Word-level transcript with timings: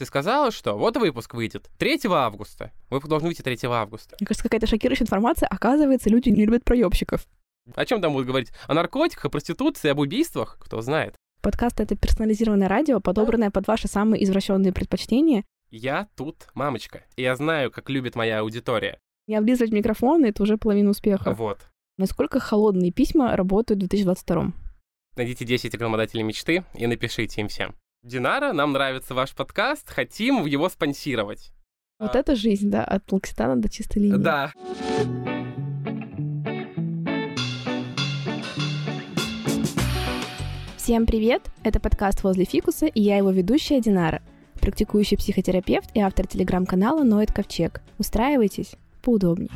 Ты 0.00 0.06
сказала, 0.06 0.50
что 0.50 0.78
вот 0.78 0.96
выпуск 0.96 1.34
выйдет 1.34 1.68
3 1.76 2.00
августа. 2.06 2.72
Выпуск 2.88 3.10
должен 3.10 3.28
выйти 3.28 3.42
3 3.42 3.58
августа. 3.64 4.16
Мне 4.18 4.26
кажется, 4.26 4.44
какая-то 4.44 4.66
шокирующая 4.66 5.04
информация. 5.04 5.46
Оказывается, 5.46 6.08
люди 6.08 6.30
не 6.30 6.46
любят 6.46 6.64
проебщиков. 6.64 7.26
О 7.74 7.84
чем 7.84 8.00
там 8.00 8.14
будут 8.14 8.26
говорить? 8.26 8.50
О 8.66 8.72
наркотиках, 8.72 9.26
о 9.26 9.28
проституции, 9.28 9.90
об 9.90 9.98
убийствах? 9.98 10.56
Кто 10.58 10.80
знает. 10.80 11.16
Подкаст— 11.42 11.80
это 11.82 11.96
персонализированное 11.96 12.66
радио, 12.66 12.98
подобранное 12.98 13.50
под 13.50 13.66
ваши 13.66 13.88
самые 13.88 14.24
извращенные 14.24 14.72
предпочтения. 14.72 15.44
Я 15.70 16.08
тут 16.16 16.48
мамочка, 16.54 17.04
и 17.16 17.22
я 17.22 17.36
знаю, 17.36 17.70
как 17.70 17.90
любит 17.90 18.16
моя 18.16 18.40
аудитория. 18.40 18.98
Не 19.26 19.36
облизывать 19.36 19.70
микрофон— 19.70 20.24
это 20.24 20.42
уже 20.42 20.56
половина 20.56 20.92
успеха. 20.92 21.34
Вот. 21.34 21.58
Насколько 21.98 22.40
холодные 22.40 22.90
письма 22.90 23.36
работают 23.36 23.82
в 23.82 23.86
2022 23.86 24.54
Найдите 25.16 25.44
10 25.44 25.74
рекламодателей 25.74 26.22
мечты 26.22 26.64
и 26.72 26.86
напишите 26.86 27.42
им 27.42 27.48
всем. 27.48 27.74
Динара, 28.02 28.54
нам 28.54 28.72
нравится 28.72 29.12
ваш 29.12 29.34
подкаст, 29.34 29.90
хотим 29.90 30.46
его 30.46 30.70
спонсировать. 30.70 31.52
Вот 31.98 32.16
это 32.16 32.34
жизнь, 32.34 32.70
да, 32.70 32.82
от 32.82 33.12
Лакситана 33.12 33.60
до 33.60 33.68
чистой 33.68 33.98
линии. 33.98 34.16
Да. 34.16 34.54
Всем 40.78 41.04
привет! 41.04 41.42
Это 41.62 41.78
подкаст 41.78 42.22
«Возле 42.22 42.46
фикуса» 42.46 42.86
и 42.86 43.02
я 43.02 43.18
его 43.18 43.30
ведущая 43.32 43.82
Динара, 43.82 44.22
практикующий 44.54 45.18
психотерапевт 45.18 45.90
и 45.94 46.00
автор 46.00 46.26
телеграм-канала 46.26 47.04
«Ноет 47.04 47.32
Ковчег». 47.32 47.82
Устраивайтесь 47.98 48.76
поудобнее. 49.02 49.50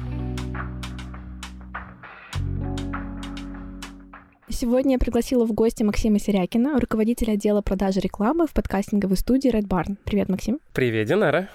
Сегодня 4.51 4.93
я 4.93 4.99
пригласила 4.99 5.47
в 5.47 5.53
гости 5.53 5.83
Максима 5.83 6.19
Серякина, 6.19 6.79
руководителя 6.79 7.33
отдела 7.33 7.63
продажи 7.63 8.01
рекламы 8.01 8.47
в 8.47 8.53
подкастинговой 8.53 9.17
студии 9.17 9.51
Red 9.51 9.67
Barn. 9.67 9.97
Привет, 10.05 10.29
Максим. 10.29 10.61
Привет, 10.75 11.09
Динара. 11.09 11.49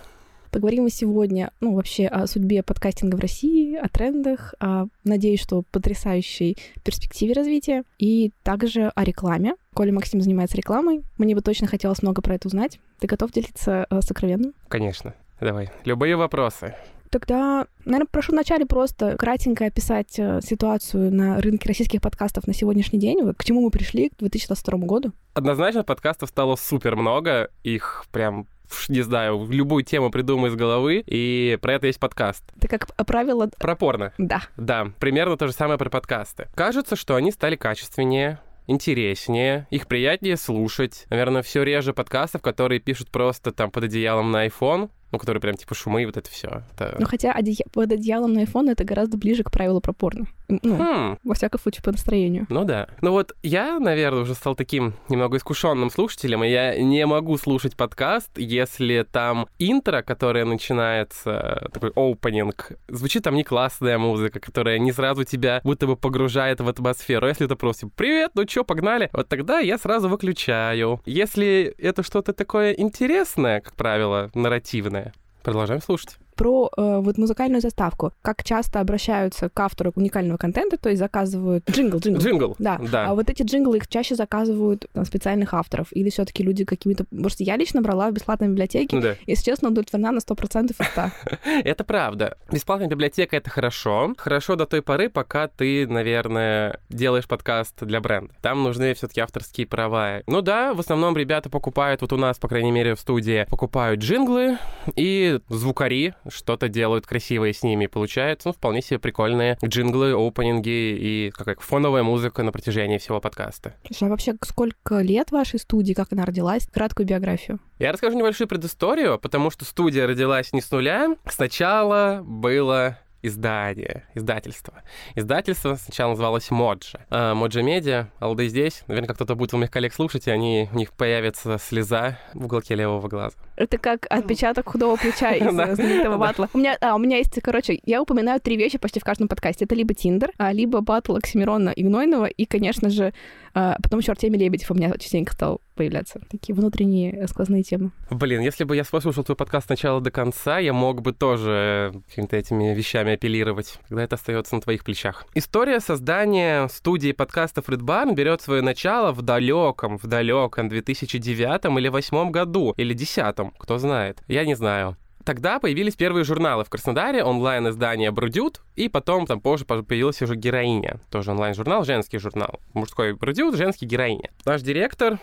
Поговорим 0.49 0.85
мы 0.85 0.89
сегодня, 0.89 1.51
ну, 1.61 1.75
вообще 1.75 2.07
о 2.07 2.25
судьбе 2.25 2.63
подкастинга 2.63 3.15
в 3.15 3.19
России, 3.19 3.75
о 3.75 3.87
трендах, 3.87 4.55
о, 4.59 4.87
надеюсь, 5.03 5.39
что 5.39 5.61
потрясающей 5.71 6.57
перспективе 6.83 7.33
развития, 7.33 7.83
и 7.99 8.31
также 8.41 8.91
о 8.95 9.03
рекламе. 9.03 9.53
Коля 9.75 9.93
Максим 9.93 10.21
занимается 10.21 10.57
рекламой, 10.57 11.03
мне 11.19 11.35
бы 11.35 11.41
точно 11.41 11.67
хотелось 11.67 12.01
много 12.01 12.23
про 12.23 12.33
это 12.33 12.47
узнать. 12.47 12.79
Ты 12.99 13.05
готов 13.05 13.31
делиться 13.31 13.85
э, 13.91 14.01
сокровенным? 14.01 14.55
Конечно. 14.67 15.13
Давай. 15.39 15.69
Любые 15.85 16.15
вопросы. 16.15 16.73
Тогда, 17.09 17.65
наверное, 17.85 18.07
прошу 18.09 18.31
вначале 18.31 18.65
просто 18.65 19.17
кратенько 19.17 19.65
описать 19.65 20.19
э, 20.19 20.41
ситуацию 20.43 21.13
на 21.13 21.41
рынке 21.41 21.67
российских 21.67 22.01
подкастов 22.01 22.45
на 22.45 22.53
сегодняшний 22.53 22.99
день. 22.99 23.23
Вот 23.23 23.35
к 23.37 23.43
чему 23.43 23.61
мы 23.61 23.71
пришли 23.71 24.09
к 24.09 24.17
2022 24.17 24.79
году? 24.79 25.11
Однозначно 25.33 25.83
подкастов 25.83 26.29
стало 26.29 26.55
супер 26.55 26.95
много. 26.95 27.49
Их 27.63 28.05
прям 28.11 28.47
не 28.87 29.01
знаю, 29.01 29.47
любую 29.49 29.83
тему 29.83 30.11
придумай 30.11 30.49
из 30.51 30.55
головы, 30.55 31.03
и 31.05 31.57
про 31.61 31.73
это 31.73 31.87
есть 31.87 31.99
подкаст. 31.99 32.43
Это 32.57 32.67
как 32.67 32.87
правило... 33.07 33.49
Про 33.57 33.75
порно. 33.75 34.13
Да. 34.17 34.43
Да, 34.57 34.91
примерно 34.99 35.37
то 35.37 35.47
же 35.47 35.53
самое 35.53 35.79
про 35.79 35.89
подкасты. 35.89 36.47
Кажется, 36.55 36.95
что 36.95 37.15
они 37.15 37.31
стали 37.31 37.55
качественнее, 37.55 38.39
интереснее, 38.67 39.67
их 39.71 39.87
приятнее 39.87 40.37
слушать. 40.37 41.05
Наверное, 41.09 41.41
все 41.41 41.63
реже 41.63 41.93
подкастов, 41.93 42.41
которые 42.41 42.79
пишут 42.79 43.09
просто 43.09 43.51
там 43.51 43.71
под 43.71 43.85
одеялом 43.85 44.31
на 44.31 44.45
iPhone, 44.45 44.91
ну, 45.11 45.19
которые 45.19 45.41
прям 45.41 45.55
типа 45.55 45.75
шумы 45.75 46.03
и 46.03 46.05
вот 46.05 46.17
это 46.17 46.29
все. 46.29 46.63
Это... 46.73 46.95
Ну, 46.99 47.05
хотя 47.05 47.31
одея... 47.31 47.65
под 47.71 47.91
одеялом 47.91 48.33
на 48.33 48.43
iPhone 48.43 48.71
это 48.71 48.83
гораздо 48.83 49.17
ближе 49.17 49.43
к 49.43 49.51
правилу 49.51 49.81
про 49.81 49.93
порно. 49.93 50.27
Ну, 50.49 50.77
Хм. 50.77 51.17
во 51.23 51.35
всяком 51.35 51.61
случае, 51.61 51.83
по 51.83 51.91
настроению. 51.91 52.47
Ну 52.49 52.65
да. 52.65 52.87
Ну 53.01 53.11
вот 53.11 53.35
я, 53.43 53.79
наверное, 53.79 54.23
уже 54.23 54.33
стал 54.33 54.55
таким 54.55 54.95
немного 55.07 55.37
искушенным 55.37 55.91
слушателем, 55.91 56.43
и 56.43 56.49
я 56.49 56.75
не 56.81 57.05
могу 57.05 57.37
слушать 57.37 57.75
подкаст, 57.75 58.31
если 58.35 59.05
там 59.09 59.47
интро, 59.59 60.01
которое 60.01 60.45
начинается, 60.45 61.69
такой 61.71 61.91
опенинг, 61.95 62.71
звучит 62.87 63.23
там 63.23 63.35
не 63.35 63.43
классная 63.43 63.99
музыка, 63.99 64.39
которая 64.39 64.79
не 64.79 64.91
сразу 64.91 65.23
тебя 65.23 65.61
будто 65.63 65.85
бы 65.85 65.95
погружает 65.95 66.61
в 66.61 66.67
атмосферу. 66.67 67.27
Если 67.27 67.45
это 67.45 67.55
просто 67.55 67.87
«Привет, 67.95 68.31
ну 68.33 68.45
чё, 68.45 68.63
погнали?» 68.63 69.09
Вот 69.13 69.27
тогда 69.27 69.59
я 69.59 69.77
сразу 69.77 70.09
выключаю. 70.09 71.01
Если 71.05 71.75
это 71.77 72.01
что-то 72.01 72.33
такое 72.33 72.73
интересное, 72.73 73.61
как 73.61 73.75
правило, 73.75 74.31
нарративное, 74.33 74.98
Продолжаем 75.43 75.81
слушать 75.81 76.17
про 76.39 76.71
э, 76.77 76.99
вот 77.01 77.17
музыкальную 77.17 77.59
заставку. 77.59 78.13
Как 78.21 78.45
часто 78.45 78.79
обращаются 78.79 79.49
к 79.49 79.59
автору 79.59 79.91
уникального 79.95 80.37
контента, 80.37 80.77
то 80.77 80.87
есть 80.87 80.99
заказывают 80.99 81.69
джингл, 81.69 81.99
джингл. 81.99 82.21
Джингл. 82.21 82.55
Да. 82.59 82.79
да. 82.89 83.07
А 83.07 83.13
вот 83.13 83.29
эти 83.29 83.43
джинглы 83.43 83.75
их 83.75 83.89
чаще 83.89 84.15
заказывают 84.15 84.85
там, 84.93 85.03
специальных 85.03 85.53
авторов. 85.53 85.87
Или 85.91 86.09
все 86.09 86.23
таки 86.23 86.41
люди 86.41 86.63
какими-то... 86.63 87.03
Что 87.27 87.43
я 87.43 87.57
лично 87.57 87.81
брала 87.81 88.09
в 88.09 88.13
бесплатной 88.13 88.47
библиотеке. 88.47 89.01
Да. 89.01 89.15
Если 89.27 89.51
честно, 89.51 89.67
удовлетворена 89.67 90.13
на 90.13 90.19
100% 90.19 90.71
из 90.71 90.87
100. 90.87 91.11
Это 91.65 91.83
правда. 91.83 92.37
Бесплатная 92.49 92.87
библиотека— 92.87 93.35
это 93.37 93.49
хорошо. 93.49 94.13
Хорошо 94.17 94.55
до 94.55 94.65
той 94.65 94.81
поры, 94.81 95.09
пока 95.09 95.49
ты, 95.49 95.87
наверное, 95.87 96.79
делаешь 96.87 97.27
подкаст 97.27 97.83
для 97.83 97.99
бренда. 97.99 98.33
Там 98.41 98.63
нужны 98.63 98.93
все 98.93 99.09
таки 99.09 99.19
авторские 99.19 99.67
права. 99.67 100.21
Ну 100.25 100.41
да, 100.41 100.73
в 100.73 100.79
основном 100.79 101.17
ребята 101.17 101.49
покупают, 101.49 101.99
вот 101.99 102.13
у 102.13 102.17
нас, 102.17 102.37
по 102.39 102.47
крайней 102.47 102.71
мере, 102.71 102.95
в 102.95 102.99
студии, 103.01 103.45
покупают 103.49 103.99
джинглы 103.99 104.57
и 104.95 105.41
звукари 105.49 106.13
что-то 106.29 106.69
делают 106.69 107.05
красивое 107.05 107.53
с 107.53 107.63
ними. 107.63 107.87
Получается, 107.87 108.49
ну, 108.49 108.53
вполне 108.53 108.81
себе 108.81 108.99
прикольные 108.99 109.57
джинглы, 109.63 110.13
опенинги 110.13 110.69
и 110.69 111.31
как 111.35 111.61
фоновая 111.61 112.03
музыка 112.03 112.43
на 112.43 112.51
протяжении 112.51 112.97
всего 112.97 113.19
подкаста. 113.19 113.75
Слушай, 113.85 114.07
а 114.07 114.11
вообще 114.11 114.35
сколько 114.43 114.99
лет 115.01 115.31
вашей 115.31 115.59
студии, 115.59 115.93
как 115.93 116.13
она 116.13 116.25
родилась? 116.25 116.67
Краткую 116.67 117.07
биографию. 117.07 117.59
Я 117.79 117.91
расскажу 117.91 118.17
небольшую 118.17 118.47
предысторию, 118.47 119.19
потому 119.19 119.51
что 119.51 119.65
студия 119.65 120.05
родилась 120.07 120.53
не 120.53 120.61
с 120.61 120.69
нуля. 120.71 121.15
Сначала 121.27 122.21
было 122.23 122.97
издание, 123.21 124.03
издательство. 124.15 124.81
Издательство 125.15 125.75
сначала 125.75 126.11
называлось 126.11 126.49
Моджа. 126.51 126.99
А, 127.09 127.33
Моджа 127.35 127.61
Медиа, 127.61 128.07
Алды 128.19 128.47
здесь. 128.47 128.83
Наверное, 128.87 129.13
кто-то 129.13 129.35
будет 129.35 129.53
у 129.53 129.57
моих 129.57 129.71
коллег 129.71 129.93
слушать, 129.93 130.27
и 130.27 130.31
они, 130.31 130.69
у 130.71 130.77
них 130.77 130.93
появится 130.93 131.57
слеза 131.57 132.17
в 132.33 132.45
уголке 132.45 132.75
левого 132.75 133.07
глаза. 133.07 133.35
Это 133.55 133.77
как 133.77 134.05
отпечаток 134.09 134.69
худого 134.69 134.95
плеча 134.95 135.31
из 135.35 135.53
Да. 135.55 135.75
знаменитого 135.75 136.17
батла. 136.17 136.49
У 136.53 136.57
меня, 136.57 136.77
а, 136.81 136.95
у 136.95 136.97
меня 136.97 137.17
есть, 137.17 137.39
короче, 137.41 137.79
я 137.85 138.01
упоминаю 138.01 138.39
три 138.39 138.55
вещи 138.57 138.77
почти 138.77 138.99
в 138.99 139.03
каждом 139.03 139.27
подкасте. 139.27 139.65
Это 139.65 139.75
либо 139.75 139.93
Тиндер, 139.93 140.31
а, 140.37 140.51
либо 140.53 140.81
батл 140.81 141.15
Оксимирона 141.15 141.69
и 141.69 141.83
Гнойного, 141.83 142.25
и, 142.25 142.45
конечно 142.45 142.89
же, 142.89 143.13
а, 143.53 143.77
потом 143.81 143.99
еще 143.99 144.11
Артемий 144.11 144.39
Лебедев 144.39 144.71
у 144.71 144.73
меня 144.73 144.91
частенько 144.97 145.33
стал 145.33 145.61
появляться. 145.75 146.19
Такие 146.29 146.53
внутренние 146.53 147.13
э, 147.13 147.27
сквозные 147.27 147.63
темы. 147.63 147.91
Блин, 148.09 148.41
если 148.41 148.65
бы 148.65 148.75
я 148.75 148.83
послушал 148.83 149.23
твой 149.23 149.35
подкаст 149.35 149.67
с 149.67 149.69
начала 149.69 150.01
до 150.01 150.11
конца, 150.11 150.59
я 150.59 150.73
мог 150.73 151.01
бы 151.01 151.13
тоже 151.13 151.91
э, 151.93 151.99
какими-то 152.09 152.35
этими 152.35 152.73
вещами 152.75 153.13
апеллировать. 153.13 153.79
Когда 153.87 154.03
это 154.03 154.15
остается 154.15 154.55
на 154.55 154.61
твоих 154.61 154.83
плечах. 154.83 155.25
История 155.35 155.79
создания 155.79 156.67
студии 156.67 157.13
подкастов 157.13 157.69
Red 157.69 157.81
Barn 157.81 158.13
берет 158.13 158.41
свое 158.41 158.61
начало 158.61 159.13
в 159.13 159.21
далеком, 159.21 159.97
в 159.97 160.05
далеком 160.05 160.67
2009 160.67 161.65
или 161.65 161.89
2008 161.89 162.31
году, 162.31 162.73
или 162.75 162.93
2010, 162.93 163.53
кто 163.57 163.77
знает. 163.77 164.21
Я 164.27 164.45
не 164.45 164.55
знаю. 164.55 164.97
Тогда 165.29 165.59
появились 165.59 165.93
первые 165.93 166.23
журналы 166.23 166.63
в 166.63 166.71
Краснодаре, 166.71 167.23
онлайн-издание 167.23 168.09
«Брудют», 168.09 168.61
и 168.75 168.89
потом 168.89 169.27
там 169.27 169.39
позже 169.39 169.63
появилась 169.63 170.19
уже 170.23 170.35
«Героиня», 170.35 171.01
тоже 171.11 171.29
онлайн-журнал, 171.29 171.85
женский 171.85 172.17
журнал. 172.17 172.59
Мужской 172.73 173.13
«Брудют», 173.13 173.55
женский 173.55 173.85
«Героиня». 173.85 174.31
Наш 174.45 174.63
директор 174.63 175.19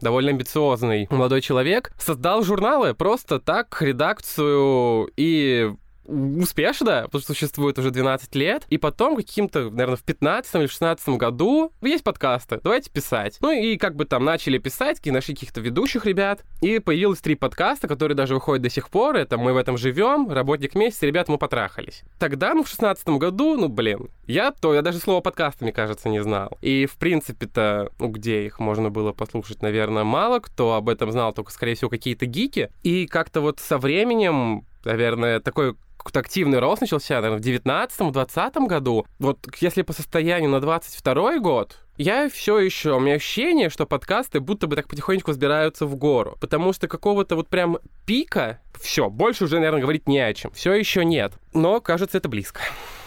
довольно 0.00 0.30
амбициозный 0.30 1.06
молодой 1.10 1.42
человек, 1.42 1.92
создал 1.98 2.42
журналы 2.44 2.94
просто 2.94 3.40
так, 3.40 3.76
редакцию 3.82 5.10
и 5.18 5.74
успешно, 6.04 7.02
потому 7.04 7.22
что 7.22 7.32
существует 7.32 7.78
уже 7.78 7.90
12 7.90 8.34
лет, 8.34 8.64
и 8.68 8.78
потом 8.78 9.16
каким-то, 9.16 9.70
наверное, 9.70 9.96
в 9.96 10.02
15 10.02 10.54
или 10.56 10.66
16 10.66 11.08
году 11.10 11.72
есть 11.80 12.04
подкасты, 12.04 12.60
давайте 12.62 12.90
писать. 12.90 13.38
Ну 13.40 13.50
и 13.50 13.76
как 13.76 13.96
бы 13.96 14.04
там 14.04 14.24
начали 14.24 14.58
писать, 14.58 15.00
нашли 15.06 15.34
каких-то 15.34 15.60
ведущих 15.60 16.06
ребят, 16.06 16.44
и 16.60 16.78
появилось 16.78 17.20
три 17.20 17.34
подкаста, 17.34 17.86
которые 17.86 18.16
даже 18.16 18.34
выходят 18.34 18.62
до 18.62 18.70
сих 18.70 18.88
пор, 18.88 19.16
это 19.16 19.38
«Мы 19.38 19.52
в 19.52 19.56
этом 19.56 19.76
живем», 19.76 20.30
«Работник 20.30 20.74
месяца», 20.74 21.06
ребят, 21.06 21.28
мы 21.28 21.38
потрахались. 21.38 22.02
Тогда, 22.18 22.54
ну, 22.54 22.64
в 22.64 22.68
16 22.68 23.06
году, 23.08 23.56
ну, 23.56 23.68
блин, 23.68 24.08
я 24.26 24.50
то, 24.52 24.74
я 24.74 24.82
даже 24.82 24.98
слово 24.98 25.20
подкасты, 25.20 25.64
мне 25.64 25.72
кажется, 25.72 26.08
не 26.08 26.22
знал. 26.22 26.58
И, 26.62 26.86
в 26.86 26.96
принципе-то, 26.96 27.90
ну, 27.98 28.08
где 28.08 28.46
их 28.46 28.58
можно 28.58 28.90
было 28.90 29.12
послушать, 29.12 29.62
наверное, 29.62 30.04
мало 30.04 30.40
кто 30.40 30.74
об 30.74 30.88
этом 30.88 31.12
знал, 31.12 31.32
только, 31.32 31.52
скорее 31.52 31.74
всего, 31.74 31.90
какие-то 31.90 32.26
гики. 32.26 32.70
И 32.82 33.06
как-то 33.06 33.40
вот 33.40 33.60
со 33.60 33.78
временем, 33.78 34.64
наверное, 34.84 35.40
такой 35.40 35.76
активный 36.12 36.58
рост 36.58 36.80
начался, 36.80 37.20
наверное, 37.20 37.38
в 37.38 37.46
19-20 37.46 38.66
году. 38.66 39.06
Вот 39.18 39.38
если 39.60 39.82
по 39.82 39.92
состоянию 39.92 40.50
на 40.50 40.60
22 40.60 41.38
год, 41.38 41.78
я 41.96 42.28
все 42.28 42.58
еще, 42.58 42.96
у 42.96 43.00
меня 43.00 43.14
ощущение, 43.14 43.68
что 43.68 43.86
подкасты 43.86 44.40
будто 44.40 44.66
бы 44.66 44.76
так 44.76 44.88
потихонечку 44.88 45.30
взбираются 45.30 45.86
в 45.86 45.94
гору. 45.96 46.36
Потому 46.40 46.72
что 46.72 46.88
какого-то 46.88 47.36
вот 47.36 47.48
прям 47.48 47.78
пика, 48.06 48.60
все, 48.80 49.10
больше 49.10 49.44
уже, 49.44 49.56
наверное, 49.56 49.82
говорить 49.82 50.08
не 50.08 50.18
о 50.18 50.32
чем. 50.34 50.50
Все 50.52 50.72
еще 50.72 51.04
нет. 51.04 51.32
Но, 51.52 51.80
кажется, 51.80 52.18
это 52.18 52.28
близко. 52.28 52.60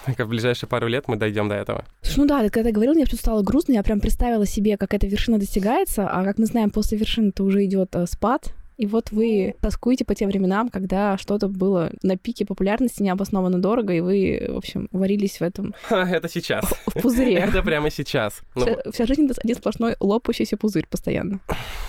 Как 0.06 0.27
в 0.27 0.30
ближайшие 0.30 0.69
пару 0.69 0.88
лет 0.88 1.07
мы 1.07 1.16
дойдем 1.16 1.50
до 1.50 1.56
этого. 1.56 1.83
Слушай, 2.04 2.19
ну 2.19 2.25
да, 2.27 2.44
ты 2.44 2.50
когда 2.51 2.72
говорил, 2.72 2.94
мне 2.94 3.06
почему 3.06 3.18
стало 3.18 3.42
грустно, 3.42 3.74
я 3.74 3.81
прям 3.81 4.00
представила 4.00 4.45
себе, 4.45 4.77
как 4.77 4.94
эта 4.94 5.07
вершина 5.07 5.39
достигается, 5.39 6.07
а 6.07 6.24
как 6.24 6.38
мы 6.38 6.45
знаем, 6.45 6.69
после 6.69 6.98
вершины-то 7.00 7.44
уже 7.44 7.66
идет 7.66 7.95
э, 7.95 8.06
спад, 8.06 8.54
И 8.77 8.86
вот 8.86 9.12
вы 9.12 9.56
тоскуете 9.62 10.06
по 10.06 10.16
тем 10.16 10.30
временам, 10.30 10.69
когда 10.69 11.18
что-то 11.18 11.48
было 11.48 11.92
на 12.04 12.18
пике 12.18 12.45
популярности, 12.45 13.01
необоснованно 13.01 13.62
дорого, 13.62 13.94
и 13.94 14.01
вы, 14.01 14.45
в 14.50 14.57
общем, 14.57 14.89
варились 14.92 15.39
в 15.39 15.42
этом... 15.42 15.74
Это 15.89 16.27
сейчас. 16.30 16.66
В 16.88 17.01
пузыре. 17.01 17.36
Это 17.36 17.63
прямо 17.63 17.89
сейчас. 17.89 18.42
Ну 18.56 18.62
вся, 18.63 18.92
вся 18.92 19.06
жизнь— 19.06 19.25
это 19.30 19.42
один 19.44 19.56
сплошной 19.56 19.95
лопающийся 20.00 20.57
пузырь 20.57 20.88
постоянно. 20.88 21.39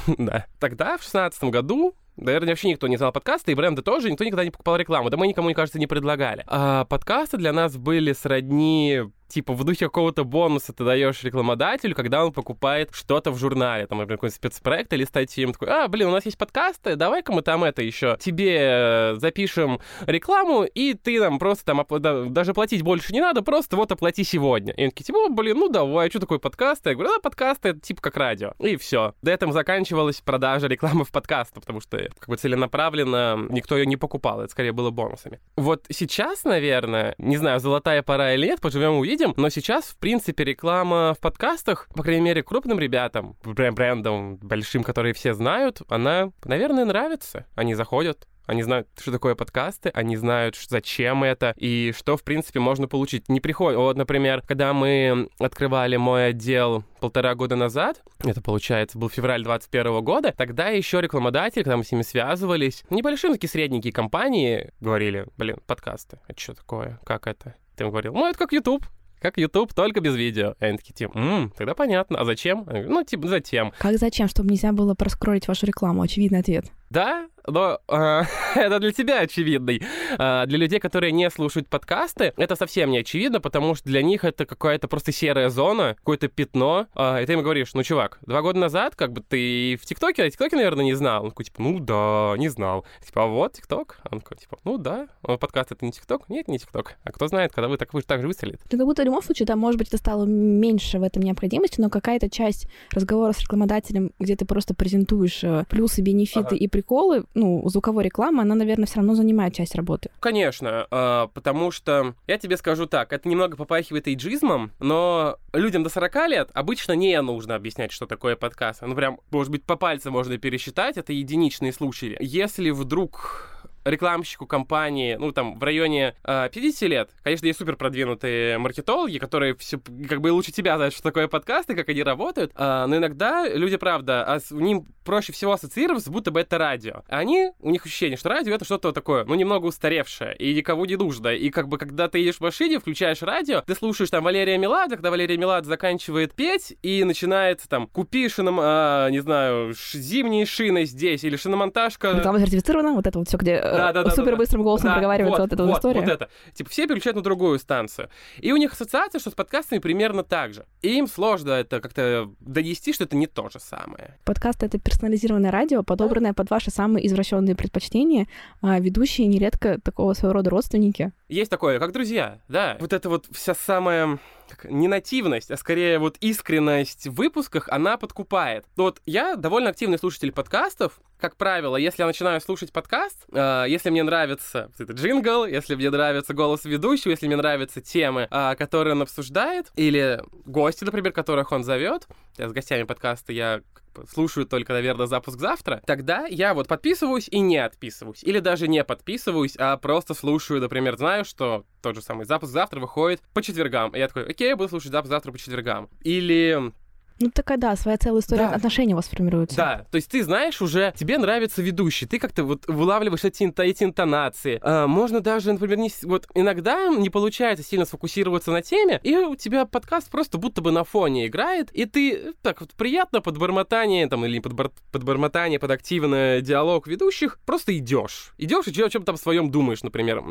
Да. 0.19 0.47
Тогда, 0.61 0.97
в 0.99 1.03
шестнадцатом 1.03 1.51
году, 1.51 1.95
Наверное, 2.17 2.51
вообще 2.51 2.69
никто 2.69 2.89
не 2.89 2.97
знал 2.97 3.13
подкасты, 3.13 3.53
и 3.53 3.55
бренды 3.55 3.83
тоже, 3.83 4.11
никто 4.11 4.25
никогда 4.25 4.45
не 4.45 4.51
покупал 4.51 4.77
рекламу. 4.77 5.11
Да 5.11 5.17
мы 5.17 5.27
никому, 5.27 5.47
мне 5.47 5.55
кажется, 5.55 5.79
не 5.79 5.87
предлагали. 5.87 6.45
А 6.47 6.85
подкасты 6.87 7.37
для 7.37 7.53
нас 7.53 7.77
были 7.77 8.13
сродни 8.13 9.03
типа 9.29 9.53
в 9.53 9.65
духе 9.65 9.87
какого-то 9.87 10.25
бонуса 10.25 10.73
ты 10.73 10.85
даешь 10.85 11.23
рекламодателю, 11.23 11.95
когда 11.95 12.25
он 12.25 12.33
покупает 12.33 12.91
что-то 12.93 13.31
в 13.31 13.39
журнале, 13.39 13.87
там, 13.87 13.99
например, 13.99 14.19
какой-нибудь 14.19 14.37
спецпроект 14.37 14.93
или 14.93 15.05
статью, 15.05 15.45
им 15.45 15.53
такой, 15.53 15.69
а, 15.69 15.89
блин, 15.89 16.09
у 16.09 16.13
нас 16.13 16.25
есть 16.25 16.39
подкасты, 16.39 16.97
давай-ка 16.97 17.33
мы 17.33 17.43
там 17.43 17.65
это 17.65 17.83
еще 17.83 18.17
тебе 18.21 18.57
э, 18.59 19.15
запишем 19.17 19.81
рекламу, 20.07 20.65
и 20.65 20.95
ты 20.95 21.21
нам 21.21 21.39
просто 21.39 21.65
там 21.65 22.33
даже 22.33 22.55
платить 22.55 22.83
больше 22.83 23.13
не 23.13 23.21
надо, 23.21 23.43
просто 23.43 23.77
вот 23.77 23.93
оплати 23.93 24.25
сегодня. 24.25 24.73
И 24.75 24.83
они 24.83 24.91
такие, 24.91 25.05
типа, 25.05 25.29
блин, 25.31 25.59
ну 25.59 25.69
давай, 25.69 26.11
что 26.11 26.21
такое 26.21 26.39
подкасты? 26.39 26.91
Я 26.91 26.95
говорю, 26.95 27.13
да, 27.15 27.21
подкасты, 27.21 27.71
это 27.71 27.81
типа 27.81 28.01
как 28.01 28.17
радио. 28.17 28.53
И 28.59 28.77
все. 28.77 29.15
До 29.23 29.31
этого 29.31 29.53
заканчивалась 29.53 30.21
продажа 30.21 30.67
рекламы 30.67 31.05
в 31.05 31.11
подкастах, 31.11 31.63
потому 31.63 31.81
что 31.81 32.06
как 32.19 32.29
бы 32.29 32.37
целенаправленно 32.37 33.47
никто 33.49 33.77
ее 33.77 33.87
не 33.87 33.97
покупал, 33.97 34.41
это 34.41 34.51
скорее 34.51 34.73
было 34.73 34.91
бонусами. 34.91 35.41
Вот 35.57 35.87
сейчас, 35.91 36.45
наверное, 36.45 37.15
не 37.19 37.37
знаю, 37.37 37.61
золотая 37.61 38.03
пора 38.03 38.35
или 38.35 38.47
нет, 38.47 38.61
поживем 38.61 38.95
увидим. 38.95 39.35
Но 39.37 39.49
сейчас, 39.49 39.85
в 39.85 39.97
принципе, 39.99 40.45
реклама 40.45 41.15
в 41.15 41.21
подкастах, 41.21 41.89
по 41.95 42.03
крайней 42.03 42.23
мере, 42.23 42.43
крупным 42.43 42.79
ребятам, 42.79 43.37
брендам 43.45 44.37
большим, 44.37 44.83
которые 44.83 45.15
все 45.15 45.35
знают, 45.35 45.83
она, 45.89 46.31
наверное, 46.45 46.85
нравится. 46.85 47.47
Они 47.55 47.75
заходят, 47.75 48.27
они 48.47 48.63
знают, 48.63 48.89
что 48.99 49.13
такое 49.13 49.35
подкасты, 49.35 49.91
они 49.91 50.17
знают, 50.17 50.57
зачем 50.69 51.25
это 51.25 51.55
и 51.57 51.93
что, 51.97 52.17
в 52.17 52.23
принципе, 52.23 52.61
можно 52.61 52.89
получить. 52.89 53.29
Не 53.29 53.41
приходит... 53.41 53.79
Вот, 53.79 53.97
например, 53.97 54.43
когда 54.43 54.73
мы 54.73 55.29
открывали 55.39 55.97
мой 55.97 56.29
отдел 56.29 56.85
полтора 57.01 57.35
года 57.35 57.57
назад, 57.57 58.03
это, 58.25 58.41
получается, 58.41 58.99
был 58.99 59.09
февраль 59.11 59.43
21 59.43 60.03
года, 60.03 60.33
тогда 60.37 60.69
еще 60.69 61.01
рекламодатели, 61.01 61.63
когда 61.63 61.77
мы 61.77 61.85
с 61.85 61.93
ними 61.93 62.03
связывались, 62.03 62.85
небольшие 62.91 63.33
такие 63.33 63.51
средненькие 63.51 63.93
компании 63.93 64.73
говорили, 64.81 65.27
блин, 65.37 65.59
подкасты, 65.67 66.19
это 66.29 66.41
что 66.41 66.55
такое, 66.55 66.99
как 67.05 67.27
это? 67.27 67.55
Ты 67.77 67.85
им 67.85 67.91
говорил, 67.91 68.15
ну, 68.15 68.29
это 68.29 68.39
как 68.39 68.53
YouTube, 68.53 68.87
как 69.21 69.39
YouTube, 69.39 69.73
только 69.75 70.01
без 70.01 70.15
видео. 70.15 70.55
И 70.61 70.65
они 70.65 70.79
такие, 70.79 70.95
типа, 70.95 71.17
м 71.17 71.53
тогда 71.57 71.75
понятно. 71.75 72.19
А 72.19 72.25
зачем? 72.25 72.67
Ну, 72.67 73.03
типа, 73.03 73.29
затем. 73.29 73.73
Как 73.79 73.99
зачем? 73.99 74.29
Чтобы 74.29 74.51
нельзя 74.51 74.73
было 74.73 74.95
проскролить 74.95 75.49
вашу 75.49 75.67
рекламу? 75.67 76.03
Очевидный 76.03 76.41
ответ. 76.41 76.67
Да, 76.91 77.27
но 77.47 77.81
э, 77.89 78.23
это 78.55 78.79
для 78.79 78.93
тебя 78.93 79.21
очевидный. 79.21 79.83
Э, 80.19 80.45
для 80.47 80.59
людей, 80.59 80.79
которые 80.79 81.13
не 81.13 81.31
слушают 81.31 81.69
подкасты, 81.69 82.33
это 82.37 82.57
совсем 82.57 82.91
не 82.91 82.99
очевидно, 82.99 83.41
потому 83.41 83.75
что 83.75 83.85
для 83.85 84.03
них 84.03 84.25
это 84.25 84.47
какая-то 84.47 84.89
просто 84.89 85.13
серая 85.13 85.49
зона, 85.49 85.95
какое-то 85.99 86.29
пятно. 86.29 86.87
Э, 86.95 87.23
и 87.23 87.27
ты 87.27 87.35
им 87.35 87.43
говоришь, 87.43 87.75
ну, 87.75 87.83
чувак, 87.83 88.19
два 88.27 88.43
года 88.43 88.59
назад, 88.59 88.97
как 88.97 89.13
бы 89.13 89.21
ты 89.21 89.79
в 89.81 89.87
ТикТоке, 89.87 90.25
а 90.25 90.31
ТикТоке, 90.31 90.57
наверное, 90.57 90.85
не 90.85 90.95
знал. 90.95 91.25
Он 91.25 91.31
такой, 91.31 91.45
типа, 91.45 91.63
ну 91.63 91.79
да, 91.79 92.35
не 92.37 92.49
знал. 92.49 92.85
Типа, 93.05 93.25
а 93.25 93.27
вот 93.27 93.55
ТикТок? 93.55 94.01
Он 94.11 94.21
такой, 94.21 94.37
типа, 94.37 94.59
ну 94.65 94.79
да. 94.79 95.09
А 95.23 95.37
подкаст 95.37 95.73
это 95.73 95.85
не 95.85 95.93
ТикТок? 95.93 96.29
Нет, 96.29 96.49
не 96.49 96.59
ТикТок. 96.59 96.97
А 97.05 97.13
кто 97.13 97.29
знает, 97.29 97.53
когда 97.53 97.69
вы 97.69 97.77
так, 97.77 97.95
вы 97.95 98.03
так 98.03 98.21
же 98.21 98.29
выстрелит. 98.29 98.61
Ну, 98.71 98.79
как 98.79 98.87
будто 98.87 99.03
в 99.03 99.05
любом 99.05 99.23
случае, 99.23 99.47
да, 99.47 99.57
может 99.57 99.79
быть, 99.79 99.89
это 99.89 99.99
стало 99.99 100.25
меньше 100.25 100.99
в 100.99 101.03
этом 101.03 101.23
необходимости, 101.23 101.81
но 101.81 101.91
какая-то 101.91 102.29
часть 102.31 102.69
разговора 102.93 103.33
с 103.33 103.41
рекламодателем, 103.41 104.13
где 104.19 104.37
ты 104.37 104.45
просто 104.45 104.75
презентуешь 104.75 105.43
э, 105.43 105.65
плюсы, 105.69 106.03
бенефиты 106.03 106.41
ага. 106.41 106.57
и 106.57 106.69
приколы, 106.77 107.25
ну, 107.33 107.67
звуковой 107.71 108.05
рекламы, 108.05 108.43
она, 108.43 108.55
наверное, 108.55 108.85
все 108.85 108.97
равно 108.97 109.15
занимает 109.15 109.55
часть 109.55 109.75
работы. 109.75 110.11
Конечно, 110.21 110.87
э, 110.91 111.29
потому 111.33 111.71
что 111.71 112.15
я 112.27 112.37
тебе 112.37 112.59
скажу 112.59 112.85
так, 112.85 113.15
это 113.15 113.27
немного 113.31 113.57
попахивает 113.57 114.07
эйджизмом, 114.09 114.73
но 114.79 115.39
людям 115.55 115.83
до 115.83 115.89
40 115.89 116.29
лет 116.29 116.51
обычно 116.53 116.93
не 116.93 117.19
нужно 117.23 117.55
объяснять, 117.55 117.93
что 117.93 118.05
такое 118.05 118.37
подкаст. 118.37 118.83
Ну, 118.83 118.95
прям, 118.95 119.21
может 119.31 119.51
быть, 119.51 119.65
по 119.65 119.77
пальцам 119.77 120.13
можно 120.13 120.37
пересчитать, 120.37 120.99
это 120.99 121.15
единичные 121.15 121.73
случаи. 121.73 122.15
Если 122.21 122.69
вдруг 122.69 123.56
рекламщику 123.87 124.47
компании, 124.47 125.17
ну, 125.17 125.33
там, 125.33 125.59
в 125.59 125.63
районе 125.63 126.15
э, 126.25 126.49
50 126.53 126.89
лет, 126.89 127.11
конечно, 127.23 127.47
есть 127.47 127.59
супер 127.59 127.77
продвинутые 127.77 128.59
маркетологи, 128.59 129.19
которые 129.19 129.55
все, 129.55 129.79
как 130.09 130.21
бы 130.21 130.33
лучше 130.33 130.53
тебя 130.53 130.77
знают, 130.77 130.95
что 130.95 131.03
такое 131.03 131.29
подкасты, 131.29 131.75
как 131.75 131.89
они 131.89 132.03
работают, 132.03 132.53
э, 132.55 132.87
но 132.87 132.97
иногда 132.97 133.49
люди, 133.49 133.77
правда, 133.77 134.25
а 134.25 134.41
с, 134.41 134.51
ним 134.51 134.87
проще 135.05 135.33
всего 135.33 135.53
ассоциироваться, 135.53 136.11
будто 136.11 136.31
бы 136.31 136.41
это 136.41 136.59
радио. 136.59 137.03
Они, 137.09 137.51
у 137.61 137.71
них 137.71 137.87
ощущение, 137.87 138.17
что 138.17 138.29
радио 138.29 138.55
это 138.55 138.65
что-то 138.65 138.93
такое, 138.93 139.25
ну, 139.25 139.35
немного 139.35 139.67
устаревшее, 139.67 140.37
и 140.37 140.55
никого 140.55 140.85
не 140.85 140.97
нужно. 140.97 141.29
И 141.29 141.51
как 141.51 141.69
бы, 141.69 141.79
когда 141.79 142.09
ты 142.09 142.19
едешь 142.19 142.37
в 142.37 142.41
машине, 142.41 142.81
включаешь 142.81 143.23
радио, 143.23 143.63
ты 143.63 143.75
слушаешь 143.75 144.11
там 144.11 144.25
Валерия 144.25 144.59
Меладзе, 144.59 144.97
когда 144.97 145.11
Валерия 145.11 145.37
Меладзе 145.37 145.69
заканчивает 145.69 146.35
петь, 146.35 146.77
и 146.83 147.05
начинает 147.05 147.63
там, 147.69 147.87
купи 147.87 148.29
шином, 148.29 148.59
а, 148.61 149.09
не 149.11 149.21
знаю, 149.21 149.75
зимние 149.93 150.45
шины 150.45 150.85
здесь, 150.85 151.23
или 151.23 151.37
шиномонтажка. 151.37 152.13
Реклама 152.13 152.41
сертифицирована, 152.41 152.93
вот 152.93 153.07
это 153.07 153.19
вот 153.19 153.29
все, 153.29 153.37
где 153.37 153.53
э, 153.53 153.76
да, 153.77 153.93
да, 153.93 154.05
да, 154.05 154.11
супер 154.11 154.37
быстрым 154.37 154.63
голосом 154.63 154.89
да, 154.89 154.95
проговаривается 154.95 155.41
вот, 155.43 155.51
вот 155.51 155.53
эта 155.53 155.65
вот, 155.65 155.77
история. 155.77 156.01
Вот 156.01 156.11
это. 156.11 156.29
Типа 156.55 156.71
все 156.71 156.87
переключают 156.87 157.17
на 157.17 157.23
другую 157.23 157.59
станцию. 157.59 158.09
И 158.39 158.53
у 158.53 158.57
них 158.57 158.73
ассоциация, 158.73 159.19
что 159.19 159.31
с 159.31 159.35
подкастами 159.35 159.79
примерно 159.79 160.23
так 160.23 160.55
же. 160.55 160.67
И 160.83 160.97
им 160.97 161.07
сложно 161.07 161.53
это 161.53 161.81
как-то 161.81 162.31
донести, 162.41 162.93
что 162.93 163.05
это 163.05 163.17
не 163.17 163.27
то 163.27 163.49
же 163.49 163.61
самое. 163.61 164.19
Подкаст— 164.25 164.63
это 164.65 164.79
персонализированное 164.79 165.51
радио, 165.51 165.83
подобранное 165.83 166.33
под 166.33 166.51
ваши 166.51 166.71
самые 166.71 167.07
извращенные 167.07 167.55
предпочтения, 167.57 168.27
а 168.63 168.79
ведущие 168.81 169.27
нередко 169.27 169.81
такого 169.81 170.15
своего 170.15 170.35
рода 170.35 170.51
родственники. 170.51 171.13
Есть 171.29 171.51
такое, 171.51 171.79
как 171.79 171.93
друзья, 171.93 172.41
да. 172.49 172.77
Вот 172.81 172.93
это 172.93 173.09
вот 173.09 173.27
вся 173.33 173.55
самая 173.55 174.19
как, 174.49 174.71
не 174.71 174.89
нативность, 174.89 175.51
а 175.51 175.57
скорее 175.57 175.99
вот 175.99 176.17
искренность 176.21 177.07
в 177.07 177.15
выпусках, 177.15 177.69
она 177.69 177.97
подкупает. 177.97 178.65
Вот 178.77 179.01
я 179.07 179.37
довольно 179.37 179.71
активный 179.71 179.99
слушатель 179.99 180.33
подкастов. 180.33 181.01
Как 181.19 181.37
правило, 181.37 181.77
если 181.77 182.03
я 182.03 182.07
начинаю 182.07 182.41
слушать 182.41 182.73
подкаст, 182.73 183.25
э, 183.33 183.65
если 183.69 183.91
мне 183.91 184.03
нравится 184.03 184.71
этот 184.79 184.97
джингл, 184.97 185.47
если 185.47 185.75
мне 185.75 185.91
нравится 185.91 186.35
голос 186.35 186.65
ведущего, 186.65 187.11
если 187.11 187.27
мне 187.27 187.37
нравятся 187.37 187.81
темы, 187.81 188.29
э, 188.31 188.55
которые 188.57 188.95
он 188.95 189.03
обсуждает, 189.03 189.73
или 189.77 190.23
гости, 190.45 190.85
например, 190.85 191.13
которых 191.13 191.53
он 191.53 191.65
зовет, 191.65 192.07
с 192.37 192.53
гостями 192.53 192.83
подкаста 192.83 193.33
я 193.33 193.63
слушаю 194.11 194.47
только, 194.47 194.73
наверное, 194.73 195.07
запуск 195.07 195.39
завтра, 195.39 195.83
тогда 195.87 196.27
я 196.27 196.55
вот 196.55 196.69
подписываюсь 196.69 197.29
и 197.31 197.41
не 197.41 197.59
отписываюсь. 197.59 198.23
Или 198.25 198.41
даже 198.41 198.69
не 198.69 198.85
подписываюсь, 198.85 199.57
а 199.57 199.77
просто 199.77 200.15
слушаю, 200.15 200.61
например, 200.61 200.97
знаю, 200.97 201.25
что 201.25 201.65
тот 201.83 201.97
же 201.97 202.03
самый 202.03 202.27
запуск 202.27 202.53
завтра 202.53 202.81
выходит 202.81 203.21
по 203.33 203.43
четвергам. 203.43 203.95
И 203.95 203.99
я 203.99 204.09
такой, 204.09 204.25
окей, 204.25 204.49
я 204.49 204.57
буду 204.57 204.69
слушать 204.69 204.93
запуск 204.93 205.11
завтра 205.11 205.33
по 205.33 205.39
четвергам. 205.39 205.89
Или 206.03 206.73
ну, 207.19 207.31
такая, 207.31 207.57
да, 207.59 207.75
своя 207.77 207.97
целая 207.97 208.21
история 208.21 208.49
да. 208.49 208.55
отношений 208.55 208.93
у 208.93 208.97
вас 208.97 209.09
формируется. 209.09 209.57
Да, 209.57 209.87
то 209.91 209.97
есть 209.97 210.11
ты 210.11 210.23
знаешь 210.23 210.61
уже, 210.61 210.93
тебе 210.97 211.17
нравится 211.19 211.63
ведущий, 211.63 212.07
ты 212.07 212.19
как-то 212.19 212.45
вот 212.45 212.67
вылавливаешь 212.67 213.25
эти, 213.25 213.53
эти 213.63 213.85
интонации. 213.85 214.59
А, 214.63 214.87
можно 214.87 215.21
даже, 215.21 215.53
например, 215.53 215.79
не, 215.79 215.91
вот 216.03 216.27
иногда 216.35 216.89
не 216.89 217.09
получается 217.09 217.65
сильно 217.65 217.87
сфокусироваться 217.87 218.51
на 218.51 218.61
теме, 218.61 219.01
и 219.03 219.17
у 219.17 219.35
тебя 219.35 219.65
подкаст 219.65 220.11
просто 220.11 220.37
будто 220.37 220.61
бы 220.61 220.73
на 220.73 220.85
фоне 220.85 221.27
играет, 221.27 221.71
и 221.73 221.87
ты 221.87 222.13
э, 222.13 222.33
так 222.43 222.61
вот 222.61 222.73
приятно 222.73 223.21
под 223.21 223.39
бормотание, 223.39 224.07
там, 224.09 224.25
или 224.27 224.39
под, 224.39 224.53
бор, 224.53 224.73
под 224.93 225.05
бормотание, 225.05 225.59
под 225.59 225.71
активный 225.71 226.43
диалог 226.43 226.87
ведущих, 226.87 227.39
просто 227.47 227.77
идешь. 227.77 228.35
Идешь 228.37 228.67
и 228.67 228.83
о 228.83 228.91
чем 228.91 229.05
там 229.05 229.17
своем 229.17 229.51
думаешь, 229.51 229.83
например. 229.83 230.23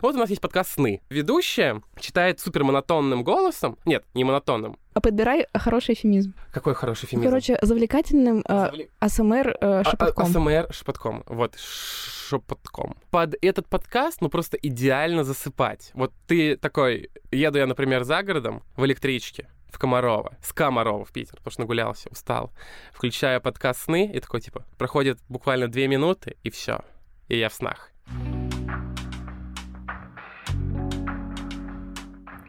Вот 0.00 0.14
у 0.14 0.18
нас 0.18 0.30
есть 0.30 0.40
подкаст 0.40 0.72
«Сны». 0.74 1.00
Ведущая 1.10 1.82
читает 2.00 2.40
супер 2.40 2.64
монотонным 2.64 3.22
голосом, 3.22 3.78
нет, 3.84 4.04
не 4.14 4.24
монотонным, 4.24 4.76
подбирай 5.00 5.46
хороший 5.54 5.94
эфемизм. 5.94 6.34
Какой 6.52 6.74
хороший 6.74 7.06
эфемизм? 7.06 7.28
Короче, 7.28 7.58
завлекательным 7.62 8.44
э, 8.46 8.54
Завли... 8.54 8.90
АСМР 8.98 9.48
э, 9.48 9.56
а, 9.60 9.84
шепотком. 9.84 10.24
АСМР 10.24 10.72
шепотком. 10.72 11.24
Вот, 11.26 11.56
шепотком. 11.58 12.96
Под 13.10 13.34
этот 13.42 13.68
подкаст, 13.68 14.20
ну, 14.20 14.28
просто 14.28 14.56
идеально 14.56 15.24
засыпать. 15.24 15.90
Вот 15.94 16.12
ты 16.26 16.56
такой, 16.56 17.10
еду 17.30 17.58
я, 17.58 17.66
например, 17.66 18.04
за 18.04 18.22
городом 18.22 18.62
в 18.76 18.84
электричке, 18.84 19.48
в 19.68 19.78
Комарова, 19.78 20.36
с 20.42 20.52
Комарова 20.52 21.04
в 21.04 21.12
Питер, 21.12 21.36
потому 21.36 21.52
что 21.52 21.62
нагулялся, 21.62 22.08
устал. 22.10 22.52
Включаю 22.92 23.40
подкаст 23.40 23.80
«Сны», 23.82 24.10
и 24.12 24.20
такой, 24.20 24.40
типа, 24.40 24.64
проходит 24.78 25.18
буквально 25.28 25.68
две 25.68 25.88
минуты, 25.88 26.36
и 26.44 26.50
все. 26.50 26.80
И 27.28 27.36
я 27.36 27.48
в 27.48 27.54
снах. 27.54 27.90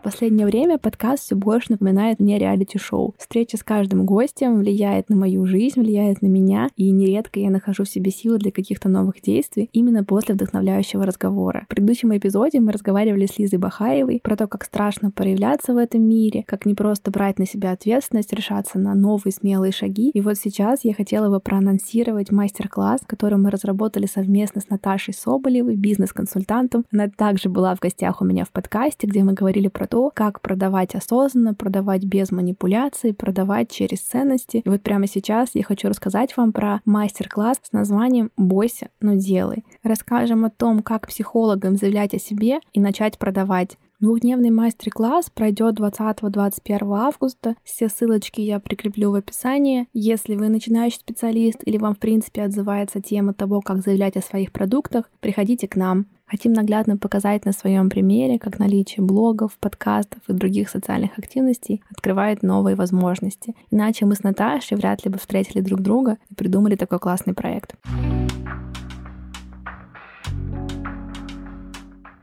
Последнее 0.06 0.46
время 0.46 0.78
подкаст 0.78 1.24
все 1.24 1.36
больше 1.36 1.72
напоминает 1.72 2.20
мне 2.20 2.38
реалити-шоу. 2.38 3.16
Встреча 3.18 3.58
с 3.58 3.64
каждым 3.64 4.06
гостем 4.06 4.60
влияет 4.60 5.10
на 5.10 5.16
мою 5.16 5.48
жизнь, 5.48 5.82
влияет 5.82 6.22
на 6.22 6.28
меня, 6.28 6.70
и 6.76 6.92
нередко 6.92 7.40
я 7.40 7.50
нахожу 7.50 7.86
в 7.86 7.90
себе 7.90 8.12
силы 8.12 8.38
для 8.38 8.52
каких-то 8.52 8.88
новых 8.88 9.20
действий 9.24 9.68
именно 9.74 10.04
после 10.04 10.36
вдохновляющего 10.36 11.08
разговора. 11.08 11.64
В 11.66 11.70
предыдущем 11.70 12.16
эпизоде 12.16 12.60
мы 12.60 12.72
разговаривали 12.72 13.26
с 13.26 13.40
Лизой 13.40 13.58
Бахаевой 13.58 14.20
про 14.24 14.36
то, 14.36 14.46
как 14.46 14.66
страшно 14.66 15.10
проявляться 15.10 15.74
в 15.74 15.78
этом 15.78 16.04
мире, 16.04 16.44
как 16.46 16.68
не 16.68 16.76
просто 16.76 17.10
брать 17.10 17.40
на 17.40 17.48
себя 17.48 17.72
ответственность, 17.72 18.32
решаться 18.32 18.78
на 18.78 18.94
новые 18.94 19.34
смелые 19.34 19.72
шаги. 19.72 20.12
И 20.12 20.22
вот 20.22 20.38
сейчас 20.38 20.82
я 20.84 20.94
хотела 20.94 21.32
бы 21.32 21.40
проанонсировать 21.40 22.32
мастер-класс, 22.32 23.02
который 23.08 23.40
мы 23.40 23.50
разработали 23.50 24.06
совместно 24.06 24.62
с 24.62 24.70
Наташей 24.70 25.16
Соболевой, 25.16 25.76
бизнес-консультантом. 25.76 26.86
Она 26.94 27.08
также 27.08 27.50
была 27.50 27.74
в 27.74 27.80
гостях 27.80 28.22
у 28.22 28.26
меня 28.26 28.46
в 28.46 28.52
подкасте, 28.52 29.08
где 29.08 29.24
мы 29.24 29.34
говорили 29.34 29.68
про 29.68 29.88
то, 29.88 29.95
как 30.14 30.42
продавать 30.42 30.96
осознанно, 30.96 31.54
продавать 31.54 32.04
без 32.04 32.32
манипуляций, 32.32 33.14
продавать 33.14 33.72
через 33.72 34.02
ценности. 34.02 34.58
И 34.58 34.70
вот 34.70 34.82
прямо 34.82 35.08
сейчас 35.08 35.52
я 35.54 35.64
хочу 35.64 35.88
рассказать 35.88 36.36
вам 36.38 36.52
про 36.52 36.82
мастер-класс 36.86 37.58
с 37.64 37.72
названием 37.72 38.32
«Бойся, 38.38 38.90
но 39.02 39.16
делай». 39.16 39.64
Расскажем 39.84 40.46
о 40.46 40.50
том, 40.50 40.84
как 40.84 41.08
психологам 41.08 41.76
заявлять 41.76 42.14
о 42.14 42.20
себе 42.20 42.60
и 42.74 42.80
начать 42.80 43.18
продавать. 43.18 43.78
Двухдневный 44.02 44.50
мастер-класс 44.50 45.30
пройдет 45.34 45.80
20-21 45.80 46.98
августа. 46.98 47.56
Все 47.64 47.88
ссылочки 47.88 48.42
я 48.42 48.60
прикреплю 48.60 49.12
в 49.12 49.16
описании. 49.16 49.88
Если 49.94 50.36
вы 50.36 50.50
начинающий 50.50 51.00
специалист 51.00 51.60
или 51.66 51.78
вам 51.78 51.96
в 51.96 52.00
принципе 52.00 52.44
отзывается 52.44 53.02
тема 53.02 53.34
того, 53.34 53.62
как 53.62 53.82
заявлять 53.82 54.18
о 54.18 54.22
своих 54.22 54.52
продуктах, 54.52 55.10
приходите 55.22 55.70
к 55.70 55.78
нам. 55.78 56.08
Хотим 56.26 56.52
наглядно 56.52 56.98
показать 56.98 57.46
на 57.46 57.54
своем 57.54 57.90
примере, 57.90 58.38
как 58.38 58.60
наличие 58.60 59.06
блогов, 59.06 59.58
подкастов 59.60 60.20
и 60.28 60.34
других 60.34 60.70
социальных 60.70 61.18
активностей 61.18 61.82
открывает 61.90 62.44
новые 62.44 62.76
возможности. 62.76 63.56
Иначе 63.72 64.06
мы 64.06 64.16
с 64.16 64.24
Наташей 64.24 64.76
вряд 64.76 65.06
ли 65.06 65.12
бы 65.12 65.20
встретили 65.20 65.62
друг 65.62 65.80
друга 65.80 66.18
и 66.30 66.36
придумали 66.36 66.76
такой 66.76 67.00
классный 67.00 67.34
проект. 67.34 67.76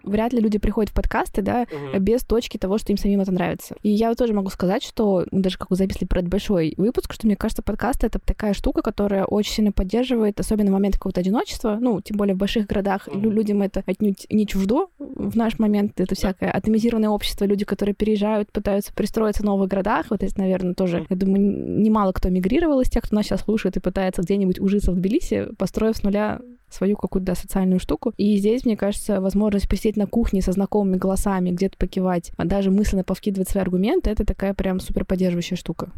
Вряд 0.05 0.33
ли 0.33 0.41
люди 0.41 0.59
приходят 0.59 0.91
в 0.91 0.95
подкасты, 0.95 1.43
да, 1.43 1.67
угу. 1.71 1.99
без 2.01 2.23
точки 2.23 2.59
того, 2.59 2.79
что 2.79 2.93
им 2.93 2.99
самим 2.99 3.21
это 3.21 3.33
нравится. 3.33 3.77
И 3.83 3.91
я 3.91 4.15
тоже 4.15 4.33
могу 4.33 4.51
сказать, 4.51 4.83
что 4.83 5.27
даже 5.31 5.59
как 5.59 5.71
вы 5.71 5.77
записали 5.77 6.07
про 6.07 6.21
этот 6.21 6.31
большой 6.31 6.75
выпуск, 6.77 7.13
что 7.13 7.27
мне 7.27 7.37
кажется, 7.37 7.63
подкасты— 7.63 8.07
это 8.09 8.19
такая 8.19 8.55
штука, 8.55 8.83
которая 8.83 9.25
очень 9.25 9.53
сильно 9.53 9.73
поддерживает, 9.73 10.41
особенно 10.41 10.71
в 10.71 10.75
момент 10.75 10.97
какого-то 10.97 11.21
одиночества, 11.21 11.79
ну, 11.81 12.01
тем 12.01 12.17
более 12.17 12.35
в 12.35 12.39
больших 12.39 12.67
городах, 12.67 13.09
угу. 13.09 13.19
людям 13.19 13.63
это 13.63 13.83
отнюдь 13.87 14.27
не 14.31 14.47
чуждо. 14.47 14.89
В 14.99 15.37
наш 15.37 15.59
момент 15.59 16.01
это 16.01 16.15
всякое 16.15 16.51
атомизированное 16.51 17.11
общество, 17.11 17.45
люди, 17.45 17.65
которые 17.65 17.95
переезжают, 17.95 18.51
пытаются 18.53 18.93
пристроиться 18.93 19.43
в 19.43 19.47
новых 19.47 19.69
городах, 19.69 20.07
вот 20.11 20.23
это, 20.23 20.39
наверное, 20.39 20.75
тоже, 20.75 21.07
я 21.09 21.17
думаю, 21.17 21.81
немало 21.81 22.13
кто 22.13 22.29
мигрировал 22.29 22.81
из 22.81 22.91
тех, 22.91 23.03
кто 23.03 23.17
нас 23.17 23.27
сейчас 23.27 23.43
слушает 23.43 23.77
и 23.77 23.81
пытается 23.81 24.23
где-нибудь 24.23 24.61
ужиться 24.61 24.93
в 24.93 24.97
Тбилиси, 24.97 25.49
построив 25.57 25.97
с 25.97 26.03
нуля 26.03 26.41
свою 26.75 26.97
какую-то 26.97 27.27
да, 27.27 27.35
социальную 27.35 27.81
штуку. 27.81 28.13
И 28.17 28.37
здесь, 28.37 28.65
мне 28.65 28.77
кажется, 28.77 29.21
возможность 29.21 29.69
посидеть 29.69 29.97
на 29.97 30.07
кухне 30.07 30.43
со 30.43 30.53
знакомыми 30.53 30.97
голосами, 30.97 31.51
где-то 31.51 31.77
покивать, 31.77 32.33
а 32.37 32.45
даже 32.45 32.71
мысленно 32.71 33.05
повкидывать 33.05 33.49
свои 33.49 33.63
аргументы, 33.63 34.11
это 34.11 34.25
такая 34.25 34.55
прям 34.55 34.81
супер 34.81 35.05
поддерживающая 35.05 35.57
штука. 35.57 35.91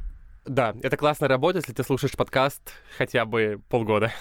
Да, 0.47 0.75
это 0.83 0.97
классно 0.97 1.27
работает, 1.27 1.65
если 1.65 1.75
ты 1.75 1.85
слушаешь 1.85 2.13
подкаст 2.13 2.61
хотя 2.99 3.25
бы 3.25 3.61
полгода. 3.69 4.13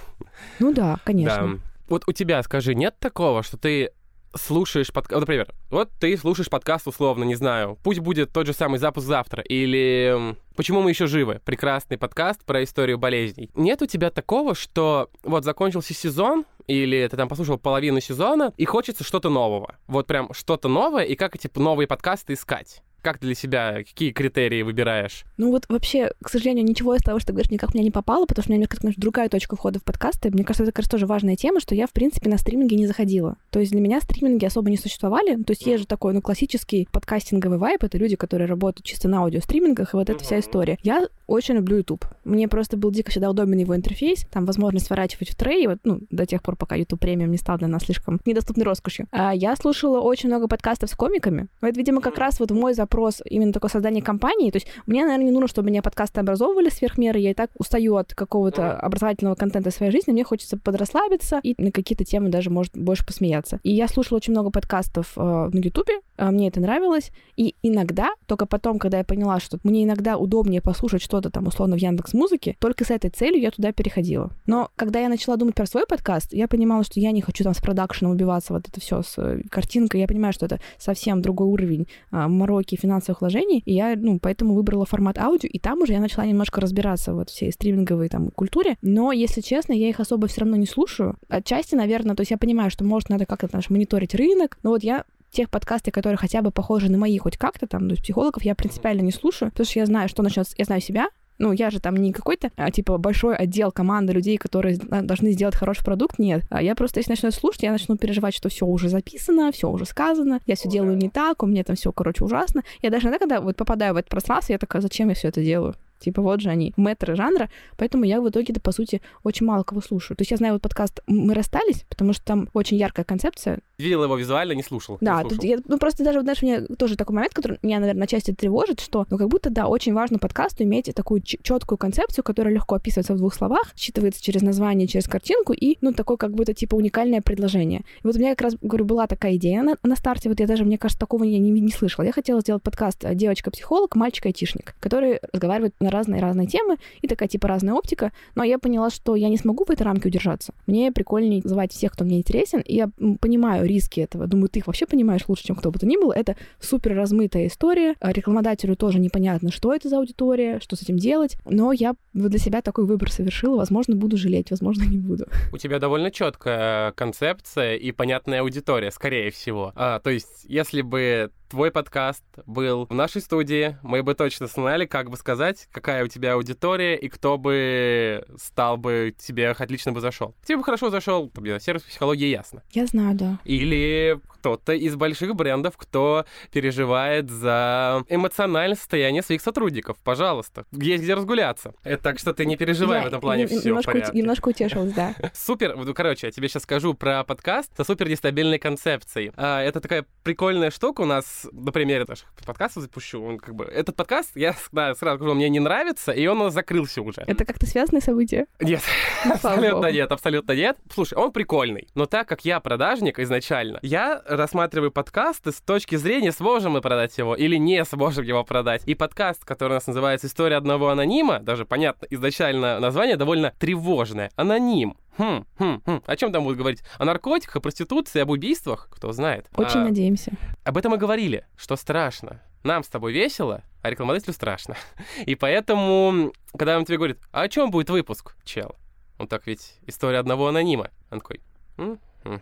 Ну 0.60 0.74
да, 0.74 0.98
конечно. 1.04 1.54
Да. 1.54 1.60
Вот 1.90 2.04
у 2.08 2.14
тебя, 2.14 2.42
скажи, 2.44 2.76
нет 2.76 2.96
такого, 3.00 3.44
что 3.44 3.58
ты 3.58 3.92
слушаешь 4.36 4.92
подкаст, 4.92 5.20
например, 5.20 5.48
вот 5.70 5.90
ты 6.00 6.18
слушаешь 6.18 6.50
подкаст 6.50 6.88
условно, 6.88 7.24
не 7.24 7.36
знаю, 7.36 7.78
пусть 7.84 8.00
будет 8.00 8.32
тот 8.32 8.48
же 8.48 8.54
самый 8.54 8.80
запуск 8.80 9.08
завтра, 9.08 9.42
или 9.42 10.36
«Почему 10.56 10.82
мы 10.82 10.92
еще 10.92 11.08
живы?» 11.08 11.42
Прекрасный 11.46 11.98
подкаст 11.98 12.44
про 12.46 12.64
историю 12.64 12.98
болезней. 12.98 13.50
Нет 13.56 13.82
у 13.82 13.86
тебя 13.88 14.12
такого, 14.12 14.54
что 14.54 15.10
вот 15.24 15.44
закончился 15.44 15.94
сезон, 15.94 16.46
или 16.68 17.08
ты 17.10 17.18
там 17.18 17.28
послушал 17.28 17.58
половину 17.58 18.00
сезона, 18.00 18.54
и 18.58 18.66
хочется 18.66 19.04
что-то 19.04 19.30
нового. 19.30 19.76
Вот 19.88 20.08
прям 20.08 20.34
что-то 20.34 20.68
новое, 20.68 21.04
и 21.04 21.16
как 21.16 21.36
эти 21.36 21.50
новые 21.56 21.88
подкасты 21.88 22.34
искать? 22.34 22.84
Как 23.04 23.20
для 23.20 23.36
себя, 23.36 23.80
какие 23.80 24.12
критерии 24.12 24.62
выбираешь? 24.62 25.26
Ну 25.36 25.52
вот 25.52 25.66
вообще, 25.68 26.12
к 26.24 26.30
сожалению, 26.30 26.64
ничего 26.64 26.96
из 26.96 27.02
того, 27.02 27.20
что 27.20 27.28
ты 27.28 27.34
говоришь, 27.34 27.52
никак 27.52 27.74
меня 27.74 27.84
не 27.84 27.92
попало, 27.92 28.26
потому 28.26 28.44
что 28.44 28.54
у 28.54 28.56
меня, 28.56 28.66
как 28.66 28.80
конечно, 28.80 29.02
другая 29.02 29.28
точка 29.28 29.58
входа 29.58 29.80
в 29.80 29.84
подкасты. 29.84 30.32
Мне 30.32 30.46
кажется, 30.46 30.64
это, 30.64 30.72
кажется, 30.72 30.92
тоже 30.92 31.06
важная 31.06 31.36
тема, 31.36 31.60
что 31.60 31.76
я, 31.76 31.86
в 31.86 31.92
принципе, 31.92 32.30
на 32.30 32.38
стриминге 32.38 32.78
не 32.78 32.88
заходила. 32.88 33.36
То 33.50 33.60
есть 33.60 33.74
для 33.74 33.82
меня 33.82 34.00
стриминги 34.00 34.46
особо 34.46 34.70
не 34.70 34.78
существовали. 34.78 35.36
То 35.44 35.52
есть 35.52 35.66
есть 35.66 35.82
же 35.82 35.86
такой, 35.86 36.14
ну, 36.14 36.22
классический 36.22 36.88
подкастинговый 36.94 37.58
вайп, 37.58 37.84
это 37.84 37.98
люди, 37.98 38.16
которые 38.16 38.48
работают 38.48 38.86
чисто 38.86 39.10
на 39.10 39.20
аудиостримингах, 39.20 39.94
и 39.94 39.98
вот 39.98 40.10
эта 40.10 40.24
вся 40.24 40.40
история. 40.40 40.78
Я 40.82 41.10
очень 41.28 41.56
люблю 41.56 41.78
YouTube. 41.78 42.06
Мне 42.24 42.48
просто 42.48 42.78
был 42.78 42.92
дико 42.92 43.12
всегда 43.12 43.30
удобен 43.30 43.58
его 43.58 43.76
интерфейс, 43.76 44.26
там 44.32 44.46
возможность 44.46 44.86
сворачивать 44.88 45.30
в 45.30 45.36
трей, 45.36 45.68
вот, 45.68 45.80
ну, 45.84 46.00
до 46.10 46.26
тех 46.26 46.42
пор, 46.42 46.56
пока 46.56 46.76
YouTube 46.76 47.02
премиум 47.02 47.32
не 47.32 47.38
стал 47.38 47.58
для 47.58 47.68
нас 47.68 47.84
слишком 47.84 48.22
недоступной 48.26 48.66
роскошью. 48.66 49.08
А 49.12 49.34
я 49.34 49.56
слушала 49.58 50.00
очень 50.00 50.30
много 50.30 50.48
подкастов 50.48 50.90
с 50.90 50.94
комиками. 50.94 51.48
Это, 51.62 51.78
видимо, 51.78 52.00
как 52.00 52.18
раз 52.18 52.40
вот 52.40 52.52
мой 52.52 52.74
запрос 52.94 53.22
именно 53.26 53.52
такое 53.52 53.72
создание 53.72 54.04
компании. 54.04 54.52
То 54.52 54.58
есть 54.58 54.68
мне, 54.86 55.04
наверное, 55.04 55.26
не 55.26 55.32
нужно, 55.32 55.48
чтобы 55.48 55.70
меня 55.70 55.82
подкасты 55.82 56.20
образовывали 56.20 56.70
сверх 56.70 56.98
меры. 56.98 57.20
Я 57.20 57.32
и 57.32 57.34
так 57.34 57.50
устаю 57.58 57.96
от 57.96 58.14
какого-то 58.14 58.78
образовательного 58.80 59.36
контента 59.36 59.72
в 59.72 59.74
своей 59.74 59.92
жизни. 59.92 60.12
Мне 60.12 60.24
хочется 60.24 60.58
подрасслабиться 60.58 61.40
и 61.44 61.56
на 61.58 61.72
какие-то 61.72 62.06
темы 62.06 62.30
даже, 62.30 62.50
может, 62.52 62.78
больше 62.78 63.06
посмеяться. 63.06 63.60
И 63.64 63.72
я 63.74 63.88
слушала 63.88 64.18
очень 64.18 64.34
много 64.34 64.52
подкастов 64.52 65.14
э, 65.16 65.22
на 65.22 65.58
Ютубе. 65.58 66.02
Э, 66.18 66.30
мне 66.30 66.50
это 66.50 66.60
нравилось. 66.60 67.12
И 67.36 67.56
иногда, 67.64 68.12
только 68.28 68.46
потом, 68.46 68.78
когда 68.78 69.00
я 69.00 69.04
поняла, 69.04 69.40
что 69.40 69.58
мне 69.64 69.84
иногда 69.84 70.18
удобнее 70.18 70.62
послушать 70.62 71.02
что-то 71.02 71.32
там 71.32 71.48
условно 71.48 71.76
в 71.76 71.80
Яндекс 71.80 72.14
Музыке, 72.14 72.56
только 72.60 72.86
с 72.86 72.92
этой 72.92 73.10
целью 73.10 73.42
я 73.42 73.50
туда 73.50 73.72
переходила. 73.72 74.32
Но 74.46 74.70
когда 74.76 75.00
я 75.00 75.10
начала 75.10 75.36
думать 75.36 75.56
про 75.56 75.66
свой 75.66 75.88
подкаст, 75.88 76.32
я 76.34 76.48
понимала, 76.48 76.84
что 76.84 77.00
я 77.00 77.12
не 77.12 77.22
хочу 77.22 77.44
там 77.44 77.56
с 77.56 77.62
продакшеном 77.62 78.14
убиваться, 78.14 78.54
вот 78.54 78.68
это 78.68 78.80
все 78.80 79.02
с 79.02 79.18
э, 79.18 79.42
картинкой. 79.50 80.02
Я 80.02 80.08
понимаю, 80.08 80.34
что 80.34 80.46
это 80.46 80.60
совсем 80.78 81.22
другой 81.22 81.48
уровень 81.48 81.88
а, 82.12 82.28
мороки 82.28 82.78
финансовых 82.84 83.22
вложений, 83.22 83.64
и 83.66 83.74
я, 83.74 83.96
ну, 83.96 84.20
поэтому 84.20 84.54
выбрала 84.54 84.86
формат 84.86 85.18
аудио, 85.18 85.50
и 85.52 85.60
там 85.60 85.82
уже 85.82 85.94
я 85.94 86.00
начала 86.00 86.26
немножко 86.26 86.62
разбираться 86.62 87.14
вот 87.14 87.30
всей 87.30 87.52
стриминговой 87.52 88.10
там 88.10 88.30
культуре. 88.30 88.78
Но, 88.82 89.12
если 89.12 89.42
честно, 89.42 89.74
я 89.74 89.90
их 89.90 90.00
особо 90.00 90.28
все 90.28 90.42
равно 90.42 90.56
не 90.56 90.66
слушаю. 90.66 91.16
Отчасти, 91.30 91.76
наверное, 91.76 92.16
то 92.16 92.22
есть 92.22 92.32
я 92.32 92.38
понимаю, 92.38 92.70
что, 92.70 92.84
может, 92.84 93.10
надо 93.10 93.26
как-то 93.26 93.50
наш 93.52 93.70
мониторить 93.70 94.16
рынок, 94.16 94.58
но 94.64 94.72
вот 94.72 94.84
я 94.84 95.06
тех 95.32 95.50
подкасты, 95.50 95.92
которые 95.92 96.18
хотя 96.18 96.42
бы 96.42 96.52
похожи 96.52 96.92
на 96.92 96.98
мои 96.98 97.18
хоть 97.18 97.38
как-то 97.38 97.68
там, 97.68 97.88
то 97.88 97.94
есть 97.94 98.04
психологов 98.04 98.44
я 98.44 98.56
принципиально 98.56 99.02
не 99.02 99.12
слушаю, 99.12 99.52
потому 99.52 99.66
что 99.66 99.80
я 99.80 99.86
знаю, 99.86 100.08
что 100.08 100.22
начнется, 100.22 100.54
я 100.58 100.66
знаю 100.66 100.82
себя, 100.82 101.08
ну, 101.44 101.52
я 101.52 101.70
же 101.70 101.82
там 101.82 101.98
не 101.98 102.14
какой-то, 102.14 102.52
а, 102.56 102.72
типа, 102.72 102.98
большой 102.98 103.36
отдел 103.36 103.72
команды 103.72 104.14
людей, 104.14 104.38
которые 104.38 104.78
должны 104.78 105.32
сделать 105.32 105.56
хороший 105.56 105.84
продукт, 105.84 106.18
нет. 106.20 106.44
А 106.50 106.64
я 106.64 106.74
просто, 106.74 107.02
если 107.02 107.12
начну 107.12 107.32
слушать, 107.32 107.64
я 107.64 107.72
начну 107.72 107.98
переживать, 107.98 108.34
что 108.34 108.48
все 108.48 108.66
уже 108.66 108.88
записано, 108.88 109.52
все 109.52 109.70
уже 109.70 109.86
сказано, 109.86 110.40
я 110.46 110.56
все 110.56 110.70
делаю 110.70 110.96
не 110.96 111.10
так, 111.10 111.44
у 111.44 111.46
меня 111.46 111.66
там 111.66 111.76
все, 111.76 111.92
короче, 111.92 112.24
ужасно. 112.24 112.64
Я 112.82 112.90
даже 112.92 113.08
иногда, 113.08 113.20
когда 113.20 113.42
вот 113.42 113.58
попадаю 113.58 113.94
в 113.94 113.98
это 113.98 114.10
пространство, 114.10 114.54
я 114.54 114.58
такая, 114.58 114.82
зачем 114.82 115.10
я 115.10 115.16
все 115.16 115.28
это 115.28 115.44
делаю? 115.44 115.76
Типа 116.00 116.22
вот 116.22 116.42
же 116.42 116.50
они, 116.50 116.74
мэтры 116.76 117.16
жанра, 117.16 117.50
поэтому 117.78 118.04
я 118.04 118.20
в 118.20 118.30
итоге-то, 118.30 118.60
по 118.60 118.74
сути, 118.74 119.02
очень 119.24 119.46
мало 119.46 119.64
кого 119.64 119.82
слушаю. 119.82 120.18
То 120.18 120.22
есть 120.22 120.32
я 120.32 120.38
знаю 120.38 120.54
вот 120.54 120.62
подкаст 120.62 121.02
«Мы 121.08 121.34
расстались», 121.34 121.86
потому 121.90 122.12
что 122.12 122.26
там 122.26 122.50
очень 122.54 122.78
яркая 122.78 123.06
концепция. 123.06 123.60
Видел 123.84 124.04
его 124.04 124.16
визуально, 124.16 124.54
не 124.54 124.64
слушал. 124.64 124.98
Да, 125.02 125.18
не 125.18 125.22
слушал. 125.22 125.38
Тут 125.38 125.44
я, 125.44 125.58
ну 125.68 125.78
просто 125.78 126.04
даже, 126.04 126.22
знаешь, 126.22 126.42
у 126.42 126.46
меня 126.46 126.62
тоже 126.78 126.96
такой 126.96 127.16
момент, 127.16 127.34
который 127.34 127.60
меня, 127.62 127.80
наверное, 127.80 128.02
на 128.02 128.08
части 128.08 128.32
тревожит, 128.34 128.80
что, 128.80 129.06
ну 129.10 129.18
как 129.18 129.28
будто, 129.28 129.50
да, 129.50 129.68
очень 129.68 129.94
важно 129.94 130.20
подкасту 130.20 130.64
иметь 130.64 130.94
такую 130.94 131.22
четкую 131.22 131.78
концепцию, 131.78 132.24
которая 132.24 132.54
легко 132.54 132.76
описывается 132.76 133.14
в 133.14 133.18
двух 133.18 133.34
словах, 133.34 133.74
считывается 133.76 134.22
через 134.22 134.42
название, 134.42 134.88
через 134.88 135.08
картинку, 135.08 135.54
и, 135.54 135.78
ну, 135.82 135.94
такое 135.94 136.18
как 136.18 136.34
будто, 136.34 136.54
типа, 136.54 136.76
уникальное 136.76 137.22
предложение. 137.22 137.82
И 138.04 138.08
вот 138.08 138.16
у 138.16 138.20
меня 138.20 138.32
как 138.32 138.42
раз, 138.42 138.56
говорю, 138.62 138.86
была 138.86 139.08
такая 139.08 139.36
идея 139.36 139.64
на, 139.64 139.76
на 139.84 139.96
старте, 139.96 140.30
вот 140.30 140.40
я 140.40 140.48
даже, 140.48 140.64
мне 140.64 140.78
кажется, 140.78 141.00
такого 141.00 141.24
я 141.24 141.40
не, 141.40 141.52
не 141.52 141.72
слышала. 141.72 142.06
Я 142.06 142.12
хотела 142.12 142.42
сделать 142.42 142.64
подкаст 142.64 143.06
«Девочка-психолог, 143.14 143.96
мальчик-айтишник», 143.96 144.76
который 144.80 145.20
разговаривает 145.32 145.76
на 145.80 145.90
разные-разные 145.90 146.48
темы, 146.48 146.78
и 147.02 147.08
такая, 147.08 147.28
типа, 147.28 147.48
разная 147.48 147.74
оптика, 147.74 148.12
но 148.36 148.44
я 148.44 148.60
поняла, 148.60 148.90
что 148.90 149.16
я 149.16 149.30
не 149.30 149.38
смогу 149.38 149.66
в 149.66 149.70
этой 149.72 149.84
рамке 149.84 150.10
удержаться. 150.10 150.54
Мне 150.68 150.92
прикольнее 150.92 151.42
звать 151.44 151.72
всех, 151.74 151.94
кто 151.94 152.06
мне 152.06 152.20
интересен, 152.20 152.60
и 152.60 152.76
я 152.76 152.90
понимаю 153.20 153.66
риски 153.74 154.00
этого. 154.02 154.28
Думаю, 154.28 154.50
ты 154.50 154.60
их 154.60 154.68
вообще 154.68 154.86
понимаешь 154.86 155.24
лучше, 155.28 155.46
чем 155.46 155.56
кто 155.56 155.72
бы 155.72 155.80
то 155.80 155.86
ни 155.86 155.98
был. 155.98 156.12
Это 156.12 156.36
супер 156.60 156.96
размытая 156.96 157.48
история. 157.48 157.96
А 158.00 158.12
рекламодателю 158.12 158.76
тоже 158.76 159.00
непонятно, 159.00 159.52
что 159.52 159.74
это 159.74 159.90
за 159.90 159.98
аудитория, 159.98 160.60
что 160.60 160.76
с 160.76 160.82
этим 160.82 160.98
делать. 160.98 161.38
Но 161.46 161.72
я 161.72 161.96
для 162.14 162.40
себя 162.40 162.62
такой 162.62 162.86
выбор 162.86 163.12
совершила. 163.12 163.58
Возможно, 163.58 163.96
буду 163.96 164.18
жалеть, 164.18 164.52
возможно, 164.52 164.84
не 164.84 164.98
буду. 164.98 165.26
У 165.52 165.58
тебя 165.58 165.80
довольно 165.80 166.12
четкая 166.12 166.92
концепция 166.94 167.76
и 167.76 167.92
понятная 167.92 168.42
аудитория, 168.42 168.92
скорее 168.92 169.32
всего. 169.32 169.72
А, 169.76 170.00
то 170.00 170.10
есть, 170.10 170.46
если 170.46 170.82
бы 170.82 171.32
твой 171.54 171.70
подкаст 171.70 172.24
был 172.48 172.88
в 172.90 172.96
нашей 172.96 173.22
студии, 173.22 173.78
мы 173.84 174.02
бы 174.02 174.16
точно 174.16 174.48
знали, 174.48 174.88
как 174.88 175.12
бы 175.12 175.18
сказать, 175.18 175.68
какая 175.72 176.04
у 176.04 176.08
тебя 176.08 176.34
аудитория 176.34 176.96
и 176.96 177.08
кто 177.10 177.38
бы 177.38 178.26
стал 178.42 178.78
бы 178.78 179.14
тебе 179.16 179.52
отлично 179.52 179.92
бы 179.92 180.02
зашел. 180.02 180.34
Тебе 180.44 180.58
бы 180.58 180.64
хорошо 180.64 180.90
зашел, 180.90 181.32
сервис 181.60 181.84
психологии 181.84 182.26
ясно. 182.26 182.64
Я 182.72 182.88
знаю, 182.88 183.16
да. 183.16 183.38
Или 183.46 184.20
кто-то 184.44 184.74
из 184.74 184.98
больших 184.98 185.36
брендов, 185.36 185.78
кто 185.78 186.26
переживает 186.52 187.30
за 187.30 188.04
эмоциональное 188.10 188.76
состояние 188.76 189.24
своих 189.24 189.42
сотрудников. 189.42 189.96
Пожалуйста, 190.04 190.66
есть 190.74 191.04
где 191.04 191.14
разгуляться. 191.14 191.74
Это 191.84 192.04
так 192.04 192.20
что 192.20 192.34
ты 192.34 192.46
не 192.46 192.58
переживай 192.58 192.98
Я 192.98 193.04
в 193.06 193.08
этом 193.08 193.22
плане, 193.22 193.48
все 193.48 193.70
немножко, 193.70 193.94
порядке. 193.94 194.18
немножко 194.18 194.50
утешилась, 194.50 194.92
да. 194.92 195.16
Супер, 195.34 195.78
ну, 195.78 195.94
короче, 195.94 196.28
я 196.28 196.32
тебе 196.32 196.50
сейчас 196.50 196.64
скажу 196.64 196.94
про 196.94 197.24
подкаст 197.24 197.72
со 197.78 197.86
супер 197.86 198.10
нестабильной 198.10 198.60
концепцией. 198.60 199.32
А, 199.38 199.62
это 199.62 199.80
такая 199.80 200.06
прикольная 200.24 200.72
штука 200.72 201.02
у 201.02 201.06
нас, 201.06 201.48
на 201.54 201.72
примере 201.72 202.04
наших 202.06 202.28
подкастов 202.46 202.84
запущу. 202.84 203.24
Он 203.24 203.38
как 203.38 203.56
бы, 203.56 203.64
этот 203.64 203.96
подкаст, 203.96 204.32
я 204.36 204.56
да, 204.74 204.94
сразу 204.94 205.20
скажу, 205.20 205.36
мне 205.36 205.48
не 205.48 205.62
нравится, 205.62 206.12
и 206.12 206.28
он 206.28 206.42
у 206.42 206.44
нас 206.46 206.54
закрылся 206.54 207.02
уже. 207.02 207.24
Это 207.26 207.46
как-то 207.46 207.66
связанные 207.66 208.02
события? 208.02 208.48
Нет, 208.60 208.82
абсолютно 209.24 209.90
нет, 209.90 210.12
абсолютно 210.12 210.52
нет. 210.52 210.78
Слушай, 210.94 211.18
он 211.18 211.32
прикольный, 211.32 211.88
но 211.96 212.08
так 212.08 212.28
как 212.28 212.44
я 212.44 212.60
продажник 212.60 213.20
изначально, 213.20 213.80
я 213.82 214.22
рассматриваю 214.36 214.92
подкасты 214.92 215.52
с 215.52 215.62
точки 215.62 215.96
зрения, 215.96 216.32
сможем 216.32 216.74
мы 216.74 216.82
продать 216.82 217.18
его 217.18 217.36
или 217.36 217.56
не 217.56 217.84
сможем 217.86 218.24
его 218.24 218.44
продать. 218.44 218.84
И 218.86 218.96
подкаст, 218.96 219.46
который 219.46 219.72
у 219.72 219.76
нас 219.76 219.88
называется 219.88 220.28
«История 220.28 220.58
одного 220.58 220.90
анонима», 220.90 221.40
даже, 221.40 221.66
понятно, 221.66 222.06
изначально 222.10 222.80
название 222.80 223.16
довольно 223.18 223.54
тревожное. 223.60 224.32
Аноним. 224.36 224.98
Хм, 225.18 225.46
хм, 225.58 225.82
хм. 225.86 226.02
О 226.06 226.16
чем 226.16 226.32
там 226.32 226.44
будут 226.44 226.58
говорить? 226.58 226.82
О 226.98 227.06
наркотиках, 227.06 227.58
о 227.58 227.62
проституции, 227.62 228.20
об 228.22 228.30
убийствах? 228.32 228.90
Кто 228.92 229.12
знает. 229.12 229.48
Очень 229.56 229.82
А, 229.82 229.84
надеемся. 229.86 230.32
об 230.64 230.78
этом 230.78 230.96
и 230.96 230.98
говорили, 230.98 231.46
что 231.56 231.76
страшно. 231.76 232.42
Нам 232.64 232.84
с 232.84 232.88
тобой 232.88 233.12
весело, 233.14 233.62
а 233.82 233.90
рекламодателю 233.90 234.34
страшно. 234.34 234.76
И 235.26 235.36
поэтому, 235.36 236.32
когда 236.58 236.78
он 236.78 236.86
тебе 236.86 236.98
говорит, 236.98 237.20
а 237.32 237.42
о 237.42 237.50
чем 237.50 237.70
будет 237.72 237.90
выпуск, 237.90 238.36
чел? 238.46 238.76
Он 239.20 239.28
так 239.28 239.46
ведь 239.48 239.76
история 239.86 240.18
одного 240.20 240.48
анонима. 240.48 240.90
Он 241.12 241.20
такой, 241.20 241.42
«М, 241.78 242.00
м. 242.24 242.42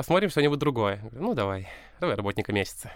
Посмотрим 0.00 0.30
что-нибудь 0.30 0.58
другое. 0.58 1.00
Я 1.02 1.08
говорю, 1.10 1.26
ну 1.28 1.34
давай, 1.34 1.68
давай 2.00 2.16
работника 2.16 2.52
месяца. 2.52 2.90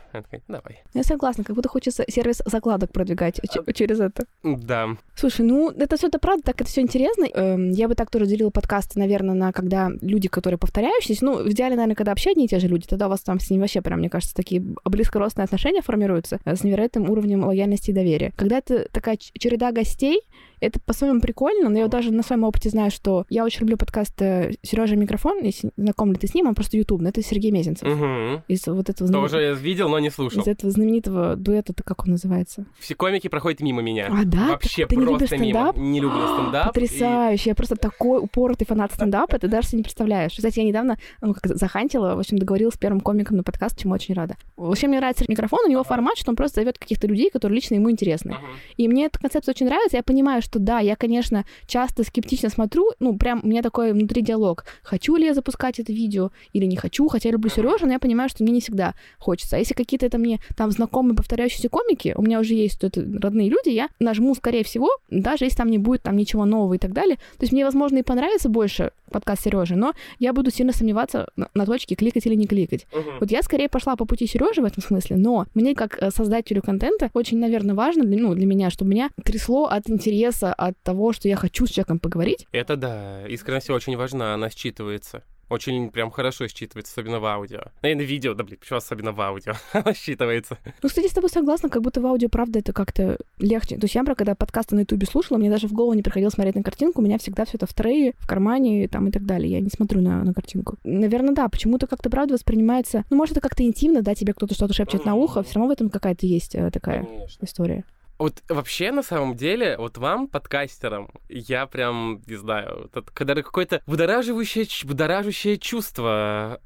Давай. 0.49 0.83
Я 0.95 1.03
согласна, 1.03 1.45
как 1.45 1.55
будто 1.55 1.69
хочется 1.69 2.05
сервис 2.09 2.43
закладок 2.47 2.93
продвигать 2.93 3.41
ч- 3.53 3.73
через 3.75 4.01
это. 4.01 4.25
Да. 4.43 4.97
Слушай, 5.15 5.45
ну 5.45 5.71
это 5.71 5.97
все 5.97 6.09
это 6.09 6.19
правда, 6.19 6.45
так 6.45 6.61
это 6.61 6.71
все 6.71 6.81
интересно. 6.81 7.25
Эм, 7.27 7.71
я 7.71 7.89
бы 7.89 7.95
так 7.95 8.11
тоже 8.11 8.27
делила 8.27 8.51
подкасты, 8.51 8.99
наверное, 8.99 9.35
на 9.35 9.53
когда 9.53 9.91
люди, 10.01 10.29
которые 10.29 10.59
повторяющиеся. 10.59 11.25
Ну, 11.25 11.43
в 11.43 11.49
идеале, 11.51 11.77
наверное, 11.77 11.95
когда 11.97 12.13
вообще 12.13 12.31
одни 12.31 12.47
и 12.47 12.49
те 12.49 12.59
же 12.59 12.69
люди, 12.69 12.87
тогда 12.87 13.07
у 13.07 13.11
вас 13.11 13.21
там 13.21 13.39
с 13.41 13.51
ними 13.51 13.61
вообще 13.61 13.83
прям, 13.83 13.99
мне 13.99 14.09
кажется, 14.11 14.35
такие 14.35 14.63
близкородственные 14.85 15.45
отношения 15.45 15.83
формируются 15.83 16.41
э, 16.45 16.57
с 16.57 16.65
невероятным 16.65 17.11
уровнем 17.11 17.45
лояльности 17.45 17.91
и 17.91 17.95
доверия. 17.95 18.33
Когда 18.37 18.59
это 18.59 18.89
такая 18.91 19.17
череда 19.19 19.73
гостей, 19.73 20.21
это 20.67 20.81
по-своему 20.81 21.21
прикольно, 21.21 21.69
но 21.69 21.77
я 21.79 21.85
вот 21.85 21.91
даже 21.93 22.13
на 22.13 22.23
своем 22.23 22.45
опыте 22.45 22.71
знаю, 22.71 22.91
что 22.91 23.25
я 23.29 23.45
очень 23.45 23.61
люблю 23.61 23.77
подкаст 23.77 24.15
Сережа 24.19 24.97
Микрофон, 24.97 25.43
если 25.43 25.71
знаком 25.77 26.13
ли 26.13 26.19
ты 26.19 26.27
с 26.27 26.35
ним, 26.35 26.47
он 26.49 26.55
просто 26.55 26.77
ютубный, 26.77 27.11
это 27.11 27.23
Сергей 27.23 27.51
Мезенцев. 27.51 27.87
Мгм. 27.89 28.43
Из 28.49 28.67
вот 28.67 28.89
этого, 28.91 29.09
знамени- 29.09 29.29
Тоже 29.29 29.43
я 29.43 29.53
видел, 29.53 29.89
но 29.89 29.99
не 29.99 30.11
слушал. 30.11 30.43
из 30.43 30.47
этого 30.49 30.71
знаменитого 30.71 31.37
дуэта, 31.37 31.73
это 31.73 31.83
как 31.83 32.05
он 32.05 32.13
называется? 32.13 32.67
Все 32.79 32.95
комики 32.95 33.29
проходят 33.29 33.61
мимо 33.61 33.83
меня. 33.83 34.09
А, 34.11 34.25
да? 34.25 34.49
Вообще 34.51 34.87
ты 34.87 34.97
не 34.97 35.03
любишь 35.05 35.19
просто 35.19 35.37
мимо. 35.39 35.51
стендап? 35.73 35.77
Не 35.77 36.01
люблю 36.01 36.21
стендап. 36.35 36.65
и- 36.65 36.69
Потрясающе. 36.69 37.51
Я 37.51 37.55
просто 37.55 37.77
такой 37.77 38.21
упоротый 38.21 38.67
фанат 38.67 38.93
стендапа, 38.93 39.39
ты 39.39 39.49
даже 39.49 39.69
себе 39.69 39.79
не 39.79 39.83
представляешь. 39.85 40.33
Кстати, 40.33 40.59
я 40.61 40.65
недавно, 40.65 40.99
ну, 41.21 41.35
как 41.35 41.47
захантила, 41.57 42.15
в 42.15 42.19
общем, 42.19 42.39
договорилась 42.39 42.75
с 42.75 42.79
первым 42.79 43.01
комиком 43.01 43.37
на 43.37 43.43
подкаст, 43.43 43.79
чему 43.79 43.95
очень 43.95 44.15
рада. 44.15 44.37
Вообще, 44.57 44.87
мне 44.89 44.99
нравится 44.99 45.25
микрофон, 45.29 45.61
у 45.67 45.69
него 45.71 45.83
формат, 45.85 46.17
что 46.19 46.31
он 46.31 46.37
просто 46.37 46.61
зовет 46.61 46.79
каких-то 46.79 47.07
людей, 47.07 47.31
которые 47.31 47.57
лично 47.57 47.75
ему 47.75 47.91
интересны. 47.91 48.33
Мгм. 48.33 48.41
И 48.77 48.89
мне 48.89 49.07
эта 49.07 49.19
концепция 49.19 49.53
очень 49.53 49.67
нравится. 49.67 49.97
Я 49.97 50.03
понимаю, 50.03 50.43
что 50.43 50.54
да, 50.59 50.81
я, 50.81 50.97
конечно, 50.97 51.45
часто 51.67 52.05
скептично 52.05 52.49
смотрю, 52.49 52.93
ну, 53.01 53.17
прям 53.17 53.41
у 53.43 53.47
меня 53.47 53.63
такой 53.63 53.93
внутри 53.93 54.23
диалог. 54.23 54.65
Хочу 54.83 55.17
ли 55.17 55.27
я 55.27 55.35
запускать 55.35 55.79
это 55.79 55.93
видео 55.93 56.31
или 56.53 56.65
не 56.65 56.77
хочу, 56.77 57.09
хотя 57.09 57.29
я 57.29 57.33
люблю 57.33 57.51
Сережу, 57.51 57.87
но 57.87 57.93
я 57.93 57.99
понимаю, 57.99 58.29
что 58.29 58.43
мне 58.43 58.53
не 58.53 58.61
всегда 58.61 58.95
хочется. 59.19 59.57
А 59.57 59.59
если 59.59 59.75
какие-то 59.75 60.07
это 60.07 60.19
мне 60.19 60.41
там 60.57 60.71
знакомые 60.71 61.17
повторяющиеся 61.17 61.69
комики, 61.69 62.15
у 62.17 62.23
меня 62.23 62.41
уже 62.41 62.55
есть 62.55 62.81
тут 62.81 62.97
родные 62.97 63.49
люди, 63.49 63.71
я 63.71 63.89
нажму, 64.01 64.35
скорее 64.35 64.65
всего, 64.65 64.89
даже 65.11 65.45
если 65.45 65.59
там 65.59 65.71
не 65.71 65.79
будет 65.79 66.03
там 66.03 66.17
ничего 66.17 66.45
нового 66.45 66.75
и 66.75 66.79
так 66.79 66.93
далее. 66.93 67.17
То 67.17 67.43
есть 67.43 67.53
мне, 67.53 67.65
возможно, 67.65 67.99
и 67.99 68.03
понравится 68.03 68.49
больше 68.49 68.93
подкаст 69.11 69.45
Сережи, 69.45 69.77
но 69.77 69.95
я 70.19 70.33
буду 70.33 70.51
сильно 70.51 70.73
сомневаться 70.73 71.29
на, 71.37 71.49
на 71.55 71.67
точке 71.67 71.95
кликать 71.95 72.27
или 72.27 72.35
не 72.35 72.47
кликать. 72.47 72.87
Мгм. 72.93 73.19
Вот 73.21 73.31
я 73.31 73.43
скорее 73.43 73.69
пошла 73.69 73.95
по 73.97 74.05
пути 74.05 74.27
Сережи 74.27 74.61
в 74.61 74.65
этом 74.65 74.83
смысле, 74.83 75.17
но 75.17 75.47
мне 75.55 75.75
как 75.75 76.03
э, 76.03 76.11
создателю 76.11 76.63
контента 76.63 77.11
очень, 77.15 77.39
наверное, 77.39 77.75
важно, 77.75 78.05
для, 78.05 78.19
ну, 78.19 78.35
для 78.35 78.47
меня, 78.47 78.71
чтобы 78.71 78.91
меня 78.91 79.11
трясло 79.23 79.67
от 79.67 79.89
интереса, 79.89 80.44
от 80.53 80.81
того, 80.83 81.13
что 81.13 81.29
я 81.29 81.37
хочу 81.37 81.67
с 81.67 81.71
человеком 81.71 81.99
поговорить. 81.99 82.47
Это 82.53 82.77
да, 82.77 83.27
искренность 83.27 83.71
очень 83.71 83.97
важна, 83.97 84.35
она 84.35 84.49
считывается. 84.49 85.23
Очень 85.51 85.91
прям 85.91 86.11
хорошо 86.11 86.47
считывается, 86.47 86.91
особенно 86.93 87.21
в 87.21 87.27
аудио. 87.27 87.61
Наверное, 87.83 88.05
видео, 88.05 88.35
да 88.35 88.45
блин, 88.45 88.59
почему 88.59 88.79
особенно 88.79 89.13
в 89.13 89.21
аудио? 89.21 89.53
Она 89.73 89.93
считывается. 89.93 90.57
Ну, 90.83 90.89
кстати, 90.89 91.07
с 91.07 91.13
тобой 91.13 91.31
согласна, 91.31 91.69
как 91.69 91.83
будто 91.83 92.01
в 92.01 92.07
аудио, 92.07 92.29
правда, 92.29 92.61
это 92.61 92.73
как-то 92.73 93.19
легче. 93.39 93.77
То 93.77 93.85
есть 93.85 93.95
я, 93.95 94.01
например, 94.01 94.17
когда 94.17 94.35
подкасты 94.35 94.75
на 94.75 94.81
Ютубе 94.81 95.07
слушала, 95.07 95.39
мне 95.39 95.51
даже 95.51 95.69
в 95.69 95.73
голову 95.73 95.93
не 95.95 96.03
приходило 96.03 96.31
смотреть 96.31 96.55
на 96.55 96.63
картинку, 96.63 97.01
у 97.01 97.05
меня 97.05 97.19
всегда 97.19 97.45
все 97.45 97.57
это 97.57 97.67
в 97.67 97.75
трее, 97.75 98.15
в 98.19 98.27
кармане 98.27 98.89
там 98.89 99.09
и 99.09 99.11
так 99.11 99.27
далее. 99.27 99.53
Я 99.53 99.61
не 99.61 99.71
смотрю 99.71 100.01
на, 100.01 100.25
на 100.25 100.33
картинку. 100.33 100.79
Наверное, 100.83 101.35
да, 101.35 101.49
почему-то 101.49 101.87
как-то, 101.87 102.11
правда, 102.11 102.35
воспринимается... 102.35 103.05
Ну, 103.11 103.17
может, 103.17 103.37
это 103.37 103.41
как-то 103.41 103.63
интимно, 103.63 104.03
да, 104.03 104.15
тебе 104.15 104.33
кто-то 104.33 104.55
что-то 104.55 104.73
шепчет 104.73 105.05
на 105.05 105.15
ухо, 105.15 105.43
все 105.43 105.55
равно 105.57 105.69
в 105.69 105.73
этом 105.73 105.91
какая-то 105.91 106.27
есть 106.27 106.55
э, 106.55 106.71
такая 106.71 107.05
Конечно. 107.05 107.45
история. 107.45 107.85
Вот 108.25 108.43
вообще, 108.49 108.91
на 108.91 109.03
самом 109.03 109.37
деле, 109.37 109.77
вот 109.77 109.99
вам, 109.99 110.29
подкастерам, 110.29 111.11
я 111.29 111.67
прям, 111.67 112.23
не 112.27 112.37
знаю, 112.37 112.85
вот 112.85 112.97
это, 112.97 113.13
когда 113.13 113.35
какое-то 113.35 113.83
будораживающее, 113.87 114.67
будоражащее 114.85 115.59
чувство 115.59 116.59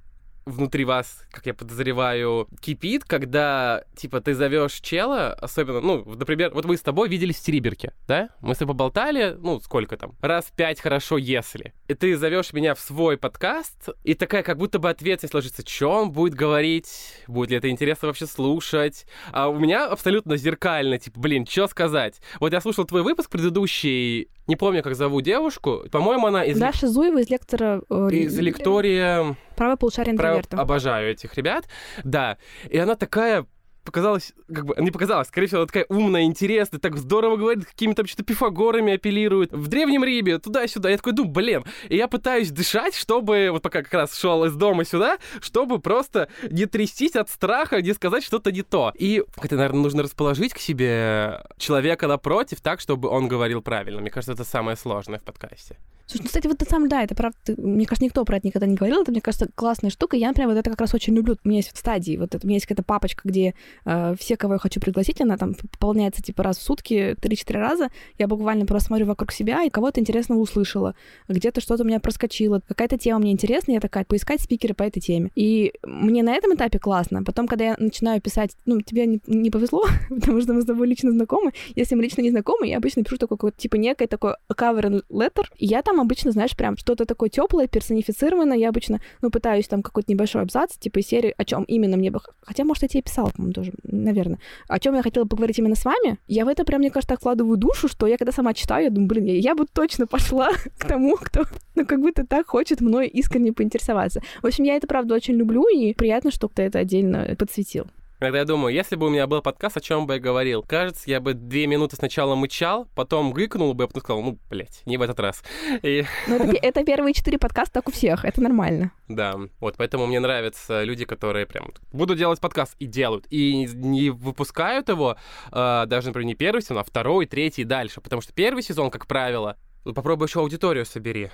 внутри 0.49 0.85
вас, 0.85 1.25
как 1.31 1.47
я 1.47 1.55
подозреваю, 1.55 2.49
кипит, 2.61 3.05
когда, 3.05 3.85
типа, 3.97 4.21
ты 4.21 4.35
зовешь 4.35 4.75
чела, 4.81 5.33
особенно, 5.35 5.81
ну, 5.81 6.05
например, 6.05 6.53
вот 6.55 6.65
мы 6.65 6.77
с 6.77 6.83
тобой 6.83 7.09
виделись 7.09 7.37
в 7.37 7.43
Териберке, 7.43 7.93
да? 8.07 8.31
Мы 8.41 8.55
с 8.55 8.59
тобой 8.59 8.75
поболтали, 8.75 9.37
ну, 9.39 9.61
сколько 9.61 9.97
там, 9.97 10.13
раз 10.21 10.53
пять 10.55 10.81
хорошо, 10.81 11.19
если. 11.19 11.75
И 11.89 11.95
ты 11.95 12.17
зовешь 12.17 12.53
меня 12.53 12.75
в 12.75 12.81
свой 12.81 13.17
подкаст, 13.17 13.89
и 14.05 14.15
такая 14.15 14.43
как 14.43 14.59
будто 14.59 14.79
бы 14.79 14.89
ответственность 14.89 15.35
ложится, 15.35 15.63
что 15.67 15.91
он 15.91 16.13
будет 16.13 16.35
говорить, 16.35 17.23
будет 17.27 17.51
ли 17.51 17.57
это 17.57 17.71
интересно 17.71 18.09
вообще 18.09 18.27
слушать. 18.27 19.07
А 19.33 19.49
у 19.49 19.59
меня 19.59 19.87
абсолютно 19.87 20.37
зеркально, 20.37 20.99
типа, 20.99 21.19
блин, 21.21 21.47
что 21.47 21.67
сказать? 21.67 22.21
Вот 22.41 22.53
я 22.53 22.61
слушал 22.61 22.85
твой 22.85 23.03
выпуск 23.03 23.31
предыдущий, 23.31 24.29
не 24.47 24.57
помню, 24.57 24.83
как 24.83 24.95
зову 24.95 25.21
девушку, 25.21 25.85
по-моему, 25.91 26.27
она 26.29 26.45
из, 26.45 26.59
Даша 26.59 26.89
Зуева 26.89 27.21
из 27.21 27.29
лектора... 27.29 27.83
э, 27.91 28.09
из 28.13 28.39
лектория... 28.39 29.37
Правое 29.59 29.77
полушарие 29.77 30.13
интроверта. 30.13 30.57
Обожаю 30.57 31.11
этих 31.11 31.35
ребят. 31.35 31.69
Да. 32.05 32.39
И 32.71 32.79
она 32.79 32.95
такая 32.95 33.45
показалась, 33.85 34.35
как 34.55 34.67
бы, 34.67 34.75
не 34.79 34.91
показалась, 34.91 35.29
скорее 35.29 35.47
всего, 35.47 35.61
она 35.61 35.67
такая 35.67 35.87
умная, 35.89 36.25
интересная, 36.25 36.79
так 36.79 36.99
здорово 36.99 37.37
говорит, 37.37 37.65
какими-то 37.65 38.07
что-то 38.07 38.23
пифагорами 38.23 38.95
апеллирует. 38.95 39.53
В 39.53 39.67
Древнем 39.69 40.05
Риме, 40.05 40.39
туда-сюда. 40.39 40.91
Я 40.91 40.99
такой 40.99 41.15
думаю, 41.15 41.33
блин, 41.33 41.65
и 41.89 41.97
я 41.97 42.07
пытаюсь 42.07 42.51
дышать, 42.51 42.95
чтобы, 42.95 43.49
вот 43.51 43.63
пока 43.63 43.83
как 43.83 43.95
раз 43.95 44.17
шел 44.17 44.45
из 44.45 44.55
дома 44.55 44.85
сюда, 44.85 45.17
чтобы 45.41 45.81
просто 45.81 46.29
не 46.51 46.67
трястись 46.67 47.17
от 47.17 47.31
страха, 47.31 47.81
не 47.81 47.95
сказать 47.95 48.23
что-то 48.23 48.53
не 48.53 48.63
то. 48.63 48.93
И 48.95 49.25
это, 49.43 49.57
наверное, 49.57 49.81
нужно 49.81 50.03
расположить 50.03 50.53
к 50.53 50.59
себе 50.59 51.43
человека 51.57 52.07
напротив 52.07 52.61
так, 52.61 52.81
чтобы 52.81 53.09
он 53.09 53.27
говорил 53.27 53.63
правильно. 53.63 54.03
Мне 54.03 54.11
кажется, 54.11 54.35
это 54.35 54.45
самое 54.45 54.77
сложное 54.77 55.19
в 55.19 55.25
подкасте. 55.25 55.79
Слушай, 56.09 56.23
ну, 56.23 56.27
кстати, 56.29 56.47
вот 56.47 56.63
это 56.63 56.71
сам, 56.71 56.89
да, 56.89 57.03
это 57.03 57.15
правда, 57.15 57.37
ты- 57.45 57.61
мне 57.61 57.85
кажется, 57.85 58.07
никто 58.07 58.25
про 58.25 58.39
это 58.39 58.47
никогда 58.47 58.67
не 58.67 58.77
говорил, 58.77 59.03
это, 59.03 59.11
мне 59.11 59.21
кажется, 59.21 59.47
классная 59.55 59.91
штука. 59.91 60.17
Я, 60.17 60.29
например, 60.29 60.49
вот 60.49 60.59
это 60.59 60.71
как 60.71 60.81
раз 60.81 60.95
очень 60.95 61.15
люблю. 61.15 61.37
У 61.45 61.49
меня 61.49 61.59
есть 61.59 61.77
стадии, 61.77 62.17
вот 62.17 62.35
это, 62.35 62.47
у 62.47 62.49
меня 62.49 62.57
есть 62.57 62.65
какая-то 62.67 62.83
папочка, 62.83 63.29
где 63.29 63.55
э, 63.85 64.15
все, 64.19 64.39
кого 64.39 64.55
я 64.55 64.59
хочу 64.59 64.81
пригласить, 64.81 65.21
она 65.21 65.37
там 65.37 65.53
пополняется, 65.55 66.23
типа, 66.23 66.43
раз 66.43 66.57
в 66.57 66.63
сутки, 66.63 67.15
3-4 67.21 67.59
раза. 67.59 67.91
Я 68.19 68.27
буквально 68.27 68.65
просто 68.65 68.87
смотрю 68.87 69.05
вокруг 69.05 69.33
себя 69.33 69.65
и 69.65 69.71
кого-то 69.71 70.01
интересного 70.01 70.39
услышала. 70.39 70.95
Где-то 71.29 71.61
что-то 71.61 71.83
у 71.83 71.87
меня 71.87 72.01
проскочило, 72.01 72.63
какая-то 72.67 72.97
тема 72.97 73.19
мне 73.19 73.33
интересна, 73.33 73.73
я 73.73 73.81
такая, 73.81 74.05
поискать 74.05 74.41
спикера 74.41 74.73
по 74.73 74.85
этой 74.85 75.01
теме. 75.01 75.31
И 75.35 75.75
мне 75.83 76.23
на 76.23 76.35
этом 76.35 76.55
этапе 76.55 76.79
классно. 76.79 77.23
Потом, 77.23 77.47
когда 77.47 77.67
я 77.67 77.77
начинаю 77.79 78.23
писать, 78.23 78.53
ну, 78.65 78.81
тебе 78.81 79.05
не, 79.05 79.21
не 79.27 79.51
повезло, 79.51 79.85
потому 80.09 80.41
что 80.41 80.55
мы 80.55 80.63
с 80.63 80.65
тобой 80.65 80.87
лично 80.87 81.11
знакомы. 81.11 81.53
Если 81.77 81.95
мы 81.95 82.03
лично 82.03 82.23
не 82.23 82.31
знакомы, 82.31 82.67
я 82.67 82.79
обычно 82.79 83.05
пишу 83.05 83.19
такой, 83.19 83.53
типа, 83.53 83.77
некое 83.77 84.07
такое 84.07 84.39
cover 84.51 85.03
letter. 85.11 85.45
И 85.59 85.67
я 85.67 85.83
там 85.83 85.98
обычно, 86.01 86.31
знаешь, 86.33 86.57
прям 86.57 86.77
что-то 86.77 87.05
такое 87.05 87.29
теплое, 87.29 87.67
персонифицированное. 87.67 88.57
Я 88.57 88.69
обычно, 88.69 89.01
ну, 89.23 89.31
пытаюсь 89.31 89.69
там 89.69 89.83
какой-то 89.83 90.11
небольшой 90.13 90.43
абзац, 90.43 90.77
типа 90.77 91.03
серии, 91.03 91.35
о 91.37 91.45
чем 91.45 91.65
именно 91.65 91.97
мне 91.97 92.11
бы... 92.11 92.21
Хотя, 92.43 92.65
может, 92.65 92.83
я 92.83 92.89
тебе 92.89 93.03
писала, 93.03 93.31
по-моему, 93.31 93.53
тоже, 93.53 93.73
наверное. 93.83 94.39
О 94.69 94.79
чем 94.79 94.95
я 94.95 95.03
хотела 95.03 95.25
поговорить 95.25 95.59
именно 95.59 95.75
с 95.75 95.85
вами. 95.85 96.19
Я 96.27 96.45
в 96.45 96.49
это 96.49 96.65
прям, 96.65 96.81
мне 96.81 96.91
кажется, 96.91 97.17
вкладываю 97.17 97.57
душу, 97.57 97.89
что 97.89 98.07
я 98.07 98.17
когда 98.17 98.33
сама 98.33 98.55
читаю, 98.55 98.85
я 98.85 98.91
думаю, 98.91 99.09
блин, 99.09 99.25
я, 99.25 99.35
я 99.35 99.55
бы 99.55 99.67
точно 99.67 100.07
пошла 100.07 100.51
к 100.79 100.87
тому, 100.87 101.17
кто, 101.17 101.45
ну, 101.75 101.87
как 101.87 102.01
будто 102.01 102.27
так 102.27 102.47
хочет 102.47 102.81
мной 102.81 103.09
искренне 103.09 103.53
поинтересоваться. 103.53 104.21
В 104.43 104.47
общем, 104.47 104.65
я 104.65 104.77
это, 104.77 104.87
правда, 104.87 105.15
очень 105.15 105.35
люблю, 105.35 105.67
и 105.69 105.95
приятно, 105.95 106.31
что 106.31 106.49
кто 106.49 106.63
это 106.63 106.79
отдельно 106.79 107.35
подсветил. 107.39 107.87
Когда 108.19 108.39
я 108.39 108.45
думаю, 108.45 108.75
если 108.75 108.97
бы 108.97 109.07
у 109.07 109.11
меня 109.11 109.29
был 109.29 109.43
подкаст, 109.43 109.77
о 109.77 109.81
чем 109.81 110.09
бы 110.09 110.15
я 110.15 110.21
говорил? 110.21 110.65
Кажется, 110.65 111.05
я 111.07 111.21
бы 111.21 111.35
две 111.35 111.69
минуты 111.69 111.95
сначала 111.95 112.35
мычал, 112.35 112.89
потом 112.97 113.33
гыкнул 113.33 113.75
бы, 113.75 113.85
а 113.85 113.87
потом 113.87 114.03
сказал, 114.03 114.23
ну, 114.23 114.39
блядь, 114.51 114.83
не 114.87 114.97
в 114.97 115.03
этот 115.03 115.21
раз. 115.21 115.45
И... 115.83 116.05
Ну, 116.27 116.35
это, 116.35 116.57
это 116.61 116.85
первые 116.85 117.15
четыре 117.15 117.39
подкаста, 117.39 117.75
так 117.75 117.89
у 117.89 117.93
всех, 117.93 118.25
это 118.25 118.41
нормально. 118.41 118.91
Да, 119.07 119.37
вот 119.61 119.77
поэтому 119.77 120.07
мне 120.07 120.19
нравятся 120.19 120.83
люди, 120.83 121.05
которые 121.05 121.47
прям 121.47 121.73
буду 121.93 122.17
делать 122.17 122.41
подкаст 122.41 122.75
и 122.81 122.87
делают, 122.87 123.27
и 123.31 123.67
не 123.67 124.11
выпускают 124.11 124.89
его, 124.89 125.17
э, 125.53 125.85
даже, 125.87 126.09
например, 126.09 126.27
не 126.27 126.35
первый 126.35 126.63
сезон, 126.63 126.79
а 126.79 126.83
второй, 126.83 127.27
третий 127.27 127.63
и 127.63 127.65
дальше, 127.65 128.01
потому 128.01 128.21
что 128.21 128.33
первый 128.33 128.65
сезон, 128.65 128.91
как 128.91 129.07
правило, 129.07 129.57
ну, 129.85 129.95
попробуй 129.95 130.27
еще 130.27 130.41
аудиторию 130.41 130.85
собери. 130.87 131.31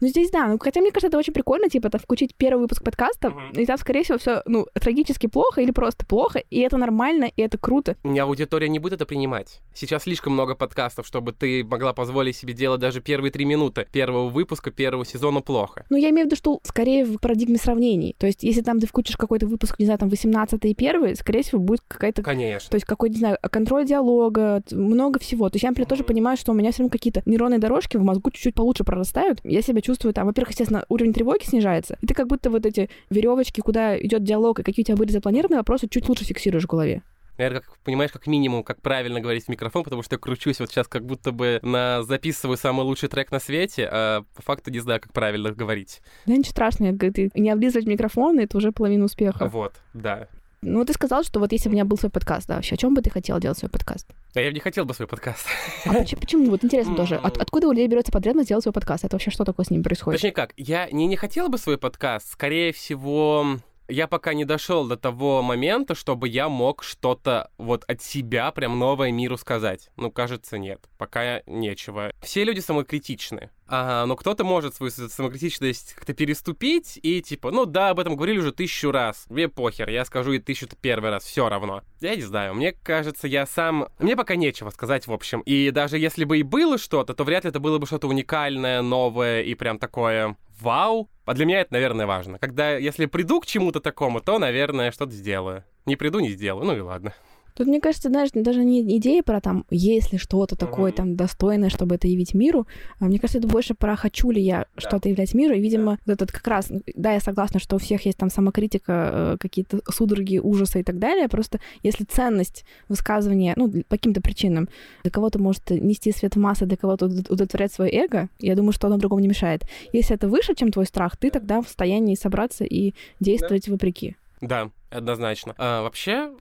Ну, 0.00 0.08
здесь 0.08 0.30
да. 0.30 0.46
Ну, 0.48 0.58
хотя, 0.58 0.80
мне 0.80 0.90
кажется, 0.90 1.08
это 1.08 1.18
очень 1.18 1.32
прикольно, 1.32 1.68
типа, 1.68 1.90
там, 1.90 2.00
включить 2.00 2.34
первый 2.34 2.60
выпуск 2.60 2.82
подкаста, 2.82 3.28
uh-huh. 3.28 3.62
и 3.62 3.66
там, 3.66 3.78
скорее 3.78 4.02
всего, 4.02 4.18
все, 4.18 4.42
ну, 4.46 4.66
трагически 4.74 5.26
плохо 5.26 5.60
или 5.60 5.70
просто 5.70 6.06
плохо, 6.06 6.42
и 6.50 6.60
это 6.60 6.76
нормально, 6.76 7.30
и 7.36 7.42
это 7.42 7.58
круто. 7.58 7.96
У 8.02 8.08
меня 8.08 8.24
аудитория 8.24 8.68
не 8.68 8.78
будет 8.78 8.94
это 8.94 9.06
принимать. 9.06 9.60
Сейчас 9.74 10.04
слишком 10.04 10.32
много 10.32 10.54
подкастов, 10.54 11.06
чтобы 11.06 11.32
ты 11.32 11.64
могла 11.64 11.92
позволить 11.92 12.36
себе 12.36 12.54
делать 12.54 12.80
даже 12.80 13.00
первые 13.00 13.30
три 13.30 13.44
минуты 13.44 13.86
первого 13.92 14.28
выпуска 14.28 14.70
первого 14.70 15.04
сезона 15.04 15.40
плохо. 15.40 15.84
Ну, 15.90 15.96
я 15.96 16.10
имею 16.10 16.26
в 16.26 16.26
виду, 16.26 16.36
что 16.36 16.60
скорее 16.64 17.04
в 17.04 17.18
парадигме 17.18 17.58
сравнений. 17.58 18.14
То 18.18 18.26
есть, 18.26 18.42
если 18.42 18.62
там 18.62 18.80
ты 18.80 18.86
включишь 18.86 19.16
какой-то 19.16 19.46
выпуск, 19.46 19.78
не 19.78 19.84
знаю, 19.84 19.98
там, 19.98 20.08
18 20.08 20.64
и 20.64 20.74
первый, 20.74 21.14
скорее 21.16 21.42
всего, 21.42 21.60
будет 21.60 21.82
какая-то... 21.86 22.22
Конечно. 22.22 22.70
То 22.70 22.76
есть, 22.76 22.86
какой-то, 22.86 23.14
не 23.14 23.20
знаю, 23.20 23.38
контроль 23.50 23.84
диалога, 23.84 24.62
много 24.70 25.18
всего. 25.18 25.48
То 25.50 25.56
есть, 25.56 25.64
я, 25.64 25.70
например, 25.70 25.88
тоже 25.88 26.04
понимаю, 26.04 26.36
что 26.36 26.52
у 26.52 26.54
меня 26.54 26.72
все 26.72 26.82
равно 26.82 26.90
какие-то 26.90 27.22
нейронные 27.26 27.58
дорожки 27.58 27.96
в 27.96 28.02
мозгу 28.02 28.30
чуть-чуть 28.30 28.54
получше 28.54 28.84
прорастают. 28.84 29.40
Я 29.44 29.62
себя 29.62 29.80
чувствую 29.80 29.89
там, 29.96 30.26
во-первых, 30.26 30.50
естественно, 30.50 30.84
уровень 30.88 31.12
тревоги 31.12 31.44
снижается, 31.44 31.98
и 32.00 32.06
ты 32.06 32.14
как 32.14 32.26
будто 32.26 32.50
вот 32.50 32.66
эти 32.66 32.90
веревочки, 33.10 33.60
куда 33.60 33.98
идет 33.98 34.24
диалог, 34.24 34.60
и 34.60 34.62
какие 34.62 34.82
у 34.84 34.86
тебя 34.86 34.96
были 34.96 35.10
запланированы 35.10 35.56
вопросы, 35.56 35.88
чуть 35.88 36.08
лучше 36.08 36.24
фиксируешь 36.24 36.64
в 36.64 36.68
голове. 36.68 37.02
Наверное, 37.38 37.62
как, 37.62 37.78
понимаешь, 37.78 38.12
как 38.12 38.26
минимум, 38.26 38.62
как 38.62 38.82
правильно 38.82 39.18
говорить 39.18 39.46
в 39.46 39.48
микрофон, 39.48 39.82
потому 39.82 40.02
что 40.02 40.16
я 40.16 40.18
кручусь 40.18 40.60
вот 40.60 40.68
сейчас 40.70 40.86
как 40.88 41.06
будто 41.06 41.32
бы 41.32 41.58
на 41.62 42.02
записываю 42.02 42.58
самый 42.58 42.82
лучший 42.82 43.08
трек 43.08 43.30
на 43.32 43.40
свете, 43.40 43.88
а 43.90 44.24
по 44.34 44.42
факту 44.42 44.70
не 44.70 44.78
знаю, 44.80 45.00
как 45.00 45.14
правильно 45.14 45.50
говорить. 45.50 46.02
Да 46.26 46.34
ничего 46.34 46.50
страшного, 46.50 46.98
ты 46.98 47.30
не 47.34 47.50
облизывать 47.50 47.86
микрофон, 47.86 48.38
это 48.38 48.58
уже 48.58 48.72
половина 48.72 49.06
успеха. 49.06 49.48
Вот, 49.48 49.72
да. 49.94 50.28
Ну, 50.60 50.84
ты 50.84 50.92
сказал, 50.92 51.22
что 51.22 51.40
вот 51.40 51.52
если 51.52 51.70
бы 51.70 51.72
у 51.72 51.74
меня 51.76 51.86
был 51.86 51.96
свой 51.96 52.10
подкаст, 52.10 52.46
да, 52.46 52.56
вообще, 52.56 52.74
о 52.74 52.78
чем 52.78 52.92
бы 52.92 53.00
ты 53.00 53.08
хотел 53.08 53.40
делать 53.40 53.56
свой 53.56 53.70
подкаст? 53.70 54.06
А 54.34 54.40
я 54.40 54.48
бы 54.48 54.54
не 54.54 54.60
хотел 54.60 54.84
бы 54.84 54.94
свой 54.94 55.08
подкаст. 55.08 55.46
А 55.84 55.92
почему? 55.92 56.20
почему? 56.20 56.50
Вот 56.50 56.62
интересно 56.64 56.94
тоже. 56.94 57.16
От, 57.16 57.36
откуда 57.38 57.66
у 57.68 57.72
людей 57.72 57.88
берется 57.88 58.12
потребность 58.12 58.46
сделать 58.46 58.62
свой 58.62 58.72
подкаст? 58.72 59.04
Это 59.04 59.16
вообще 59.16 59.30
что 59.30 59.44
такое 59.44 59.66
с 59.66 59.70
ним 59.70 59.82
происходит? 59.82 60.20
Точнее 60.20 60.32
как, 60.32 60.52
я 60.56 60.88
не, 60.90 61.06
не 61.06 61.16
хотел 61.16 61.48
бы 61.48 61.58
свой 61.58 61.78
подкаст. 61.78 62.30
Скорее 62.30 62.72
всего, 62.72 63.58
я 63.90 64.06
пока 64.06 64.34
не 64.34 64.44
дошел 64.44 64.86
до 64.86 64.96
того 64.96 65.42
момента, 65.42 65.94
чтобы 65.94 66.28
я 66.28 66.48
мог 66.48 66.82
что-то 66.82 67.50
вот 67.58 67.84
от 67.84 68.02
себя 68.02 68.50
прям 68.52 68.78
новое 68.78 69.10
миру 69.10 69.36
сказать. 69.36 69.90
Ну, 69.96 70.10
кажется, 70.10 70.58
нет. 70.58 70.80
Пока 70.98 71.42
нечего. 71.46 72.12
Все 72.22 72.44
люди 72.44 72.60
самокритичны. 72.60 73.50
А, 73.72 74.04
но 74.06 74.16
кто-то 74.16 74.42
может 74.42 74.74
свою 74.74 74.90
самокритичность 74.90 75.94
как-то 75.94 76.12
переступить 76.12 76.98
и 77.02 77.22
типа, 77.22 77.52
ну 77.52 77.66
да, 77.66 77.90
об 77.90 78.00
этом 78.00 78.16
говорили 78.16 78.38
уже 78.38 78.52
тысячу 78.52 78.90
раз. 78.90 79.26
Мне 79.28 79.48
похер, 79.48 79.88
я 79.88 80.04
скажу 80.04 80.32
и 80.32 80.40
тысячу-то 80.40 80.74
первый 80.74 81.10
раз, 81.10 81.24
все 81.24 81.48
равно. 81.48 81.82
Я 82.00 82.16
не 82.16 82.22
знаю, 82.22 82.54
мне 82.54 82.72
кажется, 82.72 83.28
я 83.28 83.46
сам... 83.46 83.88
Мне 84.00 84.16
пока 84.16 84.34
нечего 84.34 84.70
сказать, 84.70 85.06
в 85.06 85.12
общем. 85.12 85.40
И 85.42 85.70
даже 85.70 85.98
если 85.98 86.24
бы 86.24 86.38
и 86.38 86.42
было 86.42 86.78
что-то, 86.78 87.14
то 87.14 87.22
вряд 87.22 87.44
ли 87.44 87.50
это 87.50 87.60
было 87.60 87.78
бы 87.78 87.86
что-то 87.86 88.08
уникальное, 88.08 88.82
новое 88.82 89.42
и 89.42 89.54
прям 89.54 89.78
такое 89.78 90.36
вау. 90.60 91.08
А 91.30 91.34
для 91.34 91.46
меня 91.46 91.60
это, 91.60 91.74
наверное, 91.74 92.06
важно. 92.06 92.40
Когда, 92.40 92.76
если 92.76 93.06
приду 93.06 93.40
к 93.40 93.46
чему-то 93.46 93.78
такому, 93.78 94.20
то, 94.20 94.40
наверное, 94.40 94.90
что-то 94.90 95.12
сделаю. 95.12 95.62
Не 95.86 95.94
приду, 95.94 96.18
не 96.18 96.30
сделаю. 96.30 96.66
Ну 96.66 96.76
и 96.76 96.80
ладно. 96.80 97.14
Тут, 97.54 97.66
мне 97.66 97.80
кажется, 97.80 98.08
знаешь, 98.08 98.30
даже 98.32 98.64
не 98.64 98.80
идея 98.98 99.22
про 99.22 99.40
там, 99.40 99.64
есть 99.70 100.12
ли 100.12 100.18
что-то 100.18 100.56
такое 100.56 100.92
там 100.92 101.16
достойное, 101.16 101.70
чтобы 101.70 101.94
это 101.96 102.08
явить 102.08 102.34
миру. 102.34 102.66
А 102.98 103.04
мне 103.04 103.18
кажется, 103.18 103.38
это 103.38 103.48
больше 103.48 103.74
про 103.74 103.96
хочу 103.96 104.30
ли 104.30 104.42
я 104.42 104.66
да. 104.74 104.80
что-то 104.80 105.08
являть 105.08 105.34
миру. 105.34 105.54
И, 105.54 105.60
видимо, 105.60 105.98
да. 106.06 106.14
этот 106.14 106.32
как 106.32 106.46
раз, 106.46 106.72
да, 106.94 107.12
я 107.12 107.20
согласна, 107.20 107.60
что 107.60 107.76
у 107.76 107.78
всех 107.78 108.06
есть 108.06 108.18
там 108.18 108.30
самокритика, 108.30 109.10
э, 109.12 109.36
какие-то 109.38 109.80
судороги, 109.90 110.38
ужасы 110.38 110.80
и 110.80 110.82
так 110.82 110.98
далее. 110.98 111.28
Просто 111.28 111.60
если 111.82 112.04
ценность 112.04 112.64
высказывания, 112.88 113.54
ну, 113.56 113.70
по 113.70 113.96
каким-то 113.96 114.20
причинам, 114.20 114.68
для 115.02 115.10
кого-то 115.10 115.38
может 115.38 115.70
нести 115.70 116.12
свет 116.12 116.36
в 116.36 116.38
массы, 116.38 116.66
для 116.66 116.76
кого-то 116.76 117.06
удовлетворять 117.06 117.72
свое 117.72 117.92
эго, 117.92 118.28
я 118.38 118.54
думаю, 118.54 118.72
что 118.72 118.86
оно 118.86 118.96
другому 118.96 119.20
не 119.20 119.28
мешает. 119.28 119.62
Если 119.92 120.14
это 120.14 120.28
выше, 120.28 120.54
чем 120.54 120.70
твой 120.70 120.86
страх, 120.86 121.16
ты 121.16 121.30
тогда 121.30 121.60
в 121.60 121.66
состоянии 121.66 122.14
собраться 122.14 122.64
и 122.64 122.94
действовать 123.20 123.66
да. 123.66 123.72
вопреки. 123.72 124.16
Да, 124.40 124.70
однозначно. 124.90 125.54
А, 125.58 125.82
вообще, 125.82 126.32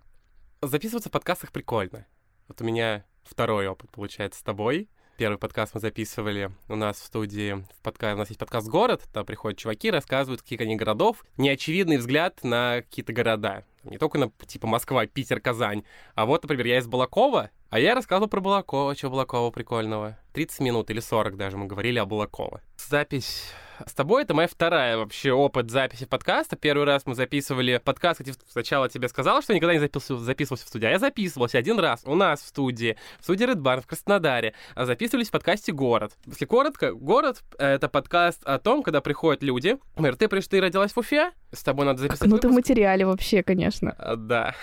Записываться 0.62 1.08
в 1.08 1.14
подкастах 1.14 1.54
прикольно. 1.54 2.06
Вот 2.50 2.60
у 2.60 2.66
меня 2.66 3.06
второй 3.24 3.68
опыт, 3.68 3.92
получается, 3.92 4.42
с 4.42 4.44
тобой. 4.44 4.90
Первый 5.18 5.38
подкаст 5.38 5.74
мы 5.74 5.80
записывали 5.80 6.52
у 6.68 6.76
нас 6.76 7.00
в 7.00 7.06
студии. 7.06 7.66
В 7.78 7.82
подка... 7.82 8.14
У 8.14 8.18
нас 8.18 8.28
есть 8.28 8.40
подкаст 8.40 8.68
«Город», 8.68 9.08
там 9.14 9.26
приходят 9.26 9.58
чуваки, 9.58 9.90
рассказывают, 9.90 10.42
каких 10.42 10.60
они 10.60 10.76
городов. 10.76 11.24
Неочевидный 11.38 11.96
взгляд 11.96 12.44
на 12.44 12.82
какие-то 12.82 13.14
города. 13.14 13.64
Не 13.84 13.98
только 13.98 14.18
на, 14.18 14.32
типа, 14.46 14.68
Москва, 14.68 15.06
Питер, 15.06 15.40
Казань. 15.40 15.84
А 16.16 16.26
вот, 16.26 16.44
например, 16.44 16.66
я 16.66 16.78
из 16.80 16.88
Балакова, 16.88 17.50
а 17.70 17.80
я 17.80 17.96
рассказывал 17.96 18.28
про 18.28 18.42
Балакова, 18.42 18.96
что 18.96 19.10
Балакова 19.10 19.52
прикольного. 19.52 20.18
30 20.34 20.60
минут 20.62 20.90
или 20.90 21.00
40 21.00 21.38
даже 21.38 21.58
мы 21.58 21.68
говорили 21.68 22.00
о 22.00 22.06
Балакова. 22.06 22.62
Запись 22.78 23.52
с 23.86 23.94
тобой 23.94 24.24
это 24.24 24.34
моя 24.34 24.48
вторая 24.48 24.98
вообще 24.98 25.32
опыт 25.32 25.70
записи 25.70 26.06
подкаста. 26.06 26.56
Первый 26.56 26.86
раз 26.86 27.06
мы 27.06 27.16
записывали 27.16 27.80
подкаст, 27.84 28.20
где 28.20 28.34
сначала 28.48 28.90
тебе 28.90 29.08
сказал, 29.08 29.42
что 29.42 29.54
никогда 29.54 29.74
не 29.74 29.80
записывался, 29.80 30.26
записывался 30.26 30.66
в 30.66 30.70
студии. 30.70 30.86
А 30.86 30.92
я 30.92 31.00
записывался 31.00 31.58
один 31.58 31.80
раз 31.80 32.02
у 32.06 32.16
нас 32.16 32.42
в 32.42 32.48
студии, 32.48 32.98
в 33.20 33.24
студии 33.24 33.48
Red 33.48 33.62
Barn 33.62 33.82
в 33.82 33.88
Краснодаре. 33.88 34.54
А 34.76 34.86
записывались 34.86 35.30
в 35.30 35.32
подкасте 35.32 35.72
«Город». 35.72 36.14
Если 36.26 36.46
коротко, 36.46 36.94
«Город»— 36.94 37.42
это 37.58 37.88
подкаст 37.88 38.44
о 38.44 38.60
том, 38.60 38.84
когда 38.84 39.02
приходят 39.02 39.44
люди. 39.44 39.78
Например, 39.96 40.16
ты, 40.16 40.28
пришла, 40.28 40.50
ты 40.50 40.62
родилась 40.62 40.92
в 40.92 40.98
Уфе, 40.98 41.32
с 41.52 41.64
тобой 41.64 41.86
надо 41.86 42.02
записать 42.02 42.28
Ну, 42.28 42.38
ты 42.38 42.50
в 42.50 42.54
материале 42.54 43.06
вообще, 43.06 43.44
конечно. 43.44 43.69
А, 43.98 44.16
да. 44.16 44.56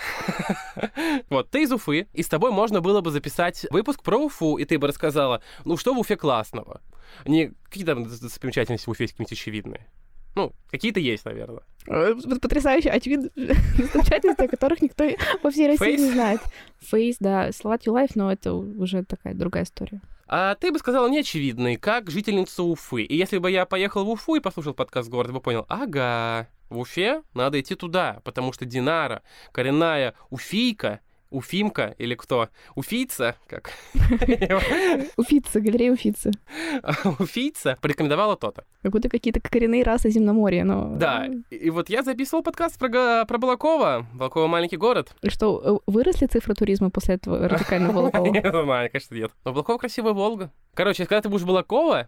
вот, 1.29 1.49
ты 1.49 1.63
из 1.63 1.71
Уфы, 1.71 2.07
и 2.13 2.23
с 2.23 2.27
тобой 2.27 2.51
можно 2.51 2.81
было 2.81 3.01
бы 3.01 3.11
записать 3.11 3.65
выпуск 3.69 4.03
про 4.03 4.17
Уфу, 4.17 4.57
и 4.57 4.65
ты 4.65 4.77
бы 4.79 4.87
рассказала, 4.87 5.41
ну, 5.65 5.77
что 5.77 5.93
в 5.93 5.99
Уфе 5.99 6.15
классного. 6.15 6.81
Не 7.25 7.53
какие 7.63 7.85
там 7.85 8.03
достопримечательности 8.03 8.85
в 8.87 8.91
Уфе 8.91 9.05
есть 9.05 9.13
какие-нибудь 9.13 9.33
очевидные. 9.33 9.87
Ну, 10.35 10.53
какие-то 10.69 10.99
есть, 10.99 11.25
наверное. 11.25 11.63
Э, 11.87 12.13
потрясающе, 12.41 12.89
очевидно, 12.89 13.29
достопримечательности, 13.35 14.43
о 14.43 14.47
которых 14.47 14.81
никто 14.81 15.09
во 15.43 15.49
всей 15.49 15.67
России 15.67 15.97
не 15.97 16.11
знает. 16.11 16.41
Фейс, 16.79 17.17
да, 17.19 17.49
You 17.49 17.93
Life, 17.93 18.11
но 18.15 18.31
это 18.31 18.53
уже 18.53 19.03
такая 19.03 19.33
другая 19.33 19.63
история. 19.63 20.01
А 20.29 20.55
ты 20.55 20.71
бы 20.71 20.79
сказала 20.79 21.07
неочевидный, 21.07 21.77
как 21.77 22.11
жительница 22.11 22.63
Уфы. 22.63 23.03
И 23.03 23.15
если 23.15 23.37
бы 23.37 23.49
я 23.49 23.65
поехал 23.65 24.03
в 24.03 24.09
Уфу 24.09 24.35
и 24.35 24.41
послушал 24.41 24.73
подкаст 24.73 25.09
города, 25.09 25.33
бы 25.33 25.39
понял, 25.39 25.65
ага, 25.69 26.49
в 26.69 26.79
Уфе 26.79 27.23
надо 27.33 27.61
идти 27.61 27.75
туда, 27.75 28.19
потому 28.25 28.51
что 28.51 28.65
Динара, 28.65 29.23
коренная 29.53 30.15
уфийка, 30.29 30.99
Уфимка 31.29 31.95
или 31.97 32.15
кто? 32.15 32.49
Уфийца, 32.75 33.35
как? 33.47 33.71
Уфица, 35.17 35.59
галерея 35.59 35.91
Уфица. 35.91 36.31
Уфийца 37.19 37.77
порекомендовала 37.81 38.37
то-то. 38.37 38.63
Как 38.81 38.91
будто 38.91 39.09
какие-то 39.09 39.39
коренные 39.39 39.83
расы 39.83 40.09
земноморья, 40.09 40.63
но... 40.63 40.95
Да, 40.95 41.27
и 41.49 41.69
вот 41.69 41.89
я 41.89 42.03
записывал 42.03 42.43
подкаст 42.43 42.79
про, 42.79 43.25
про 43.25 43.37
Балакова, 43.37 44.05
Балакова 44.13 44.47
маленький 44.47 44.77
город. 44.77 45.15
И 45.21 45.29
что, 45.29 45.81
э, 45.87 45.91
выросли 45.91 46.27
цифры 46.27 46.55
туризма 46.55 46.89
после 46.89 47.15
этого 47.15 47.47
радикального 47.47 47.93
Балакова? 48.11 48.25
Не 48.25 48.41
знаю, 48.41 48.89
конечно, 48.91 49.15
нет. 49.15 49.31
Но 49.43 49.51
Балакова 49.51 49.77
красивая 49.77 50.13
Волга. 50.13 50.51
Короче, 50.73 51.05
когда 51.05 51.21
ты 51.21 51.29
будешь 51.29 51.45
Балакова, 51.45 52.07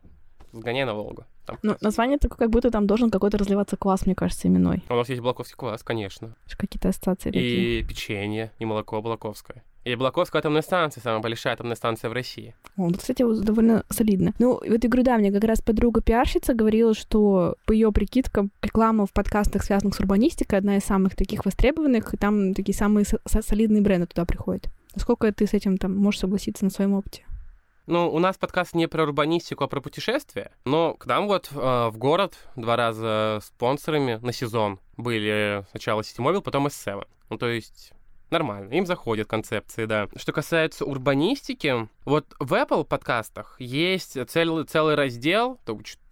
сгоняй 0.54 0.86
на 0.86 0.94
Волгу. 0.94 1.26
Там. 1.50 1.60
Ну, 1.64 1.76
название 1.82 2.18
такое, 2.18 2.38
как 2.38 2.50
будто 2.50 2.72
там 2.72 2.88
должен 2.88 3.10
какой-то 3.12 3.38
разливаться 3.38 3.78
квас, 3.78 4.06
мне 4.06 4.16
кажется, 4.16 4.48
именной. 4.48 4.84
У 4.90 4.96
нас 4.96 5.10
есть 5.10 5.22
Балаковский 5.22 5.56
квас, 5.58 5.84
конечно. 5.84 6.36
Какие-то 6.58 6.90
ассоциации 6.90 7.30
И 7.30 7.32
такие. 7.32 7.84
печенье, 7.84 8.52
и 8.60 8.66
молоко 8.66 9.02
Балаковское. 9.02 9.64
И 9.86 9.96
Балаковская 9.96 10.42
атомная 10.42 10.62
станция, 10.62 11.02
самая 11.02 11.22
большая 11.22 11.54
атомная 11.54 11.76
станция 11.76 12.10
в 12.10 12.14
России. 12.14 12.54
О, 12.78 12.92
кстати, 12.92 13.24
довольно 13.42 13.86
солидно. 13.90 14.34
Ну, 14.38 14.56
вот 14.56 14.84
я 14.84 14.90
говорю, 14.90 15.04
да, 15.04 15.18
мне 15.18 15.32
как 15.32 15.44
раз 15.46 15.62
подруга-пиарщица 15.62 16.54
говорила, 16.54 16.94
что 16.94 17.56
по 17.66 17.72
ее 17.72 17.92
прикидкам 17.92 18.52
реклама 18.62 19.06
в 19.06 19.14
подкастах, 19.14 19.64
связанных 19.64 19.96
с 19.96 20.00
урбанистикой, 20.00 20.60
одна 20.60 20.78
из 20.78 20.84
самых 20.84 21.16
таких 21.16 21.46
востребованных, 21.46 22.14
и 22.14 22.18
там 22.18 22.54
такие 22.54 22.76
самые 22.76 23.06
солидные 23.26 23.82
бренды 23.82 24.08
туда 24.08 24.26
приходят. 24.26 24.70
Насколько 24.96 25.32
ты 25.32 25.48
с 25.48 25.54
этим 25.54 25.78
там 25.78 25.96
можешь 25.96 26.20
согласиться 26.20 26.66
на 26.66 26.72
своем 26.72 26.94
опыте? 26.94 27.24
Ну, 27.90 28.08
у 28.08 28.20
нас 28.20 28.38
подкаст 28.38 28.76
не 28.76 28.88
про 28.88 29.02
урбанистику, 29.02 29.64
а 29.64 29.68
про 29.68 29.82
путешествия. 29.82 30.52
Но 30.64 30.94
к 30.94 31.08
нам 31.08 31.26
вот 31.26 31.50
э, 31.52 31.90
в 31.90 31.98
город 31.98 32.38
два 32.56 32.76
раза 32.76 33.40
спонсорами 33.44 34.20
на 34.22 34.32
сезон 34.32 34.80
были 34.96 35.66
сначала 35.72 36.02
Mobile, 36.02 36.44
потом 36.44 36.68
S7. 36.68 37.08
Ну, 37.32 37.38
то 37.40 37.48
есть 37.48 37.94
нормально, 38.30 38.72
им 38.74 38.86
заходят 38.86 39.28
концепции, 39.28 39.86
да. 39.86 40.08
Что 40.16 40.32
касается 40.34 40.86
урбанистики, 40.86 41.90
вот 42.06 42.36
в 42.40 42.54
Apple 42.54 42.86
подкастах 42.86 43.56
есть 43.60 44.20
целый, 44.30 44.66
целый 44.66 44.94
раздел, 44.94 45.60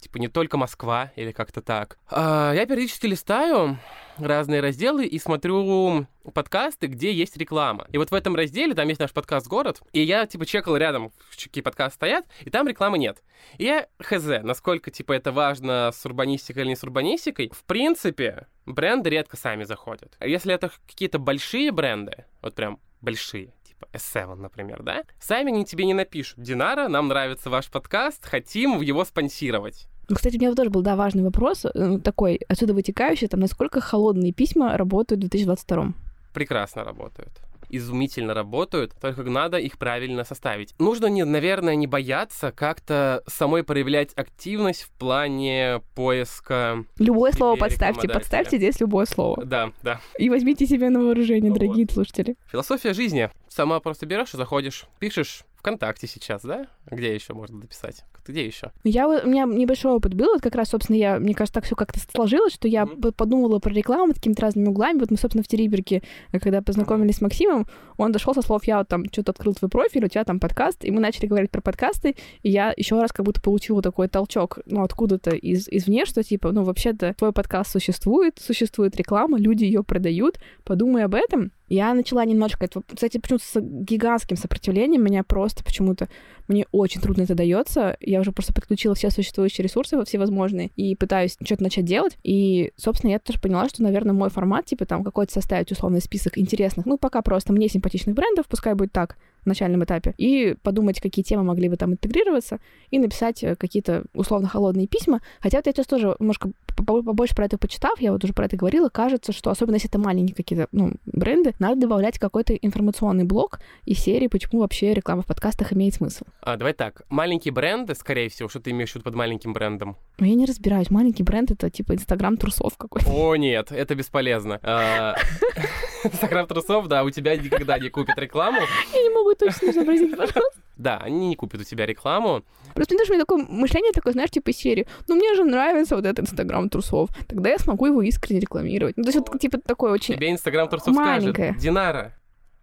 типа 0.07 0.17
не 0.19 0.29
только 0.29 0.57
Москва 0.57 1.11
или 1.15 1.31
как-то 1.31 1.61
так. 1.61 1.97
А, 2.09 2.53
я 2.53 2.65
периодически 2.65 3.07
листаю 3.07 3.77
разные 4.17 4.61
разделы 4.61 5.05
и 5.05 5.19
смотрю 5.19 6.07
подкасты, 6.33 6.87
где 6.87 7.11
есть 7.11 7.37
реклама. 7.37 7.87
И 7.91 7.97
вот 7.97 8.09
в 8.09 8.13
этом 8.13 8.35
разделе 8.35 8.73
там 8.73 8.87
есть 8.87 8.99
наш 8.99 9.11
подкаст 9.11 9.47
«Город», 9.47 9.81
и 9.91 10.01
я, 10.01 10.25
типа, 10.25 10.45
чекал 10.45 10.77
рядом, 10.77 11.11
какие 11.31 11.61
подкасты 11.61 11.95
стоят, 11.95 12.25
и 12.41 12.49
там 12.49 12.67
рекламы 12.67 12.97
нет. 12.97 13.21
И 13.57 13.65
я 13.65 13.87
хз, 14.01 14.25
насколько, 14.43 14.91
типа, 14.91 15.13
это 15.13 15.31
важно 15.31 15.91
с 15.93 16.05
урбанистикой 16.05 16.63
или 16.63 16.69
не 16.69 16.75
с 16.75 16.83
урбанистикой. 16.83 17.51
В 17.53 17.63
принципе, 17.65 18.47
бренды 18.65 19.09
редко 19.09 19.37
сами 19.37 19.65
заходят. 19.65 20.15
А 20.19 20.27
если 20.27 20.53
это 20.53 20.71
какие-то 20.87 21.19
большие 21.19 21.71
бренды, 21.71 22.25
вот 22.41 22.55
прям 22.55 22.79
большие, 23.01 23.53
типа 23.63 23.87
S7, 23.93 24.35
например, 24.35 24.83
да, 24.83 25.03
сами 25.19 25.51
они 25.51 25.65
тебе 25.65 25.85
не 25.85 25.93
напишут. 25.93 26.41
Динара, 26.41 26.87
нам 26.87 27.09
нравится 27.09 27.49
ваш 27.49 27.69
подкаст, 27.69 28.25
хотим 28.25 28.81
его 28.81 29.05
спонсировать. 29.05 29.87
Ну, 30.09 30.15
кстати, 30.15 30.37
у 30.37 30.39
меня 30.39 30.55
тоже 30.55 30.69
был, 30.69 30.81
да, 30.81 30.95
важный 30.95 31.23
вопрос, 31.23 31.65
э, 31.65 31.99
такой, 32.03 32.39
отсюда 32.47 32.73
вытекающий, 32.73 33.27
там, 33.27 33.41
насколько 33.41 33.81
холодные 33.81 34.31
письма 34.31 34.77
работают 34.77 35.19
в 35.19 35.29
2022? 35.29 35.93
Прекрасно 36.33 36.83
работают 36.83 37.31
изумительно 37.69 38.33
работают, 38.33 38.93
только 38.99 39.23
надо 39.23 39.57
их 39.57 39.77
правильно 39.77 40.23
составить. 40.23 40.73
Нужно, 40.79 41.07
не, 41.07 41.25
наверное, 41.25 41.75
не 41.75 41.87
бояться 41.87 42.51
как-то 42.51 43.23
самой 43.27 43.63
проявлять 43.63 44.13
активность 44.15 44.83
в 44.83 44.89
плане 44.91 45.81
поиска. 45.95 46.85
Любое 46.97 47.31
слово 47.31 47.57
подставьте, 47.57 48.07
подставьте 48.07 48.57
здесь 48.57 48.79
любое 48.79 49.05
слово. 49.05 49.43
Да, 49.45 49.71
да. 49.83 49.99
И 50.17 50.29
возьмите 50.29 50.65
себе 50.65 50.89
на 50.89 50.99
вооружение, 50.99 51.51
вот. 51.51 51.59
дорогие 51.59 51.87
слушатели. 51.91 52.35
Философия 52.51 52.93
жизни. 52.93 53.29
Сама 53.49 53.79
просто 53.79 54.05
берешь 54.05 54.33
и 54.33 54.37
заходишь, 54.37 54.85
пишешь 54.99 55.43
ВКонтакте 55.57 56.07
сейчас, 56.07 56.43
да? 56.43 56.67
Где 56.89 57.13
еще 57.13 57.33
можно 57.33 57.59
дописать? 57.59 58.03
Где 58.25 58.45
еще? 58.45 58.71
Я, 58.83 59.07
у 59.07 59.27
меня 59.27 59.45
небольшой 59.45 59.93
опыт 59.93 60.13
был, 60.13 60.33
вот 60.33 60.41
как 60.41 60.55
раз, 60.55 60.69
собственно, 60.69 60.97
я, 60.97 61.17
мне 61.17 61.33
кажется, 61.33 61.53
так 61.53 61.65
все 61.65 61.75
как-то 61.75 61.99
сложилось, 61.99 62.53
что 62.53 62.67
я 62.67 62.83
mm-hmm. 62.83 63.13
подумала 63.13 63.59
про 63.59 63.73
рекламу 63.73 64.13
какими-то 64.13 64.41
разными 64.41 64.67
углами. 64.67 64.99
Вот 64.99 65.11
мы, 65.11 65.17
собственно, 65.17 65.43
в 65.43 65.47
Териберке, 65.47 66.03
когда 66.31 66.61
познакомились 66.61 67.17
с 67.17 67.21
Максимом, 67.21 67.67
он 67.97 68.11
дошел 68.11 68.33
со 68.33 68.41
слов, 68.41 68.65
я 68.65 68.79
вот 68.79 68.87
там 68.87 69.05
что-то 69.05 69.31
открыл 69.31 69.53
твой 69.53 69.69
профиль, 69.69 70.05
у 70.05 70.07
тебя 70.07 70.23
там 70.23 70.39
подкаст, 70.39 70.83
и 70.83 70.91
мы 70.91 70.99
начали 70.99 71.25
говорить 71.25 71.51
про 71.51 71.61
подкасты, 71.61 72.15
и 72.43 72.49
я 72.49 72.73
еще 72.75 72.99
раз 72.99 73.11
как 73.11 73.25
будто 73.25 73.41
получила 73.41 73.81
такой 73.81 74.07
толчок, 74.07 74.59
ну, 74.65 74.83
откуда-то 74.83 75.31
из, 75.31 75.67
извне, 75.69 76.05
что 76.05 76.23
типа, 76.23 76.51
ну, 76.51 76.63
вообще-то 76.63 77.13
твой 77.13 77.31
подкаст 77.31 77.71
существует, 77.71 78.39
существует 78.39 78.95
реклама, 78.95 79.39
люди 79.39 79.63
ее 79.63 79.83
продают, 79.83 80.39
подумай 80.63 81.03
об 81.03 81.15
этом, 81.15 81.51
я 81.67 81.93
начала 81.93 82.23
немножко... 82.25 82.65
Это, 82.65 82.81
кстати, 82.81 83.17
почему-то 83.17 83.45
с 83.45 83.59
гигантским 83.61 84.37
сопротивлением 84.37 85.03
меня 85.03 85.23
просто 85.23 85.63
почему-то... 85.63 86.07
Мне 86.47 86.65
очень 86.71 87.01
трудно 87.01 87.23
это 87.23 87.35
дается. 87.35 87.97
Я 87.99 88.21
уже 88.21 88.31
просто 88.31 88.53
подключила 88.53 88.95
все 88.95 89.09
существующие 89.09 89.63
ресурсы 89.63 90.01
всевозможные 90.05 90.71
и 90.77 90.95
пытаюсь 90.95 91.35
что-то 91.43 91.63
начать 91.63 91.83
делать. 91.83 92.17
И, 92.23 92.71
собственно, 92.77 93.11
я 93.11 93.19
тоже 93.19 93.39
поняла, 93.39 93.67
что, 93.67 93.83
наверное, 93.83 94.13
мой 94.13 94.29
формат, 94.29 94.65
типа 94.65 94.85
там 94.85 95.03
какой-то 95.03 95.33
составить 95.33 95.71
условный 95.71 96.01
список 96.01 96.37
интересных, 96.37 96.85
ну, 96.85 96.97
пока 96.97 97.21
просто 97.21 97.51
мне 97.51 97.67
симпатичных 97.67 98.15
брендов, 98.15 98.47
пускай 98.47 98.75
будет 98.75 98.93
так, 98.93 99.17
начальном 99.47 99.83
этапе, 99.83 100.13
и 100.17 100.55
подумать, 100.61 100.99
какие 101.01 101.23
темы 101.23 101.43
могли 101.43 101.69
бы 101.69 101.75
там 101.75 101.93
интегрироваться, 101.93 102.59
и 102.89 102.99
написать 102.99 103.43
э, 103.43 103.55
какие-то 103.55 104.03
условно 104.13 104.47
холодные 104.47 104.87
письма. 104.87 105.21
Хотя 105.39 105.57
вот 105.57 105.67
я 105.67 105.73
сейчас 105.73 105.87
тоже 105.87 106.15
немножко 106.19 106.51
побольше 106.75 107.35
про 107.35 107.45
это 107.45 107.57
почитав, 107.57 107.99
я 107.99 108.11
вот 108.11 108.23
уже 108.23 108.33
про 108.33 108.45
это 108.45 108.55
говорила, 108.55 108.89
кажется, 108.89 109.31
что 109.31 109.49
особенно 109.49 109.75
если 109.75 109.89
это 109.89 109.99
маленькие 109.99 110.35
какие-то 110.35 110.67
ну, 110.71 110.93
бренды, 111.05 111.53
надо 111.59 111.81
добавлять 111.81 112.19
какой-то 112.19 112.53
информационный 112.53 113.23
блок 113.23 113.59
из 113.85 113.99
серии, 113.99 114.27
почему 114.27 114.61
вообще 114.61 114.93
реклама 114.93 115.23
в 115.23 115.25
подкастах 115.25 115.73
имеет 115.73 115.95
смысл. 115.95 116.25
А, 116.41 116.55
давай 116.55 116.73
так, 116.73 117.01
маленькие 117.09 117.51
бренды, 117.51 117.95
скорее 117.95 118.29
всего, 118.29 118.49
что 118.49 118.59
ты 118.59 118.71
имеешь 118.71 118.91
в 118.91 118.95
виду 118.95 119.03
под 119.03 119.15
маленьким 119.15 119.53
брендом? 119.53 119.97
Ну, 120.19 120.25
я 120.25 120.35
не 120.35 120.45
разбираюсь. 120.45 120.89
Маленький 120.89 121.23
бренд— 121.23 121.51
это 121.51 121.69
типа 121.69 121.93
Инстаграм 121.93 122.37
трусов 122.37 122.77
какой-то. 122.77 123.09
О, 123.09 123.35
нет, 123.35 123.71
это 123.71 123.95
бесполезно. 123.95 124.59
А, 124.63 125.15
Инстаграм 126.03 126.47
трусов, 126.47 126.87
да, 126.87 127.03
у 127.03 127.09
тебя 127.09 127.35
никогда 127.35 127.77
не 127.79 127.89
купят 127.89 128.17
рекламу. 128.17 128.59
Я 128.93 129.01
не 129.01 129.09
могу 129.09 129.33
точно 129.37 129.69
изобразить, 129.71 130.11
пожалуйста. 130.11 130.41
Да, 130.77 130.97
они 130.99 131.29
не 131.29 131.35
купят 131.35 131.61
у 131.61 131.63
тебя 131.63 131.87
рекламу. 131.87 132.43
Просто 132.75 132.93
мне 132.93 133.01
даже 133.01 133.11
мне 133.11 133.19
такое 133.19 133.43
мышление 133.43 133.91
такое, 133.93 134.13
знаешь, 134.13 134.29
типа 134.29 134.53
серии, 134.53 134.87
ну 135.07 135.15
мне 135.15 135.33
же 135.33 135.43
нравится 135.43 135.95
вот 135.95 136.05
этот 136.05 136.25
Инстаграм 136.25 136.69
трусов, 136.69 137.09
тогда 137.27 137.49
я 137.49 137.57
смогу 137.57 137.87
его 137.87 138.03
искренне 138.03 138.41
рекламировать. 138.41 138.95
Ну, 138.95 139.01
то 139.03 139.09
есть 139.09 139.17
вот 139.27 139.41
типа 139.41 139.57
такое 139.57 139.91
очень 139.91 140.13
Тебе 140.13 140.29
Инстаграм 140.31 140.69
трусов 140.69 140.93
маленькое. 140.95 141.47
скажет, 141.47 141.61
Динара, 141.63 142.13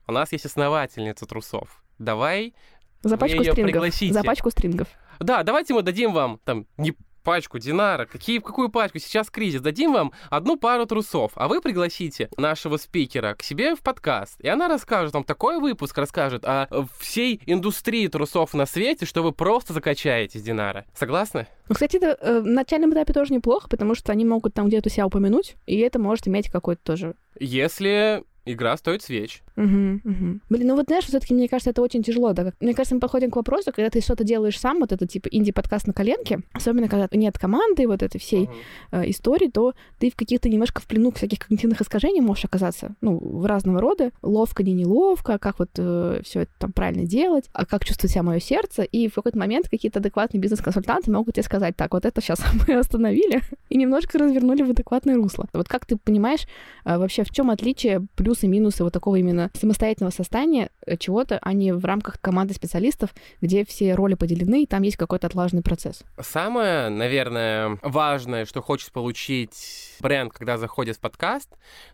у 0.06 0.12
нас 0.12 0.30
есть 0.30 0.46
основательница 0.46 1.26
трусов. 1.26 1.82
Давай 1.98 2.54
за 3.02 3.18
пачку 3.18 3.42
стрингов. 3.42 3.64
Пригласите. 3.64 4.14
За 4.14 4.22
пачку 4.22 4.50
стрингов. 4.50 4.86
Да, 5.18 5.42
давайте 5.42 5.74
мы 5.74 5.82
дадим 5.82 6.12
вам 6.12 6.38
там 6.44 6.66
не 6.76 6.94
пачку 7.24 7.58
Динара. 7.58 8.06
Какие, 8.06 8.38
какую 8.38 8.68
пачку? 8.68 8.98
Сейчас 8.98 9.30
кризис. 9.30 9.60
Дадим 9.60 9.92
вам 9.92 10.12
одну 10.30 10.56
пару 10.56 10.86
трусов, 10.86 11.32
а 11.34 11.48
вы 11.48 11.60
пригласите 11.60 12.28
нашего 12.36 12.76
спикера 12.76 13.34
к 13.34 13.42
себе 13.42 13.74
в 13.74 13.80
подкаст. 13.80 14.40
И 14.40 14.46
она 14.46 14.68
расскажет 14.68 15.14
вам 15.14 15.24
такой 15.24 15.58
выпуск, 15.58 15.96
расскажет 15.98 16.44
о 16.44 16.68
всей 17.00 17.40
индустрии 17.46 18.06
трусов 18.06 18.54
на 18.54 18.66
свете, 18.66 19.06
что 19.06 19.22
вы 19.22 19.32
просто 19.32 19.72
закачаетесь, 19.72 20.42
Динара. 20.42 20.84
Согласны? 20.94 21.48
Ну, 21.68 21.74
кстати, 21.74 21.96
это 21.96 22.16
э, 22.20 22.40
в 22.40 22.46
начальном 22.46 22.92
этапе 22.92 23.12
тоже 23.14 23.32
неплохо, 23.32 23.68
потому 23.68 23.94
что 23.94 24.12
они 24.12 24.24
могут 24.24 24.52
там 24.52 24.68
где-то 24.68 24.90
себя 24.90 25.06
упомянуть, 25.06 25.56
и 25.66 25.78
это 25.78 25.98
может 25.98 26.28
иметь 26.28 26.50
какой-то 26.50 26.82
тоже... 26.84 27.14
Если 27.40 28.22
игра 28.44 28.76
стоит 28.76 29.02
свеч. 29.02 29.42
Угу, 29.56 30.00
угу. 30.04 30.40
Блин, 30.50 30.66
ну 30.66 30.74
вот 30.74 30.86
знаешь, 30.86 31.04
все-таки 31.04 31.32
мне 31.32 31.48
кажется, 31.48 31.70
это 31.70 31.82
очень 31.82 32.02
тяжело. 32.02 32.32
Да? 32.32 32.52
Мне 32.60 32.74
кажется, 32.74 32.94
мы 32.94 33.00
подходим 33.00 33.30
к 33.30 33.36
вопросу, 33.36 33.72
когда 33.72 33.88
ты 33.88 34.00
что-то 34.00 34.24
делаешь 34.24 34.58
сам, 34.58 34.80
вот 34.80 34.92
это 34.92 35.06
типа 35.06 35.28
инди-подкаст 35.30 35.86
на 35.86 35.92
коленке, 35.92 36.40
особенно 36.52 36.88
когда 36.88 37.08
нет 37.12 37.38
команды 37.38 37.86
вот 37.86 38.02
этой 38.02 38.18
всей 38.18 38.44
угу. 38.44 38.52
э, 38.92 39.10
истории, 39.10 39.48
то 39.48 39.74
ты 39.98 40.10
в 40.10 40.16
каких-то 40.16 40.48
немножко 40.48 40.80
в 40.80 40.86
плену 40.86 41.12
всяких 41.12 41.38
когнитивных 41.38 41.80
искажений 41.80 42.20
можешь 42.20 42.44
оказаться, 42.44 42.94
ну, 43.00 43.18
в 43.18 43.46
разного 43.46 43.80
рода. 43.80 44.10
Ловко, 44.22 44.62
не 44.62 44.72
неловко, 44.72 45.38
как 45.38 45.58
вот 45.60 45.70
э, 45.78 46.20
все 46.24 46.40
это 46.40 46.52
там 46.58 46.72
правильно 46.72 47.06
делать, 47.06 47.48
а 47.52 47.64
как 47.64 47.84
чувствует 47.84 48.10
себя 48.10 48.22
мое 48.24 48.40
сердце. 48.40 48.82
И 48.82 49.08
в 49.08 49.14
какой-то 49.14 49.38
момент 49.38 49.68
какие-то 49.68 50.00
адекватные 50.00 50.40
бизнес-консультанты 50.40 51.12
могут 51.12 51.34
тебе 51.34 51.44
сказать, 51.44 51.76
так, 51.76 51.92
вот 51.92 52.04
это 52.04 52.20
сейчас 52.20 52.42
мы 52.68 52.74
остановили 52.74 53.40
и 53.68 53.76
немножко 53.76 54.18
развернули 54.18 54.62
в 54.62 54.70
адекватное 54.70 55.14
русло. 55.14 55.46
Вот 55.52 55.68
как 55.68 55.86
ты 55.86 55.96
понимаешь 55.96 56.46
э, 56.84 56.98
вообще, 56.98 57.22
в 57.22 57.30
чем 57.30 57.50
отличие 57.50 58.06
плюсы-минусы 58.16 58.82
вот 58.82 58.92
такого 58.92 59.16
именно 59.16 59.43
самостоятельного 59.54 60.10
состояния 60.10 60.70
э, 60.86 60.96
чего-то, 60.96 61.38
а 61.42 61.52
не 61.52 61.72
в 61.72 61.84
рамках 61.84 62.20
команды 62.20 62.54
специалистов, 62.54 63.10
где 63.40 63.64
все 63.64 63.94
роли 63.94 64.14
поделены, 64.14 64.62
и 64.62 64.66
там 64.66 64.82
есть 64.82 64.96
какой-то 64.96 65.26
отлаженный 65.26 65.62
процесс. 65.62 66.02
Самое, 66.20 66.88
наверное, 66.88 67.78
важное, 67.82 68.46
что 68.46 68.62
хочет 68.62 68.92
получить 68.92 69.96
бренд, 70.00 70.32
когда 70.32 70.58
заходит 70.58 70.96
в 70.96 71.00
подкаст, 71.00 71.50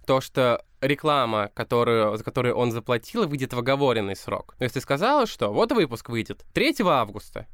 то, 0.07 0.21
что 0.21 0.63
реклама, 0.81 1.51
которую, 1.55 2.17
за 2.17 2.25
которую 2.25 2.55
он 2.57 2.73
заплатил, 2.73 3.27
выйдет 3.27 3.53
в 3.53 3.59
оговоренный 3.59 4.17
срок. 4.17 4.55
То 4.59 4.65
есть 4.65 4.75
ты 4.75 4.81
сказала, 4.81 5.27
что 5.27 5.53
вот 5.53 5.73
выпуск 5.73 6.09
выйдет 6.09 6.45
3 6.55 6.77
августа, 6.85 7.47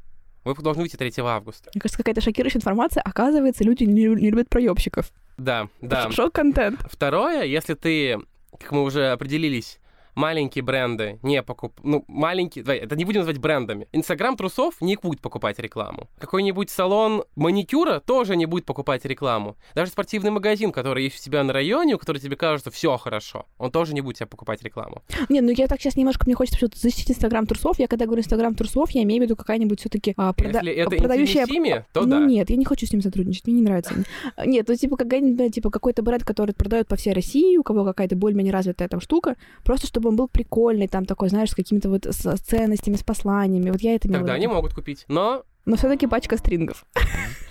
Выпуск 0.46 0.62
должен 0.62 0.82
выйти 0.82 0.94
3 0.94 1.12
августа. 1.24 1.70
Мне 1.74 1.80
кажется, 1.80 1.98
какая-то 1.98 2.20
шокирующая 2.20 2.60
информация. 2.60 3.02
Оказывается, 3.02 3.64
люди 3.64 3.82
не, 3.82 4.04
не 4.04 4.30
любят 4.30 4.48
проебщиков. 4.48 5.10
Да, 5.36 5.68
да. 5.80 6.08
Шок-контент. 6.12 6.86
Второе, 6.88 7.42
если 7.42 7.74
ты, 7.74 8.20
как 8.56 8.70
мы 8.70 8.84
уже 8.84 9.08
определились, 9.08 9.80
маленькие 10.16 10.64
бренды 10.64 11.20
не 11.22 11.42
покуп... 11.42 11.78
Ну, 11.82 12.04
маленькие... 12.08 12.64
Давай, 12.64 12.78
это 12.78 12.96
не 12.96 13.04
будем 13.04 13.20
называть 13.20 13.38
брендами. 13.38 13.86
Инстаграм 13.92 14.36
трусов 14.36 14.80
не 14.80 14.96
будет 14.96 15.20
покупать 15.20 15.58
рекламу. 15.58 16.08
Какой-нибудь 16.18 16.70
салон 16.70 17.24
маникюра 17.36 18.00
тоже 18.00 18.34
не 18.36 18.46
будет 18.46 18.64
покупать 18.64 19.04
рекламу. 19.04 19.56
Даже 19.74 19.92
спортивный 19.92 20.30
магазин, 20.30 20.72
который 20.72 21.04
есть 21.04 21.20
у 21.20 21.22
тебя 21.22 21.44
на 21.44 21.52
районе, 21.52 21.94
у 21.94 21.98
которого 21.98 22.20
тебе 22.20 22.34
кажется 22.36 22.70
все 22.70 22.96
хорошо, 22.96 23.46
он 23.58 23.70
тоже 23.70 23.94
не 23.94 24.00
будет 24.00 24.16
тебе 24.16 24.26
покупать 24.26 24.62
рекламу. 24.62 25.02
Не, 25.28 25.40
ну 25.42 25.50
я 25.50 25.66
так 25.66 25.80
сейчас 25.80 25.96
немножко, 25.96 26.24
мне 26.26 26.34
хочется 26.34 26.58
что-то 26.58 26.78
защитить 26.78 27.10
Инстаграм 27.10 27.46
трусов. 27.46 27.78
Я 27.78 27.86
когда 27.86 28.06
говорю 28.06 28.22
Инстаграм 28.22 28.54
трусов, 28.54 28.90
я 28.92 29.02
имею 29.02 29.20
в 29.20 29.24
виду 29.24 29.36
какая-нибудь 29.36 29.80
все-таки 29.80 30.14
а, 30.16 30.32
прода... 30.32 30.60
Если 30.60 30.72
это 30.72 30.96
продающая... 30.96 31.46
Сими, 31.46 31.84
то 31.92 32.00
ну, 32.00 32.06
да. 32.06 32.20
нет, 32.20 32.50
я 32.50 32.56
не 32.56 32.64
хочу 32.64 32.86
с 32.86 32.92
ним 32.92 33.02
сотрудничать, 33.02 33.46
мне 33.46 33.56
не 33.56 33.62
нравится. 33.62 33.94
Нет, 34.44 34.66
ну 34.68 34.74
типа 34.74 34.96
какая-нибудь, 34.96 35.54
типа 35.54 35.70
какой-то 35.70 36.02
бренд, 36.02 36.24
который 36.24 36.54
продает 36.54 36.88
по 36.88 36.96
всей 36.96 37.12
России, 37.12 37.56
у 37.56 37.62
кого 37.62 37.84
какая-то 37.84 38.16
более-менее 38.16 38.52
развитая 38.52 38.88
там 38.88 39.00
штука, 39.00 39.36
просто 39.62 39.86
чтобы 39.86 40.05
он 40.08 40.16
был 40.16 40.28
прикольный, 40.28 40.88
там 40.88 41.04
такой, 41.04 41.28
знаешь, 41.28 41.50
с 41.50 41.54
какими-то 41.54 41.88
вот 41.88 42.06
с 42.06 42.38
ценностями, 42.40 42.96
с 42.96 43.02
посланиями. 43.02 43.70
Вот 43.70 43.80
я 43.80 43.94
это 43.94 44.08
Тогда 44.08 44.34
они 44.34 44.46
могут 44.46 44.74
купить, 44.74 45.04
но... 45.08 45.44
Но 45.64 45.76
все 45.76 45.88
таки 45.88 46.06
пачка 46.06 46.36
стрингов. 46.36 46.86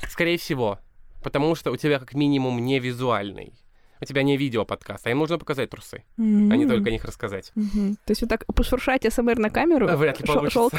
Скорее 0.09 0.37
всего. 0.37 0.79
Потому 1.21 1.55
что 1.55 1.71
у 1.71 1.75
тебя 1.75 1.99
как 1.99 2.13
минимум 2.13 2.63
не 2.63 2.79
визуальный 2.79 3.53
у 4.01 4.05
тебя 4.05 4.23
не 4.23 4.37
видео-подкаст, 4.37 5.07
а 5.07 5.11
им 5.11 5.19
нужно 5.19 5.37
показать 5.37 5.69
трусы, 5.69 6.03
mm-hmm. 6.17 6.51
а 6.51 6.55
не 6.55 6.67
только 6.67 6.89
о 6.89 6.91
них 6.91 7.05
рассказать. 7.05 7.51
Mm-hmm. 7.55 7.95
То 8.05 8.11
есть 8.11 8.21
вот 8.21 8.29
так 8.29 8.45
пошуршать 8.47 9.11
СМР 9.11 9.39
на 9.39 9.49
камеру? 9.49 9.87
Вряд 9.97 10.19
ли 10.19 10.27
получится. 10.27 10.69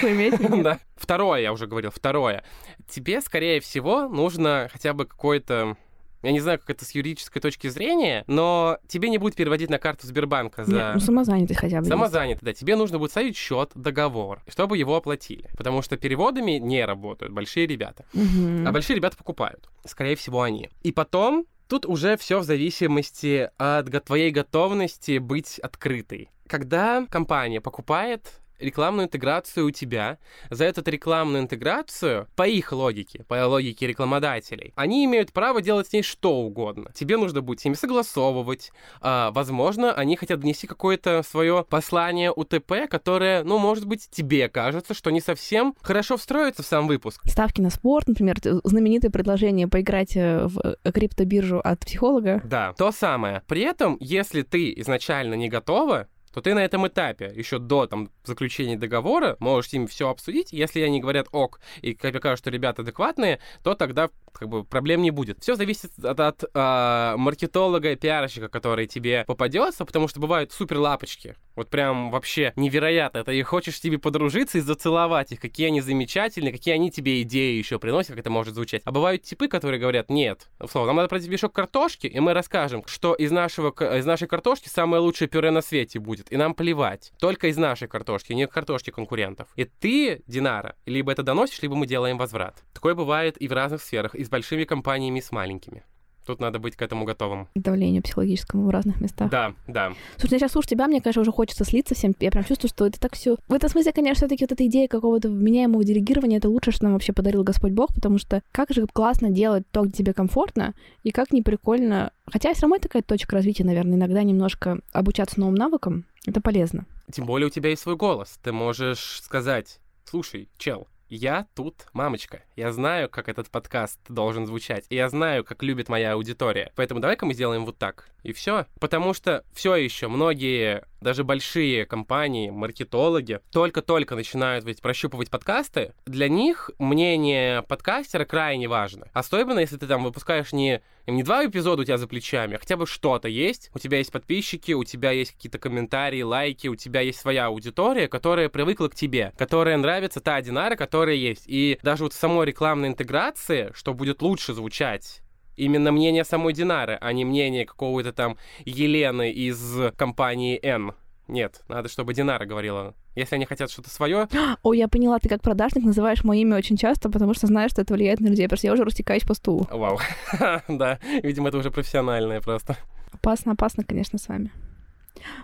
Да. 0.67 0.79
Второе, 0.97 1.41
я 1.41 1.53
уже 1.53 1.67
говорил, 1.67 1.91
второе. 1.91 2.45
Тебе, 2.89 3.21
скорее 3.21 3.61
всего, 3.61 4.09
нужно 4.09 4.69
хотя 4.73 4.95
бы 4.95 5.07
какой-то 5.07 5.77
я 6.23 6.33
не 6.33 6.41
знаю, 6.41 6.59
как 6.59 6.71
это 6.71 6.85
с 6.85 6.93
юридической 6.93 7.41
точки 7.41 7.69
зрения, 7.69 8.25
но 8.27 8.79
тебе 8.89 9.09
не 9.09 9.19
будет 9.19 9.37
переводить 9.37 9.71
на 9.71 9.79
карту 9.79 10.07
Сбербанка 10.07 10.65
за... 10.65 10.73
Нет, 10.73 10.95
ну, 10.95 11.01
самозанятый 11.01 11.57
хотя 11.57 11.81
бы. 11.81 11.87
Самозанятый, 11.87 12.45
да. 12.45 12.53
Тебе 12.53 12.77
нужно 12.77 12.99
будет 12.99 13.11
ставить 13.11 13.37
счет, 13.37 13.71
договор, 13.75 14.43
чтобы 14.49 14.79
его 14.79 14.97
оплатили. 14.97 15.49
Потому 15.57 15.83
что 15.83 15.97
переводами 15.97 16.53
не 16.53 16.85
работают 16.85 17.33
большие 17.33 17.67
ребята. 17.67 18.05
Угу. 18.15 18.67
А 18.67 18.73
большие 18.73 18.97
ребята 18.97 19.17
покупают. 19.17 19.69
Скорее 19.85 20.17
всего, 20.17 20.43
они. 20.43 20.71
И 20.83 20.93
потом 20.93 21.47
Тут 21.69 21.85
уже 21.85 22.17
все 22.17 22.39
в 22.39 22.45
зависимости 22.45 23.51
от 23.59 24.05
твоей 24.05 24.31
готовности 24.31 25.19
быть 25.19 25.59
открытой. 25.59 26.31
Когда 26.47 27.05
компания 27.11 27.61
покупает 27.61 28.41
рекламную 28.59 29.07
интеграцию 29.07 29.67
у 29.67 29.71
тебя. 29.71 30.19
За 30.51 30.65
эту 30.65 30.83
рекламную 30.91 31.43
интеграцию, 31.43 32.29
по 32.37 32.47
их 32.47 32.73
логике, 32.73 33.25
по 33.29 33.47
логике 33.47 33.87
рекламодателей, 33.87 34.73
они 34.77 35.05
имеют 35.05 35.33
право 35.33 35.61
делать 35.61 35.89
с 35.89 35.93
ней 35.93 36.03
что 36.03 36.37
угодно. 36.37 36.91
Тебе 36.95 37.17
нужно 37.17 37.43
будет 37.43 37.61
с 37.61 37.65
ними 37.65 37.75
согласовывать. 37.75 38.73
А, 39.01 39.31
возможно, 39.33 39.93
они 39.93 40.17
хотят 40.17 40.41
внести 40.41 40.67
какое-то 40.67 41.23
свое 41.23 41.65
послание 41.69 42.33
УТП, 42.33 42.89
которое, 42.89 43.45
ну, 43.45 43.59
может 43.59 43.87
быть, 43.87 44.09
тебе 44.11 44.49
кажется, 44.49 44.95
что 44.95 45.11
не 45.11 45.21
совсем 45.21 45.75
хорошо 45.83 46.17
встроится 46.17 46.63
в 46.63 46.67
сам 46.67 46.87
выпуск. 46.87 47.21
Ставки 47.25 47.61
на 47.61 47.71
спорт, 47.71 48.09
например, 48.09 48.37
знаменитое 48.65 49.11
предложение 49.11 49.69
поиграть 49.69 50.17
э, 50.17 50.47
в 50.47 50.77
э, 50.85 50.93
криптобиржу 50.93 51.61
от 51.63 51.81
психолога. 51.81 52.41
Да, 52.45 52.73
то 52.75 52.93
самое. 52.93 53.43
При 53.47 53.63
этом, 53.63 53.97
если 54.01 54.43
ты 54.43 54.73
изначально 54.77 55.35
не 55.35 55.49
готова, 55.49 56.09
то 56.37 56.43
ты 56.43 56.53
на 56.53 56.63
этом 56.63 56.87
этапе, 56.87 57.33
еще 57.35 57.59
до 57.59 57.87
там, 57.87 58.11
заключения 58.25 58.77
договора, 58.77 59.39
можешь 59.41 59.73
ними 59.73 59.87
все 59.87 60.11
обсудить. 60.11 60.53
Если 60.53 60.83
они 60.83 61.01
говорят 61.01 61.29
ок, 61.33 61.61
и 61.81 61.95
тебе 61.95 62.21
кажется, 62.21 62.45
что 62.45 62.51
ребята 62.51 62.83
адекватные, 62.83 63.41
то 63.63 63.75
тогда 63.75 64.11
как 64.35 64.51
бы 64.51 64.63
проблем 64.63 65.01
не 65.01 65.11
будет. 65.11 65.41
Все 65.41 65.55
зависит 65.55 65.93
от, 66.05 66.21
от 66.21 66.45
э, 66.45 67.15
маркетолога 67.17 67.93
и 67.93 67.97
пиарщика, 67.97 68.51
который 68.51 68.87
тебе 68.87 69.25
попадется, 69.27 69.87
потому 69.87 70.09
что 70.09 70.21
бывают 70.21 70.53
супер 70.53 70.77
лапочки. 70.77 71.37
Вот 71.55 71.71
прям 71.71 72.11
вообще 72.11 72.53
невероятно. 72.55 73.25
Ты 73.25 73.43
хочешь 73.43 73.81
тебе 73.81 73.99
подружиться 73.99 74.59
и 74.59 74.61
зацеловать 74.61 75.33
их, 75.33 75.41
какие 75.41 75.69
они 75.69 75.81
замечательные, 75.81 76.53
какие 76.53 76.75
они 76.75 76.91
тебе 76.91 77.23
идеи 77.23 77.57
еще 77.57 77.79
приносят, 77.79 78.11
как 78.11 78.19
это 78.19 78.29
может 78.31 78.55
звучать. 78.55 78.83
А 78.85 78.93
бывают 78.93 79.23
типы, 79.23 79.49
которые 79.49 79.81
говорят, 79.81 80.11
нет, 80.11 80.51
условно, 80.61 80.89
нам 80.89 80.97
надо 80.97 81.09
продать 81.09 81.29
мешок 81.29 81.55
картошки, 81.55 82.07
и 82.07 82.21
мы 82.21 82.35
расскажем, 82.35 82.83
что 82.87 83.15
из, 83.15 83.31
нашего, 83.31 83.71
из 83.97 84.05
нашей 84.05 84.29
картошки 84.29 84.69
самое 84.69 85.01
лучшее 85.01 85.29
пюре 85.29 85.51
на 85.51 85.63
свете 85.63 85.99
будет, 85.99 86.26
и 86.31 86.37
нам 86.37 86.55
плевать. 86.55 87.13
Только 87.19 87.49
из 87.49 87.57
нашей 87.57 87.89
картошки, 87.89 88.33
не 88.33 88.47
картошки 88.47 88.91
конкурентов. 88.91 89.49
И 89.57 89.65
ты, 89.65 90.23
Динара, 90.27 90.77
либо 90.87 91.13
это 91.13 91.23
доносишь, 91.23 91.63
либо 91.63 91.75
мы 91.75 91.87
делаем 91.87 92.19
возврат. 92.19 92.63
Такое 92.73 92.95
бывает 92.95 93.41
и 93.41 93.49
в 93.49 93.53
разных 93.53 93.83
сферах, 93.83 94.15
и 94.15 94.25
с 94.25 94.29
большими 94.29 94.65
компаниями, 94.65 95.19
и 95.19 95.23
с 95.23 95.33
маленькими. 95.33 95.85
Тут 96.27 96.41
надо 96.41 96.59
быть 96.59 96.75
к 96.75 96.83
этому 96.83 97.05
готовым. 97.05 97.49
Давлению 97.55 98.03
психологическому 98.03 98.67
в 98.67 98.71
разных 98.71 99.01
местах. 99.01 99.31
Да, 99.31 99.55
да. 99.69 99.93
Слушай, 100.17 100.35
я 100.35 100.39
сейчас 100.41 100.53
слушаю 100.53 100.71
тебя, 100.71 100.89
мне, 100.89 101.01
конечно, 101.01 101.23
уже 101.23 101.31
хочется 101.31 101.65
слиться 101.65 101.95
всем. 101.95 102.15
Я 102.19 102.33
прям 102.33 102.45
чувствую, 102.45 102.69
что 102.69 102.85
это 102.87 103.01
так 103.01 103.15
все. 103.15 103.37
В 103.47 103.55
этом 103.55 103.71
смысле, 103.71 103.93
конечно, 103.93 104.27
все-таки 104.27 104.45
вот 104.45 104.53
эта 104.53 104.67
идея 104.67 104.89
какого-то 104.89 105.29
вменяемого 105.29 105.85
делегирования 105.85 106.39
это 106.39 106.49
лучше, 106.49 106.73
что 106.73 106.85
нам 106.85 106.95
вообще 106.95 107.13
подарил 107.13 107.45
Господь 107.45 107.73
Бог, 107.73 107.95
потому 107.95 108.19
что 108.19 108.43
как 108.51 108.71
же 108.71 108.87
классно 108.93 109.31
делать 109.31 109.65
то, 109.71 109.83
где 109.83 109.93
тебе 109.93 110.13
комфортно, 110.13 110.75
и 111.05 111.13
как 111.13 111.33
не 111.33 111.43
прикольно. 111.43 112.11
Хотя 112.27 112.53
все 112.53 112.63
равно 112.63 112.79
такая 112.79 113.03
точка 113.03 113.37
развития, 113.37 113.65
наверное, 113.65 113.95
иногда 113.95 114.25
немножко 114.25 114.81
обучаться 114.93 115.39
новым 115.39 115.55
навыкам. 115.55 116.07
Это 116.27 116.41
полезно. 116.41 116.87
Тем 117.13 117.25
более 117.25 117.47
у 117.47 117.51
тебя 117.51 117.71
есть 117.71 117.83
свой 117.83 117.95
голос. 117.95 118.39
Ты 118.43 118.51
можешь 118.51 119.21
сказать, 119.23 119.79
слушай, 120.05 120.49
чел, 120.59 120.89
я 121.09 121.47
тут 121.55 121.87
мамочка. 121.93 122.43
Я 122.57 122.73
знаю, 122.73 123.09
как 123.09 123.29
этот 123.29 123.51
подкаст 123.51 124.01
должен 124.09 124.47
звучать. 124.47 124.87
И 124.89 124.97
я 124.97 125.09
знаю, 125.09 125.45
как 125.45 125.63
любит 125.63 125.89
моя 125.89 126.13
аудитория. 126.13 126.73
Поэтому 126.75 127.01
давай-ка 127.01 127.27
мы 127.27 127.35
сделаем 127.35 127.65
вот 127.65 127.79
так. 127.79 128.09
И 128.23 128.33
все. 128.33 128.67
Потому 128.81 129.15
что 129.15 129.45
все 129.53 129.77
еще 129.77 130.09
многие 130.09 130.85
даже 131.01 131.25
большие 131.25 131.87
компании, 131.87 132.51
маркетологи, 132.51 133.41
только-только 133.53 134.15
начинают 134.15 134.65
ведь 134.65 134.81
прощупывать 134.81 135.31
подкасты, 135.31 135.95
для 136.07 136.29
них 136.29 136.71
мнение 136.79 137.63
подкастера 137.63 138.25
крайне 138.25 138.69
важно. 138.69 139.09
Особенно, 139.13 139.59
если 139.59 139.77
ты 139.77 139.87
там 139.87 140.05
выпускаешь 140.05 140.53
не, 140.53 140.83
не 141.07 141.23
два 141.23 141.47
эпизода 141.47 141.83
у 141.83 141.85
тебя 141.85 141.99
за 141.99 142.07
плечами, 142.07 142.57
а 142.57 142.59
хотя 142.59 142.77
бы 142.77 142.87
что-то 142.87 143.29
есть. 143.29 143.71
У 143.75 143.79
тебя 143.79 143.99
есть 143.99 144.13
подписчики, 144.13 144.73
у 144.73 144.85
тебя 144.85 145.11
есть 145.11 145.33
какие-то 145.33 145.59
комментарии, 145.59 146.23
лайки, 146.23 146.69
у 146.69 146.77
тебя 146.77 147.01
есть 147.01 147.21
своя 147.21 147.47
аудитория, 147.47 148.09
которая 148.09 148.49
привыкла 148.49 148.89
к 148.89 148.95
тебе, 148.95 149.33
которая 149.37 149.77
нравится 149.77 150.21
та 150.21 150.41
Динара, 150.41 150.77
которая 150.77 151.15
есть. 151.15 151.45
И 151.47 151.79
даже 151.83 152.05
вот 152.05 152.13
в 152.13 152.19
самой 152.19 152.47
рекламной 152.47 152.89
интеграции, 152.89 153.71
что 153.75 153.95
будет 153.95 154.23
лучше 154.23 154.55
звучать, 154.55 155.23
именно 155.57 155.93
мнение 155.93 156.25
самой 156.25 156.53
Динары, 156.53 156.99
а 157.01 157.13
не 157.13 157.25
мнение 157.25 157.65
какого-то 157.65 158.13
там 158.13 158.37
Елены 158.65 159.31
из 159.31 159.93
компании 159.97 160.59
N. 160.63 160.93
Нет, 161.29 161.63
надо, 161.69 161.89
чтобы 161.89 162.15
Динара 162.15 162.47
говорила. 162.47 162.95
Если 163.17 163.35
они 163.35 163.47
хотят 163.47 163.71
что-то 163.71 163.91
свое. 163.91 164.29
О, 164.63 164.75
я 164.75 164.89
поняла, 164.89 165.19
ты 165.19 165.29
как 165.29 165.43
продажник 165.43 165.85
называешь 165.85 166.23
мое 166.23 166.41
имя 166.41 166.57
очень 166.57 166.77
часто, 166.77 167.11
потому 167.11 167.35
что 167.35 167.47
знаешь, 167.47 167.73
что 167.73 167.83
это 167.83 167.95
влияет 167.95 168.21
на 168.21 168.29
людей. 168.29 168.49
Просто 168.49 168.69
я 168.69 168.73
уже 168.73 168.85
растекаюсь 168.85 169.25
по 169.25 169.35
стулу. 169.35 169.67
Вау. 169.71 169.99
да, 170.69 171.01
видимо, 171.23 171.49
это 171.49 171.59
уже 171.59 171.71
профессиональное 171.71 172.41
просто. 172.41 172.77
Опасно, 173.13 173.53
опасно, 173.53 173.83
конечно, 173.83 174.19
с 174.19 174.29
вами. 174.29 174.53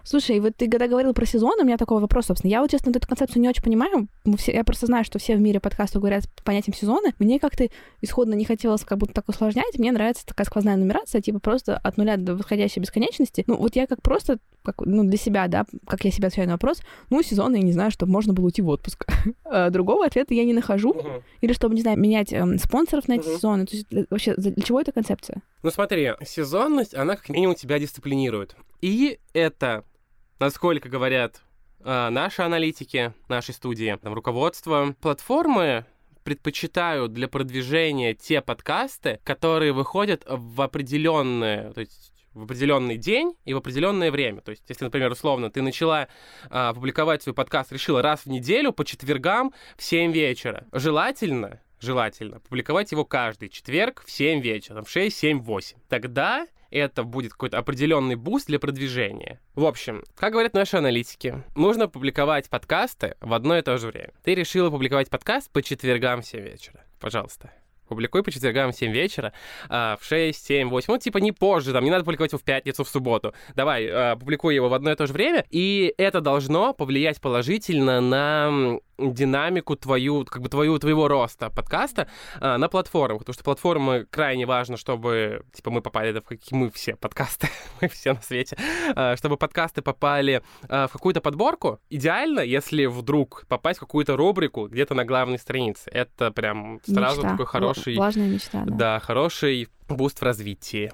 Слушай, 0.05 0.41
вот 0.41 0.57
ты 0.57 0.69
когда 0.69 0.89
говорил 0.89 1.13
про 1.15 1.27
сезон, 1.27 1.61
у 1.61 1.65
меня 1.65 1.77
такой 1.77 2.01
вопрос, 2.01 2.27
собственно. 2.27 2.51
Я 2.51 2.61
вот, 2.61 2.71
честно, 2.71 2.91
эту 2.91 3.07
концепцию 3.07 3.43
не 3.43 3.49
очень 3.49 3.63
понимаю. 3.63 4.09
Все, 4.37 4.53
я 4.53 4.65
просто 4.65 4.87
знаю, 4.87 5.05
что 5.05 5.19
все 5.19 5.37
в 5.37 5.41
мире 5.41 5.61
подкастов 5.61 6.01
говорят 6.03 6.25
по 6.35 6.43
понятием 6.43 6.75
сезоны. 6.75 7.13
Мне 7.19 7.39
как-то 7.39 7.69
исходно 8.01 8.35
не 8.35 8.45
хотелось 8.45 8.85
как 8.85 8.99
будто 8.99 9.15
так 9.15 9.29
усложнять. 9.29 9.79
Мне 9.79 9.93
нравится 9.93 10.27
такая 10.27 10.47
сквозная 10.47 10.77
нумерация, 10.77 11.21
типа 11.21 11.39
просто 11.39 11.77
от 11.77 11.97
нуля 11.97 12.17
до 12.17 12.35
восходящей 12.35 12.81
бесконечности. 12.81 13.45
Ну, 13.47 13.57
вот 13.57 13.77
я 13.77 13.87
как 13.87 14.03
просто, 14.03 14.39
как, 14.63 14.81
ну, 14.81 15.05
для 15.05 15.17
себя, 15.17 15.49
да, 15.49 15.67
как 15.87 16.05
я 16.05 16.11
себя 16.11 16.29
отвечаю 16.29 16.49
на 16.49 16.55
вопрос, 16.55 16.83
ну, 17.11 17.23
сезоны, 17.23 17.57
я 17.57 17.63
не 17.63 17.73
знаю, 17.73 17.91
чтобы 17.91 18.13
можно 18.13 18.33
было 18.33 18.47
уйти 18.47 18.63
в 18.63 18.69
отпуск. 18.69 19.07
А 19.45 19.71
другого 19.71 20.07
ответа 20.07 20.35
я 20.35 20.45
не 20.45 20.55
нахожу. 20.55 20.97
Или 21.41 21.53
чтобы, 21.53 21.75
не 21.75 21.83
знаю, 21.83 21.99
менять 21.99 22.33
эм, 22.33 22.59
спонсоров 22.59 23.07
на 23.07 23.15
эти 23.15 23.25
сезоны. 23.25 23.67
То 23.67 23.77
есть 23.77 23.87
э, 23.93 24.05
вообще, 24.09 24.35
для 24.35 24.63
чего 24.63 24.81
эта 24.81 24.93
концепция? 24.93 25.43
Ну, 25.63 25.71
смотри, 25.71 26.13
сезонность, 26.25 26.95
она 26.95 27.17
как 27.17 27.29
минимум 27.29 27.55
тебя 27.55 27.79
дисциплинирует. 27.79 28.57
И 28.81 29.19
это, 29.35 29.85
насколько 30.39 30.89
говорят 30.89 31.43
э, 31.85 32.09
наши 32.11 32.43
аналитики, 32.43 33.13
нашей 33.29 33.55
студии, 33.55 33.99
там, 34.03 34.15
руководство, 34.15 34.95
платформы 35.01 35.85
предпочитают 36.25 37.13
для 37.13 37.29
продвижения 37.29 38.15
те 38.15 38.41
подкасты, 38.41 39.21
которые 39.25 39.73
выходят 39.73 40.25
в 40.27 40.63
определенные, 40.63 41.73
то 41.73 41.81
есть 41.81 42.12
в 42.35 42.45
определенный 42.45 42.97
день 42.97 43.35
и 43.45 43.55
в 43.55 43.59
определенное 43.59 44.11
время. 44.11 44.41
То 44.41 44.51
есть, 44.51 44.63
если, 44.69 44.85
например, 44.85 45.11
условно, 45.13 45.51
ты 45.51 45.63
начала 45.63 46.09
а, 46.51 46.73
публиковать 46.75 47.23
свой 47.23 47.35
подкаст, 47.35 47.73
решила 47.73 48.03
раз 48.03 48.21
в 48.21 48.27
неделю 48.27 48.73
по 48.73 48.85
четвергам 48.85 49.53
в 49.77 49.83
7 49.83 50.13
вечера. 50.13 50.67
Желательно, 50.73 51.61
желательно 51.81 52.41
публиковать 52.41 52.93
его 52.93 53.05
каждый 53.05 53.49
четверг 53.49 54.03
в 54.07 54.11
7 54.11 54.41
вечера, 54.41 54.83
в 54.83 54.91
6, 54.91 55.17
7, 55.17 55.41
8. 55.41 55.79
Тогда 55.89 56.47
это 56.71 57.05
будет 57.05 57.33
какой-то 57.33 57.59
определенный 57.59 58.17
буст 58.17 58.47
для 58.47 58.59
продвижения. 58.59 59.41
В 59.55 59.67
общем, 59.67 60.05
как 60.15 60.33
говорят 60.33 60.55
наши 60.55 60.79
аналитики, 60.79 61.45
нужно 61.55 61.87
публиковать 61.87 62.49
подкасты 62.49 63.17
в 63.21 63.35
одно 63.35 63.59
и 63.59 63.63
то 63.63 63.77
же 63.77 63.89
время. 63.89 64.13
Ты 64.25 64.35
решила 64.35 64.71
публиковать 64.71 65.11
подкаст 65.11 65.51
по 65.51 65.63
четвергам 65.63 66.23
в 66.23 66.27
7 66.27 66.41
вечера. 66.41 66.85
Пожалуйста 66.99 67.53
публикуй 67.93 68.23
по 68.23 68.31
четвергам 68.31 68.73
в 68.73 68.77
7 68.77 68.93
вечера, 68.93 69.33
а, 69.69 69.97
в 70.01 70.05
6, 70.05 70.47
7, 70.47 70.69
8, 70.69 70.93
ну, 70.93 70.99
типа 70.99 71.19
не 71.19 71.33
позже, 71.33 71.73
там, 71.73 71.85
не 71.85 71.91
надо 71.91 72.05
публиковать 72.05 72.33
его 72.33 72.39
в 72.39 72.45
пятницу, 72.45 72.85
в 72.85 72.89
субботу. 72.89 73.35
Давай, 73.55 73.89
а, 73.89 74.17
публикуй 74.17 74.55
его 74.55 74.69
в 74.69 74.75
одно 74.75 74.91
и 74.93 74.95
то 74.95 75.07
же 75.07 75.13
время, 75.13 75.45
и 75.51 75.95
это 75.99 76.21
должно 76.21 76.75
повлиять 76.75 77.21
положительно 77.21 78.01
на 78.01 78.79
динамику 78.99 79.77
твою, 79.77 80.25
как 80.25 80.43
бы 80.43 80.49
твою, 80.49 80.79
твоего 80.79 81.09
роста 81.09 81.51
подкаста 81.51 82.09
а, 82.41 82.59
на 82.59 82.69
платформах, 82.69 83.21
потому 83.21 83.35
что 83.35 83.45
платформы 83.45 84.07
крайне 84.11 84.47
важно, 84.47 84.77
чтобы, 84.77 85.45
типа, 85.53 85.71
мы 85.71 85.83
попали, 85.83 86.13
да, 86.13 86.21
в 86.21 86.25
какие 86.25 86.59
мы 86.59 86.71
все 86.71 86.97
подкасты, 86.97 87.49
мы 87.81 87.89
все 87.89 88.13
на 88.13 88.23
свете, 88.23 88.57
а, 88.95 89.17
чтобы 89.17 89.37
подкасты 89.37 89.83
попали 89.83 90.43
а, 90.69 90.87
в 90.87 90.93
какую-то 90.93 91.21
подборку. 91.21 91.81
Идеально, 91.91 92.41
если 92.41 92.87
вдруг 92.87 93.45
попасть 93.49 93.79
в 93.79 93.81
какую-то 93.81 94.17
рубрику 94.17 94.69
где-то 94.69 94.95
на 94.95 95.05
главной 95.05 95.39
странице. 95.39 95.91
Это 95.91 96.31
прям 96.31 96.81
сразу 96.85 97.23
мечта. 97.23 97.31
такой 97.31 97.47
хороший... 97.47 97.82
Важная 97.91 98.29
мечта, 98.29 98.65
да. 98.65 98.75
Да, 98.75 99.01
хороший 99.01 99.69
буст 99.89 100.21
в 100.21 100.23
развитии. 100.23 100.93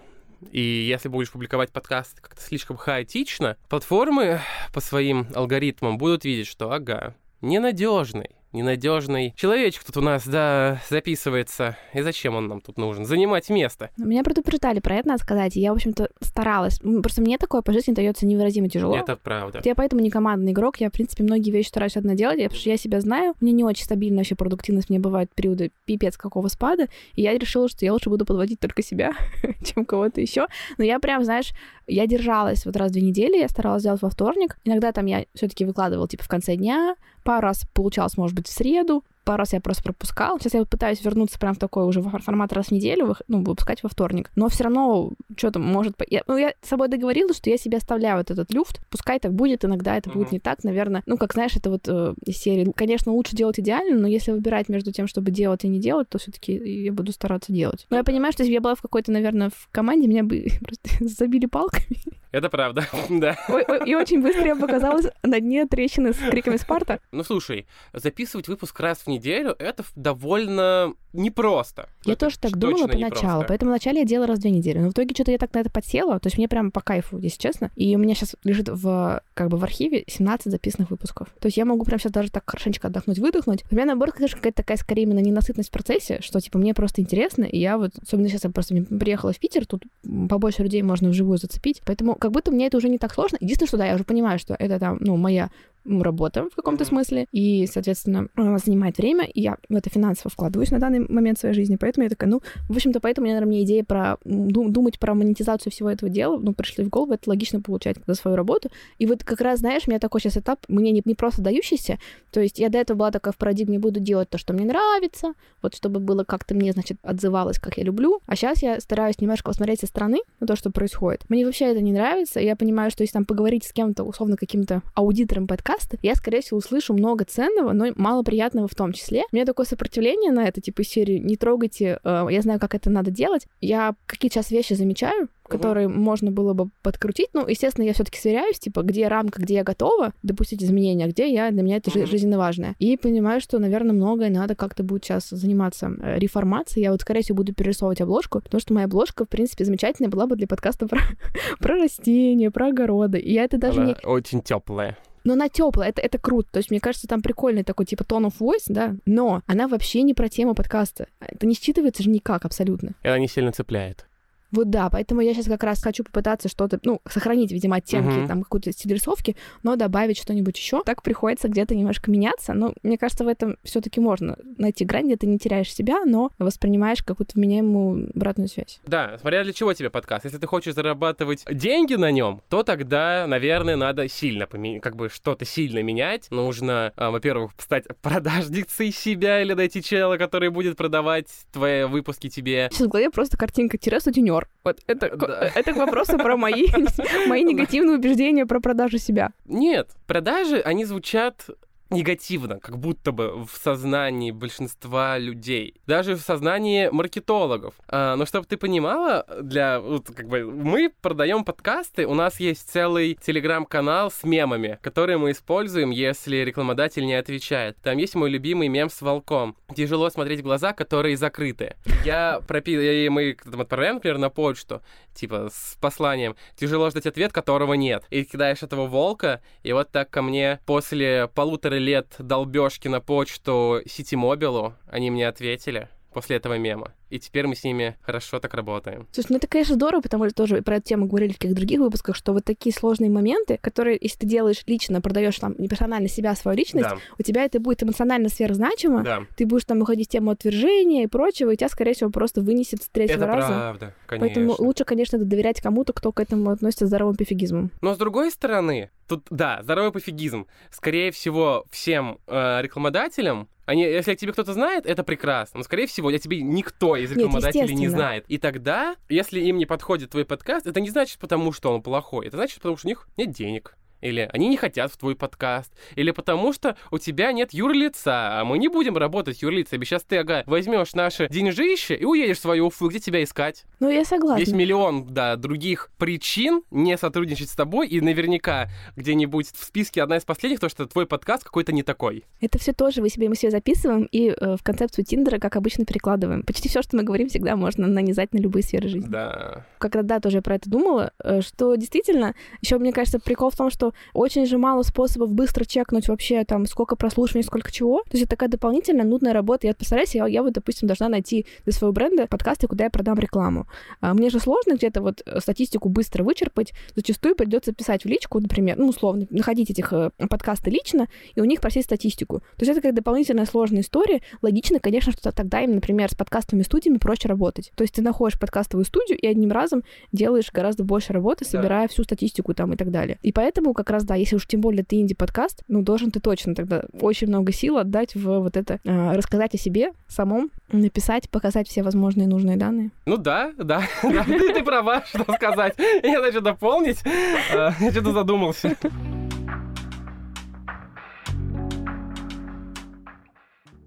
И 0.52 0.60
если 0.60 1.08
будешь 1.08 1.30
публиковать 1.30 1.72
подкаст 1.72 2.20
как-то 2.20 2.40
слишком 2.40 2.76
хаотично, 2.76 3.56
платформы 3.68 4.40
по 4.72 4.80
своим 4.80 5.26
алгоритмам 5.34 5.98
будут 5.98 6.24
видеть, 6.24 6.46
что 6.46 6.70
ага, 6.70 7.14
ненадежный. 7.40 8.30
Ненадежный 8.52 9.34
человечек 9.36 9.84
тут 9.84 9.96
у 9.98 10.00
нас, 10.00 10.26
да, 10.26 10.80
записывается. 10.88 11.76
И 11.94 12.00
зачем 12.00 12.34
он 12.34 12.48
нам 12.48 12.60
тут 12.60 12.78
нужен? 12.78 13.04
Занимать 13.04 13.50
место. 13.50 13.90
Меня 13.96 14.22
предупреждали 14.22 14.80
про 14.80 14.96
это, 14.96 15.08
надо 15.08 15.22
сказать. 15.22 15.56
и 15.56 15.60
Я, 15.60 15.72
в 15.72 15.76
общем-то, 15.76 16.10
старалась. 16.20 16.78
Просто 16.78 17.20
мне 17.20 17.38
такое 17.38 17.62
по 17.62 17.72
жизни 17.72 17.92
дается 17.92 18.26
невыразимо 18.26 18.68
тяжело. 18.68 18.96
Это 18.96 19.16
правда. 19.16 19.60
Я 19.64 19.74
поэтому 19.74 20.02
не 20.02 20.10
командный 20.10 20.52
игрок. 20.52 20.78
Я, 20.78 20.88
в 20.88 20.92
принципе, 20.92 21.24
многие 21.24 21.50
вещи 21.50 21.68
стараюсь 21.68 21.96
одна 21.96 22.14
делать, 22.14 22.38
потому 22.42 22.58
что 22.58 22.70
я 22.70 22.76
себя 22.76 23.00
знаю. 23.00 23.34
Мне 23.40 23.52
не 23.52 23.64
очень 23.64 23.84
стабильная 23.84 24.18
вообще 24.18 24.34
продуктивность. 24.34 24.90
Мне 24.90 24.98
бывают 24.98 25.30
периоды 25.34 25.72
пипец 25.84 26.16
какого 26.16 26.48
спада. 26.48 26.88
И 27.14 27.22
я 27.22 27.36
решила, 27.36 27.68
что 27.68 27.84
я 27.84 27.92
лучше 27.92 28.10
буду 28.10 28.24
подводить 28.24 28.60
только 28.60 28.82
себя, 28.82 29.12
чем 29.64 29.84
кого-то 29.84 30.20
еще. 30.20 30.46
Но 30.78 30.84
я 30.84 30.98
прям, 30.98 31.24
знаешь, 31.24 31.52
я 31.86 32.06
держалась 32.06 32.66
вот 32.66 32.76
раз 32.76 32.90
в 32.90 32.92
две 32.92 33.02
недели, 33.02 33.38
я 33.38 33.48
старалась 33.48 33.82
сделать 33.82 34.02
во 34.02 34.10
вторник. 34.10 34.58
Иногда 34.64 34.92
там 34.92 35.06
я 35.06 35.24
все-таки 35.34 35.64
выкладывала 35.64 36.06
типа 36.08 36.24
в 36.24 36.28
конце 36.28 36.56
дня, 36.56 36.96
пару 37.28 37.42
раз 37.42 37.66
получалось, 37.74 38.16
может 38.16 38.34
быть, 38.34 38.48
в 38.48 38.50
среду, 38.50 39.04
пару 39.28 39.40
раз 39.40 39.52
я 39.52 39.60
просто 39.60 39.82
пропускал. 39.82 40.38
Сейчас 40.38 40.54
я 40.54 40.60
вот 40.60 40.70
пытаюсь 40.70 41.04
вернуться 41.04 41.38
прям 41.38 41.52
в 41.54 41.58
такой 41.58 41.84
уже 41.84 42.00
формат 42.00 42.50
раз 42.54 42.68
в 42.68 42.70
неделю, 42.70 43.14
ну, 43.28 43.42
выпускать 43.42 43.82
во 43.82 43.90
вторник. 43.90 44.30
Но 44.36 44.48
все 44.48 44.64
равно 44.64 45.12
что-то 45.36 45.58
может... 45.58 45.96
Я, 46.08 46.22
ну, 46.26 46.38
я 46.38 46.54
с 46.62 46.68
собой 46.68 46.88
договорилась, 46.88 47.36
что 47.36 47.50
я 47.50 47.58
себе 47.58 47.76
оставляю 47.76 48.16
вот 48.16 48.30
этот 48.30 48.54
люфт. 48.54 48.80
Пускай 48.88 49.18
так 49.18 49.34
будет, 49.34 49.66
иногда 49.66 49.98
это 49.98 50.08
mm-hmm. 50.08 50.14
будет 50.14 50.32
не 50.32 50.40
так, 50.40 50.64
наверное. 50.64 51.02
Ну, 51.04 51.18
как 51.18 51.34
знаешь, 51.34 51.54
это 51.56 51.68
вот 51.68 51.86
э, 51.88 52.14
из 52.24 52.38
серии... 52.38 52.72
Конечно, 52.74 53.12
лучше 53.12 53.36
делать 53.36 53.60
идеально, 53.60 53.98
но 53.98 54.08
если 54.08 54.32
выбирать 54.32 54.70
между 54.70 54.92
тем, 54.92 55.06
чтобы 55.06 55.30
делать 55.30 55.62
и 55.64 55.68
не 55.68 55.78
делать, 55.78 56.08
то 56.08 56.16
все 56.16 56.32
таки 56.32 56.54
я 56.54 56.90
буду 56.90 57.12
стараться 57.12 57.52
делать. 57.52 57.86
Но 57.90 57.98
я 57.98 58.04
понимаю, 58.04 58.32
что 58.32 58.44
если 58.44 58.52
бы 58.52 58.54
я 58.54 58.60
была 58.62 58.76
в 58.76 58.82
какой-то, 58.82 59.12
наверное, 59.12 59.50
в 59.50 59.68
команде, 59.72 60.08
меня 60.08 60.24
бы 60.24 60.46
просто 60.62 61.06
забили 61.06 61.44
палками. 61.44 61.98
Это 62.32 62.48
правда, 62.48 62.86
да. 63.10 63.36
Ой, 63.50 63.64
ой, 63.68 63.90
и 63.90 63.94
очень 63.94 64.22
быстро 64.22 64.46
я 64.46 64.56
показалась 64.56 65.06
на 65.22 65.38
дне 65.38 65.66
трещины 65.66 66.14
с 66.14 66.16
криками 66.16 66.56
Спарта. 66.56 67.00
Ну, 67.12 67.22
слушай, 67.24 67.66
записывать 67.92 68.48
выпуск 68.48 68.80
раз 68.80 69.00
в 69.00 69.06
неделю— 69.06 69.17
это 69.26 69.84
довольно 69.96 70.94
непросто. 71.12 71.88
Я 72.04 72.12
это 72.12 72.26
тоже 72.26 72.38
так 72.38 72.56
думала 72.56 72.86
поначалу, 72.86 73.44
поэтому 73.46 73.70
вначале 73.70 74.00
я 74.00 74.04
делала 74.04 74.28
раз 74.28 74.38
в 74.38 74.42
две 74.42 74.50
недели. 74.50 74.78
Но 74.78 74.88
в 74.88 74.92
итоге 74.92 75.14
что-то 75.14 75.30
я 75.30 75.38
так 75.38 75.52
на 75.54 75.60
это 75.60 75.70
подсела, 75.70 76.18
то 76.20 76.26
есть 76.26 76.38
мне 76.38 76.48
прям 76.48 76.70
по 76.70 76.80
кайфу, 76.80 77.18
если 77.18 77.38
честно. 77.38 77.70
И 77.76 77.94
у 77.96 77.98
меня 77.98 78.14
сейчас 78.14 78.36
лежит 78.44 78.68
в, 78.68 79.22
как 79.34 79.48
бы 79.48 79.56
в 79.56 79.64
архиве 79.64 80.04
17 80.06 80.50
записанных 80.52 80.90
выпусков. 80.90 81.28
То 81.40 81.46
есть 81.46 81.56
я 81.56 81.64
могу 81.64 81.84
прям 81.84 81.98
сейчас 81.98 82.12
даже 82.12 82.30
так 82.30 82.44
хорошенечко 82.46 82.88
отдохнуть, 82.88 83.18
выдохнуть. 83.18 83.64
У 83.70 83.74
меня, 83.74 83.86
наоборот, 83.86 84.14
конечно, 84.14 84.36
какая-то 84.36 84.56
такая, 84.56 84.76
скорее, 84.76 85.02
именно 85.02 85.20
ненасытность 85.20 85.70
в 85.70 85.72
процессе, 85.72 86.20
что, 86.20 86.40
типа, 86.40 86.58
мне 86.58 86.74
просто 86.74 87.00
интересно, 87.00 87.44
и 87.44 87.58
я 87.58 87.78
вот, 87.78 87.92
особенно 88.02 88.28
сейчас 88.28 88.44
я 88.44 88.50
просто 88.50 88.74
приехала 88.74 89.32
в 89.32 89.38
Питер, 89.38 89.66
тут 89.66 89.84
побольше 90.28 90.62
людей 90.62 90.82
можно 90.82 91.08
вживую 91.08 91.38
зацепить, 91.38 91.82
поэтому 91.84 92.14
как 92.14 92.32
будто 92.32 92.50
мне 92.50 92.66
это 92.66 92.76
уже 92.76 92.88
не 92.88 92.98
так 92.98 93.14
сложно. 93.14 93.38
Единственное, 93.40 93.68
что 93.68 93.76
да, 93.78 93.86
я 93.86 93.94
уже 93.94 94.04
понимаю, 94.04 94.38
что 94.38 94.54
это 94.54 94.78
там, 94.78 94.98
ну, 95.00 95.16
моя 95.16 95.50
работа 95.88 96.48
в 96.50 96.54
каком-то 96.54 96.84
смысле, 96.84 97.26
и, 97.32 97.66
соответственно, 97.66 98.28
она 98.34 98.58
занимает 98.58 98.98
время, 98.98 99.24
и 99.24 99.40
я 99.40 99.56
в 99.68 99.74
это 99.74 99.90
финансово 99.90 100.30
вкладываюсь 100.30 100.70
на 100.70 100.78
данный 100.78 101.00
момент 101.00 101.38
своей 101.38 101.54
жизни, 101.54 101.76
поэтому 101.76 102.04
я 102.04 102.10
такая, 102.10 102.30
ну, 102.30 102.40
в 102.68 102.76
общем-то, 102.76 103.00
поэтому, 103.00 103.26
наверное, 103.26 103.48
мне 103.48 103.62
идея 103.64 103.84
про 103.84 104.18
дум- 104.24 104.72
думать 104.72 104.98
про 104.98 105.14
монетизацию 105.14 105.72
всего 105.72 105.90
этого 105.90 106.10
дела, 106.10 106.38
ну, 106.38 106.52
пришли 106.52 106.84
в 106.84 106.88
голову, 106.88 107.12
это 107.12 107.28
логично 107.28 107.60
получать 107.60 107.96
за 108.06 108.14
свою 108.14 108.36
работу, 108.36 108.70
и 108.98 109.06
вот 109.06 109.24
как 109.24 109.40
раз, 109.40 109.60
знаешь, 109.60 109.84
у 109.86 109.90
меня 109.90 109.98
такой 109.98 110.20
сейчас 110.20 110.36
этап, 110.36 110.60
мне 110.68 110.92
не, 110.92 111.02
не 111.04 111.14
просто 111.14 111.42
дающийся, 111.42 111.98
то 112.30 112.40
есть 112.40 112.58
я 112.58 112.68
до 112.68 112.78
этого 112.78 112.98
была 112.98 113.10
такая 113.10 113.32
в 113.32 113.36
парадигме, 113.36 113.78
буду 113.78 114.00
делать 114.00 114.28
то, 114.28 114.38
что 114.38 114.52
мне 114.52 114.66
нравится, 114.66 115.32
вот 115.62 115.74
чтобы 115.74 116.00
было 116.00 116.24
как-то 116.24 116.54
мне, 116.54 116.72
значит, 116.72 116.98
отзывалось, 117.02 117.58
как 117.58 117.78
я 117.78 117.84
люблю, 117.84 118.20
а 118.26 118.36
сейчас 118.36 118.62
я 118.62 118.80
стараюсь 118.80 119.20
немножко 119.20 119.50
посмотреть 119.50 119.80
со 119.80 119.86
стороны 119.86 120.18
на 120.40 120.46
то, 120.46 120.56
что 120.56 120.70
происходит. 120.70 121.24
Мне 121.28 121.46
вообще 121.46 121.66
это 121.66 121.80
не 121.80 121.92
нравится, 121.92 122.40
я 122.40 122.56
понимаю, 122.56 122.90
что 122.90 123.02
если 123.02 123.14
там 123.14 123.24
поговорить 123.24 123.64
с 123.64 123.72
кем-то, 123.72 124.04
условно, 124.04 124.36
каким-то 124.36 124.82
аудитором 124.94 125.46
подкаста, 125.46 125.77
я, 126.02 126.14
скорее 126.14 126.40
всего, 126.40 126.58
услышу 126.58 126.94
много 126.94 127.24
ценного, 127.24 127.72
но 127.72 127.86
мало 127.96 128.22
приятного 128.22 128.68
в 128.68 128.74
том 128.74 128.92
числе. 128.92 129.22
У 129.32 129.36
меня 129.36 129.46
такое 129.46 129.66
сопротивление 129.66 130.32
на 130.32 130.46
это, 130.46 130.60
типа, 130.60 130.84
серии 130.84 131.18
«не 131.18 131.36
трогайте, 131.36 131.98
э, 132.02 132.26
я 132.30 132.42
знаю, 132.42 132.60
как 132.60 132.74
это 132.74 132.90
надо 132.90 133.10
делать». 133.10 133.46
Я 133.60 133.94
какие 134.06 134.30
сейчас 134.30 134.50
вещи 134.50 134.74
замечаю, 134.74 135.28
которые 135.48 135.88
угу. 135.88 135.98
можно 135.98 136.30
было 136.30 136.52
бы 136.52 136.68
подкрутить. 136.82 137.30
Ну, 137.32 137.46
естественно, 137.46 137.84
я 137.84 137.94
все-таки 137.94 138.18
сверяюсь, 138.18 138.58
типа, 138.58 138.82
где 138.82 139.08
рамка, 139.08 139.42
где 139.42 139.54
я 139.54 139.64
готова 139.64 140.12
допустить 140.22 140.62
изменения, 140.62 141.06
а 141.06 141.08
где 141.08 141.32
я, 141.32 141.50
для 141.50 141.62
меня 141.62 141.76
это 141.76 141.90
угу. 141.90 142.06
жизненно 142.06 142.38
важное. 142.38 142.76
И 142.78 142.96
понимаю, 142.96 143.40
что, 143.40 143.58
наверное, 143.58 143.94
многое 143.94 144.30
надо 144.30 144.54
как-то 144.54 144.82
будет 144.82 145.04
сейчас 145.04 145.28
заниматься 145.30 145.90
э, 146.00 146.18
реформацией. 146.18 146.84
Я 146.84 146.92
вот, 146.92 147.00
скорее 147.00 147.22
всего, 147.22 147.36
буду 147.36 147.54
перерисовывать 147.54 148.00
обложку, 148.00 148.40
потому 148.40 148.60
что 148.60 148.74
моя 148.74 148.86
обложка, 148.86 149.24
в 149.24 149.28
принципе, 149.28 149.64
замечательная 149.64 150.10
была 150.10 150.26
бы 150.26 150.36
для 150.36 150.46
подкаста 150.46 150.86
про, 150.86 151.00
про 151.58 151.76
растения, 151.76 152.50
про 152.50 152.68
огороды. 152.68 153.18
И 153.18 153.32
я 153.32 153.44
это 153.44 153.58
даже 153.58 153.80
Она 153.80 153.88
не... 153.90 154.06
очень 154.06 154.42
теплая 154.42 154.96
но 155.24 155.34
она 155.34 155.48
теплая, 155.48 155.90
это, 155.90 156.00
это 156.00 156.18
круто. 156.18 156.48
То 156.52 156.58
есть, 156.58 156.70
мне 156.70 156.80
кажется, 156.80 157.06
там 157.06 157.22
прикольный 157.22 157.64
такой 157.64 157.86
типа 157.86 158.02
tone 158.02 158.26
of 158.30 158.34
voice, 158.38 158.64
да, 158.68 158.96
но 159.06 159.42
она 159.46 159.68
вообще 159.68 160.02
не 160.02 160.14
про 160.14 160.28
тему 160.28 160.54
подкаста. 160.54 161.06
Это 161.20 161.46
не 161.46 161.54
считывается 161.54 162.02
же 162.02 162.10
никак 162.10 162.44
абсолютно. 162.44 162.92
И 163.02 163.08
она 163.08 163.18
не 163.18 163.28
сильно 163.28 163.52
цепляет. 163.52 164.07
Вот 164.50 164.70
да, 164.70 164.88
поэтому 164.88 165.20
я 165.20 165.34
сейчас 165.34 165.46
как 165.46 165.62
раз 165.62 165.82
хочу 165.82 166.04
попытаться 166.04 166.48
что-то, 166.48 166.80
ну, 166.82 167.00
сохранить, 167.08 167.52
видимо, 167.52 167.76
оттенки, 167.76 168.16
uh-huh. 168.16 168.26
там, 168.26 168.42
какую-то 168.42 168.72
стиль 168.72 168.94
рисовки, 168.94 169.36
но 169.62 169.76
добавить 169.76 170.18
что-нибудь 170.18 170.56
еще. 170.56 170.82
Так 170.84 171.02
приходится 171.02 171.48
где-то 171.48 171.74
немножко 171.74 172.10
меняться, 172.10 172.54
но 172.54 172.74
мне 172.82 172.96
кажется, 172.96 173.24
в 173.24 173.28
этом 173.28 173.58
все 173.62 173.80
таки 173.80 174.00
можно 174.00 174.36
найти 174.56 174.84
грань, 174.84 175.06
где 175.06 175.16
ты 175.16 175.26
не 175.26 175.38
теряешь 175.38 175.72
себя, 175.72 176.04
но 176.04 176.30
воспринимаешь 176.38 177.02
какую-то 177.02 177.32
вменяемую 177.34 178.10
обратную 178.14 178.48
связь. 178.48 178.80
Да, 178.86 179.18
смотря 179.20 179.44
для 179.44 179.52
чего 179.52 179.72
тебе 179.74 179.90
подкаст. 179.90 180.24
Если 180.24 180.38
ты 180.38 180.46
хочешь 180.46 180.74
зарабатывать 180.74 181.44
деньги 181.50 181.94
на 181.94 182.10
нем, 182.10 182.40
то 182.48 182.62
тогда, 182.62 183.26
наверное, 183.26 183.76
надо 183.76 184.08
сильно 184.08 184.46
поменять, 184.46 184.82
как 184.82 184.96
бы 184.96 185.10
что-то 185.10 185.44
сильно 185.44 185.82
менять. 185.82 186.30
Нужно, 186.30 186.92
а, 186.96 187.10
во-первых, 187.10 187.52
стать 187.58 187.84
продажницей 188.02 188.92
себя 188.92 189.42
или 189.42 189.52
найти 189.52 189.82
чела, 189.82 190.16
который 190.16 190.48
будет 190.48 190.76
продавать 190.76 191.26
твои 191.52 191.84
выпуски 191.84 192.30
тебе. 192.30 192.68
Сейчас 192.72 192.86
в 192.86 192.90
голове 192.90 193.10
просто 193.10 193.36
картинка 193.36 193.76
тире-сутенер 193.76 194.37
партнер. 194.38 194.48
Вот 194.64 194.82
это, 194.86 195.16
да. 195.16 195.50
это 195.54 195.72
к 195.72 195.76
вопросу 195.76 196.18
про 196.18 196.36
мои, 196.36 196.68
мои 197.26 197.42
негативные 197.42 197.96
убеждения 197.96 198.46
про 198.46 198.60
продажу 198.60 198.98
себя. 198.98 199.30
Нет, 199.46 199.90
продажи, 200.06 200.60
они 200.60 200.84
звучат 200.84 201.46
негативно, 201.90 202.60
как 202.60 202.78
будто 202.78 203.12
бы 203.12 203.44
в 203.44 203.50
сознании 203.56 204.30
большинства 204.30 205.18
людей, 205.18 205.74
даже 205.86 206.14
в 206.14 206.20
сознании 206.20 206.88
маркетологов. 206.88 207.74
А, 207.88 208.16
но 208.16 208.26
чтобы 208.26 208.46
ты 208.46 208.56
понимала, 208.56 209.26
для 209.40 209.80
вот, 209.80 210.08
как 210.14 210.28
бы 210.28 210.44
мы 210.44 210.92
продаем 211.00 211.44
подкасты, 211.44 212.06
у 212.06 212.14
нас 212.14 212.40
есть 212.40 212.68
целый 212.70 213.14
телеграм-канал 213.14 214.10
с 214.10 214.24
мемами, 214.24 214.78
которые 214.82 215.18
мы 215.18 215.30
используем, 215.30 215.90
если 215.90 216.36
рекламодатель 216.38 217.06
не 217.06 217.14
отвечает. 217.14 217.76
Там 217.82 217.96
есть 217.98 218.14
мой 218.14 218.30
любимый 218.30 218.68
мем 218.68 218.90
с 218.90 219.00
волком. 219.00 219.56
Тяжело 219.74 220.10
смотреть 220.10 220.40
в 220.40 220.44
глаза, 220.44 220.72
которые 220.72 221.16
закрыты. 221.16 221.76
Я 222.04 222.42
пропи... 222.46 223.08
мы 223.08 223.36
там 223.50 223.60
отправляем, 223.60 223.96
например, 223.96 224.18
на 224.18 224.30
почту, 224.30 224.82
типа 225.14 225.48
с 225.52 225.76
посланием. 225.80 226.36
Тяжело 226.56 226.90
ждать 226.90 227.06
ответ, 227.06 227.32
которого 227.32 227.74
нет. 227.74 228.04
И 228.10 228.24
кидаешь 228.24 228.62
этого 228.62 228.86
волка, 228.86 229.40
и 229.62 229.72
вот 229.72 229.90
так 229.90 230.10
ко 230.10 230.22
мне 230.22 230.60
после 230.66 231.28
полутора 231.34 231.77
лет 231.78 232.14
долбежки 232.18 232.88
на 232.88 233.00
почту 233.00 233.80
Ситимобилу 233.86 234.74
они 234.86 235.10
мне 235.10 235.26
ответили 235.28 235.88
после 236.12 236.36
этого 236.36 236.58
мема 236.58 236.92
и 237.10 237.18
теперь 237.18 237.46
мы 237.46 237.54
с 237.54 237.64
ними 237.64 237.96
хорошо 238.02 238.38
так 238.40 238.54
работаем. 238.54 239.06
Слушай, 239.12 239.28
ну 239.30 239.36
это, 239.36 239.46
конечно, 239.46 239.74
здорово, 239.74 240.00
потому 240.02 240.26
что 240.26 240.34
тоже 240.34 240.62
про 240.62 240.76
эту 240.76 240.86
тему 240.86 241.06
говорили 241.06 241.32
в 241.32 241.36
каких-то 241.36 241.56
других 241.56 241.80
выпусках, 241.80 242.16
что 242.16 242.32
вот 242.32 242.44
такие 242.44 242.74
сложные 242.74 243.10
моменты, 243.10 243.58
которые, 243.60 243.98
если 244.00 244.18
ты 244.18 244.26
делаешь 244.26 244.62
лично, 244.66 245.00
продаешь 245.00 245.38
там 245.38 245.54
не 245.58 245.68
персонально 245.68 246.08
себя, 246.08 246.34
свою 246.34 246.56
личность, 246.56 246.88
да. 246.88 246.98
у 247.18 247.22
тебя 247.22 247.44
это 247.44 247.60
будет 247.60 247.82
эмоционально 247.82 248.28
сверхзначимо, 248.28 249.02
да. 249.02 249.22
ты 249.36 249.46
будешь 249.46 249.64
там 249.64 249.80
уходить 249.80 250.08
в 250.08 250.12
тему 250.12 250.30
отвержения 250.30 251.04
и 251.04 251.06
прочего, 251.06 251.50
и 251.50 251.56
тебя, 251.56 251.68
скорее 251.68 251.94
всего, 251.94 252.10
просто 252.10 252.40
вынесет 252.40 252.82
с 252.82 252.88
третьего 252.88 253.24
это 253.24 253.26
раза. 253.26 253.48
правда, 253.48 253.94
конечно. 254.06 254.26
Поэтому 254.26 254.54
лучше, 254.58 254.84
конечно, 254.84 255.18
доверять 255.18 255.60
кому-то, 255.60 255.92
кто 255.92 256.12
к 256.12 256.20
этому 256.20 256.50
относится 256.50 256.86
здоровым 256.86 257.16
пофигизмом. 257.16 257.70
Но 257.80 257.94
с 257.94 257.98
другой 257.98 258.30
стороны, 258.30 258.90
тут, 259.06 259.26
да, 259.30 259.60
здоровый 259.62 259.92
пофигизм. 259.92 260.46
Скорее 260.70 261.10
всего, 261.10 261.64
всем 261.70 262.18
э, 262.26 262.60
рекламодателям 262.62 263.48
они, 263.68 263.82
если 263.82 264.14
тебе 264.14 264.32
кто-то 264.32 264.54
знает, 264.54 264.86
это 264.86 265.04
прекрасно. 265.04 265.58
Но, 265.58 265.62
скорее 265.62 265.86
всего, 265.86 266.08
я 266.08 266.18
тебе 266.18 266.40
никто 266.40 266.96
из 266.98 267.12
рекламодателей 267.12 267.74
не 267.74 267.88
знает. 267.88 268.24
И 268.28 268.38
тогда, 268.38 268.96
если 269.08 269.40
им 269.40 269.58
не 269.58 269.66
подходит 269.66 270.10
твой 270.10 270.24
подкаст, 270.24 270.66
это 270.66 270.80
не 270.80 270.90
значит 270.90 271.18
потому, 271.18 271.52
что 271.52 271.72
он 271.74 271.82
плохой. 271.82 272.26
Это 272.26 272.36
значит 272.36 272.56
потому, 272.56 272.76
что 272.76 272.86
у 272.86 272.90
них 272.90 273.08
нет 273.16 273.30
денег 273.30 273.76
или 274.00 274.28
они 274.32 274.48
не 274.48 274.56
хотят 274.56 274.92
в 274.92 274.96
твой 274.96 275.16
подкаст, 275.16 275.72
или 275.96 276.10
потому 276.10 276.52
что 276.52 276.76
у 276.90 276.98
тебя 276.98 277.32
нет 277.32 277.52
юрлица, 277.52 278.40
а 278.40 278.44
мы 278.44 278.58
не 278.58 278.68
будем 278.68 278.96
работать 278.96 279.42
юрлицами. 279.42 279.84
Сейчас 279.84 280.02
ты, 280.04 280.18
ага, 280.18 280.42
возьмешь 280.46 280.94
наше 280.94 281.28
деньжище 281.28 281.94
и 281.94 282.04
уедешь 282.04 282.38
в 282.38 282.42
свою 282.42 282.66
Уфу, 282.68 282.88
где 282.88 282.98
тебя 282.98 283.22
искать. 283.22 283.64
Ну, 283.80 283.88
я 283.88 284.04
согласна. 284.04 284.40
Есть 284.40 284.52
миллион, 284.52 285.06
да, 285.06 285.36
других 285.36 285.90
причин 285.96 286.62
не 286.70 286.96
сотрудничать 286.98 287.48
с 287.48 287.54
тобой, 287.54 287.88
и 287.88 288.00
наверняка 288.00 288.68
где-нибудь 288.96 289.48
в 289.54 289.64
списке 289.64 290.02
одна 290.02 290.16
из 290.16 290.24
последних, 290.24 290.60
то, 290.60 290.68
что 290.68 290.86
твой 290.86 291.06
подкаст 291.06 291.44
какой-то 291.44 291.72
не 291.72 291.82
такой. 291.82 292.24
Это 292.40 292.58
все 292.58 292.72
тоже 292.72 293.00
вы 293.00 293.08
себе, 293.08 293.28
мы 293.28 293.36
себе 293.36 293.50
записываем 293.50 294.08
и 294.10 294.28
э, 294.28 294.56
в 294.56 294.62
концепцию 294.62 295.04
Тиндера, 295.04 295.38
как 295.38 295.56
обычно, 295.56 295.84
перекладываем. 295.84 296.42
Почти 296.42 296.68
все, 296.68 296.82
что 296.82 296.96
мы 296.96 297.02
говорим, 297.02 297.28
всегда 297.28 297.56
можно 297.56 297.86
нанизать 297.86 298.32
на 298.32 298.38
любые 298.38 298.62
сферы 298.62 298.88
жизни. 298.88 299.08
Да. 299.08 299.66
Как 299.78 300.04
да, 300.04 300.20
тоже 300.20 300.42
про 300.42 300.56
это 300.56 300.68
думала, 300.68 301.12
э, 301.22 301.40
что 301.40 301.74
действительно, 301.76 302.34
еще 302.60 302.78
мне 302.78 302.92
кажется, 302.92 303.18
прикол 303.18 303.50
в 303.50 303.56
том, 303.56 303.70
что 303.70 303.87
очень 304.14 304.46
же 304.46 304.58
мало 304.58 304.82
способов 304.82 305.32
быстро 305.32 305.64
чекнуть 305.64 306.08
вообще 306.08 306.44
там 306.44 306.66
сколько 306.66 306.96
прослушиваний, 306.96 307.44
сколько 307.44 307.70
чего. 307.70 308.02
То 308.02 308.10
есть 308.12 308.24
это 308.24 308.30
такая 308.30 308.48
дополнительная 308.48 309.04
нудная 309.04 309.32
работа. 309.32 309.66
Я 309.66 309.74
представляю 309.74 310.08
я, 310.12 310.26
я 310.26 310.42
вот, 310.42 310.52
допустим, 310.52 310.86
должна 310.86 311.08
найти 311.08 311.46
для 311.64 311.72
своего 311.72 311.92
бренда 311.92 312.26
подкасты, 312.26 312.66
куда 312.66 312.84
я 312.84 312.90
продам 312.90 313.18
рекламу. 313.18 313.66
А 314.00 314.14
мне 314.14 314.30
же 314.30 314.38
сложно 314.40 314.74
где-то 314.74 315.02
вот 315.02 315.22
э, 315.24 315.40
статистику 315.40 315.88
быстро 315.88 316.24
вычерпать. 316.24 316.72
Зачастую 316.94 317.34
придется 317.34 317.72
писать 317.72 318.04
в 318.04 318.08
личку, 318.08 318.40
например, 318.40 318.78
ну, 318.78 318.88
условно, 318.88 319.26
находить 319.30 319.70
этих 319.70 319.92
э, 319.92 320.10
подкасты 320.30 320.70
лично 320.70 321.08
и 321.34 321.40
у 321.40 321.44
них 321.44 321.60
просить 321.60 321.84
статистику. 321.84 322.40
То 322.56 322.60
есть 322.64 322.72
это 322.72 322.80
как 322.80 322.94
дополнительная 322.94 323.46
сложная 323.46 323.82
история. 323.82 324.20
Логично, 324.42 324.80
конечно, 324.80 325.12
что 325.12 325.32
тогда 325.32 325.60
им, 325.60 325.74
например, 325.74 326.10
с 326.10 326.14
подкастовыми 326.14 326.62
студиями 326.62 326.98
проще 326.98 327.28
работать. 327.28 327.72
То 327.74 327.82
есть 327.82 327.94
ты 327.94 328.02
находишь 328.02 328.38
подкастовую 328.38 328.84
студию 328.84 329.18
и 329.18 329.26
одним 329.26 329.52
разом 329.52 329.82
делаешь 330.12 330.50
гораздо 330.52 330.84
больше 330.84 331.12
работы, 331.12 331.44
собирая 331.44 331.86
да. 331.86 331.92
всю 331.92 332.04
статистику 332.04 332.54
там 332.54 332.72
и 332.72 332.76
так 332.76 332.90
далее. 332.90 333.18
И 333.22 333.32
поэтому 333.32 333.72
как 333.78 333.90
раз, 333.90 334.02
да, 334.02 334.16
если 334.16 334.34
уж 334.34 334.44
тем 334.44 334.60
более 334.60 334.82
ты 334.82 335.00
инди-подкаст, 335.00 335.62
ну, 335.68 335.82
должен 335.82 336.10
ты 336.10 336.18
точно 336.18 336.56
тогда 336.56 336.82
очень 337.00 337.28
много 337.28 337.52
сил 337.52 337.78
отдать 337.78 338.16
в 338.16 338.40
вот 338.40 338.56
это, 338.56 338.80
э, 338.82 339.12
рассказать 339.12 339.54
о 339.54 339.58
себе 339.58 339.92
самом, 340.08 340.50
написать, 340.72 341.30
показать 341.30 341.68
все 341.68 341.84
возможные 341.84 342.26
нужные 342.26 342.56
данные. 342.56 342.90
Ну 343.06 343.16
да, 343.16 343.52
да, 343.56 343.82
ты 344.02 344.64
права, 344.64 345.04
что 345.06 345.32
сказать. 345.32 345.74
Я 346.02 346.20
хочу 346.20 346.40
дополнить, 346.40 346.98
э, 347.04 347.70
я 347.78 347.90
что-то 347.92 348.12
задумался. 348.12 348.76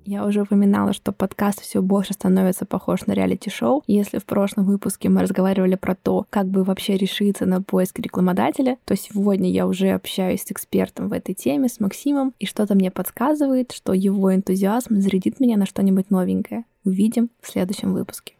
Я 0.04 0.26
уже 0.26 0.41
упоминала, 0.41 0.93
что 0.93 1.12
подкаст 1.12 1.62
все 1.62 1.82
больше 1.82 2.14
становится 2.14 2.66
похож 2.66 3.06
на 3.06 3.12
реалити-шоу. 3.14 3.84
Если 3.86 4.18
в 4.18 4.26
прошлом 4.26 4.66
выпуске 4.66 5.10
мы 5.10 5.22
разговаривали 5.22 5.76
про 5.76 5.93
то, 5.95 6.26
как 6.32 6.47
бы 6.47 6.64
вообще 6.64 6.97
решиться 6.97 7.45
на 7.45 7.62
поиск 7.62 7.99
рекламодателя, 7.99 8.78
то 8.86 8.95
сегодня 8.95 9.52
я 9.52 9.68
уже 9.68 9.91
общаюсь 9.91 10.41
с 10.41 10.52
экспертом 10.52 11.08
в 11.08 11.14
этой 11.14 11.36
теме, 11.36 11.70
с 11.70 11.80
Максимом, 11.80 12.34
и 12.39 12.47
что-то 12.47 12.74
мне 12.74 12.89
подсказывает, 12.89 13.74
что 13.74 13.93
его 13.93 14.34
энтузиазм 14.34 14.99
зарядит 15.02 15.39
меня 15.39 15.56
на 15.58 15.68
что-нибудь 15.68 16.10
новенькое. 16.10 16.66
Увидим 16.84 17.30
в 17.39 17.52
следующем 17.52 17.93
выпуске. 17.93 18.34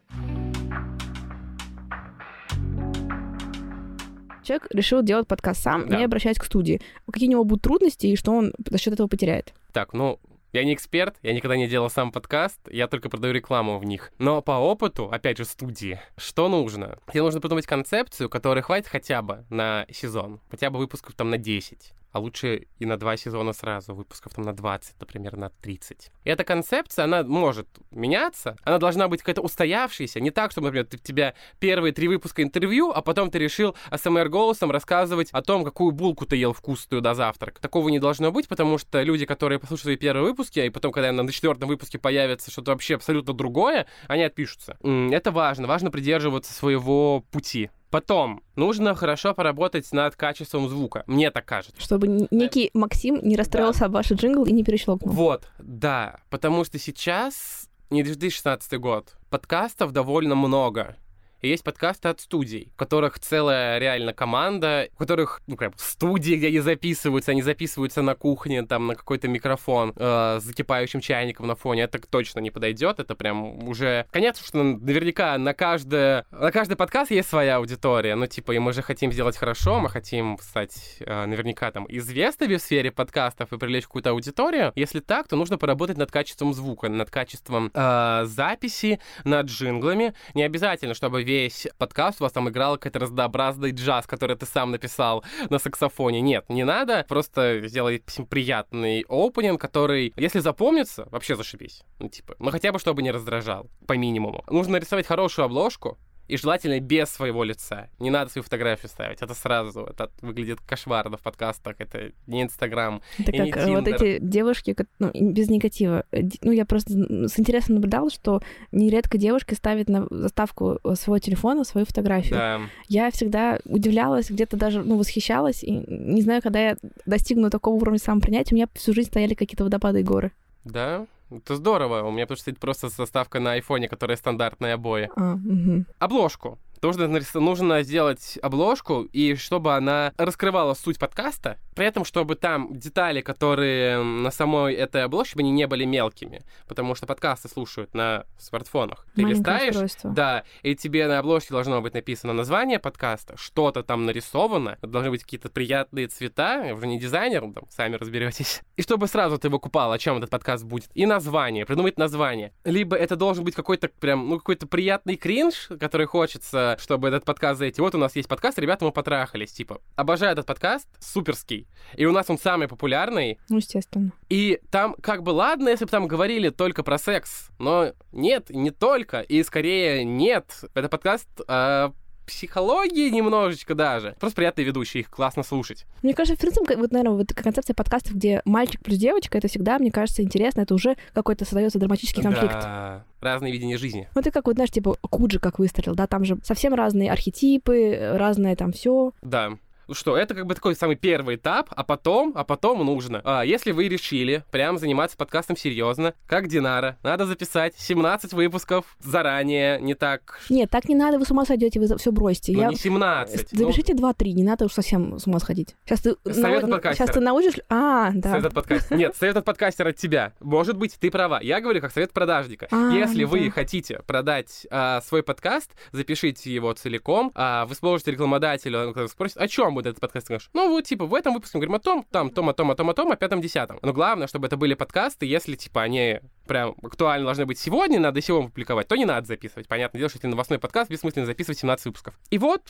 Человек 4.42 4.66
решил 4.72 5.02
делать 5.02 5.28
подкаст 5.28 5.62
сам, 5.62 5.88
да. 5.88 5.98
не 5.98 6.04
обращаясь 6.04 6.38
к 6.38 6.44
студии. 6.44 6.80
Какие 7.08 7.28
у 7.28 7.32
него 7.32 7.44
будут 7.44 7.62
трудности 7.62 8.08
и 8.08 8.16
что 8.16 8.32
он 8.32 8.52
за 8.68 8.78
счет 8.78 8.94
этого 8.94 9.06
потеряет? 9.06 9.54
Так, 9.72 9.92
ну, 9.92 10.18
я 10.52 10.64
не 10.64 10.74
эксперт, 10.74 11.16
я 11.22 11.32
никогда 11.32 11.56
не 11.56 11.68
делал 11.68 11.90
сам 11.90 12.12
подкаст, 12.12 12.60
я 12.70 12.86
только 12.86 13.08
продаю 13.08 13.32
рекламу 13.32 13.78
в 13.78 13.84
них. 13.84 14.12
Но 14.18 14.42
по 14.42 14.52
опыту, 14.52 15.08
опять 15.10 15.38
же, 15.38 15.44
студии, 15.44 16.00
что 16.16 16.48
нужно? 16.48 16.98
Тебе 17.12 17.22
нужно 17.22 17.40
придумать 17.40 17.66
концепцию, 17.66 18.28
которой 18.28 18.60
хватит 18.60 18.88
хотя 18.88 19.22
бы 19.22 19.44
на 19.48 19.86
сезон, 19.90 20.40
хотя 20.50 20.70
бы 20.70 20.78
выпусков 20.78 21.14
там 21.14 21.30
на 21.30 21.38
10 21.38 21.92
а 22.12 22.20
лучше 22.20 22.66
и 22.78 22.86
на 22.86 22.96
два 22.96 23.16
сезона 23.16 23.52
сразу, 23.52 23.94
выпусков 23.94 24.34
там 24.34 24.44
на 24.44 24.52
20, 24.52 25.00
например, 25.00 25.36
на 25.36 25.48
30. 25.48 26.12
И 26.24 26.30
эта 26.30 26.44
концепция, 26.44 27.04
она 27.04 27.22
может 27.22 27.66
меняться, 27.90 28.56
она 28.62 28.78
должна 28.78 29.08
быть 29.08 29.20
какая-то 29.20 29.40
устоявшаяся, 29.40 30.20
не 30.20 30.30
так, 30.30 30.52
чтобы, 30.52 30.66
например, 30.66 30.86
ты, 30.86 30.98
тебя 30.98 31.34
первые 31.58 31.92
три 31.92 32.08
выпуска 32.08 32.42
интервью, 32.42 32.90
а 32.90 33.02
потом 33.02 33.30
ты 33.30 33.38
решил 33.38 33.74
СМР-голосом 33.94 34.70
рассказывать 34.70 35.30
о 35.32 35.42
том, 35.42 35.64
какую 35.64 35.92
булку 35.92 36.26
ты 36.26 36.36
ел 36.36 36.52
вкусную 36.52 37.00
до 37.00 37.14
завтрака. 37.14 37.60
Такого 37.60 37.88
не 37.88 37.98
должно 37.98 38.30
быть, 38.30 38.48
потому 38.48 38.78
что 38.78 39.02
люди, 39.02 39.26
которые 39.26 39.58
послушают 39.58 39.82
свои 39.82 39.96
первые 39.96 40.24
выпуски, 40.24 40.60
и 40.60 40.70
потом, 40.70 40.92
когда 40.92 41.12
на 41.12 41.32
четвертом 41.32 41.68
выпуске 41.68 41.98
появится 41.98 42.50
что-то 42.50 42.72
вообще 42.72 42.96
абсолютно 42.96 43.32
другое, 43.32 43.86
они 44.06 44.22
отпишутся. 44.22 44.76
Это 44.82 45.30
важно, 45.30 45.66
важно 45.66 45.90
придерживаться 45.90 46.52
своего 46.52 47.24
пути. 47.30 47.70
Потом, 47.92 48.42
нужно 48.56 48.94
хорошо 48.94 49.34
поработать 49.34 49.92
над 49.92 50.16
качеством 50.16 50.66
звука, 50.66 51.04
мне 51.06 51.30
так 51.30 51.44
кажется. 51.44 51.78
Чтобы 51.78 52.26
некий 52.30 52.70
Максим 52.72 53.20
не 53.22 53.36
расстроился 53.36 53.80
да. 53.80 53.86
об 53.86 53.92
ваш 53.92 54.10
джингл 54.10 54.46
и 54.46 54.52
не 54.52 54.64
перещелкнул. 54.64 55.12
Вот, 55.12 55.46
да, 55.58 56.20
потому 56.30 56.64
что 56.64 56.78
сейчас, 56.78 57.68
не 57.90 58.02
2016 58.02 58.80
год, 58.80 59.14
подкастов 59.28 59.92
довольно 59.92 60.34
много. 60.34 60.96
И 61.42 61.48
есть 61.48 61.64
подкасты 61.64 62.08
от 62.08 62.20
студий, 62.20 62.70
в 62.72 62.76
которых 62.76 63.18
целая 63.18 63.78
реально 63.78 64.12
команда, 64.12 64.88
в 64.94 64.98
которых, 64.98 65.42
ну, 65.48 65.56
прям 65.56 65.72
студии, 65.76 66.36
где 66.36 66.46
они 66.46 66.60
записываются, 66.60 67.32
они 67.32 67.42
записываются 67.42 68.00
на 68.00 68.14
кухне, 68.14 68.62
там, 68.62 68.86
на 68.86 68.94
какой-то 68.94 69.26
микрофон 69.26 69.92
э, 69.96 70.38
с 70.40 70.44
закипающим 70.44 71.00
чайником 71.00 71.48
на 71.48 71.56
фоне. 71.56 71.82
Это 71.82 72.00
точно 72.00 72.38
не 72.38 72.52
подойдет. 72.52 73.00
Это 73.00 73.16
прям 73.16 73.68
уже... 73.68 74.06
Конечно, 74.12 74.44
что 74.46 74.62
наверняка 74.62 75.36
на 75.36 75.52
каждое... 75.52 76.24
На 76.30 76.52
каждый 76.52 76.76
подкаст 76.76 77.10
есть 77.10 77.28
своя 77.28 77.56
аудитория. 77.56 78.14
Ну, 78.14 78.28
типа, 78.28 78.52
и 78.52 78.60
мы 78.60 78.72
же 78.72 78.82
хотим 78.82 79.10
сделать 79.10 79.36
хорошо, 79.36 79.80
мы 79.80 79.90
хотим 79.90 80.38
стать 80.40 80.98
э, 81.00 81.26
наверняка 81.26 81.72
там 81.72 81.86
известными 81.88 82.54
в 82.54 82.62
сфере 82.62 82.92
подкастов 82.92 83.52
и 83.52 83.58
привлечь 83.58 83.86
какую-то 83.86 84.10
аудиторию. 84.10 84.72
Если 84.76 85.00
так, 85.00 85.26
то 85.26 85.34
нужно 85.34 85.58
поработать 85.58 85.98
над 85.98 86.12
качеством 86.12 86.54
звука, 86.54 86.88
над 86.88 87.10
качеством 87.10 87.72
э, 87.74 88.22
записи, 88.26 89.00
над 89.24 89.46
джинглами. 89.46 90.14
Не 90.34 90.44
обязательно, 90.44 90.94
чтобы 90.94 91.24
весь 91.32 91.66
подкаст 91.78 92.20
у 92.20 92.24
вас 92.24 92.32
там 92.32 92.50
играл 92.50 92.76
какой-то 92.76 92.98
разнообразный 92.98 93.70
джаз, 93.70 94.06
который 94.06 94.36
ты 94.36 94.44
сам 94.44 94.70
написал 94.70 95.24
на 95.48 95.58
саксофоне. 95.58 96.20
Нет, 96.20 96.44
не 96.50 96.64
надо. 96.64 97.06
Просто 97.08 97.66
сделай 97.68 98.02
приятный 98.28 99.04
опенинг, 99.08 99.58
который, 99.58 100.12
если 100.16 100.40
запомнится, 100.40 101.08
вообще 101.10 101.34
зашибись. 101.34 101.84
Ну, 102.00 102.08
типа, 102.08 102.34
ну 102.38 102.50
хотя 102.50 102.70
бы, 102.70 102.78
чтобы 102.78 103.02
не 103.02 103.10
раздражал, 103.10 103.70
по 103.86 103.94
минимуму. 103.94 104.44
Нужно 104.50 104.72
нарисовать 104.74 105.06
хорошую 105.06 105.46
обложку, 105.46 105.98
и 106.28 106.36
желательно 106.36 106.80
без 106.80 107.10
своего 107.10 107.44
лица. 107.44 107.88
Не 107.98 108.10
надо 108.10 108.30
свою 108.30 108.42
фотографию 108.42 108.88
ставить. 108.88 109.22
Это 109.22 109.34
сразу. 109.34 109.84
Это 109.84 110.10
выглядит 110.20 110.60
кошмарно 110.60 111.16
в 111.16 111.20
подкастах. 111.20 111.76
Это 111.78 112.12
не 112.26 112.42
Инстаграм. 112.42 113.02
Это 113.18 113.32
как 113.32 113.66
не 113.66 113.76
вот 113.76 113.88
эти 113.88 114.18
девушки, 114.18 114.76
ну, 114.98 115.10
без 115.14 115.48
негатива. 115.48 116.04
Ну, 116.40 116.52
я 116.52 116.64
просто 116.64 116.92
с 116.92 117.38
интересом 117.38 117.74
наблюдала, 117.76 118.10
что 118.10 118.42
нередко 118.70 119.18
девушки 119.18 119.54
ставят 119.54 119.88
на 119.88 120.06
заставку 120.10 120.78
своего 120.94 121.18
телефона 121.18 121.64
свою 121.64 121.86
фотографию. 121.86 122.34
Да. 122.34 122.60
Я 122.88 123.10
всегда 123.10 123.58
удивлялась, 123.64 124.30
где-то 124.30 124.56
даже, 124.56 124.82
ну, 124.82 124.98
восхищалась. 124.98 125.62
И 125.62 125.84
не 125.88 126.22
знаю, 126.22 126.42
когда 126.42 126.60
я 126.60 126.76
достигну 127.04 127.50
такого 127.50 127.74
уровня 127.74 127.98
самопринятия, 127.98 128.54
у 128.54 128.56
меня 128.56 128.68
всю 128.74 128.92
жизнь 128.94 129.08
стояли 129.08 129.34
какие-то 129.34 129.64
водопады 129.64 130.00
и 130.00 130.04
горы. 130.04 130.32
Да? 130.64 131.06
Это 131.38 131.56
здорово. 131.56 132.02
У 132.02 132.10
меня 132.10 132.26
что 132.26 132.36
стоит 132.36 132.58
просто 132.58 132.88
заставка 132.88 133.40
на 133.40 133.52
айфоне, 133.52 133.88
которая 133.88 134.16
стандартные 134.16 134.74
обои. 134.74 135.10
А, 135.16 135.34
угу. 135.34 135.84
Обложку. 135.98 136.58
Нужно, 136.82 137.06
нужно 137.34 137.82
сделать 137.84 138.40
обложку, 138.42 139.02
и 139.02 139.36
чтобы 139.36 139.76
она 139.76 140.12
раскрывала 140.16 140.74
суть 140.74 140.98
подкаста, 140.98 141.58
при 141.76 141.86
этом, 141.86 142.04
чтобы 142.04 142.34
там 142.34 142.74
детали, 142.74 143.20
которые 143.20 144.02
на 144.02 144.32
самой 144.32 144.74
этой 144.74 145.04
обложке, 145.04 145.38
они 145.38 145.52
не 145.52 145.68
были 145.68 145.84
мелкими, 145.84 146.42
потому 146.66 146.96
что 146.96 147.06
подкасты 147.06 147.48
слушают 147.48 147.94
на 147.94 148.24
смартфонах. 148.36 149.06
Ты 149.14 149.22
Маленькое 149.22 149.70
листаешь, 149.70 149.92
да, 150.02 150.42
и 150.62 150.74
тебе 150.74 151.06
на 151.06 151.20
обложке 151.20 151.50
должно 151.50 151.80
быть 151.80 151.94
написано 151.94 152.32
название 152.32 152.80
подкаста, 152.80 153.36
что-то 153.36 153.84
там 153.84 154.04
нарисовано, 154.04 154.76
должны 154.82 155.10
быть 155.10 155.22
какие-то 155.22 155.50
приятные 155.50 156.08
цвета, 156.08 156.64
я 156.64 156.74
уже 156.74 156.88
не 156.88 156.98
дизайнер, 156.98 157.42
там, 157.42 157.64
сами 157.70 157.94
разберетесь. 157.94 158.60
И 158.76 158.82
чтобы 158.82 159.06
сразу 159.06 159.38
ты 159.38 159.48
выкупал, 159.48 159.92
о 159.92 159.98
чем 159.98 160.16
этот 160.16 160.30
подкаст 160.30 160.64
будет. 160.64 160.90
И 160.94 161.06
название, 161.06 161.64
придумать 161.64 161.96
название. 161.96 162.52
Либо 162.64 162.96
это 162.96 163.14
должен 163.14 163.44
быть 163.44 163.54
какой-то 163.54 163.88
прям, 163.88 164.28
ну, 164.28 164.38
какой-то 164.38 164.66
приятный 164.66 165.16
кринж, 165.16 165.68
который 165.78 166.06
хочется 166.06 166.71
чтобы 166.78 167.08
этот 167.08 167.24
подкаст 167.24 167.58
зайти. 167.58 167.80
Вот 167.80 167.94
у 167.94 167.98
нас 167.98 168.16
есть 168.16 168.28
подкаст, 168.28 168.58
ребята, 168.58 168.84
мы 168.84 168.92
потрахались. 168.92 169.52
Типа, 169.52 169.80
обожаю 169.96 170.32
этот 170.32 170.46
подкаст, 170.46 170.88
суперский. 171.00 171.68
И 171.96 172.04
у 172.06 172.12
нас 172.12 172.28
он 172.30 172.38
самый 172.38 172.68
популярный. 172.68 173.38
Ну, 173.48 173.56
естественно. 173.56 174.12
И 174.28 174.60
там, 174.70 174.94
как 175.00 175.22
бы, 175.22 175.30
ладно, 175.30 175.68
если 175.68 175.84
бы 175.84 175.90
там 175.90 176.08
говорили 176.08 176.50
только 176.50 176.82
про 176.82 176.98
секс, 176.98 177.50
но 177.58 177.92
нет, 178.12 178.50
не 178.50 178.70
только, 178.70 179.20
и 179.20 179.42
скорее 179.42 180.04
нет. 180.04 180.64
Это 180.74 180.88
подкаст 180.88 181.28
э, 181.46 181.90
психологии 182.26 183.10
немножечко 183.10 183.74
даже. 183.74 184.16
Просто 184.20 184.36
приятные 184.36 184.64
ведущие, 184.64 185.02
их 185.02 185.10
классно 185.10 185.42
слушать. 185.42 185.84
Мне 186.02 186.14
кажется, 186.14 186.36
в 186.36 186.40
принципе, 186.40 186.76
вот, 186.76 186.92
наверное, 186.92 187.16
вот 187.16 187.32
концепция 187.32 187.74
подкастов, 187.74 188.14
где 188.14 188.42
мальчик 188.44 188.82
плюс 188.82 188.98
девочка, 188.98 189.38
это 189.38 189.48
всегда, 189.48 189.78
мне 189.78 189.90
кажется, 189.90 190.22
интересно. 190.22 190.62
Это 190.62 190.74
уже 190.74 190.96
какой-то 191.12 191.44
создается 191.44 191.78
драматический 191.78 192.22
конфликт. 192.22 192.54
Да, 192.54 193.04
разные 193.20 193.52
видения 193.52 193.76
жизни. 193.76 194.08
Ну, 194.14 194.22
ты 194.22 194.30
как 194.30 194.46
вот, 194.46 194.54
знаешь, 194.54 194.70
типа 194.70 194.96
Куджи 195.02 195.38
как 195.38 195.58
выстрелил, 195.58 195.94
да, 195.94 196.06
там 196.06 196.24
же 196.24 196.38
совсем 196.42 196.74
разные 196.74 197.10
архетипы, 197.10 198.14
разное 198.14 198.56
там 198.56 198.72
все. 198.72 199.12
Да. 199.22 199.52
Ну 199.88 199.94
что, 199.94 200.16
это 200.16 200.34
как 200.34 200.46
бы 200.46 200.54
такой 200.54 200.76
самый 200.76 200.96
первый 200.96 201.36
этап, 201.36 201.68
а 201.70 201.82
потом, 201.82 202.32
а 202.36 202.44
потом 202.44 202.84
нужно. 202.84 203.20
А, 203.24 203.42
если 203.42 203.72
вы 203.72 203.88
решили 203.88 204.44
прям 204.50 204.78
заниматься 204.78 205.16
подкастом 205.16 205.56
серьезно, 205.56 206.14
как 206.26 206.48
Динара, 206.48 206.98
надо 207.02 207.26
записать 207.26 207.74
17 207.76 208.32
выпусков 208.32 208.96
заранее, 209.00 209.80
не 209.80 209.94
так. 209.94 210.40
Нет, 210.48 210.70
так 210.70 210.88
не 210.88 210.94
надо, 210.94 211.18
вы 211.18 211.24
с 211.24 211.30
ума 211.30 211.44
сойдете, 211.44 211.80
вы 211.80 211.96
все 211.96 212.12
бросите. 212.12 212.52
Ну, 212.52 212.60
Я... 212.60 212.68
не 212.68 212.76
17. 212.76 213.50
Запишите 213.50 213.94
ну... 213.94 214.10
2-3, 214.10 214.32
не 214.32 214.44
надо 214.44 214.66
уж 214.66 214.72
совсем 214.72 215.18
с 215.18 215.26
ума 215.26 215.40
сходить. 215.40 215.74
Сейчас 215.84 216.00
ты, 216.00 216.14
совет 216.32 216.66
на... 216.66 216.80
Сейчас 216.94 217.10
ты 217.10 217.20
научишь... 217.20 217.54
А, 217.68 218.10
да. 218.14 218.30
Совет 218.30 218.46
от 218.46 218.54
подкастера. 218.54 218.96
Нет, 218.98 219.16
совет 219.16 219.36
от 219.36 219.44
подкастера 219.44 219.88
от 219.90 219.96
тебя. 219.96 220.32
Может 220.40 220.76
быть, 220.76 220.96
ты 220.98 221.10
права. 221.10 221.40
Я 221.42 221.60
говорю 221.60 221.80
как 221.80 221.92
совет 221.92 222.12
продажника. 222.12 222.68
А, 222.70 222.92
если 222.92 223.24
да. 223.24 223.30
вы 223.30 223.50
хотите 223.50 224.00
продать 224.06 224.66
а, 224.70 225.00
свой 225.02 225.22
подкаст, 225.22 225.72
запишите 225.92 226.52
его 226.52 226.72
целиком, 226.72 227.32
а, 227.34 227.66
вы 227.66 227.74
сможете 227.74 228.12
рекламодателю, 228.12 228.92
он 228.96 229.08
спросит, 229.08 229.36
о 229.38 229.48
чем 229.48 229.71
чем 229.72 229.74
будет 229.74 229.86
этот 229.86 230.00
подкаст? 230.00 230.30
Ну 230.52 230.70
вот, 230.70 230.84
типа, 230.84 231.06
в 231.06 231.14
этом 231.14 231.34
выпуске 231.34 231.58
мы 231.58 231.64
говорим 231.64 231.74
о 231.74 231.80
том, 231.80 232.06
там, 232.10 232.30
том, 232.30 232.48
о 232.48 232.54
том, 232.54 232.70
о 232.70 232.74
том, 232.74 232.90
о 232.90 232.94
том, 232.94 233.12
о 233.12 233.16
пятом, 233.16 233.40
десятом. 233.40 233.78
Но 233.82 233.92
главное, 233.92 234.26
чтобы 234.26 234.46
это 234.46 234.56
были 234.56 234.74
подкасты, 234.74 235.26
если, 235.26 235.56
типа, 235.56 235.82
они 235.82 236.20
прям 236.46 236.74
актуально 236.82 237.26
должны 237.26 237.46
быть 237.46 237.58
сегодня, 237.58 237.98
надо 238.00 238.20
сегодня 238.20 238.48
публиковать, 238.48 238.88
то 238.88 238.96
не 238.96 239.04
надо 239.04 239.26
записывать. 239.26 239.68
Понятное 239.68 239.98
дело, 239.98 240.08
что 240.08 240.18
если 240.18 240.28
новостной 240.28 240.58
подкаст, 240.58 240.90
бессмысленно 240.90 241.26
записывать 241.26 241.58
17 241.58 241.86
выпусков. 241.86 242.18
И 242.30 242.38
вот 242.38 242.62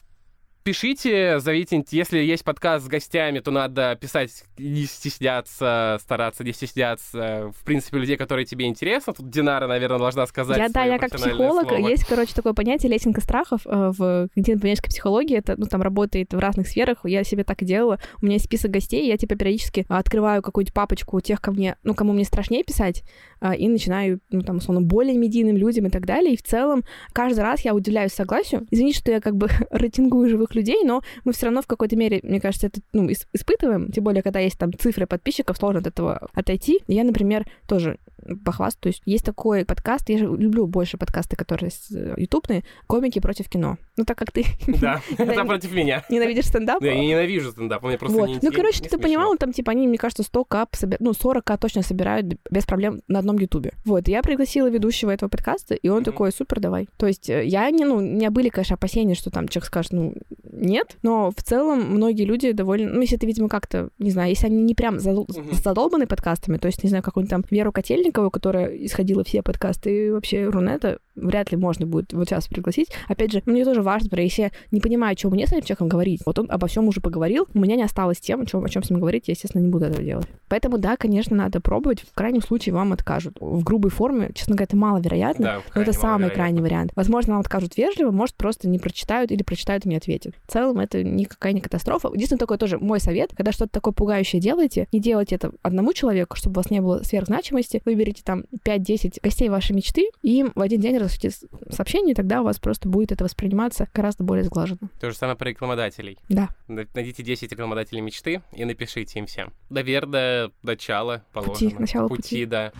Пишите, 0.65 1.41
зовите, 1.41 1.83
если 1.91 2.19
есть 2.19 2.45
подкаст 2.45 2.85
с 2.85 2.89
гостями, 2.89 3.41
то 3.41 3.51
надо 3.51 3.97
писать, 4.01 4.45
не 4.59 4.85
стесняться, 4.85 5.99
стараться 6.01 6.45
не 6.45 6.53
стесняться. 6.53 7.53
В 7.59 7.65
принципе, 7.65 7.99
людей, 7.99 8.17
которые 8.17 8.47
тебе 8.47 8.67
интересны. 8.67 9.13
Тут 9.13 9.29
Динара, 9.29 9.67
наверное, 9.67 9.99
должна 9.99 10.25
сказать 10.27 10.59
Я, 10.59 10.69
да, 10.69 10.85
я 10.85 10.99
как 10.99 11.11
психолог, 11.11 11.69
слово. 11.69 11.89
есть, 11.89 12.07
короче, 12.07 12.33
такое 12.33 12.53
понятие 12.53 12.93
лесенка 12.93 13.21
страхов 13.21 13.63
э, 13.67 13.93
в 13.97 14.29
когнитивно-поведенческой 14.37 14.89
психологии. 14.89 15.37
Это, 15.37 15.57
ну, 15.57 15.67
там 15.67 15.83
работает 15.83 16.33
в 16.33 16.39
разных 16.39 16.69
сферах. 16.69 16.99
Я 17.05 17.25
себе 17.25 17.43
так 17.43 17.61
и 17.63 17.65
делала. 17.65 17.99
У 18.21 18.27
меня 18.27 18.35
есть 18.35 18.45
список 18.45 18.71
гостей, 18.71 19.09
я, 19.09 19.17
типа, 19.17 19.35
периодически 19.35 19.85
открываю 19.89 20.43
какую-нибудь 20.43 20.75
папочку 20.75 21.21
тех, 21.21 21.41
ко 21.41 21.51
мне, 21.51 21.77
ну, 21.83 21.95
кому 21.95 22.13
мне 22.13 22.25
страшнее 22.25 22.63
писать, 22.63 23.03
и 23.51 23.69
начинаю, 23.69 24.21
ну, 24.31 24.43
там, 24.43 24.59
условно, 24.59 24.83
более 24.83 25.17
медийным 25.17 25.57
людям 25.57 25.87
и 25.87 25.91
так 25.91 26.07
далее. 26.07 26.35
И 26.35 26.37
в 26.37 26.43
целом 26.43 26.85
каждый 27.13 27.41
раз 27.41 27.61
я 27.63 27.75
удивляюсь 27.75 28.13
согласию. 28.13 28.67
Извините, 28.71 28.99
что 28.99 29.11
я 29.11 29.21
как 29.21 29.37
бы 29.37 29.49
рейтингую 29.71 30.29
живых 30.29 30.55
людей, 30.55 30.85
но 30.85 31.03
мы 31.25 31.33
все 31.33 31.47
равно 31.47 31.63
в 31.63 31.67
какой-то 31.67 31.97
мере, 31.97 32.21
мне 32.23 32.41
кажется, 32.41 32.69
это 32.69 32.81
ну, 32.93 33.11
испытываем, 33.11 33.91
тем 33.91 34.05
более, 34.05 34.23
когда 34.23 34.41
есть 34.41 34.59
там 34.59 34.73
цифры 34.73 35.07
подписчиков, 35.07 35.57
сложно 35.57 35.81
от 35.81 35.87
этого 35.87 36.29
отойти. 36.35 36.81
Я, 36.87 37.05
например, 37.05 37.47
тоже 37.67 37.99
похвастаюсь. 38.45 39.01
Есть 39.05 39.25
такой 39.25 39.65
подкаст, 39.65 40.09
я 40.09 40.19
же 40.19 40.25
люблю 40.25 40.67
больше 40.67 40.99
подкасты, 40.99 41.37
которые 41.37 41.71
э, 41.95 42.15
ютубные, 42.17 42.65
«Комики 42.87 43.19
против 43.19 43.49
кино». 43.49 43.79
Ну, 43.97 44.05
так 44.05 44.19
как 44.19 44.33
ты... 44.33 44.45
Да, 44.81 45.01
это 45.19 45.45
против 45.45 45.73
меня. 45.73 46.05
Ненавидишь 46.09 46.47
стендап? 46.47 46.83
Я 46.83 46.99
ненавижу 46.99 47.51
стендап, 47.51 47.83
мне 47.83 47.99
просто 47.99 48.21
не 48.27 48.39
Ну, 48.43 48.53
короче, 48.53 48.83
ты 48.83 48.99
понимал, 48.99 49.37
там, 49.37 49.53
типа, 49.53 49.73
они, 49.73 49.87
мне 49.87 49.99
кажется, 49.99 50.23
100 50.23 50.45
к 50.45 50.69
ну, 51.01 51.13
40 51.13 51.45
к 51.45 51.59
точно 51.59 51.83
собирают 51.83 52.27
без 52.51 52.65
проблем 52.65 53.03
на 53.09 53.19
одном 53.19 53.39
ютубе. 53.39 53.75
Вот, 53.85 54.09
я 54.09 54.23
пригласила 54.23 54.69
ведущего 54.69 55.11
этого 55.11 55.29
подкаста, 55.29 55.75
и 55.75 55.89
он 55.89 56.05
такой, 56.05 56.33
супер, 56.33 56.61
давай. 56.61 56.89
То 56.97 57.07
есть 57.07 57.29
э, 57.29 57.45
я 57.45 57.71
не, 57.71 57.85
ну, 57.85 57.97
у 57.97 58.01
меня 58.01 58.31
были, 58.31 58.49
конечно, 58.49 58.75
опасения, 58.75 59.15
что 59.15 59.31
там 59.31 59.49
человек 59.49 59.67
скажет, 59.67 59.93
ну, 59.93 60.15
нет, 60.53 60.97
но 61.03 61.31
в 61.31 61.43
целом 61.43 61.91
многие 61.91 62.25
люди 62.25 62.53
довольно, 62.53 62.91
ну, 62.91 63.01
если 63.01 63.17
это, 63.17 63.27
видимо, 63.27 63.49
как-то, 63.49 63.91
не 63.99 64.11
знаю, 64.11 64.31
если 64.31 64.47
они 64.47 64.63
не 64.63 64.75
прям 64.75 64.99
задолбаны 65.01 66.07
подкастами, 66.07 66.57
то 66.57 66.67
есть, 66.67 66.83
не 66.83 66.89
знаю, 66.89 67.03
какой-нибудь 67.03 67.31
там 67.31 67.45
Веру 67.51 67.73
Котельникову, 68.13 68.31
которая 68.31 68.69
исходила 68.77 69.25
все 69.25 69.43
подкасты, 69.43 70.07
и 70.07 70.11
вообще 70.11 70.49
Рунета, 70.49 70.99
вряд 71.15 71.51
ли 71.51 71.57
можно 71.57 71.87
будет 71.87 72.13
вот 72.13 72.29
сейчас 72.29 72.49
пригласить. 72.49 72.89
Опять 73.09 73.33
же, 73.33 73.43
мне 73.47 73.65
тоже 73.65 73.83
важно, 73.83 74.07
например, 74.07 74.25
если 74.25 74.43
я 74.43 74.51
не 74.71 74.81
понимаю, 74.81 75.17
что 75.17 75.31
мне 75.31 75.47
с 75.47 75.53
этим 75.53 75.63
человеком 75.63 75.89
говорить, 75.89 76.23
вот 76.25 76.39
он 76.39 76.47
обо 76.51 76.67
всем 76.67 76.89
уже 76.89 77.01
поговорил, 77.01 77.47
у 77.55 77.59
меня 77.59 77.77
не 77.77 77.83
осталось 77.83 78.21
тем, 78.21 78.43
о 78.43 78.47
чем, 78.47 78.65
о 78.65 78.69
чем 78.69 78.83
с 78.83 78.91
ним 78.91 79.01
говорить, 79.01 79.29
я, 79.29 79.33
естественно, 79.33 79.63
не 79.63 79.69
буду 79.69 79.87
этого 79.87 80.03
делать. 80.03 80.27
Поэтому, 80.49 80.79
да, 80.79 80.97
конечно, 80.97 81.37
надо 81.37 81.61
пробовать. 81.61 82.01
В 82.01 82.15
крайнем 82.15 82.43
случае 82.43 82.75
вам 82.75 82.93
откажут. 82.93 83.37
В 83.41 83.63
грубой 83.63 83.91
форме, 83.91 84.31
честно 84.35 84.55
говоря, 84.55 84.65
это 84.65 84.77
маловероятно, 84.77 85.45
да, 85.45 85.63
но 85.75 85.83
это 85.83 85.93
самый 85.93 86.31
крайний 86.31 86.63
вариант. 86.63 86.93
Возможно, 86.95 87.33
вам 87.33 87.41
откажут 87.41 87.77
вежливо, 87.77 88.11
может, 88.11 88.35
просто 88.37 88.69
не 88.69 88.79
прочитают 88.79 89.33
или 89.33 89.43
прочитают 89.43 89.87
и 89.87 89.89
не 89.89 89.97
ответят. 89.97 90.35
В 90.47 90.53
целом, 90.53 90.79
это 90.81 91.03
никакая 91.03 91.53
не 91.53 91.61
катастрофа. 91.61 92.09
Единственное, 92.09 92.39
такой 92.39 92.59
тоже 92.59 92.79
мой 92.79 93.01
совет, 93.01 93.33
когда 93.35 93.53
что-то 93.53 93.73
такое 93.73 93.93
пугающее 93.93 94.41
делаете, 94.41 94.89
не 94.93 95.01
делайте 95.01 95.37
это 95.37 95.53
одному 95.63 95.93
человеку, 95.93 96.37
чтобы 96.37 96.55
у 96.55 96.57
вас 96.57 96.71
не 96.71 96.81
было 96.81 97.03
сверхзначимости. 97.03 97.83
Выберите 97.85 98.23
там 98.25 98.45
5-10 98.65 99.19
гостей 99.23 99.49
вашей 99.49 99.73
мечты, 99.73 100.09
и 100.23 100.39
им 100.39 100.53
в 100.55 100.61
один 100.61 100.81
день 100.81 100.99
разошлите 101.03 101.37
сообщение, 101.71 102.15
тогда 102.15 102.41
у 102.41 102.45
вас 102.45 102.59
просто 102.59 102.89
будет 102.89 103.13
это 103.13 103.25
восприниматься 103.25 103.89
гораздо 103.95 104.25
более 104.25 104.45
сглаженно. 104.45 104.91
То 105.01 105.11
же 105.11 105.17
самое 105.17 105.37
про 105.37 105.49
рекламодателей. 105.49 106.19
Да. 106.29 106.49
Найдите 106.69 107.23
10 107.23 107.51
рекламодателей 107.53 108.01
мечты 108.01 108.43
и 108.53 108.65
напишите 108.65 109.19
им 109.19 109.27
всем. 109.27 109.53
Довер 109.71 110.07
до 110.07 110.51
начала 110.63 111.25
положено. 111.33 111.71
Пути, 111.71 111.77
начало 111.79 112.09
пути. 112.09 112.23
Пути, 112.23 112.47
да. 112.47 112.73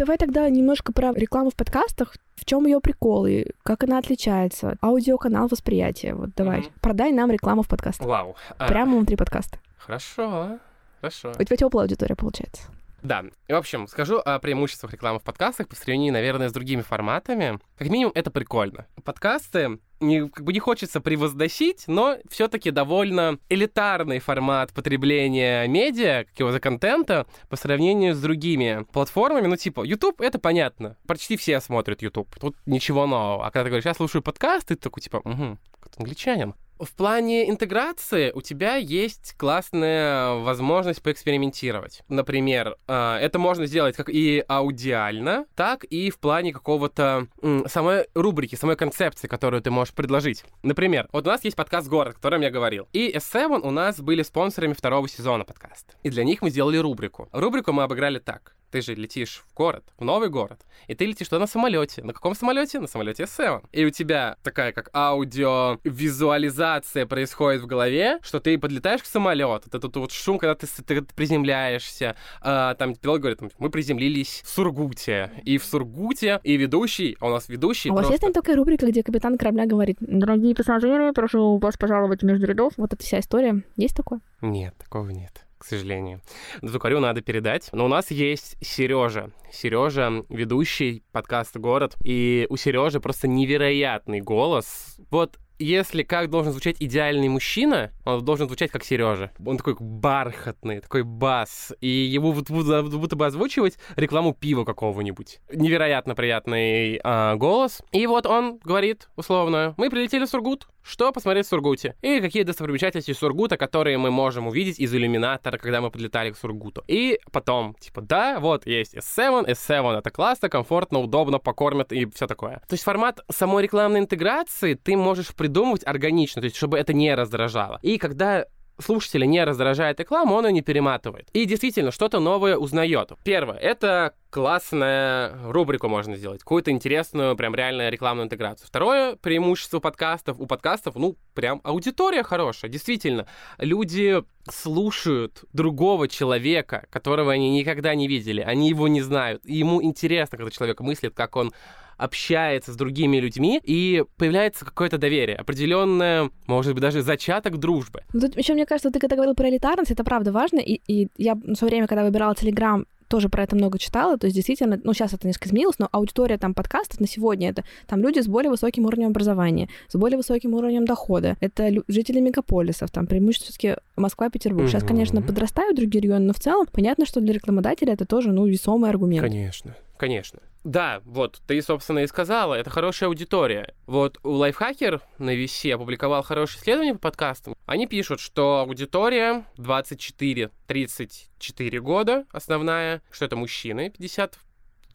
Давай 0.00 0.16
тогда 0.16 0.48
немножко 0.48 0.94
про 0.94 1.12
рекламу 1.12 1.50
в 1.50 1.54
подкастах. 1.54 2.16
В 2.34 2.46
чем 2.46 2.64
ее 2.64 2.80
прикол 2.80 3.26
и 3.26 3.48
как 3.62 3.84
она 3.84 3.98
отличается? 3.98 4.78
Аудиоканал 4.80 5.48
восприятия. 5.48 6.14
Вот 6.14 6.30
давай. 6.34 6.60
Mm-hmm. 6.60 6.72
Продай 6.80 7.12
нам 7.12 7.30
рекламу 7.30 7.62
в 7.62 7.68
подкастах. 7.68 8.06
Вау. 8.06 8.34
Прямо 8.66 8.92
а... 8.92 8.96
внутри 8.96 9.16
подкаста. 9.16 9.58
Хорошо. 9.76 10.58
Хорошо. 11.00 11.32
У 11.38 11.44
тебя 11.44 11.56
теплая 11.56 11.84
аудитория 11.84 12.16
получается. 12.16 12.62
Да. 13.02 13.24
И, 13.48 13.52
в 13.52 13.56
общем, 13.56 13.86
скажу 13.86 14.18
о 14.18 14.38
преимуществах 14.38 14.92
рекламы 14.92 15.18
в 15.18 15.22
подкастах 15.22 15.68
по 15.68 15.76
сравнению, 15.76 16.12
наверное, 16.12 16.48
с 16.48 16.52
другими 16.52 16.82
форматами. 16.82 17.58
Как 17.76 17.88
минимум, 17.88 18.12
это 18.14 18.30
прикольно. 18.30 18.86
Подкасты 19.04 19.78
не, 20.00 20.28
как 20.28 20.44
бы 20.44 20.52
не 20.52 20.58
хочется 20.58 21.00
превозносить, 21.00 21.84
но 21.86 22.16
все-таки 22.28 22.70
довольно 22.70 23.38
элитарный 23.48 24.18
формат 24.18 24.72
потребления 24.72 25.66
медиа, 25.66 26.24
какого-то 26.24 26.60
контента 26.60 27.26
по 27.48 27.56
сравнению 27.56 28.14
с 28.14 28.20
другими 28.20 28.86
платформами. 28.92 29.46
Ну, 29.46 29.56
типа, 29.56 29.84
YouTube— 29.84 30.20
это 30.22 30.38
понятно. 30.38 30.96
Почти 31.06 31.36
все 31.36 31.60
смотрят 31.60 32.02
YouTube. 32.02 32.34
Тут 32.40 32.56
ничего 32.66 33.06
нового. 33.06 33.46
А 33.46 33.50
когда 33.50 33.64
ты 33.64 33.68
говоришь, 33.70 33.84
я 33.84 33.94
слушаю 33.94 34.22
подкасты, 34.22 34.74
ты 34.74 34.82
такой, 34.82 35.02
типа, 35.02 35.18
угу, 35.18 35.58
англичанин. 35.98 36.54
В 36.80 36.94
плане 36.94 37.50
интеграции 37.50 38.32
у 38.34 38.40
тебя 38.40 38.76
есть 38.76 39.34
классная 39.36 40.36
возможность 40.36 41.02
поэкспериментировать. 41.02 42.00
Например, 42.08 42.74
а, 42.88 43.18
это 43.18 43.38
можно 43.38 43.66
сделать 43.66 43.94
как 43.96 44.08
и 44.08 44.42
аудиально, 44.48 45.44
так 45.54 45.84
и 45.84 46.08
в 46.08 46.18
плане 46.18 46.54
какого-то 46.54 47.26
самой 47.66 48.06
рубрики, 48.14 48.54
самой 48.54 48.76
концепции, 48.76 49.28
которую 49.28 49.60
ты 49.62 49.70
можешь 49.70 49.92
предложить. 49.92 50.44
Например, 50.62 51.06
вот 51.12 51.26
у 51.26 51.30
нас 51.30 51.44
есть 51.44 51.54
подкаст 51.54 51.86
«Город», 51.86 52.14
о 52.14 52.16
котором 52.16 52.40
я 52.40 52.50
говорил. 52.50 52.88
И 52.94 53.14
S7 53.14 53.60
у 53.60 53.70
нас 53.70 54.00
были 54.00 54.22
спонсорами 54.22 54.72
второго 54.72 55.06
сезона 55.06 55.44
подкаста. 55.44 55.92
И 56.02 56.08
для 56.08 56.24
них 56.24 56.40
мы 56.40 56.48
сделали 56.48 56.78
рубрику. 56.78 57.28
Рубрику 57.32 57.72
мы 57.72 57.82
обыграли 57.82 58.20
так. 58.20 58.54
Ты 58.70 58.82
же 58.82 58.94
летишь 58.94 59.42
в 59.48 59.54
город, 59.54 59.82
в 59.98 60.04
новый 60.04 60.28
город, 60.28 60.60
и 60.86 60.94
ты 60.94 61.06
летишь 61.06 61.28
туда 61.28 61.40
на 61.40 61.46
самолете. 61.46 62.04
На 62.04 62.12
каком 62.12 62.36
самолете? 62.36 62.78
На 62.78 62.86
самолете 62.86 63.24
S7. 63.24 63.64
И 63.72 63.84
у 63.84 63.90
тебя 63.90 64.36
такая 64.42 64.72
как 64.72 64.90
аудио-визуализация 64.94 67.06
происходит 67.06 67.62
в 67.62 67.66
голове, 67.66 68.18
что 68.22 68.38
ты 68.38 68.56
подлетаешь 68.58 69.02
к 69.02 69.06
самолету. 69.06 69.64
Это 69.66 69.80
тут 69.80 69.96
вот 69.96 70.12
шум, 70.12 70.38
когда 70.38 70.54
ты, 70.54 70.68
ты 70.86 71.02
приземляешься. 71.02 72.14
А, 72.40 72.74
там 72.74 72.94
пилот 72.94 73.20
говорит, 73.20 73.40
мы 73.58 73.70
приземлились 73.70 74.42
в 74.44 74.48
Сургуте. 74.48 75.32
И 75.44 75.58
в 75.58 75.64
Сургуте, 75.64 76.40
и 76.44 76.56
ведущий, 76.56 77.16
а 77.20 77.26
у 77.26 77.30
нас 77.30 77.48
ведущий 77.48 77.90
А 77.90 77.92
просто... 77.92 78.08
у 78.08 78.12
вас 78.12 78.12
есть 78.12 78.22
там 78.22 78.32
такая 78.32 78.54
рубрика, 78.56 78.86
где 78.86 79.02
капитан 79.02 79.36
корабля 79.36 79.66
говорит, 79.66 79.96
дорогие 80.00 80.54
пассажиры, 80.54 81.12
прошу 81.12 81.58
вас 81.58 81.76
пожаловать 81.76 82.22
между 82.22 82.46
рядов. 82.46 82.74
Вот 82.76 82.92
эта 82.92 83.02
вся 83.02 83.18
история. 83.18 83.64
Есть 83.76 83.96
такое? 83.96 84.20
Нет, 84.40 84.76
такого 84.78 85.10
нет 85.10 85.44
к 85.60 85.64
сожалению. 85.64 86.22
Звукарю 86.62 87.00
надо 87.00 87.20
передать. 87.20 87.68
Но 87.72 87.84
у 87.84 87.88
нас 87.88 88.10
есть 88.10 88.56
Сережа. 88.62 89.30
Сережа, 89.52 90.24
ведущий 90.30 91.02
подкаста 91.12 91.58
«Город». 91.58 91.96
И 92.02 92.46
у 92.48 92.56
Сережи 92.56 92.98
просто 92.98 93.28
невероятный 93.28 94.20
голос. 94.20 94.96
Вот 95.10 95.38
если 95.60 96.02
как 96.02 96.30
должен 96.30 96.52
звучать 96.52 96.76
идеальный 96.80 97.28
мужчина, 97.28 97.92
он 98.06 98.24
должен 98.24 98.46
звучать 98.46 98.70
как 98.70 98.82
Сережа. 98.82 99.30
Он 99.44 99.58
такой 99.58 99.76
бархатный, 99.78 100.80
такой 100.80 101.02
бас. 101.02 101.74
И 101.82 101.88
его 101.88 102.32
вот 102.32 102.50
будто, 102.50 103.16
бы 103.16 103.26
озвучивать 103.26 103.76
рекламу 103.96 104.32
пива 104.32 104.64
какого-нибудь. 104.64 105.40
Невероятно 105.52 106.14
приятный 106.14 106.98
а, 107.04 107.36
голос. 107.36 107.82
И 107.92 108.06
вот 108.06 108.24
он 108.24 108.58
говорит, 108.64 109.10
условно, 109.16 109.74
мы 109.76 109.90
прилетели 109.90 110.24
в 110.24 110.28
Сургут, 110.28 110.66
что 110.82 111.12
посмотреть 111.12 111.46
в 111.46 111.48
Сургуте? 111.48 111.94
И 112.02 112.20
какие 112.20 112.42
достопримечательности 112.42 113.12
Сургута, 113.12 113.56
которые 113.56 113.98
мы 113.98 114.10
можем 114.10 114.48
увидеть 114.48 114.78
из 114.78 114.94
иллюминатора, 114.94 115.58
когда 115.58 115.80
мы 115.80 115.90
подлетали 115.90 116.30
к 116.30 116.36
Сургуту. 116.36 116.82
И 116.86 117.18
потом, 117.32 117.74
типа, 117.80 118.00
да, 118.00 118.40
вот 118.40 118.66
есть 118.66 118.94
S7, 118.94 119.46
S7 119.46 119.98
это 119.98 120.10
классно, 120.10 120.48
комфортно, 120.48 121.00
удобно, 121.00 121.38
покормят 121.38 121.92
и 121.92 122.06
все 122.10 122.26
такое. 122.26 122.62
То 122.68 122.74
есть 122.74 122.84
формат 122.84 123.20
самой 123.30 123.62
рекламной 123.62 124.00
интеграции 124.00 124.74
ты 124.74 124.96
можешь 124.96 125.34
придумывать 125.34 125.86
органично, 125.86 126.40
то 126.40 126.46
есть 126.46 126.56
чтобы 126.56 126.78
это 126.78 126.92
не 126.92 127.14
раздражало. 127.14 127.78
И 127.82 127.98
когда 127.98 128.46
слушателя 128.80 129.26
не 129.26 129.44
раздражает 129.44 130.00
рекламу, 130.00 130.34
он 130.34 130.46
ее 130.46 130.52
не 130.52 130.62
перематывает. 130.62 131.28
И 131.32 131.44
действительно, 131.44 131.90
что-то 131.90 132.20
новое 132.20 132.56
узнает. 132.56 133.12
Первое, 133.24 133.56
это 133.56 134.14
классная 134.30 135.36
рубрику 135.50 135.88
можно 135.88 136.16
сделать, 136.16 136.40
какую-то 136.40 136.70
интересную, 136.70 137.36
прям 137.36 137.54
реально 137.54 137.90
рекламную 137.90 138.26
интеграцию. 138.26 138.68
Второе 138.68 139.16
преимущество 139.16 139.80
подкастов. 139.80 140.38
У 140.38 140.46
подкастов, 140.46 140.94
ну, 140.96 141.16
прям 141.34 141.60
аудитория 141.64 142.22
хорошая. 142.22 142.70
Действительно, 142.70 143.26
люди 143.58 144.22
слушают 144.48 145.44
другого 145.52 146.08
человека, 146.08 146.86
которого 146.90 147.32
они 147.32 147.50
никогда 147.50 147.94
не 147.94 148.08
видели, 148.08 148.40
они 148.40 148.68
его 148.68 148.88
не 148.88 149.02
знают. 149.02 149.44
И 149.44 149.56
ему 149.56 149.82
интересно, 149.82 150.38
когда 150.38 150.50
человек 150.50 150.80
мыслит, 150.80 151.14
как 151.14 151.36
он 151.36 151.52
общается 152.00 152.72
с 152.72 152.76
другими 152.76 153.18
людьми, 153.18 153.60
и 153.62 154.04
появляется 154.16 154.64
какое-то 154.64 154.98
доверие, 154.98 155.36
определенное, 155.36 156.30
может 156.46 156.74
быть, 156.74 156.82
даже 156.82 157.02
зачаток 157.02 157.58
дружбы. 157.58 158.02
Тут 158.12 158.36
еще, 158.36 158.54
мне 158.54 158.66
кажется, 158.66 158.90
ты 158.90 158.98
когда 158.98 159.16
говорил 159.16 159.34
про 159.34 159.48
элитарность, 159.48 159.90
это 159.90 160.02
правда 160.04 160.32
важно, 160.32 160.58
и, 160.58 160.80
и 160.86 161.08
я 161.16 161.34
в 161.34 161.54
свое 161.54 161.70
время, 161.70 161.86
когда 161.86 162.04
выбирала 162.04 162.34
Телеграм, 162.34 162.86
тоже 163.10 163.28
про 163.28 163.42
это 163.42 163.56
много 163.56 163.78
читала, 163.78 164.16
то 164.16 164.26
есть 164.26 164.36
действительно, 164.36 164.80
ну 164.84 164.94
сейчас 164.94 165.12
это 165.12 165.26
несколько 165.26 165.48
изменилось, 165.48 165.80
но 165.80 165.88
аудитория 165.90 166.38
там 166.38 166.54
подкастов 166.54 167.00
на 167.00 167.08
сегодня 167.08 167.50
это 167.50 167.64
там 167.88 168.00
люди 168.00 168.20
с 168.20 168.28
более 168.28 168.50
высоким 168.50 168.86
уровнем 168.86 169.08
образования, 169.08 169.68
с 169.88 169.96
более 169.96 170.16
высоким 170.16 170.54
уровнем 170.54 170.84
дохода, 170.84 171.36
это 171.40 171.72
жители 171.88 172.20
мегаполисов, 172.20 172.92
там 172.92 173.08
преимущественно 173.08 173.78
Москва, 173.96 174.30
Петербург. 174.30 174.68
Сейчас, 174.68 174.84
конечно, 174.84 175.22
подрастают 175.22 175.76
другие 175.76 176.02
регионы, 176.02 176.26
но 176.26 176.32
в 176.32 176.38
целом 176.38 176.66
понятно, 176.70 177.04
что 177.04 177.20
для 177.20 177.34
рекламодателя 177.34 177.94
это 177.94 178.06
тоже, 178.06 178.30
ну, 178.30 178.46
весомый 178.46 178.90
аргумент. 178.90 179.22
Конечно, 179.22 179.74
конечно. 179.96 180.38
Да, 180.62 181.00
вот, 181.04 181.40
ты, 181.46 181.62
собственно, 181.62 182.00
и 182.00 182.06
сказала, 182.06 182.52
это 182.54 182.68
хорошая 182.68 183.08
аудитория. 183.08 183.74
Вот 183.86 184.18
у 184.22 184.32
Лайфхакер 184.32 185.00
на 185.18 185.34
VC 185.34 185.72
опубликовал 185.72 186.22
хорошее 186.22 186.60
исследование 186.60 186.92
по 186.94 187.00
подкастам. 187.00 187.54
Они 187.64 187.86
пишут, 187.86 188.20
что 188.20 188.58
аудитория 188.60 189.46
24-34 189.56 191.78
года 191.78 192.26
основная, 192.30 193.00
что 193.10 193.24
это 193.24 193.36
мужчины 193.36 193.88
50 193.90 194.38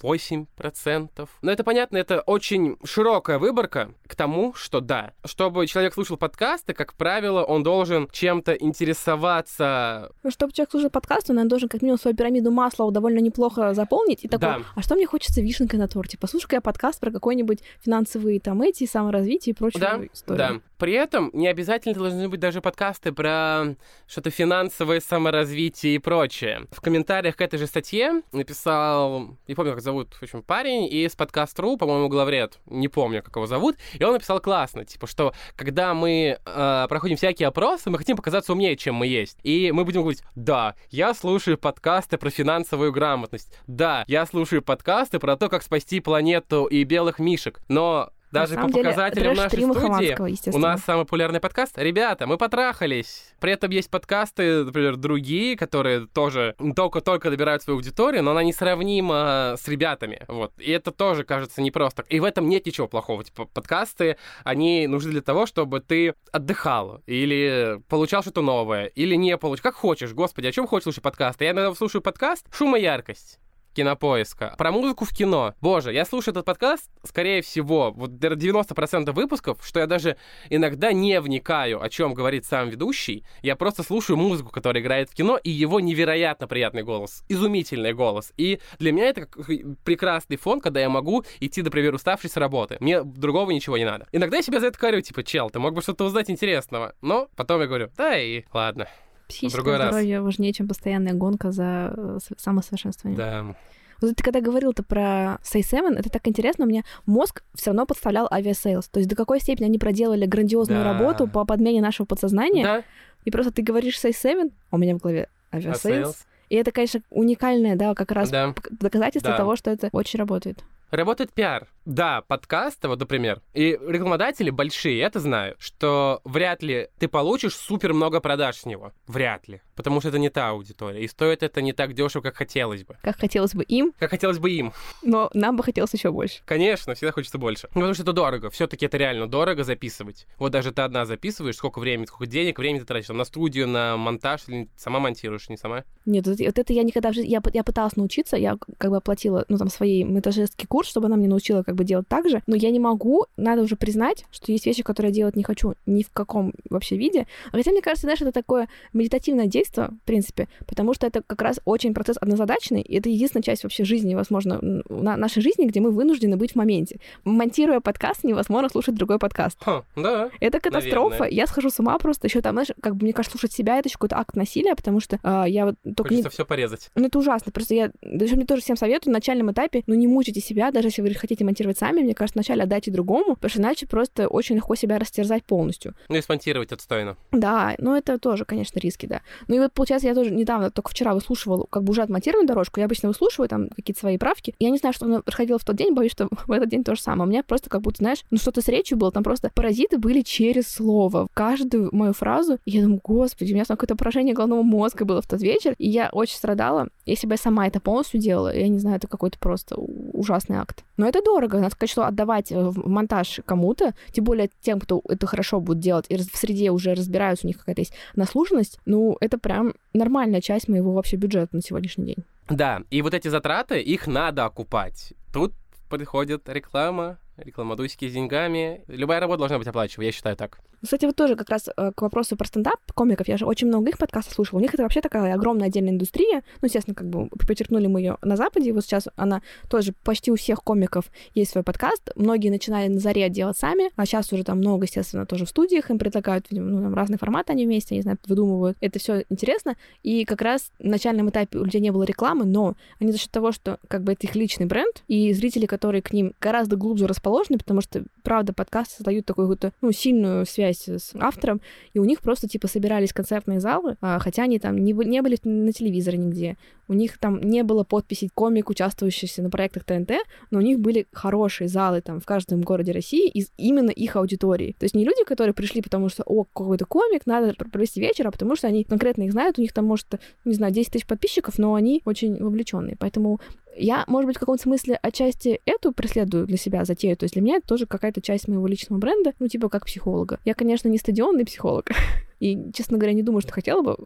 8%. 0.01 1.27
Но 1.41 1.51
это 1.51 1.63
понятно, 1.63 1.97
это 1.97 2.21
очень 2.21 2.77
широкая 2.83 3.39
выборка 3.39 3.93
к 4.07 4.15
тому, 4.15 4.53
что 4.53 4.81
да, 4.81 5.13
чтобы 5.25 5.67
человек 5.67 5.93
слушал 5.93 6.17
подкасты, 6.17 6.73
как 6.73 6.93
правило, 6.93 7.43
он 7.43 7.63
должен 7.63 8.07
чем-то 8.11 8.53
интересоваться. 8.53 10.11
Ну, 10.23 10.31
чтобы 10.31 10.53
человек 10.53 10.71
слушал 10.71 10.89
подкасты, 10.89 11.33
он 11.33 11.47
должен 11.47 11.69
как 11.69 11.81
минимум 11.81 11.99
свою 11.99 12.15
пирамиду 12.15 12.51
масла 12.51 12.91
довольно 12.91 13.19
неплохо 13.19 13.73
заполнить. 13.73 14.23
И 14.23 14.27
такой, 14.27 14.47
да. 14.47 14.61
а 14.75 14.81
что 14.81 14.95
мне 14.95 15.05
хочется 15.05 15.41
вишенкой 15.41 15.79
на 15.79 15.87
торте? 15.87 16.17
Послушай-ка 16.19 16.57
я 16.57 16.61
подкаст 16.61 16.99
про 16.99 17.11
какой-нибудь 17.11 17.59
финансовые 17.83 18.39
там 18.39 18.61
эти, 18.61 18.85
саморазвитие 18.85 19.53
и 19.53 19.55
прочее 19.57 19.81
да, 19.81 20.01
историю. 20.11 20.37
Да, 20.37 20.61
при 20.77 20.93
этом 20.93 21.29
не 21.33 21.47
обязательно 21.47 21.95
должны 21.95 22.27
быть 22.29 22.39
даже 22.39 22.61
подкасты 22.61 23.11
про 23.11 23.75
что-то 24.07 24.29
финансовое 24.29 24.99
саморазвитие 24.99 25.95
и 25.95 25.99
прочее. 25.99 26.67
В 26.71 26.81
комментариях 26.81 27.35
к 27.35 27.41
этой 27.41 27.57
же 27.57 27.67
статье 27.67 28.21
написал, 28.31 29.37
не 29.47 29.55
помню, 29.55 29.73
как 29.73 29.81
зовут, 29.85 30.13
в 30.15 30.23
общем, 30.23 30.41
парень 30.41 30.87
из 30.91 31.15
подкаст.ру, 31.15 31.77
по-моему, 31.77 32.09
главред, 32.09 32.59
не 32.65 32.87
помню, 32.87 33.21
как 33.23 33.35
его 33.35 33.45
зовут, 33.45 33.77
и 33.93 34.03
он 34.03 34.13
написал 34.13 34.41
классно, 34.41 34.83
типа, 34.83 35.05
что 35.07 35.33
когда 35.55 35.93
мы 35.93 36.39
э, 36.43 36.85
проходим 36.89 37.15
всякие 37.15 37.47
опросы, 37.47 37.89
мы 37.91 37.99
хотим 37.99 38.17
показаться 38.17 38.51
умнее, 38.51 38.75
чем 38.75 38.95
мы 38.95 39.05
есть. 39.05 39.37
И 39.43 39.71
мы 39.71 39.85
будем 39.85 40.01
говорить, 40.01 40.23
да, 40.33 40.75
я 40.89 41.13
слушаю 41.13 41.57
подкасты 41.57 42.17
про 42.17 42.31
финансовую 42.31 42.91
грамотность, 42.91 43.53
да, 43.67 44.03
я 44.07 44.25
слушаю 44.25 44.63
подкасты 44.63 45.19
про 45.19 45.37
то, 45.37 45.49
как 45.49 45.61
спасти 45.61 45.99
планету 45.99 46.65
и 46.65 46.83
белых 46.83 47.19
мишек, 47.19 47.61
но 47.67 48.09
даже 48.35 48.55
по 48.55 48.67
деле, 48.67 48.83
показателям 48.83 49.35
нашей 49.35 49.61
студии 49.63 50.51
у 50.55 50.59
нас 50.59 50.83
самый 50.83 51.05
популярный 51.05 51.39
подкаст. 51.39 51.77
Ребята, 51.77 52.27
мы 52.27 52.37
потрахались. 52.37 53.33
При 53.39 53.51
этом 53.51 53.71
есть 53.71 53.89
подкасты, 53.89 54.63
например, 54.65 54.97
другие, 54.97 55.55
которые 55.55 56.07
тоже 56.07 56.55
только-только 56.75 57.29
добирают 57.29 57.63
свою 57.63 57.77
аудиторию, 57.77 58.23
но 58.23 58.31
она 58.31 58.43
несравнима 58.43 59.55
с 59.57 59.67
ребятами. 59.67 60.25
Вот. 60.27 60.53
И 60.57 60.71
это 60.71 60.91
тоже 60.91 61.23
кажется 61.23 61.61
непросто. 61.61 62.03
И 62.09 62.19
в 62.19 62.23
этом 62.23 62.49
нет 62.49 62.65
ничего 62.65 62.87
плохого. 62.87 63.23
Типа 63.23 63.45
подкасты, 63.45 64.17
они 64.43 64.87
нужны 64.87 65.11
для 65.11 65.21
того, 65.21 65.45
чтобы 65.45 65.79
ты 65.79 66.13
отдыхал 66.31 67.01
или 67.05 67.81
получал 67.89 68.21
что-то 68.21 68.41
новое, 68.41 68.85
или 68.85 69.15
не 69.15 69.37
получал. 69.37 69.63
Как 69.63 69.75
хочешь, 69.75 70.13
господи, 70.13 70.47
о 70.47 70.51
чем 70.51 70.67
хочешь 70.67 70.83
слушать 70.83 71.03
подкасты? 71.03 71.45
Я 71.45 71.51
иногда 71.51 71.73
слушаю 71.73 72.01
подкаст 72.01 72.45
«Шум 72.51 72.75
и 72.75 72.81
яркость» 72.81 73.39
кинопоиска. 73.75 74.55
Про 74.57 74.71
музыку 74.71 75.05
в 75.05 75.09
кино. 75.11 75.53
Боже, 75.61 75.93
я 75.93 76.05
слушаю 76.05 76.31
этот 76.31 76.45
подкаст, 76.45 76.89
скорее 77.03 77.41
всего, 77.41 77.91
вот 77.91 78.11
90% 78.11 79.11
выпусков, 79.11 79.59
что 79.63 79.81
я 79.81 79.87
даже 79.87 80.17
иногда 80.49 80.93
не 80.93 81.19
вникаю, 81.19 81.83
о 81.83 81.89
чем 81.89 82.13
говорит 82.13 82.45
сам 82.45 82.69
ведущий. 82.69 83.25
Я 83.41 83.55
просто 83.55 83.83
слушаю 83.83 84.17
музыку, 84.17 84.49
которая 84.49 84.81
играет 84.81 85.09
в 85.09 85.13
кино, 85.13 85.37
и 85.37 85.49
его 85.49 85.79
невероятно 85.79 86.47
приятный 86.47 86.83
голос. 86.83 87.23
Изумительный 87.27 87.93
голос. 87.93 88.31
И 88.37 88.59
для 88.79 88.91
меня 88.93 89.09
это 89.09 89.25
как 89.25 89.45
прекрасный 89.83 90.37
фон, 90.37 90.61
когда 90.61 90.79
я 90.79 90.89
могу 90.89 91.25
идти, 91.39 91.61
например, 91.61 91.93
уставший 91.93 92.29
с 92.29 92.37
работы. 92.37 92.77
Мне 92.79 93.03
другого 93.03 93.51
ничего 93.51 93.77
не 93.77 93.85
надо. 93.85 94.07
Иногда 94.13 94.37
я 94.37 94.43
себя 94.43 94.59
за 94.59 94.67
это 94.67 94.79
корю, 94.79 95.01
типа, 95.01 95.23
чел, 95.23 95.49
ты 95.49 95.59
мог 95.59 95.73
бы 95.73 95.81
что-то 95.81 96.05
узнать 96.05 96.29
интересного. 96.29 96.95
Но 97.01 97.27
потом 97.35 97.61
я 97.61 97.67
говорю, 97.67 97.89
да 97.97 98.17
и 98.17 98.43
ладно. 98.53 98.87
Психическое 99.27 99.57
Другой 99.57 99.75
здоровье 99.77 100.17
раз. 100.17 100.25
важнее, 100.25 100.53
чем 100.53 100.67
постоянная 100.67 101.13
гонка 101.13 101.51
за 101.51 101.93
э, 101.95 102.17
самосовершенствованием. 102.37 103.17
Да. 103.17 103.55
Вот 104.01 104.15
ты 104.15 104.23
когда 104.23 104.41
говорил-то 104.41 104.83
про 104.83 105.39
Say 105.43 105.61
Seven, 105.61 105.97
это 105.97 106.09
так 106.09 106.27
интересно, 106.27 106.65
у 106.65 106.67
меня 106.67 106.83
мозг 107.05 107.43
все 107.53 107.71
равно 107.71 107.85
подставлял 107.85 108.27
авиасейлс. 108.31 108.87
То 108.89 108.99
есть 108.99 109.09
до 109.09 109.15
какой 109.15 109.39
степени 109.39 109.65
они 109.65 109.79
проделали 109.79 110.25
грандиозную 110.25 110.83
да. 110.83 110.93
работу 110.93 111.27
по 111.27 111.45
подмене 111.45 111.81
нашего 111.81 112.05
подсознания. 112.05 112.63
Да. 112.63 112.83
И 113.23 113.31
просто 113.31 113.51
ты 113.51 113.61
говоришь 113.61 113.97
Say 114.03 114.11
Seven, 114.11 114.51
а 114.69 114.75
у 114.75 114.79
меня 114.79 114.95
в 114.95 114.99
голове 114.99 115.29
авиасейлс. 115.53 116.25
И 116.49 116.55
это, 116.55 116.71
конечно, 116.71 117.01
уникальное, 117.09 117.75
да, 117.75 117.95
как 117.95 118.11
раз 118.11 118.29
да. 118.29 118.53
доказательство 118.69 119.31
да. 119.31 119.37
того, 119.37 119.55
что 119.55 119.71
это 119.71 119.89
очень 119.91 120.19
работает. 120.19 120.63
Работает 120.91 121.33
пиар. 121.33 121.67
Да, 121.85 122.21
подкасты, 122.21 122.87
вот, 122.87 122.99
например, 122.99 123.41
и 123.53 123.77
рекламодатели 123.87 124.49
большие, 124.49 125.01
это 125.01 125.19
знают, 125.19 125.59
что 125.59 126.21
вряд 126.23 126.63
ли 126.63 126.89
ты 126.99 127.07
получишь 127.07 127.55
супер 127.55 127.93
много 127.93 128.21
продаж 128.21 128.57
с 128.57 128.65
него. 128.65 128.91
Вряд 129.07 129.47
ли. 129.47 129.61
Потому 129.75 129.99
что 129.99 130.09
это 130.09 130.19
не 130.19 130.29
та 130.29 130.49
аудитория. 130.49 131.03
И 131.03 131.07
стоит 131.07 131.43
это 131.43 131.61
не 131.61 131.73
так 131.73 131.93
дешево, 131.93 132.21
как 132.21 132.35
хотелось 132.35 132.83
бы. 132.83 132.97
Как 133.01 133.17
хотелось 133.19 133.53
бы 133.53 133.63
им. 133.63 133.93
Как 133.99 134.09
хотелось 134.09 134.39
бы 134.39 134.51
им. 134.51 134.73
Но 135.03 135.29
нам 135.33 135.57
бы 135.57 135.63
хотелось 135.63 135.93
еще 135.93 136.11
больше. 136.11 136.41
Конечно, 136.45 136.95
всегда 136.95 137.11
хочется 137.11 137.37
больше. 137.37 137.67
Ну, 137.69 137.81
потому 137.81 137.93
что 137.93 138.03
это 138.03 138.13
дорого. 138.13 138.49
Все-таки 138.49 138.85
это 138.85 138.97
реально 138.97 139.27
дорого 139.27 139.63
записывать. 139.63 140.27
Вот 140.37 140.51
даже 140.51 140.71
ты 140.71 140.81
одна 140.81 141.05
записываешь, 141.05 141.57
сколько 141.57 141.79
времени, 141.79 142.05
сколько 142.05 142.25
денег, 142.25 142.57
времени 142.57 142.79
ты 142.79 142.85
тратишь 142.85 143.09
на 143.09 143.25
студию, 143.25 143.67
на 143.67 143.97
монтаж, 143.97 144.41
или 144.47 144.69
сама 144.77 144.99
монтируешь, 144.99 145.49
не 145.49 145.57
сама? 145.57 145.83
Нет, 146.05 146.27
вот, 146.27 146.39
вот 146.39 146.59
это 146.59 146.73
я 146.73 146.83
никогда 146.83 147.11
в 147.11 147.13
жизни... 147.15 147.29
Я, 147.29 147.41
я 147.53 147.63
пыталась 147.63 147.95
научиться, 147.95 148.37
я 148.37 148.57
как 148.77 148.91
бы 148.91 148.97
оплатила, 148.97 149.45
ну, 149.49 149.57
там, 149.57 149.69
своей 149.69 150.03
монтажистский 150.03 150.67
курс, 150.67 150.89
чтобы 150.89 151.07
она 151.07 151.15
мне 151.15 151.27
научила 151.27 151.63
как 151.63 151.75
бы 151.75 151.83
делать 151.83 152.07
так 152.07 152.29
же, 152.29 152.41
но 152.47 152.55
я 152.55 152.71
не 152.71 152.79
могу, 152.79 153.25
надо 153.37 153.61
уже 153.61 153.75
признать, 153.75 154.25
что 154.31 154.51
есть 154.51 154.65
вещи, 154.65 154.83
которые 154.83 155.11
я 155.11 155.15
делать 155.15 155.35
не 155.35 155.43
хочу 155.43 155.75
ни 155.85 156.03
в 156.03 156.11
каком 156.11 156.53
вообще 156.69 156.97
виде. 156.97 157.27
Хотя, 157.51 157.71
мне 157.71 157.81
кажется, 157.81 158.05
знаешь, 158.05 158.21
это 158.21 158.31
такое 158.31 158.69
медитативное 158.93 159.47
действие, 159.47 159.64
в 159.73 160.05
принципе, 160.05 160.47
потому 160.67 160.93
что 160.93 161.07
это 161.07 161.21
как 161.25 161.41
раз 161.41 161.59
очень 161.65 161.93
процесс 161.93 162.17
однозадачный, 162.19 162.81
и 162.81 162.97
это 162.97 163.09
единственная 163.09 163.43
часть 163.43 163.63
вообще 163.63 163.83
жизни, 163.85 164.15
возможно, 164.15 164.59
на 164.61 165.17
нашей 165.17 165.41
жизни, 165.41 165.65
где 165.65 165.79
мы 165.79 165.91
вынуждены 165.91 166.37
быть 166.37 166.53
в 166.53 166.55
моменте. 166.55 166.99
Монтируя 167.23 167.79
подкаст, 167.79 168.23
невозможно 168.23 168.69
слушать 168.69 168.95
другой 168.95 169.19
подкаст. 169.19 169.57
Ха, 169.61 169.83
да. 169.95 170.29
Это 170.39 170.59
катастрофа. 170.59 171.09
Наверное. 171.09 171.35
Я 171.37 171.47
схожу 171.47 171.69
с 171.69 171.79
ума 171.79 171.97
просто. 171.97 172.27
Еще 172.27 172.41
там, 172.41 172.53
знаешь, 172.55 172.69
как 172.81 172.95
бы 172.95 173.03
мне 173.03 173.13
кажется, 173.13 173.37
слушать 173.37 173.55
себя 173.55 173.77
это 173.77 173.87
еще 173.87 173.95
какой-то 173.95 174.17
акт 174.17 174.35
насилия, 174.35 174.75
потому 174.75 174.99
что 174.99 175.19
э, 175.23 175.43
я 175.47 175.65
вот 175.65 175.75
только 175.83 176.09
Хочется 176.09 176.29
не... 176.29 176.31
все 176.31 176.45
порезать. 176.45 176.89
Ну, 176.95 177.07
это 177.07 177.19
ужасно. 177.19 177.51
Просто 177.51 177.73
я 177.75 177.91
даже 178.01 178.35
мне 178.35 178.45
тоже 178.45 178.61
всем 178.61 178.75
советую 178.75 179.11
на 179.11 179.17
начальном 179.17 179.51
этапе, 179.51 179.83
ну, 179.87 179.95
не 179.95 180.07
мучайте 180.07 180.41
себя, 180.41 180.71
даже 180.71 180.87
если 180.89 181.01
вы 181.01 181.13
хотите 181.13 181.43
монтировать 181.43 181.77
сами, 181.77 182.01
мне 182.01 182.13
кажется, 182.13 182.37
вначале 182.37 182.63
отдайте 182.63 182.91
другому, 182.91 183.35
потому 183.35 183.49
что 183.49 183.59
иначе 183.59 183.87
просто 183.87 184.27
очень 184.27 184.55
легко 184.55 184.75
себя 184.75 184.99
растерзать 184.99 185.43
полностью. 185.43 185.95
Ну 186.09 186.15
и 186.15 186.21
смонтировать 186.21 186.71
отстойно. 186.71 187.17
Да, 187.31 187.75
ну 187.77 187.95
это 187.95 188.17
тоже, 188.19 188.45
конечно, 188.45 188.79
риски, 188.79 189.05
да. 189.05 189.21
Ну 189.55 189.61
и 189.61 189.63
вот, 189.63 189.71
получается, 189.71 190.09
я 190.09 190.13
тоже 190.13 190.31
недавно, 190.31 190.69
только 190.69 190.89
вчера 190.89 191.13
выслушивала 191.13 191.65
как 191.69 191.83
бы 191.83 191.91
уже 191.91 192.01
отмонтированную 192.01 192.45
дорожку, 192.45 192.81
я 192.81 192.87
обычно 192.87 193.07
выслушиваю 193.07 193.47
там 193.47 193.69
какие-то 193.69 194.01
свои 194.01 194.17
правки, 194.17 194.53
я 194.59 194.69
не 194.69 194.77
знаю, 194.77 194.91
что 194.91 195.21
происходило 195.21 195.57
в 195.57 195.63
тот 195.63 195.77
день, 195.77 195.93
боюсь, 195.93 196.11
что 196.11 196.27
в 196.47 196.51
этот 196.51 196.67
день 196.67 196.83
то 196.83 196.93
же 196.93 197.01
самое. 197.01 197.25
У 197.25 197.31
меня 197.31 197.41
просто 197.41 197.69
как 197.69 197.81
будто, 197.81 197.99
знаешь, 197.99 198.25
ну 198.31 198.37
что-то 198.37 198.61
с 198.61 198.67
речью 198.67 198.97
было, 198.97 199.13
там 199.13 199.23
просто 199.23 199.51
паразиты 199.55 199.97
были 199.97 200.23
через 200.23 200.67
слово. 200.67 201.29
Каждую 201.33 201.87
мою 201.95 202.11
фразу, 202.11 202.59
я 202.65 202.81
думаю, 202.81 202.99
господи, 203.01 203.53
у 203.53 203.55
меня 203.55 203.63
там 203.63 203.77
какое-то 203.77 203.95
поражение 203.95 204.33
головного 204.33 204.61
мозга 204.61 205.05
было 205.05 205.21
в 205.21 205.27
тот 205.27 205.41
вечер, 205.41 205.73
и 205.77 205.87
я 205.87 206.09
очень 206.11 206.35
страдала. 206.35 206.89
Если 207.05 207.25
бы 207.25 207.35
я 207.35 207.37
сама 207.37 207.65
это 207.65 207.79
полностью 207.79 208.19
делала, 208.19 208.53
я 208.53 208.67
не 208.67 208.79
знаю, 208.79 208.97
это 208.97 209.07
какой-то 209.07 209.39
просто 209.39 209.77
ужасный 209.77 210.57
акт. 210.57 210.83
Но 210.97 211.07
это 211.07 211.21
дорого. 211.23 211.59
Надо 211.59 211.71
сказать, 211.71 211.91
что 211.91 212.05
отдавать 212.05 212.51
э, 212.51 212.61
в 212.61 212.89
монтаж 212.89 213.39
кому-то, 213.45 213.93
тем 214.11 214.25
более 214.25 214.49
тем, 214.61 214.81
кто 214.81 215.01
это 215.07 215.27
хорошо 215.27 215.61
будет 215.61 215.79
делать, 215.79 216.05
и 216.09 216.17
в 216.17 216.35
среде 216.35 216.71
уже 216.71 216.93
разбираются, 216.93 217.45
у 217.45 217.47
них 217.47 217.59
какая-то 217.59 217.81
есть 217.81 217.93
наслуженность, 218.15 218.79
ну, 218.85 219.17
это 219.19 219.37
прям 219.45 219.75
нормальная 219.93 220.41
часть 220.41 220.67
моего 220.67 220.91
вообще 220.93 221.17
бюджета 221.17 221.55
на 221.55 221.61
сегодняшний 221.61 222.05
день. 222.05 222.25
Да, 222.49 222.81
и 222.89 223.03
вот 223.03 223.13
эти 223.13 223.27
затраты, 223.27 223.79
их 223.79 224.07
надо 224.07 224.43
окупать. 224.43 225.13
Тут 225.31 225.53
приходит 225.87 226.49
реклама, 226.49 227.19
рекламодуйские 227.37 228.09
с 228.09 228.13
деньгами. 228.13 228.81
Любая 228.87 229.19
работа 229.19 229.39
должна 229.39 229.57
быть 229.57 229.67
оплачиваема, 229.67 230.05
я 230.05 230.11
считаю 230.11 230.35
так. 230.35 230.59
Кстати, 230.85 231.05
вот 231.05 231.15
тоже 231.15 231.35
как 231.35 231.49
раз 231.49 231.67
э, 231.75 231.91
к 231.95 232.01
вопросу 232.01 232.37
про 232.37 232.45
стендап 232.45 232.79
комиков. 232.93 233.27
Я 233.27 233.37
же 233.37 233.45
очень 233.45 233.67
много 233.67 233.89
их 233.89 233.97
подкастов 233.97 234.33
слушала. 234.33 234.59
У 234.59 234.61
них 234.61 234.73
это 234.73 234.83
вообще 234.83 235.01
такая 235.01 235.33
огромная 235.33 235.67
отдельная 235.67 235.91
индустрия. 235.91 236.43
Ну, 236.61 236.67
естественно, 236.67 236.93
как 236.93 237.09
бы 237.09 237.27
подчеркнули 237.29 237.87
мы 237.87 238.01
ее 238.01 238.17
на 238.21 238.35
Западе. 238.35 238.69
И 238.69 238.71
вот 238.71 238.83
сейчас 238.83 239.07
она 239.15 239.41
тоже 239.67 239.93
почти 240.03 240.31
у 240.31 240.35
всех 240.35 240.63
комиков 240.63 241.05
есть 241.33 241.51
свой 241.51 241.63
подкаст. 241.63 242.11
Многие 242.15 242.49
начинали 242.49 242.87
на 242.87 242.99
заре 242.99 243.29
делать 243.29 243.57
сами, 243.57 243.89
а 243.95 244.05
сейчас 244.05 244.31
уже 244.31 244.43
там 244.43 244.59
много, 244.59 244.85
естественно, 244.85 245.25
тоже 245.25 245.45
в 245.45 245.49
студиях 245.49 245.89
им 245.89 245.97
предлагают, 245.97 246.45
ну, 246.51 246.83
там 246.83 246.93
разные 246.93 247.17
форматы 247.17 247.53
они 247.53 247.65
вместе, 247.65 247.95
не 247.95 248.01
знаю, 248.01 248.19
выдумывают. 248.27 248.77
Это 248.79 248.99
все 248.99 249.25
интересно. 249.29 249.75
И 250.03 250.23
как 250.25 250.41
раз 250.41 250.71
в 250.79 250.85
начальном 250.85 251.29
этапе 251.29 251.57
у 251.57 251.63
людей 251.63 251.81
не 251.81 251.91
было 251.91 252.03
рекламы, 252.03 252.45
но 252.45 252.75
они 252.99 253.11
за 253.11 253.17
счет 253.17 253.31
того, 253.31 253.51
что 253.51 253.79
как 253.87 254.03
бы 254.03 254.13
это 254.13 254.27
их 254.27 254.35
личный 254.35 254.67
бренд, 254.67 255.03
и 255.07 255.33
зрители, 255.33 255.65
которые 255.65 256.03
к 256.03 256.13
ним 256.13 256.33
гораздо 256.39 256.75
глубже 256.75 257.07
расположены, 257.07 257.24
расположены, 257.25 257.57
потому 257.57 257.81
что, 257.81 258.03
правда, 258.23 258.53
подкасты 258.53 258.97
создают 258.97 259.25
такую 259.25 259.47
какую-то, 259.47 259.73
ну, 259.81 259.91
сильную 259.91 260.45
связь 260.45 260.87
с 260.87 261.13
автором, 261.19 261.61
и 261.93 261.99
у 261.99 262.05
них 262.05 262.21
просто, 262.21 262.47
типа, 262.47 262.67
собирались 262.67 263.13
концертные 263.13 263.59
залы, 263.59 263.97
а, 264.01 264.19
хотя 264.19 264.43
они 264.43 264.59
там 264.59 264.77
не, 264.77 264.93
не 264.93 265.21
были 265.21 265.37
на 265.43 265.71
телевизоре 265.71 266.17
нигде, 266.17 266.57
у 266.87 266.93
них 266.93 267.17
там 267.17 267.41
не 267.41 267.63
было 267.63 267.83
подписей 267.83 268.29
комик, 268.33 268.69
участвующихся 268.69 269.41
на 269.41 269.49
проектах 269.49 269.85
ТНТ, 269.85 270.11
но 270.51 270.59
у 270.59 270.61
них 270.61 270.79
были 270.79 271.07
хорошие 271.11 271.67
залы 271.67 272.01
там 272.01 272.19
в 272.19 272.25
каждом 272.25 272.61
городе 272.61 272.91
России 272.91 273.27
из 273.27 273.51
именно 273.57 273.89
их 273.89 274.15
аудитории. 274.15 274.75
То 274.77 274.83
есть 274.85 274.95
не 274.95 275.03
люди, 275.03 275.23
которые 275.25 275.53
пришли, 275.53 275.81
потому 275.81 276.09
что, 276.09 276.23
о, 276.25 276.43
какой-то 276.43 276.85
комик, 276.85 277.25
надо 277.25 277.53
провести 277.55 277.99
вечер, 277.99 278.27
а 278.27 278.31
потому 278.31 278.55
что 278.55 278.67
они 278.67 278.83
конкретно 278.83 279.23
их 279.23 279.31
знают, 279.31 279.57
у 279.57 279.61
них 279.61 279.73
там, 279.73 279.85
может, 279.85 280.07
не 280.45 280.53
знаю, 280.53 280.71
10 280.71 280.91
тысяч 280.91 281.07
подписчиков, 281.07 281.57
но 281.57 281.73
они 281.73 282.01
очень 282.05 282.37
вовлеченные. 282.37 282.95
Поэтому 282.99 283.39
я, 283.77 284.03
может 284.07 284.27
быть, 284.27 284.37
в 284.37 284.39
каком-то 284.39 284.63
смысле 284.63 284.99
отчасти 285.01 285.61
эту 285.65 285.91
преследую 285.91 286.47
для 286.47 286.57
себя 286.57 286.85
затею. 286.85 287.17
То 287.17 287.23
есть 287.25 287.33
для 287.33 287.41
меня 287.41 287.57
это 287.57 287.67
тоже 287.67 287.85
какая-то 287.85 288.21
часть 288.21 288.47
моего 288.47 288.67
личного 288.67 288.99
бренда, 288.99 289.33
ну, 289.39 289.47
типа 289.47 289.69
как 289.69 289.85
психолога. 289.85 290.39
Я, 290.45 290.53
конечно, 290.53 290.87
не 290.87 290.97
стадионный 290.97 291.45
психолог, 291.45 291.89
И, 292.39 292.71
честно 292.73 292.97
говоря, 292.97 293.13
не 293.13 293.23
думаю, 293.23 293.41
что 293.41 293.53
хотела 293.53 293.81
бы 293.81 293.97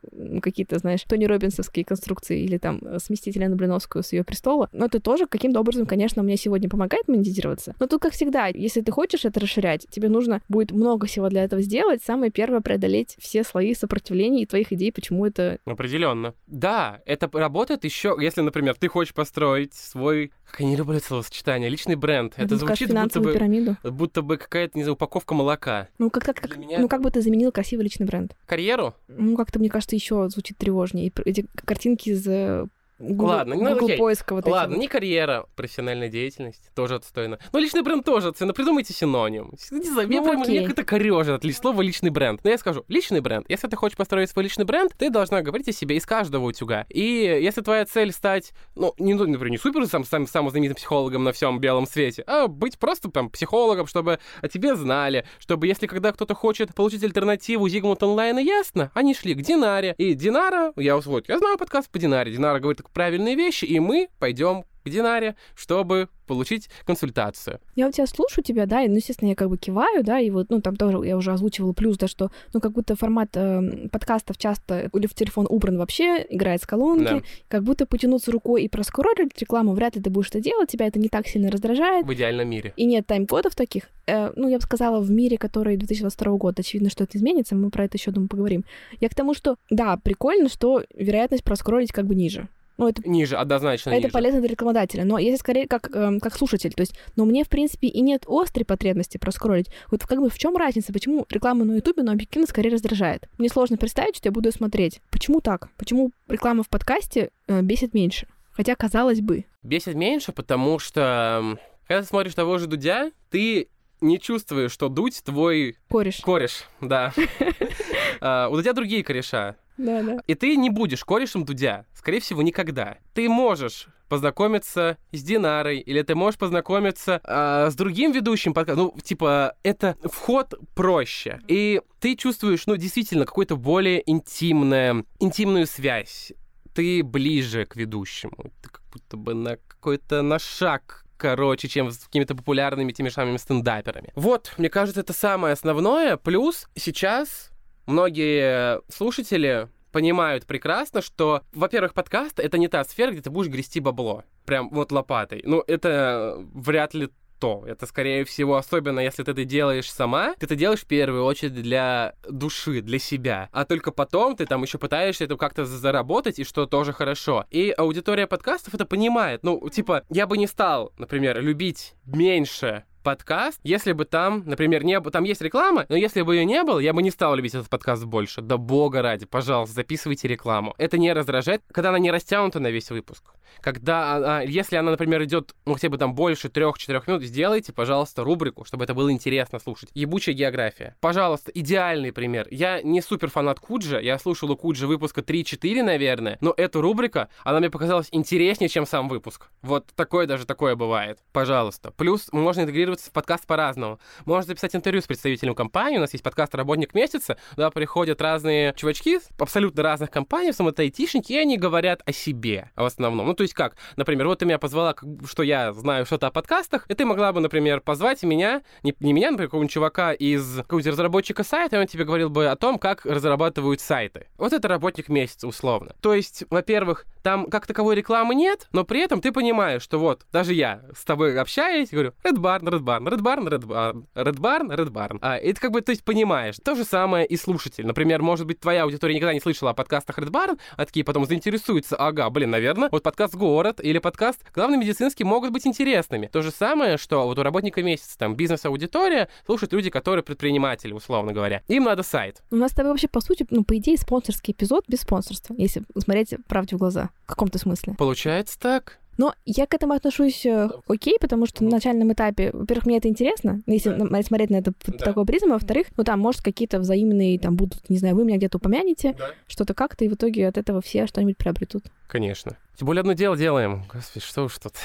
какие-то, 0.42 0.78
знаешь, 0.78 1.04
Тони 1.04 1.26
Робинсовские 1.26 1.86
конструкции 1.86 2.42
или 2.42 2.58
там 2.58 2.82
сместить 3.00 3.36
Елену 3.36 3.56
Блиновскую 3.56 4.04
с 4.04 4.14
ее 4.14 4.24
престола. 4.24 4.70
Но 4.72 4.86
это 4.86 5.00
тоже 5.00 5.26
каким-то 5.26 5.60
образом, 5.60 5.86
конечно, 5.86 6.24
мне 6.24 6.38
сегодня 6.38 6.70
помогает 6.70 7.08
монетизироваться. 7.08 7.76
Но 7.80 7.88
тут, 7.88 8.02
как 8.02 8.14
всегда, 8.14 8.48
если 8.48 8.82
ты 8.82 8.92
хочешь 8.92 9.26
это 9.26 9.40
расширять, 9.40 9.88
тебе 9.90 10.10
нужно 10.10 10.42
будет 10.50 10.72
много 10.72 11.08
всего 11.08 11.30
для 11.30 11.44
этого 11.44 11.62
сделать. 11.62 12.02
Самое 12.04 12.32
первое— 12.32 12.62
преодолеть 12.62 13.16
все 13.20 13.44
слои 13.44 13.74
сопротивления 13.74 14.44
и 14.44 14.46
твоих 14.46 14.72
идей, 14.72 14.92
почему 14.92 15.26
это... 15.26 15.60
Определенно. 15.66 16.34
Да, 16.48 17.02
это 17.06 17.30
работает 17.32 17.84
еще, 17.84 18.16
если, 18.20 18.42
например, 18.42 18.76
ты 18.76 18.88
хочешь 18.88 19.14
построить 19.14 19.74
свой 19.74 20.32
как 20.50 20.62
я 20.62 20.66
не 20.66 20.76
люблю 20.76 21.00
словосочетание. 21.00 21.70
Личный 21.70 21.96
бренд. 21.96 22.34
Это, 22.36 22.44
это 22.46 22.58
звучит 22.58 22.92
будто 22.92 23.20
бы, 23.20 23.34
пирамиду. 23.34 23.78
будто 23.84 24.22
бы 24.22 24.38
какая-то, 24.38 24.78
не 24.78 24.84
знаю, 24.84 24.96
упаковка 24.96 25.36
молока. 25.36 25.88
Ну, 26.00 26.10
как, 26.10 26.24
как, 26.24 26.38
как, 26.38 26.58
меня... 26.58 26.80
ну, 26.80 26.88
как 26.88 27.02
бы 27.02 27.12
ты 27.12 27.22
заменил 27.22 27.52
красивый 27.52 27.84
личный 27.84 28.08
бренд? 28.08 28.19
Карьеру? 28.46 28.96
Ну, 29.08 29.36
как-то, 29.36 29.60
мне 29.60 29.70
кажется, 29.70 29.96
еще 29.96 30.30
звучит 30.30 30.58
тревожнее. 30.58 31.12
Эти 31.26 31.48
картинки 31.66 32.10
из 32.10 32.28
э, 32.28 32.66
Google, 33.00 33.26
Ладно, 33.26 33.56
ну, 33.56 33.70
Google 33.74 33.86
окей. 33.86 33.98
поиска 33.98 34.36
вот 34.36 34.46
Ладно, 34.46 34.74
эти 34.74 34.82
не 34.82 34.88
карьера, 34.88 35.46
профессиональная 35.56 36.10
деятельность, 36.10 36.70
тоже 36.76 36.96
отстойно. 36.96 37.40
Но 37.54 37.60
личный 37.60 37.82
бренд 37.82 38.06
тоже 38.06 38.30
отстойно. 38.30 38.54
Придумайте 38.54 38.94
синоним. 38.94 39.54
Не 39.72 39.90
знаю, 39.90 40.10
ну, 40.10 40.34
мне 40.40 40.66
как-то 40.66 40.84
корёжит 40.84 41.46
от 41.46 41.56
слова 41.56 41.82
личный 41.82 42.10
бренд. 42.10 42.42
Но 42.44 42.50
я 42.50 42.58
скажу, 42.58 42.84
личный 42.88 43.22
бренд. 43.22 43.46
Если 43.50 43.68
ты 43.68 43.76
хочешь 43.76 43.98
построить 43.98 44.30
свой 44.30 44.44
личный 44.44 44.66
бренд, 44.66 44.94
ты 44.98 45.10
должна 45.10 45.42
говорить 45.42 45.70
о 45.70 45.72
себе 45.72 45.96
из 45.96 46.06
каждого 46.06 46.46
утюга. 46.46 46.86
И 46.90 47.02
если 47.02 47.62
твоя 47.62 47.86
цель 47.86 48.12
стать, 48.12 48.54
ну, 48.76 48.94
не, 48.98 49.14
ну, 49.14 49.26
например, 49.26 49.52
не 49.52 49.58
супер 49.58 49.88
сам, 49.88 50.04
сам, 50.04 50.28
самым 50.28 50.52
знаменитым 50.52 50.76
психологом 50.76 51.24
на 51.24 51.32
всем 51.32 51.60
белом 51.60 51.88
свете, 51.88 52.24
а 52.28 52.48
быть 52.48 52.78
просто 52.78 53.10
там 53.10 53.30
психологом, 53.30 53.88
чтобы 53.88 54.20
о 54.42 54.48
тебе 54.48 54.76
знали, 54.76 55.26
чтобы 55.40 55.68
если 55.68 55.88
когда 55.88 56.12
кто-то 56.12 56.36
хочет 56.36 56.76
получить 56.76 57.04
альтернативу 57.04 57.68
Зигмунд 57.70 58.04
онлайна, 58.04 58.40
ясно, 58.40 58.92
они 58.94 59.14
шли 59.14 59.34
к 59.34 59.42
Динаре. 59.42 59.96
И 59.98 60.14
Динара, 60.14 60.74
я 60.76 60.98
вот, 60.98 61.30
я 61.30 61.38
знаю 61.40 61.58
подкаст 61.58 61.90
по 61.90 62.00
Динаре, 62.00 62.32
Динара 62.32 62.60
говорит 62.60 62.82
правильные 62.94 63.36
вещи, 63.36 63.66
и 63.66 63.80
мы 63.80 64.10
пойдем 64.20 64.66
к 64.84 64.90
Динаре, 64.90 65.36
чтобы 65.56 66.10
получить 66.26 66.70
консультацию. 66.86 67.60
Я 67.76 67.86
вот 67.86 67.96
тебя 67.96 68.08
слушаю 68.08 68.44
тебя, 68.44 68.66
да, 68.66 68.84
и, 68.84 68.88
ну, 68.88 68.96
естественно, 68.96 69.30
я 69.30 69.36
как 69.36 69.50
бы 69.50 69.58
киваю, 69.58 70.04
да, 70.04 70.20
и 70.20 70.30
вот, 70.30 70.50
ну, 70.50 70.62
там 70.62 70.76
тоже 70.76 71.06
я 71.06 71.18
уже 71.18 71.32
озвучивала 71.32 71.74
плюс, 71.74 71.98
да, 71.98 72.08
что, 72.08 72.32
ну, 72.54 72.60
как 72.60 72.72
будто 72.72 72.96
формат 72.96 73.30
э, 73.36 73.88
подкастов 73.92 74.38
часто 74.38 74.90
или 74.94 75.08
в 75.08 75.14
телефон 75.14 75.48
убран 75.50 75.78
вообще, 75.78 76.26
играет 76.30 76.62
с 76.62 76.68
колонки, 76.68 77.04
да. 77.04 77.22
как 77.48 77.64
будто 77.64 77.86
потянуться 77.86 78.32
рукой 78.32 78.64
и 78.64 78.70
проскроллить 78.70 79.40
рекламу, 79.40 79.74
вряд 79.74 79.96
ли 79.96 80.02
ты 80.02 80.10
будешь 80.10 80.30
это 80.30 80.40
делать, 80.40 80.70
тебя 80.70 80.88
это 80.88 81.00
не 81.00 81.10
так 81.10 81.28
сильно 81.28 81.50
раздражает. 81.50 82.06
В 82.06 82.14
идеальном 82.14 82.50
мире. 82.50 82.74
И 82.76 82.86
нет 82.86 83.08
тайм-кодов 83.08 83.56
таких. 83.56 83.84
Э, 84.06 84.32
ну, 84.36 84.48
я 84.48 84.58
бы 84.58 84.64
сказала, 84.64 85.00
в 85.02 85.10
мире, 85.10 85.38
который 85.38 85.78
2022 85.78 86.38
года, 86.38 86.62
очевидно, 86.62 86.90
что 86.90 87.04
это 87.04 87.18
изменится, 87.18 87.56
мы 87.56 87.70
про 87.72 87.86
это 87.86 87.98
еще, 87.98 88.12
думаю, 88.12 88.30
поговорим. 88.30 88.66
Я 89.00 89.10
к 89.10 89.16
тому, 89.16 89.34
что, 89.34 89.56
да, 89.70 89.98
прикольно, 89.98 90.48
что 90.48 90.84
вероятность 90.96 91.44
проскролить 91.44 91.92
как 91.92 92.06
бы 92.06 92.14
ниже. 92.14 92.48
Ну, 92.80 92.88
это, 92.88 93.02
ниже, 93.08 93.36
однозначно 93.36 93.90
Это 93.90 94.04
ниже. 94.04 94.14
полезно 94.14 94.40
для 94.40 94.50
рекламодателя. 94.50 95.04
Но 95.04 95.20
если 95.20 95.38
скорее 95.38 95.68
как, 95.68 95.94
эм, 95.94 96.22
как 96.22 96.34
слушатель, 96.34 96.74
то 96.74 96.80
есть, 96.80 96.96
но 97.18 97.26
мне, 97.26 97.44
в 97.44 97.50
принципе, 97.50 97.88
и 97.88 98.00
нет 98.00 98.24
острой 98.26 98.64
потребности 98.64 99.18
проскролить. 99.18 99.68
Вот 99.92 100.06
как 100.06 100.20
бы 100.20 100.30
в 100.30 100.38
чем 100.40 100.56
разница? 100.56 100.94
Почему 100.94 101.26
реклама 101.30 101.66
на 101.66 101.74
Ютубе, 101.74 102.04
но 102.04 102.14
объективно 102.14 102.48
скорее 102.48 102.70
раздражает? 102.70 103.28
Мне 103.38 103.50
сложно 103.50 103.76
представить, 103.76 104.16
что 104.16 104.30
я 104.30 104.32
буду 104.32 104.50
смотреть. 104.54 105.02
Почему 105.12 105.42
так? 105.42 105.68
Почему 105.78 106.12
реклама 106.30 106.64
в 106.64 106.70
подкасте 106.70 107.32
э, 107.48 107.62
бесит 107.62 107.94
меньше? 107.94 108.28
Хотя, 108.52 108.76
казалось 108.76 109.20
бы. 109.20 109.44
Бесит 109.62 109.96
меньше, 109.96 110.32
потому 110.32 110.80
что 110.80 111.58
когда 111.86 112.02
ты 112.02 112.08
смотришь 112.08 112.34
того 112.34 112.60
же 112.60 112.68
Дудя, 112.68 113.12
ты 113.30 113.68
не 114.00 114.20
чувствуешь, 114.20 114.72
что 114.72 114.88
Дудь 114.88 115.22
твой... 115.26 115.76
Кореш. 115.90 116.22
Кореш, 116.22 116.64
да. 116.80 117.14
А, 118.22 118.50
у 118.50 118.56
Дудя 118.56 118.74
другие 118.74 119.04
кореша. 119.04 119.56
Да, 119.80 120.04
да. 120.04 120.22
И 120.28 120.36
ты 120.36 120.58
не 120.58 120.70
будешь 120.70 121.06
корешем 121.06 121.46
Дудя. 121.46 121.86
Скорее 121.94 122.20
всего, 122.20 122.42
никогда. 122.42 122.98
Ты 123.14 123.30
можешь 123.30 123.88
познакомиться 124.10 124.98
с 125.12 125.24
Динарой, 125.24 125.80
или 125.80 126.02
ты 126.02 126.16
можешь 126.16 126.38
познакомиться 126.38 127.22
э, 127.24 127.70
с 127.72 127.76
другим 127.76 128.12
ведущим 128.12 128.54
подкастом. 128.54 128.92
Ну, 128.96 129.02
типа, 129.02 129.56
это 129.64 129.96
вход 130.04 130.54
проще. 130.76 131.40
И 131.48 131.82
ты 132.00 132.16
чувствуешь, 132.16 132.66
ну, 132.66 132.76
действительно, 132.76 133.26
какую-то 133.26 133.56
более 133.56 134.04
интимную, 134.10 135.06
интимную 135.20 135.66
связь. 135.66 136.34
Ты 136.74 137.04
ближе 137.04 137.66
к 137.66 137.76
ведущему. 137.76 138.52
Ты 138.62 138.70
как 138.70 138.82
будто 138.92 139.16
бы 139.16 139.34
на 139.34 139.58
какой-то 139.68 140.22
на 140.22 140.40
шаг 140.40 141.06
короче, 141.20 141.68
чем 141.68 141.92
с 141.92 141.98
какими-то 142.00 142.34
популярными 142.34 142.94
теми 142.94 143.10
самыми 143.10 143.36
стендаперами. 143.38 144.14
Вот, 144.16 144.54
мне 144.58 144.70
кажется, 144.70 145.02
это 145.02 145.12
самое 145.12 145.52
основное. 145.52 146.16
Плюс 146.16 146.70
сейчас 146.76 147.49
многие 147.90 148.82
слушатели 148.90 149.68
понимают 149.92 150.46
прекрасно, 150.46 151.02
что, 151.02 151.42
во-первых, 151.52 151.94
подкаст— 151.94 152.40
это 152.42 152.58
не 152.58 152.68
та 152.68 152.84
сфера, 152.84 153.12
где 153.12 153.22
ты 153.22 153.30
будешь 153.30 153.52
грести 153.52 153.80
бабло. 153.80 154.24
Прям 154.46 154.70
вот 154.70 154.92
лопатой. 154.92 155.42
Ну, 155.46 155.64
это 155.68 156.36
вряд 156.54 156.94
ли 156.94 157.10
то. 157.40 157.64
Это, 157.66 157.86
скорее 157.86 158.26
всего, 158.26 158.58
особенно 158.58 159.00
если 159.00 159.24
ты 159.24 159.32
это 159.32 159.46
делаешь 159.46 159.92
сама, 159.92 160.36
ты 160.36 160.46
это 160.46 160.56
делаешь 160.56 160.82
в 160.82 160.88
первую 160.88 161.24
очередь 161.24 161.54
для 161.54 162.14
души, 162.30 162.82
для 162.82 163.00
себя. 163.00 163.50
А 163.52 163.66
только 163.66 163.92
потом 163.92 164.36
ты 164.36 164.46
там 164.46 164.62
еще 164.62 164.78
пытаешься 164.78 165.24
это 165.24 165.38
как-то 165.38 165.66
заработать, 165.66 166.40
и 166.40 166.44
что 166.44 166.66
тоже 166.66 166.94
хорошо. 166.94 167.46
И 167.50 167.74
аудитория 167.76 168.28
подкастов 168.28 168.74
это 168.74 168.86
понимает. 168.86 169.44
Ну, 169.44 169.68
типа, 169.70 170.04
я 170.10 170.28
бы 170.28 170.38
не 170.38 170.48
стал, 170.48 170.94
например, 170.98 171.42
любить 171.42 171.96
меньше 172.06 172.84
подкаст, 173.10 173.60
если 173.64 173.94
бы 173.94 174.06
там, 174.06 174.44
например, 174.46 174.84
не 174.84 175.00
было, 175.00 175.12
там 175.12 175.24
есть 175.24 175.42
реклама, 175.42 175.88
но 175.90 175.96
если 175.96 176.22
бы 176.22 176.36
ее 176.36 176.46
не 176.46 176.64
было, 176.64 176.78
я 176.78 176.94
бы 176.94 177.02
не 177.02 177.10
стал 177.10 177.34
любить 177.34 177.56
этот 177.56 177.68
подкаст 177.68 178.06
больше. 178.06 178.42
Да 178.42 178.58
бога 178.58 179.02
ради, 179.02 179.26
пожалуйста, 179.26 179.74
записывайте 179.74 180.28
рекламу. 180.28 180.76
Это 180.78 181.00
не 181.00 181.12
раздражает, 181.12 181.64
когда 181.72 181.90
она 181.90 181.98
не 181.98 182.12
растянута 182.12 182.60
на 182.60 182.70
весь 182.70 182.92
выпуск. 182.92 183.24
Когда 183.62 184.14
она, 184.14 184.42
если 184.42 184.76
она, 184.76 184.92
например, 184.92 185.24
идет, 185.24 185.56
ну, 185.66 185.74
хотя 185.74 185.90
бы 185.90 185.98
там 185.98 186.14
больше 186.14 186.50
трех-четырех 186.50 187.08
минут, 187.08 187.24
сделайте, 187.24 187.74
пожалуйста, 187.74 188.24
рубрику, 188.24 188.64
чтобы 188.64 188.84
это 188.84 188.94
было 188.94 189.12
интересно 189.12 189.58
слушать. 189.58 189.90
Ебучая 189.96 190.36
география. 190.36 190.96
Пожалуйста, 191.02 191.52
идеальный 191.56 192.14
пример. 192.14 192.48
Я 192.52 192.84
не 192.84 193.02
супер 193.02 193.32
фанат 193.32 193.60
Куджа, 193.60 194.00
я 194.00 194.20
слушал 194.20 194.52
у 194.52 194.56
Куджа 194.56 194.86
выпуска 194.86 195.22
3-4, 195.22 195.82
наверное, 195.82 196.38
но 196.42 196.54
эта 196.56 196.80
рубрика, 196.80 197.30
она 197.44 197.58
мне 197.58 197.72
показалась 197.72 198.10
интереснее, 198.12 198.70
чем 198.70 198.86
сам 198.86 199.10
выпуск. 199.10 199.48
Вот 199.64 199.88
такое 199.96 200.28
даже 200.28 200.46
такое 200.46 200.76
бывает. 200.76 201.18
Пожалуйста. 201.34 201.90
Плюс 201.90 202.32
можно 202.32 202.68
интегрироваться 203.00 203.10
в 203.10 203.14
подкаст 203.14 203.48
по-разному. 203.48 204.00
Можно 204.26 204.48
записать 204.48 204.76
интервью 204.76 205.02
с 205.02 205.08
представителем 205.08 205.56
компании, 205.56 205.98
у 205.98 206.02
нас 206.02 206.14
есть 206.14 206.24
подкаст 206.24 206.54
«Работник 206.56 206.94
месяца», 206.94 207.38
туда 207.56 207.72
приходят 207.72 208.22
разные 208.22 208.74
чувачки 208.76 209.20
абсолютно 209.38 209.84
разных 209.84 210.12
компаний, 210.12 210.48
в 210.48 210.50
основном 210.52 210.74
это 210.74 210.82
айтишники, 210.84 211.34
и 211.34 211.38
они 211.38 211.58
говорят 211.58 212.02
о 212.06 212.12
себе 212.12 212.70
в 212.76 212.84
основном. 212.84 213.28
Ну, 213.28 213.34
то 213.34 213.44
есть 213.44 213.54
как? 213.54 213.76
Например, 213.96 214.28
вот 214.28 214.40
ты 214.40 214.46
меня 214.46 214.60
позвала, 214.60 214.96
что 215.26 215.44
я 215.44 215.74
знаю 215.74 216.06
что-то 216.06 216.28
о 216.28 216.32
подкастах, 216.32 216.86
и 216.90 216.94
ты 216.94 217.06
могла 217.06 217.32
бы, 217.34 217.40
например, 217.40 217.82
позвать 217.82 218.24
меня, 218.24 218.62
не, 218.84 218.94
не 219.00 219.14
меня, 219.14 219.32
например, 219.32 219.50
какого-нибудь 219.50 219.74
чувака 219.74 220.14
из 220.14 220.58
какого-нибудь 220.58 220.92
разработчика 220.92 221.44
сайта, 221.44 221.78
и 221.78 221.80
он 221.80 221.88
тебе 221.88 222.04
говорил 222.04 222.30
бы 222.30 222.48
о 222.48 222.56
том, 222.56 222.78
как 222.78 223.06
разрабатывают 223.06 223.82
сайты. 223.82 224.28
Вот 224.38 224.54
это 224.54 224.68
работник 224.68 225.10
месяца, 225.10 225.48
условно. 225.48 225.96
То 226.02 226.14
есть, 226.14 226.44
во-первых, 226.50 227.06
там 227.24 227.50
как 227.50 227.68
таковой 227.68 227.96
рекламы 227.96 228.36
нет, 228.36 228.68
но 228.72 228.84
при 228.84 229.02
этом 229.02 229.22
ты 229.22 229.32
понимаешь, 229.32 229.82
что 229.82 230.00
вот, 230.00 230.26
даже 230.32 230.54
я 230.54 230.82
с 230.96 231.04
тобой 231.04 231.40
общаюсь, 231.40 231.90
говорю, 231.90 232.14
Red 232.24 232.38
Barn, 232.38 232.62
Red 232.62 232.82
Barn, 232.82 233.08
Red 233.08 233.22
Barn, 233.22 233.48
Red 233.48 233.66
Barn, 233.66 234.06
Red 234.16 234.40
Barn, 234.40 234.76
Red 234.76 234.90
Barn. 234.90 235.20
А, 235.22 235.38
и 235.38 235.54
ты 235.54 235.60
как 235.60 235.72
бы, 235.72 235.82
то 235.82 235.92
есть, 235.92 236.04
понимаешь. 236.04 236.58
То 236.64 236.76
же 236.76 236.84
самое 236.84 237.26
и 237.26 237.36
слушатель. 237.38 237.86
Например, 237.86 238.22
может 238.22 238.46
быть, 238.46 238.60
твоя 238.60 238.84
аудитория 238.84 239.16
никогда 239.16 239.34
не 239.34 239.40
слышала 239.40 239.72
о 239.72 239.74
подкастах 239.74 240.20
Red 240.20 240.30
Barn, 240.30 240.60
а 240.78 240.86
такие 240.86 241.04
потом 241.04 241.26
заинтересуются, 241.26 241.96
ага, 241.96 242.30
блин, 242.30 242.50
наверное, 242.50 242.90
вот 242.92 243.04
подкаст 243.04 243.36
«Город» 243.36 243.80
или 243.82 244.00
подкаст 244.00 244.44
«Главный 244.54 244.78
медицинский» 244.78 245.24
могут 245.24 245.52
быть 245.52 245.66
интересными. 245.68 246.28
То 246.28 246.42
же 246.42 246.52
самое, 246.52 246.98
что 246.98 247.26
вот 247.26 247.38
у 247.40 247.44
работника 247.44 247.84
месяца, 247.84 248.18
там, 248.18 248.36
бизнес-аудитория 248.36 249.30
слушают 249.46 249.74
люди, 249.74 249.90
которые 249.90 250.24
предприниматели, 250.24 250.94
условно 250.94 251.34
говоря. 251.34 251.64
Им 251.68 251.84
надо 251.84 252.04
сайт. 252.04 252.42
У 252.52 252.56
нас 252.56 252.72
с 252.72 252.76
тобой 252.76 252.92
вообще, 252.92 253.08
по 253.08 253.22
сути, 253.22 253.46
ну, 253.50 253.64
по 253.64 253.78
идее, 253.78 253.98
спонсорский 253.98 254.54
эпизод 254.54 254.86
без 254.88 255.02
спонсорства, 255.02 255.56
если 255.58 255.84
смотреть 255.98 256.36
правде 256.48 256.76
в 256.76 256.80
глаза. 256.80 257.09
В 257.26 257.28
каком-то 257.28 257.58
смысле. 257.58 257.96
Получается 257.98 258.60
так. 258.60 259.00
Но 259.20 259.36
я 259.46 259.68
к 259.68 259.74
этому 259.74 259.94
отношусь 259.94 260.46
э, 260.46 260.70
окей, 260.88 261.18
потому 261.20 261.46
что 261.46 261.66
на 261.66 261.72
начальном 261.72 262.14
этапе, 262.14 262.52
во-первых, 262.54 262.86
мне 262.86 262.98
это 263.00 263.10
интересно, 263.10 263.62
если 263.66 263.90
да. 263.90 264.24
смотреть 264.24 264.50
на 264.50 264.56
это 264.56 264.72
да. 264.88 264.98
такой 264.98 265.26
призм, 265.26 265.52
а 265.52 265.56
во-вторых, 265.56 265.88
ну 265.98 266.06
там, 266.06 266.22
может, 266.22 266.42
какие-то 266.42 266.80
взаимные 266.80 267.38
там 267.38 267.58
будут, 267.58 267.90
не 267.90 267.98
знаю, 267.98 268.16
вы 268.16 268.24
меня 268.24 268.38
где-то 268.38 268.60
упомянете, 268.60 269.16
да. 269.20 269.32
что-то 269.48 269.74
как-то, 269.74 270.06
и 270.06 270.08
в 270.08 270.14
итоге 270.14 270.48
от 270.48 270.58
этого 270.58 270.82
все 270.82 271.06
что-нибудь 271.06 271.36
приобретут. 271.36 271.84
Конечно. 272.08 272.56
Тем 272.78 272.86
более 272.86 273.02
одно 273.02 273.12
дело 273.12 273.36
делаем. 273.36 273.84
Господи, 273.94 274.26
что 274.26 274.46
уж 274.46 274.58
тут. 274.58 274.76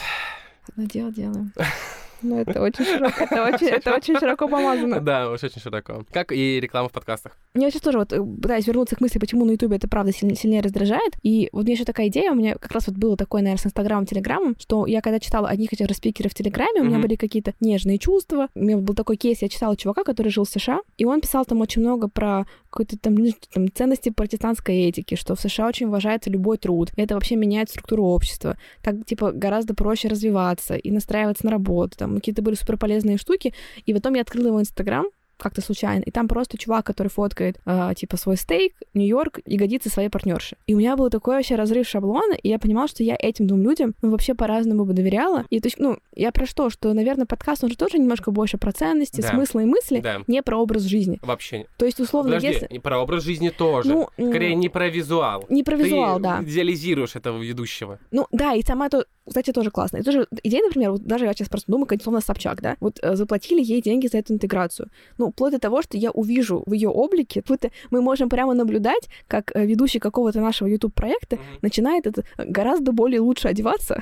Одно 0.68 0.84
дело 0.86 1.12
делаем. 1.12 1.52
Ну, 2.24 2.40
это 2.40 2.62
очень 2.62 2.84
широко, 2.84 3.24
это 3.24 3.44
очень, 3.54 3.66
это 3.66 3.94
очень 3.94 4.18
широко 4.18 4.48
помазано. 4.48 5.00
Да, 5.00 5.30
уж 5.30 5.44
очень 5.44 5.60
широко. 5.60 6.04
Как 6.10 6.32
и 6.32 6.58
реклама 6.58 6.88
в 6.88 6.92
подкастах. 6.92 7.36
Я 7.54 7.70
сейчас 7.70 7.82
тоже 7.82 7.98
вот 7.98 8.12
э, 8.12 8.20
пытаюсь 8.20 8.66
вернуться 8.66 8.96
к 8.96 9.00
мысли, 9.00 9.18
почему 9.18 9.44
на 9.44 9.52
Ютубе 9.52 9.76
это 9.76 9.88
правда 9.88 10.12
сильнее, 10.12 10.36
сильнее 10.36 10.62
раздражает. 10.62 11.14
И 11.22 11.50
вот 11.52 11.64
мне 11.64 11.74
еще 11.74 11.84
такая 11.84 12.08
идея, 12.08 12.32
у 12.32 12.34
меня 12.34 12.54
как 12.54 12.72
раз 12.72 12.86
вот 12.86 12.96
было 12.96 13.16
такое, 13.16 13.42
наверное, 13.42 13.60
с 13.60 13.66
Инстаграмом, 13.66 14.06
Телеграмом, 14.06 14.56
что 14.58 14.86
я 14.86 15.02
когда 15.02 15.20
читала 15.20 15.48
одних 15.48 15.72
этих 15.72 15.86
распикеров 15.86 16.32
в 16.32 16.34
Телеграме, 16.34 16.80
у 16.80 16.84
меня 16.84 16.98
были 16.98 17.16
какие-то 17.16 17.52
нежные 17.60 17.98
чувства. 17.98 18.48
У 18.54 18.60
меня 18.60 18.78
был 18.78 18.94
такой 18.94 19.16
кейс, 19.16 19.42
я 19.42 19.48
читала 19.48 19.76
чувака, 19.76 20.02
который 20.02 20.28
жил 20.28 20.44
в 20.44 20.48
США, 20.48 20.80
и 20.96 21.04
он 21.04 21.20
писал 21.20 21.44
там 21.44 21.60
очень 21.60 21.82
много 21.82 22.08
про 22.08 22.46
какой-то 22.74 22.98
там, 22.98 23.16
там 23.52 23.72
ценности 23.72 24.10
протестантской 24.10 24.76
этики, 24.88 25.14
что 25.14 25.36
в 25.36 25.40
США 25.40 25.68
очень 25.68 25.86
уважается 25.86 26.28
любой 26.28 26.58
труд. 26.58 26.90
И 26.96 27.00
это 27.00 27.14
вообще 27.14 27.36
меняет 27.36 27.70
структуру 27.70 28.04
общества. 28.04 28.56
Так, 28.82 29.06
типа, 29.06 29.30
гораздо 29.30 29.74
проще 29.74 30.08
развиваться 30.08 30.74
и 30.74 30.90
настраиваться 30.90 31.46
на 31.46 31.52
работу. 31.52 31.96
Там 31.96 32.16
какие-то 32.16 32.42
были 32.42 32.56
супер 32.56 32.76
полезные 32.76 33.16
штуки. 33.16 33.54
И 33.86 33.94
потом 33.94 34.14
я 34.14 34.22
открыла 34.22 34.48
его 34.48 34.60
Инстаграм, 34.60 35.06
как-то 35.36 35.60
случайно. 35.60 36.02
И 36.02 36.10
там 36.10 36.28
просто 36.28 36.58
чувак, 36.58 36.86
который 36.86 37.08
фоткает, 37.08 37.58
э, 37.66 37.92
типа, 37.96 38.16
свой 38.16 38.36
стейк, 38.36 38.74
Нью-Йорк, 38.94 39.40
ягодицы 39.46 39.88
своей 39.88 40.08
партнерши. 40.08 40.56
И 40.66 40.74
у 40.74 40.78
меня 40.78 40.96
был 40.96 41.10
такой 41.10 41.36
вообще 41.36 41.54
разрыв 41.56 41.86
шаблона, 41.86 42.34
и 42.34 42.48
я 42.48 42.58
понимала, 42.58 42.88
что 42.88 43.02
я 43.02 43.16
этим 43.18 43.46
двум 43.46 43.62
людям 43.62 43.94
ну, 44.02 44.10
вообще 44.10 44.34
по-разному 44.34 44.84
бы 44.84 44.92
доверяла. 44.92 45.44
И 45.50 45.60
то 45.60 45.66
есть, 45.66 45.78
ну, 45.78 45.98
я 46.14 46.32
про 46.32 46.46
что? 46.46 46.70
Что, 46.70 46.92
наверное, 46.92 47.26
подкаст, 47.26 47.64
он 47.64 47.70
же 47.70 47.76
тоже 47.76 47.98
немножко 47.98 48.30
больше 48.30 48.58
про 48.58 48.72
ценности, 48.72 49.20
да. 49.20 49.28
смысла 49.28 49.60
и 49.60 49.64
мысли, 49.64 50.00
да. 50.00 50.20
не 50.26 50.42
про 50.42 50.56
образ 50.56 50.82
жизни. 50.82 51.18
Вообще. 51.22 51.66
То 51.76 51.86
есть, 51.86 52.00
условно, 52.00 52.36
Подожди, 52.36 52.48
если... 52.48 52.78
про 52.78 52.98
образ 52.98 53.24
жизни 53.24 53.50
тоже. 53.50 53.88
Ну, 53.88 54.08
Скорее, 54.14 54.54
не 54.54 54.68
про 54.68 54.88
визуал. 54.88 55.44
Не 55.48 55.62
про 55.62 55.76
визуал, 55.76 56.16
Ты 56.16 56.22
да. 56.22 56.42
идеализируешь 56.42 57.16
этого 57.16 57.42
ведущего. 57.42 57.98
Ну, 58.10 58.26
да, 58.30 58.54
и 58.54 58.62
сама 58.62 58.88
то, 58.88 59.04
кстати, 59.26 59.52
тоже 59.52 59.70
классно. 59.70 59.98
И 59.98 60.02
тоже 60.02 60.26
идея, 60.42 60.62
например, 60.62 60.92
вот 60.92 61.02
даже 61.02 61.24
я 61.24 61.32
сейчас 61.32 61.48
просто 61.48 61.72
думаю, 61.72 61.86
как 61.86 62.00
условно 62.00 62.20
Собчак, 62.20 62.60
да, 62.60 62.76
вот 62.80 62.98
э, 63.02 63.16
заплатили 63.16 63.62
ей 63.62 63.82
деньги 63.82 64.06
за 64.06 64.18
эту 64.18 64.34
интеграцию. 64.34 64.88
Ну, 65.18 65.30
вплоть 65.30 65.52
до 65.52 65.58
того, 65.58 65.82
что 65.82 65.96
я 65.96 66.10
увижу 66.10 66.62
в 66.66 66.72
ее 66.72 66.88
облике, 66.88 67.42
будто 67.46 67.70
мы 67.90 68.02
можем 68.02 68.28
прямо 68.28 68.54
наблюдать, 68.54 69.08
как 69.26 69.50
э, 69.54 69.64
ведущий 69.66 69.98
какого-то 69.98 70.40
нашего 70.40 70.68
YouTube-проекта 70.68 71.36
mm-hmm. 71.36 71.58
начинает 71.62 72.06
это 72.06 72.24
гораздо 72.36 72.92
более 72.92 73.20
лучше 73.20 73.48
одеваться, 73.48 74.00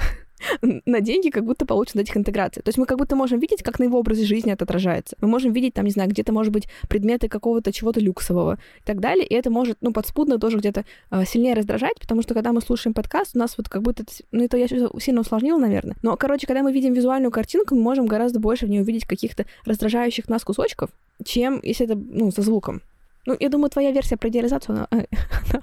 на 0.87 1.01
деньги, 1.01 1.31
как 1.31 1.45
будто 1.45 1.67
получен 1.67 2.01
этих 2.01 2.17
интеграций. 2.17 2.63
То 2.63 2.69
есть 2.69 2.79
мы 2.79 2.87
как 2.87 2.99
будто 2.99 3.17
можем 3.17 3.39
видеть, 3.39 3.63
как 3.63 3.79
на 3.79 3.85
его 3.85 3.99
образе 3.99 4.25
жизни 4.25 4.53
это 4.53 4.65
отражается. 4.65 5.17
Мы 5.21 5.29
можем 5.29 5.53
видеть, 5.53 5.75
там, 5.75 5.85
не 5.85 5.91
знаю, 5.91 6.11
где-то, 6.11 6.33
может 6.33 6.53
быть, 6.53 6.69
предметы 6.89 7.29
какого-то 7.29 7.73
чего-то 7.73 8.01
люксового 8.01 8.55
и 8.55 8.85
так 8.85 9.01
далее. 9.01 9.27
И 9.27 9.35
это 9.35 9.51
может, 9.51 9.79
ну, 9.81 9.93
подспудно 9.93 10.39
тоже 10.39 10.59
где-то 10.59 10.85
э, 11.11 11.25
сильнее 11.25 11.55
раздражать, 11.55 11.99
потому 12.01 12.23
что 12.23 12.35
когда 12.35 12.53
мы 12.53 12.61
слушаем 12.61 12.95
подкаст, 12.95 13.35
у 13.35 13.39
нас 13.39 13.57
вот 13.57 13.69
как 13.69 13.83
будто... 13.83 14.05
Ну, 14.33 14.45
это 14.45 14.57
я 14.57 14.67
сильно 14.69 15.21
усложнила, 15.21 15.59
наверное. 15.59 15.97
Но, 16.03 16.17
короче, 16.17 16.47
когда 16.47 16.63
мы 16.63 16.73
видим 16.73 16.93
визуальную 16.93 17.31
картинку, 17.31 17.75
мы 17.75 17.83
можем 17.83 18.07
гораздо 18.07 18.41
больше 18.41 18.67
в 18.67 18.71
ней 18.71 18.81
увидеть 18.81 19.07
каких-то 19.07 19.47
раздражающих 19.65 20.29
нас 20.29 20.45
кусочков, 20.45 20.91
чем 21.25 21.61
если 21.63 21.87
это, 21.87 21.97
ну, 21.97 22.31
со 22.31 22.43
звуком. 22.43 22.83
Ну, 23.25 23.37
я 23.39 23.49
думаю, 23.49 23.71
твоя 23.71 23.93
версия 23.93 24.17
про 24.17 24.29
идеализацию, 24.31 24.75
она, 24.75 24.89
она, 24.91 25.07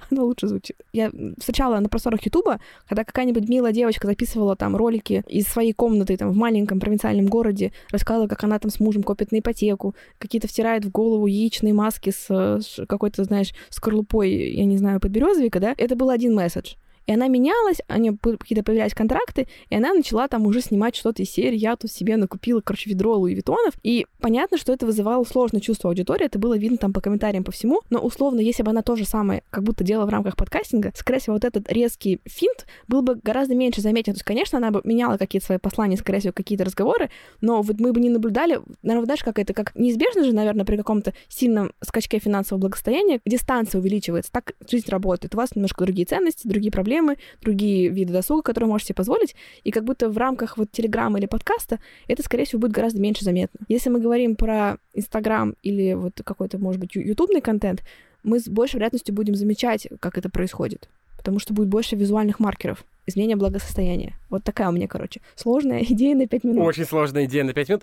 она 0.10 0.22
лучше 0.22 0.48
звучит. 0.48 0.76
Я 0.92 1.10
встречала 1.38 1.78
на 1.78 1.88
просторах 1.90 2.24
Ютуба, 2.24 2.58
когда 2.88 3.04
какая-нибудь 3.04 3.48
милая 3.48 3.72
девочка 3.72 4.06
записывала 4.06 4.56
там 4.56 4.76
ролики 4.76 5.22
из 5.28 5.46
своей 5.46 5.74
комнаты 5.74 6.16
там 6.16 6.30
в 6.30 6.36
маленьком 6.36 6.80
провинциальном 6.80 7.26
городе, 7.26 7.72
рассказывала, 7.90 8.28
как 8.28 8.42
она 8.44 8.58
там 8.58 8.70
с 8.70 8.80
мужем 8.80 9.02
копит 9.02 9.30
на 9.30 9.40
ипотеку, 9.40 9.94
какие-то 10.18 10.48
втирает 10.48 10.86
в 10.86 10.90
голову 10.90 11.26
яичные 11.26 11.74
маски 11.74 12.10
с, 12.10 12.30
с 12.30 12.86
какой-то, 12.86 13.24
знаешь, 13.24 13.52
скорлупой, 13.68 14.30
я 14.30 14.64
не 14.64 14.78
знаю, 14.78 14.98
подберезовика, 14.98 15.60
да? 15.60 15.74
Это 15.76 15.96
был 15.96 16.08
один 16.08 16.34
месседж. 16.34 16.76
И 17.10 17.12
она 17.12 17.26
менялась, 17.26 17.78
они 17.88 18.16
какие-то 18.16 18.62
появлялись 18.62 18.94
контракты, 18.94 19.48
и 19.68 19.74
она 19.74 19.92
начала 19.92 20.28
там 20.28 20.46
уже 20.46 20.60
снимать 20.60 20.94
что-то 20.94 21.24
из 21.24 21.30
серии. 21.30 21.56
Я 21.56 21.74
тут 21.74 21.90
себе 21.90 22.16
накупила, 22.16 22.60
короче, 22.60 22.88
ведро 22.88 23.16
Луи 23.16 23.34
Виттонов. 23.34 23.74
И 23.82 24.06
понятно, 24.20 24.58
что 24.58 24.72
это 24.72 24.86
вызывало 24.86 25.24
сложное 25.24 25.60
чувство 25.60 25.90
аудитории, 25.90 26.26
это 26.26 26.38
было 26.38 26.56
видно 26.56 26.78
там 26.78 26.92
по 26.92 27.00
комментариям 27.00 27.42
по 27.42 27.50
всему. 27.50 27.80
Но 27.90 27.98
условно, 27.98 28.38
если 28.38 28.62
бы 28.62 28.70
она 28.70 28.82
то 28.82 28.94
же 28.94 29.04
самое 29.04 29.42
как 29.50 29.64
будто 29.64 29.82
делала 29.82 30.06
в 30.06 30.10
рамках 30.10 30.36
подкастинга, 30.36 30.92
скорее 30.94 31.18
всего, 31.18 31.34
вот 31.34 31.44
этот 31.44 31.72
резкий 31.72 32.20
финт 32.26 32.64
был 32.86 33.02
бы 33.02 33.16
гораздо 33.16 33.56
меньше 33.56 33.80
заметен. 33.80 34.12
То 34.12 34.18
есть, 34.18 34.24
конечно, 34.24 34.58
она 34.58 34.70
бы 34.70 34.80
меняла 34.84 35.16
какие-то 35.16 35.46
свои 35.46 35.58
послания, 35.58 35.96
скорее 35.96 36.20
всего, 36.20 36.32
какие-то 36.32 36.64
разговоры, 36.64 37.10
но 37.40 37.60
вот 37.62 37.80
мы 37.80 37.92
бы 37.92 37.98
не 37.98 38.10
наблюдали, 38.10 38.60
наверное, 38.84 39.06
знаешь, 39.06 39.24
как 39.24 39.40
это, 39.40 39.52
как 39.52 39.74
неизбежно 39.74 40.22
же, 40.22 40.32
наверное, 40.32 40.64
при 40.64 40.76
каком-то 40.76 41.12
сильном 41.28 41.72
скачке 41.82 42.20
финансового 42.20 42.60
благосостояния 42.60 43.20
дистанция 43.26 43.80
увеличивается, 43.80 44.30
так 44.30 44.52
жизнь 44.70 44.88
работает. 44.88 45.34
У 45.34 45.38
вас 45.38 45.56
немножко 45.56 45.82
другие 45.84 46.06
ценности, 46.06 46.46
другие 46.46 46.70
проблемы, 46.70 46.99
проблемы, 47.00 47.16
другие 47.40 47.88
виды 47.88 48.12
досуга, 48.12 48.42
которые 48.42 48.68
можете 48.68 48.88
себе 48.88 48.96
позволить, 48.96 49.34
и 49.64 49.70
как 49.70 49.84
будто 49.84 50.08
в 50.08 50.18
рамках 50.18 50.56
вот 50.56 50.70
Телеграма 50.70 51.18
или 51.18 51.26
подкаста 51.26 51.78
это, 52.08 52.22
скорее 52.22 52.44
всего, 52.44 52.60
будет 52.60 52.72
гораздо 52.72 53.00
меньше 53.00 53.24
заметно. 53.24 53.60
Если 53.68 53.90
мы 53.90 54.00
говорим 54.00 54.36
про 54.36 54.76
Инстаграм 54.94 55.54
или 55.62 55.94
вот 55.94 56.20
какой-то, 56.24 56.58
может 56.58 56.80
быть, 56.80 56.94
ютубный 56.94 57.40
контент, 57.40 57.82
мы 58.22 58.38
с 58.38 58.48
большей 58.48 58.76
вероятностью 58.76 59.14
будем 59.14 59.34
замечать, 59.34 59.88
как 60.00 60.18
это 60.18 60.28
происходит, 60.28 60.88
потому 61.16 61.38
что 61.38 61.54
будет 61.54 61.68
больше 61.68 61.96
визуальных 61.96 62.38
маркеров 62.38 62.84
изменения 63.06 63.36
благосостояния. 63.36 64.14
Вот 64.28 64.44
такая 64.44 64.68
у 64.68 64.72
меня, 64.72 64.86
короче, 64.86 65.20
сложная 65.34 65.82
идея 65.88 66.14
на 66.14 66.26
5 66.26 66.44
минут. 66.44 66.66
Очень 66.66 66.84
сложная 66.84 67.24
идея 67.24 67.44
на 67.44 67.52
5 67.52 67.68
минут. 67.68 67.82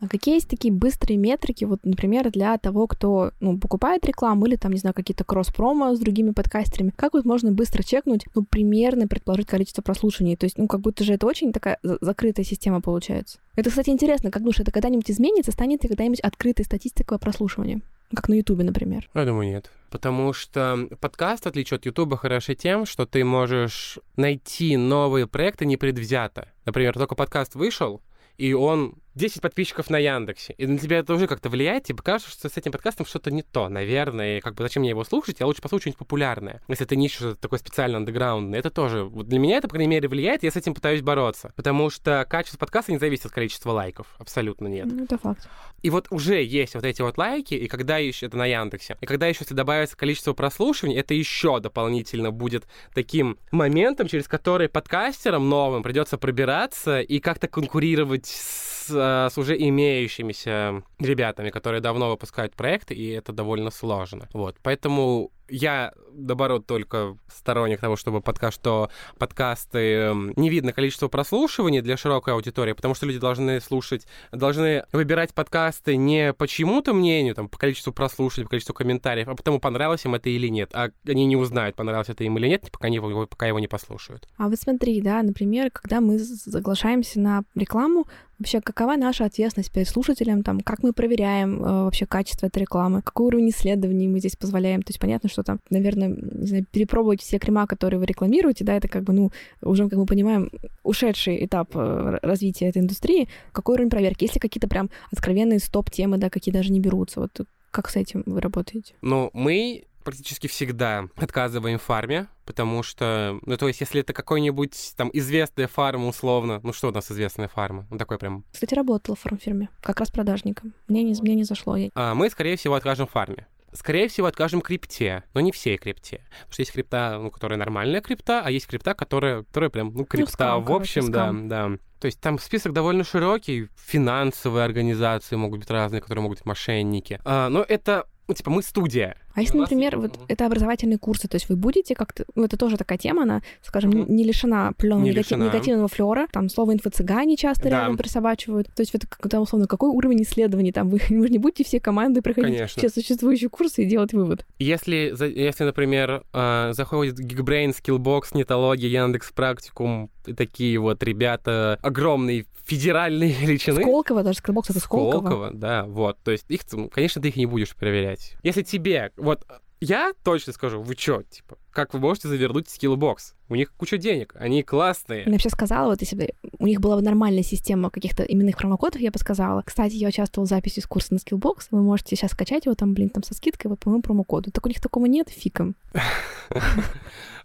А 0.00 0.08
какие 0.08 0.36
есть 0.36 0.48
такие 0.48 0.72
быстрые 0.72 1.18
метрики, 1.18 1.64
вот, 1.64 1.80
например, 1.84 2.30
для 2.30 2.56
того, 2.56 2.86
кто 2.86 3.32
ну, 3.40 3.58
покупает 3.58 4.06
рекламу 4.06 4.46
или 4.46 4.56
там, 4.56 4.72
не 4.72 4.78
знаю, 4.78 4.94
какие-то 4.94 5.24
кросс-промо 5.24 5.94
с 5.94 5.98
другими 5.98 6.30
подкастерами? 6.30 6.92
Как 6.96 7.12
вот 7.12 7.26
можно 7.26 7.52
быстро 7.52 7.82
чекнуть, 7.82 8.24
ну, 8.34 8.44
примерно 8.44 9.06
предположить 9.06 9.46
количество 9.46 9.82
прослушиваний? 9.82 10.36
То 10.36 10.44
есть, 10.44 10.56
ну, 10.56 10.68
как 10.68 10.80
будто 10.80 11.04
же 11.04 11.12
это 11.12 11.26
очень 11.26 11.52
такая 11.52 11.78
закрытая 11.82 12.46
система 12.46 12.80
получается. 12.80 13.38
Это, 13.56 13.68
кстати, 13.68 13.90
интересно, 13.90 14.30
как 14.30 14.42
думаешь, 14.42 14.60
это 14.60 14.72
когда-нибудь 14.72 15.10
изменится, 15.10 15.52
станет 15.52 15.82
ли 15.82 15.88
когда-нибудь 15.88 16.20
открытой 16.20 16.64
статистика 16.64 17.18
прослушивания? 17.18 17.82
Как 18.14 18.28
на 18.28 18.34
Ютубе, 18.34 18.64
например. 18.64 19.08
Я 19.14 19.24
думаю, 19.24 19.48
нет. 19.48 19.70
Потому 19.90 20.32
что 20.32 20.88
подкаст, 21.00 21.44
в 21.44 21.48
отличие 21.48 21.76
от 21.76 21.86
Ютуба, 21.86 22.16
хороший 22.16 22.54
тем, 22.54 22.86
что 22.86 23.06
ты 23.06 23.24
можешь 23.24 23.98
найти 24.16 24.76
новые 24.76 25.26
проекты 25.26 25.66
непредвзято. 25.66 26.48
Например, 26.64 26.94
только 26.94 27.14
подкаст 27.14 27.54
вышел, 27.54 28.00
и 28.36 28.52
он 28.52 28.94
10 29.14 29.40
подписчиков 29.40 29.90
на 29.90 29.98
Яндексе, 29.98 30.54
и 30.56 30.66
на 30.66 30.78
тебя 30.78 30.98
это 30.98 31.14
уже 31.14 31.26
как-то 31.26 31.48
влияет, 31.48 31.84
тебе 31.84 32.02
кажется, 32.02 32.30
что 32.30 32.48
с 32.48 32.56
этим 32.56 32.72
подкастом 32.72 33.06
что-то 33.06 33.30
не 33.30 33.42
то, 33.42 33.68
наверное, 33.68 34.38
и 34.38 34.40
как 34.40 34.54
бы 34.54 34.62
зачем 34.62 34.82
мне 34.82 34.90
его 34.90 35.04
слушать, 35.04 35.40
я 35.40 35.46
лучше 35.46 35.62
послушаю 35.62 35.82
что-нибудь 35.82 35.98
популярное. 35.98 36.62
Если 36.68 36.84
ты 36.84 36.96
не 36.96 37.06
ищешь 37.06 37.18
что-то 37.18 37.40
такое 37.40 37.58
специально 37.58 37.98
андеграундное, 37.98 38.58
это 38.58 38.70
тоже, 38.70 39.04
вот 39.04 39.28
для 39.28 39.38
меня 39.38 39.56
это, 39.56 39.68
по 39.68 39.74
крайней 39.74 39.90
мере, 39.90 40.08
влияет, 40.08 40.42
я 40.42 40.50
с 40.50 40.56
этим 40.56 40.74
пытаюсь 40.74 41.02
бороться, 41.02 41.52
потому 41.56 41.90
что 41.90 42.24
качество 42.28 42.58
подкаста 42.58 42.92
не 42.92 42.98
зависит 42.98 43.26
от 43.26 43.32
количества 43.32 43.72
лайков, 43.72 44.06
абсолютно 44.18 44.68
нет. 44.68 44.86
Ну, 44.86 45.04
это 45.04 45.18
факт. 45.18 45.48
И 45.82 45.90
вот 45.90 46.06
уже 46.10 46.42
есть 46.42 46.74
вот 46.74 46.84
эти 46.84 47.02
вот 47.02 47.18
лайки, 47.18 47.54
и 47.54 47.66
когда 47.66 47.98
еще, 47.98 48.26
это 48.26 48.36
на 48.36 48.46
Яндексе, 48.46 48.96
и 49.00 49.06
когда 49.06 49.26
еще, 49.26 49.38
если 49.40 49.54
добавится 49.54 49.96
количество 49.96 50.34
прослушиваний, 50.34 50.96
это 50.96 51.14
еще 51.14 51.58
дополнительно 51.60 52.30
будет 52.30 52.66
таким 52.94 53.38
моментом, 53.50 54.06
через 54.06 54.28
который 54.28 54.68
подкастерам 54.68 55.48
новым 55.48 55.82
придется 55.82 56.18
пробираться 56.18 57.00
и 57.00 57.18
как-то 57.18 57.48
конкурировать 57.48 58.26
с 58.26 58.90
с, 59.02 59.38
уже 59.38 59.56
имеющимися 59.56 60.82
ребятами, 60.98 61.50
которые 61.50 61.80
давно 61.80 62.10
выпускают 62.10 62.54
проекты, 62.54 62.94
и 62.94 63.08
это 63.10 63.32
довольно 63.32 63.70
сложно. 63.70 64.28
Вот, 64.32 64.56
поэтому 64.62 65.30
я, 65.50 65.92
наоборот, 66.12 66.66
только 66.66 67.16
сторонник 67.28 67.80
того, 67.80 67.96
чтобы 67.96 68.20
подкаст, 68.20 68.56
что 68.56 68.90
подкасты 69.18 69.78
эм, 69.78 70.32
не 70.36 70.50
видно 70.50 70.72
количество 70.72 71.08
прослушиваний 71.08 71.80
для 71.80 71.96
широкой 71.96 72.34
аудитории, 72.34 72.72
потому 72.72 72.94
что 72.94 73.06
люди 73.06 73.18
должны 73.18 73.60
слушать, 73.60 74.06
должны 74.32 74.84
выбирать 74.92 75.34
подкасты 75.34 75.96
не 75.96 76.32
по 76.32 76.46
чьему-то 76.46 76.92
мнению, 76.92 77.34
там, 77.34 77.48
по 77.48 77.58
количеству 77.58 77.92
прослушиваний, 77.92 78.44
по 78.44 78.50
количеству 78.50 78.74
комментариев, 78.74 79.28
а 79.28 79.34
потому 79.34 79.60
понравилось 79.60 80.04
им 80.04 80.14
это 80.14 80.30
или 80.30 80.48
нет. 80.48 80.70
А 80.72 80.90
они 81.06 81.26
не 81.26 81.36
узнают, 81.36 81.76
понравилось 81.76 82.08
это 82.08 82.24
им 82.24 82.38
или 82.38 82.48
нет, 82.48 82.68
пока, 82.70 82.88
не, 82.88 83.00
пока 83.00 83.46
его 83.46 83.58
не 83.58 83.68
послушают. 83.68 84.28
А 84.36 84.48
вот 84.48 84.58
смотри, 84.58 85.00
да, 85.00 85.22
например, 85.22 85.70
когда 85.70 86.00
мы 86.00 86.18
соглашаемся 86.18 87.20
на 87.20 87.42
рекламу, 87.54 88.06
вообще 88.40 88.60
какова 88.60 88.96
наша 88.96 89.26
ответственность 89.26 89.70
перед 89.70 89.86
слушателем, 89.86 90.42
там, 90.42 90.60
как 90.60 90.82
мы 90.82 90.92
проверяем 90.92 91.62
э, 91.62 91.84
вообще 91.84 92.06
качество 92.06 92.46
этой 92.46 92.60
рекламы, 92.60 93.02
какой 93.02 93.26
уровень 93.26 93.50
исследований 93.50 94.08
мы 94.08 94.18
здесь 94.18 94.34
позволяем. 94.34 94.82
То 94.82 94.90
есть 94.90 94.98
понятно, 94.98 95.28
что 95.28 95.39
там, 95.42 95.60
наверное, 95.70 96.08
не 96.08 96.46
знаю, 96.46 96.66
перепробовать 96.70 97.20
все 97.22 97.38
крема, 97.38 97.66
которые 97.66 97.98
вы 98.00 98.06
рекламируете, 98.06 98.64
да, 98.64 98.74
это 98.74 98.88
как 98.88 99.04
бы, 99.04 99.12
ну, 99.12 99.30
уже, 99.62 99.88
как 99.88 99.98
мы 99.98 100.06
понимаем, 100.06 100.50
ушедший 100.82 101.44
этап 101.44 101.70
э, 101.74 102.18
развития 102.22 102.68
этой 102.68 102.82
индустрии. 102.82 103.28
Какой 103.52 103.74
уровень 103.74 103.90
проверки? 103.90 104.24
Есть 104.24 104.34
ли 104.34 104.40
какие-то 104.40 104.68
прям 104.68 104.90
откровенные 105.12 105.58
стоп-темы, 105.58 106.18
да, 106.18 106.30
какие 106.30 106.52
даже 106.52 106.72
не 106.72 106.80
берутся? 106.80 107.20
Вот 107.20 107.46
как 107.70 107.88
с 107.88 107.96
этим 107.96 108.22
вы 108.26 108.40
работаете? 108.40 108.94
Ну, 109.00 109.30
мы 109.32 109.84
практически 110.04 110.46
всегда 110.46 111.08
отказываем 111.16 111.78
фарме, 111.78 112.26
потому 112.44 112.82
что, 112.82 113.38
ну, 113.44 113.56
то 113.56 113.68
есть, 113.68 113.80
если 113.80 114.00
это 114.00 114.12
какой-нибудь 114.12 114.94
там 114.96 115.10
известная 115.12 115.68
фарма, 115.68 116.08
условно, 116.08 116.60
ну, 116.62 116.72
что 116.72 116.88
у 116.88 116.92
нас 116.92 117.10
известная 117.10 117.48
фарма? 117.48 117.86
Ну, 117.90 117.98
такой 117.98 118.18
прям... 118.18 118.44
Кстати, 118.52 118.74
работала 118.74 119.16
в 119.16 119.20
фармфирме, 119.20 119.68
как 119.82 120.00
раз 120.00 120.10
продажником. 120.10 120.72
Мне 120.88 121.02
не, 121.02 121.14
мне 121.20 121.34
не 121.34 121.44
зашло. 121.44 121.76
А, 121.94 122.14
мы, 122.14 122.30
скорее 122.30 122.56
всего, 122.56 122.74
откажем 122.74 123.06
фарме. 123.06 123.46
Скорее 123.72 124.08
всего, 124.08 124.26
откажем 124.26 124.60
крипте, 124.60 125.24
но 125.34 125.40
не 125.40 125.52
всей 125.52 125.78
крипте. 125.78 126.24
Потому 126.40 126.52
что 126.52 126.62
есть 126.62 126.72
крипта, 126.72 127.18
ну, 127.20 127.30
которая 127.30 127.58
нормальная 127.58 128.00
крипта, 128.00 128.42
а 128.44 128.50
есть 128.50 128.66
крипта, 128.66 128.94
которая, 128.94 129.42
которая 129.44 129.70
прям, 129.70 129.92
ну, 129.94 130.04
крипта. 130.04 130.30
Ну, 130.30 130.32
скам, 130.32 130.64
в 130.64 130.72
общем, 130.72 131.12
короче, 131.12 131.38
да, 131.44 131.68
да. 131.68 131.76
То 132.00 132.06
есть 132.06 132.20
там 132.20 132.38
список 132.38 132.72
довольно 132.72 133.04
широкий. 133.04 133.68
Финансовые 133.76 134.64
организации 134.64 135.36
могут 135.36 135.60
быть 135.60 135.70
разные, 135.70 136.00
которые 136.00 136.22
могут 136.22 136.38
быть 136.38 136.46
мошенники. 136.46 137.20
А, 137.24 137.48
но 137.48 137.62
это 137.62 138.06
ну, 138.30 138.34
типа, 138.34 138.50
мы 138.50 138.62
студия. 138.62 139.16
А 139.34 139.40
если, 139.40 139.58
например, 139.58 139.98
вот 139.98 140.18
это 140.28 140.46
образовательные 140.46 140.98
курсы, 140.98 141.28
то 141.28 141.36
есть 141.36 141.48
вы 141.48 141.56
будете 141.56 141.94
как-то, 141.94 142.24
ну, 142.34 142.44
это 142.44 142.56
тоже 142.56 142.76
такая 142.76 142.98
тема, 142.98 143.22
она, 143.22 143.42
скажем, 143.62 143.90
mm-hmm. 143.90 144.10
не 144.10 144.24
лишена 144.24 144.68
определенного 144.68 145.04
не 145.04 145.10
негатив, 145.10 145.38
негативного 145.38 145.88
флера, 145.88 146.26
там 146.32 146.48
слово 146.48 146.74
инфо-цыгане 146.74 147.36
часто 147.36 147.64
да. 147.64 147.70
рядом 147.70 147.96
присобачивают, 147.96 148.68
то 148.74 148.80
есть 148.80 148.94
это, 148.94 149.06
когда, 149.06 149.40
условно, 149.40 149.66
какой 149.66 149.90
уровень 149.90 150.22
исследований 150.22 150.72
там, 150.72 150.88
вы, 150.88 151.00
вы 151.08 151.26
же 151.26 151.32
не 151.32 151.38
будете 151.38 151.64
все 151.64 151.80
команды 151.80 152.22
проходить 152.22 152.56
Конечно. 152.56 152.78
все 152.78 152.88
существующие 152.88 153.50
курсы 153.50 153.82
и 153.84 153.86
делать 153.86 154.12
вывод. 154.12 154.44
Если, 154.58 155.14
если 155.18 155.64
например, 155.64 156.24
э, 156.32 156.72
заходит 156.72 157.20
Geekbrain, 157.20 157.74
Skillbox, 157.74 158.28
Нетология, 158.34 158.88
Яндекс 158.88 159.32
Практикум, 159.32 160.10
такие 160.36 160.78
вот 160.78 161.02
ребята 161.02 161.78
огромные 161.82 162.46
федеральные 162.70 163.32
величины. 163.40 163.80
Сколково, 163.80 164.22
даже 164.22 164.38
Skillbox 164.38 164.64
это 164.68 164.80
Сколково. 164.80 165.20
Сколково, 165.20 165.50
да, 165.52 165.84
вот. 165.84 166.18
То 166.22 166.30
есть 166.30 166.44
их, 166.48 166.60
конечно, 166.92 167.20
ты 167.20 167.28
их 167.28 167.36
не 167.36 167.46
будешь 167.46 167.74
проверять. 167.74 168.34
Если 168.42 168.62
тебе, 168.62 169.10
вот 169.20 169.46
я 169.80 170.12
точно 170.24 170.52
скажу, 170.52 170.82
вы 170.82 170.94
чё, 170.94 171.22
типа, 171.22 171.56
как 171.70 171.94
вы 171.94 172.00
можете 172.00 172.28
завернуть 172.28 172.68
Skillbox? 172.68 173.34
У 173.48 173.54
них 173.54 173.72
куча 173.72 173.96
денег, 173.96 174.34
они 174.38 174.62
классные. 174.62 175.24
Я 175.24 175.32
вообще 175.32 175.48
сказала, 175.48 175.90
вот 175.90 176.02
если 176.02 176.16
бы 176.16 176.28
у 176.58 176.66
них 176.66 176.80
была 176.80 176.96
бы 176.96 177.02
нормальная 177.02 177.42
система 177.42 177.88
каких-то 177.88 178.22
именных 178.22 178.58
промокодов, 178.58 179.00
я 179.00 179.10
бы 179.10 179.18
сказала. 179.18 179.62
Кстати, 179.64 179.94
я 179.94 180.08
участвовала 180.08 180.46
в 180.46 180.50
записи 180.50 180.80
с 180.80 180.86
курса 180.86 181.14
на 181.14 181.18
Skillbox, 181.18 181.68
вы 181.70 181.82
можете 181.82 182.14
сейчас 182.14 182.32
скачать 182.32 182.66
его 182.66 182.74
там, 182.74 182.92
блин, 182.92 183.08
там 183.08 183.22
со 183.22 183.32
скидкой 183.34 183.70
вот 183.70 183.80
по 183.80 183.88
моему 183.88 184.02
промокоду. 184.02 184.50
Так 184.50 184.66
у 184.66 184.68
них 184.68 184.80
такого 184.80 185.06
нет, 185.06 185.30
фиком. 185.30 185.74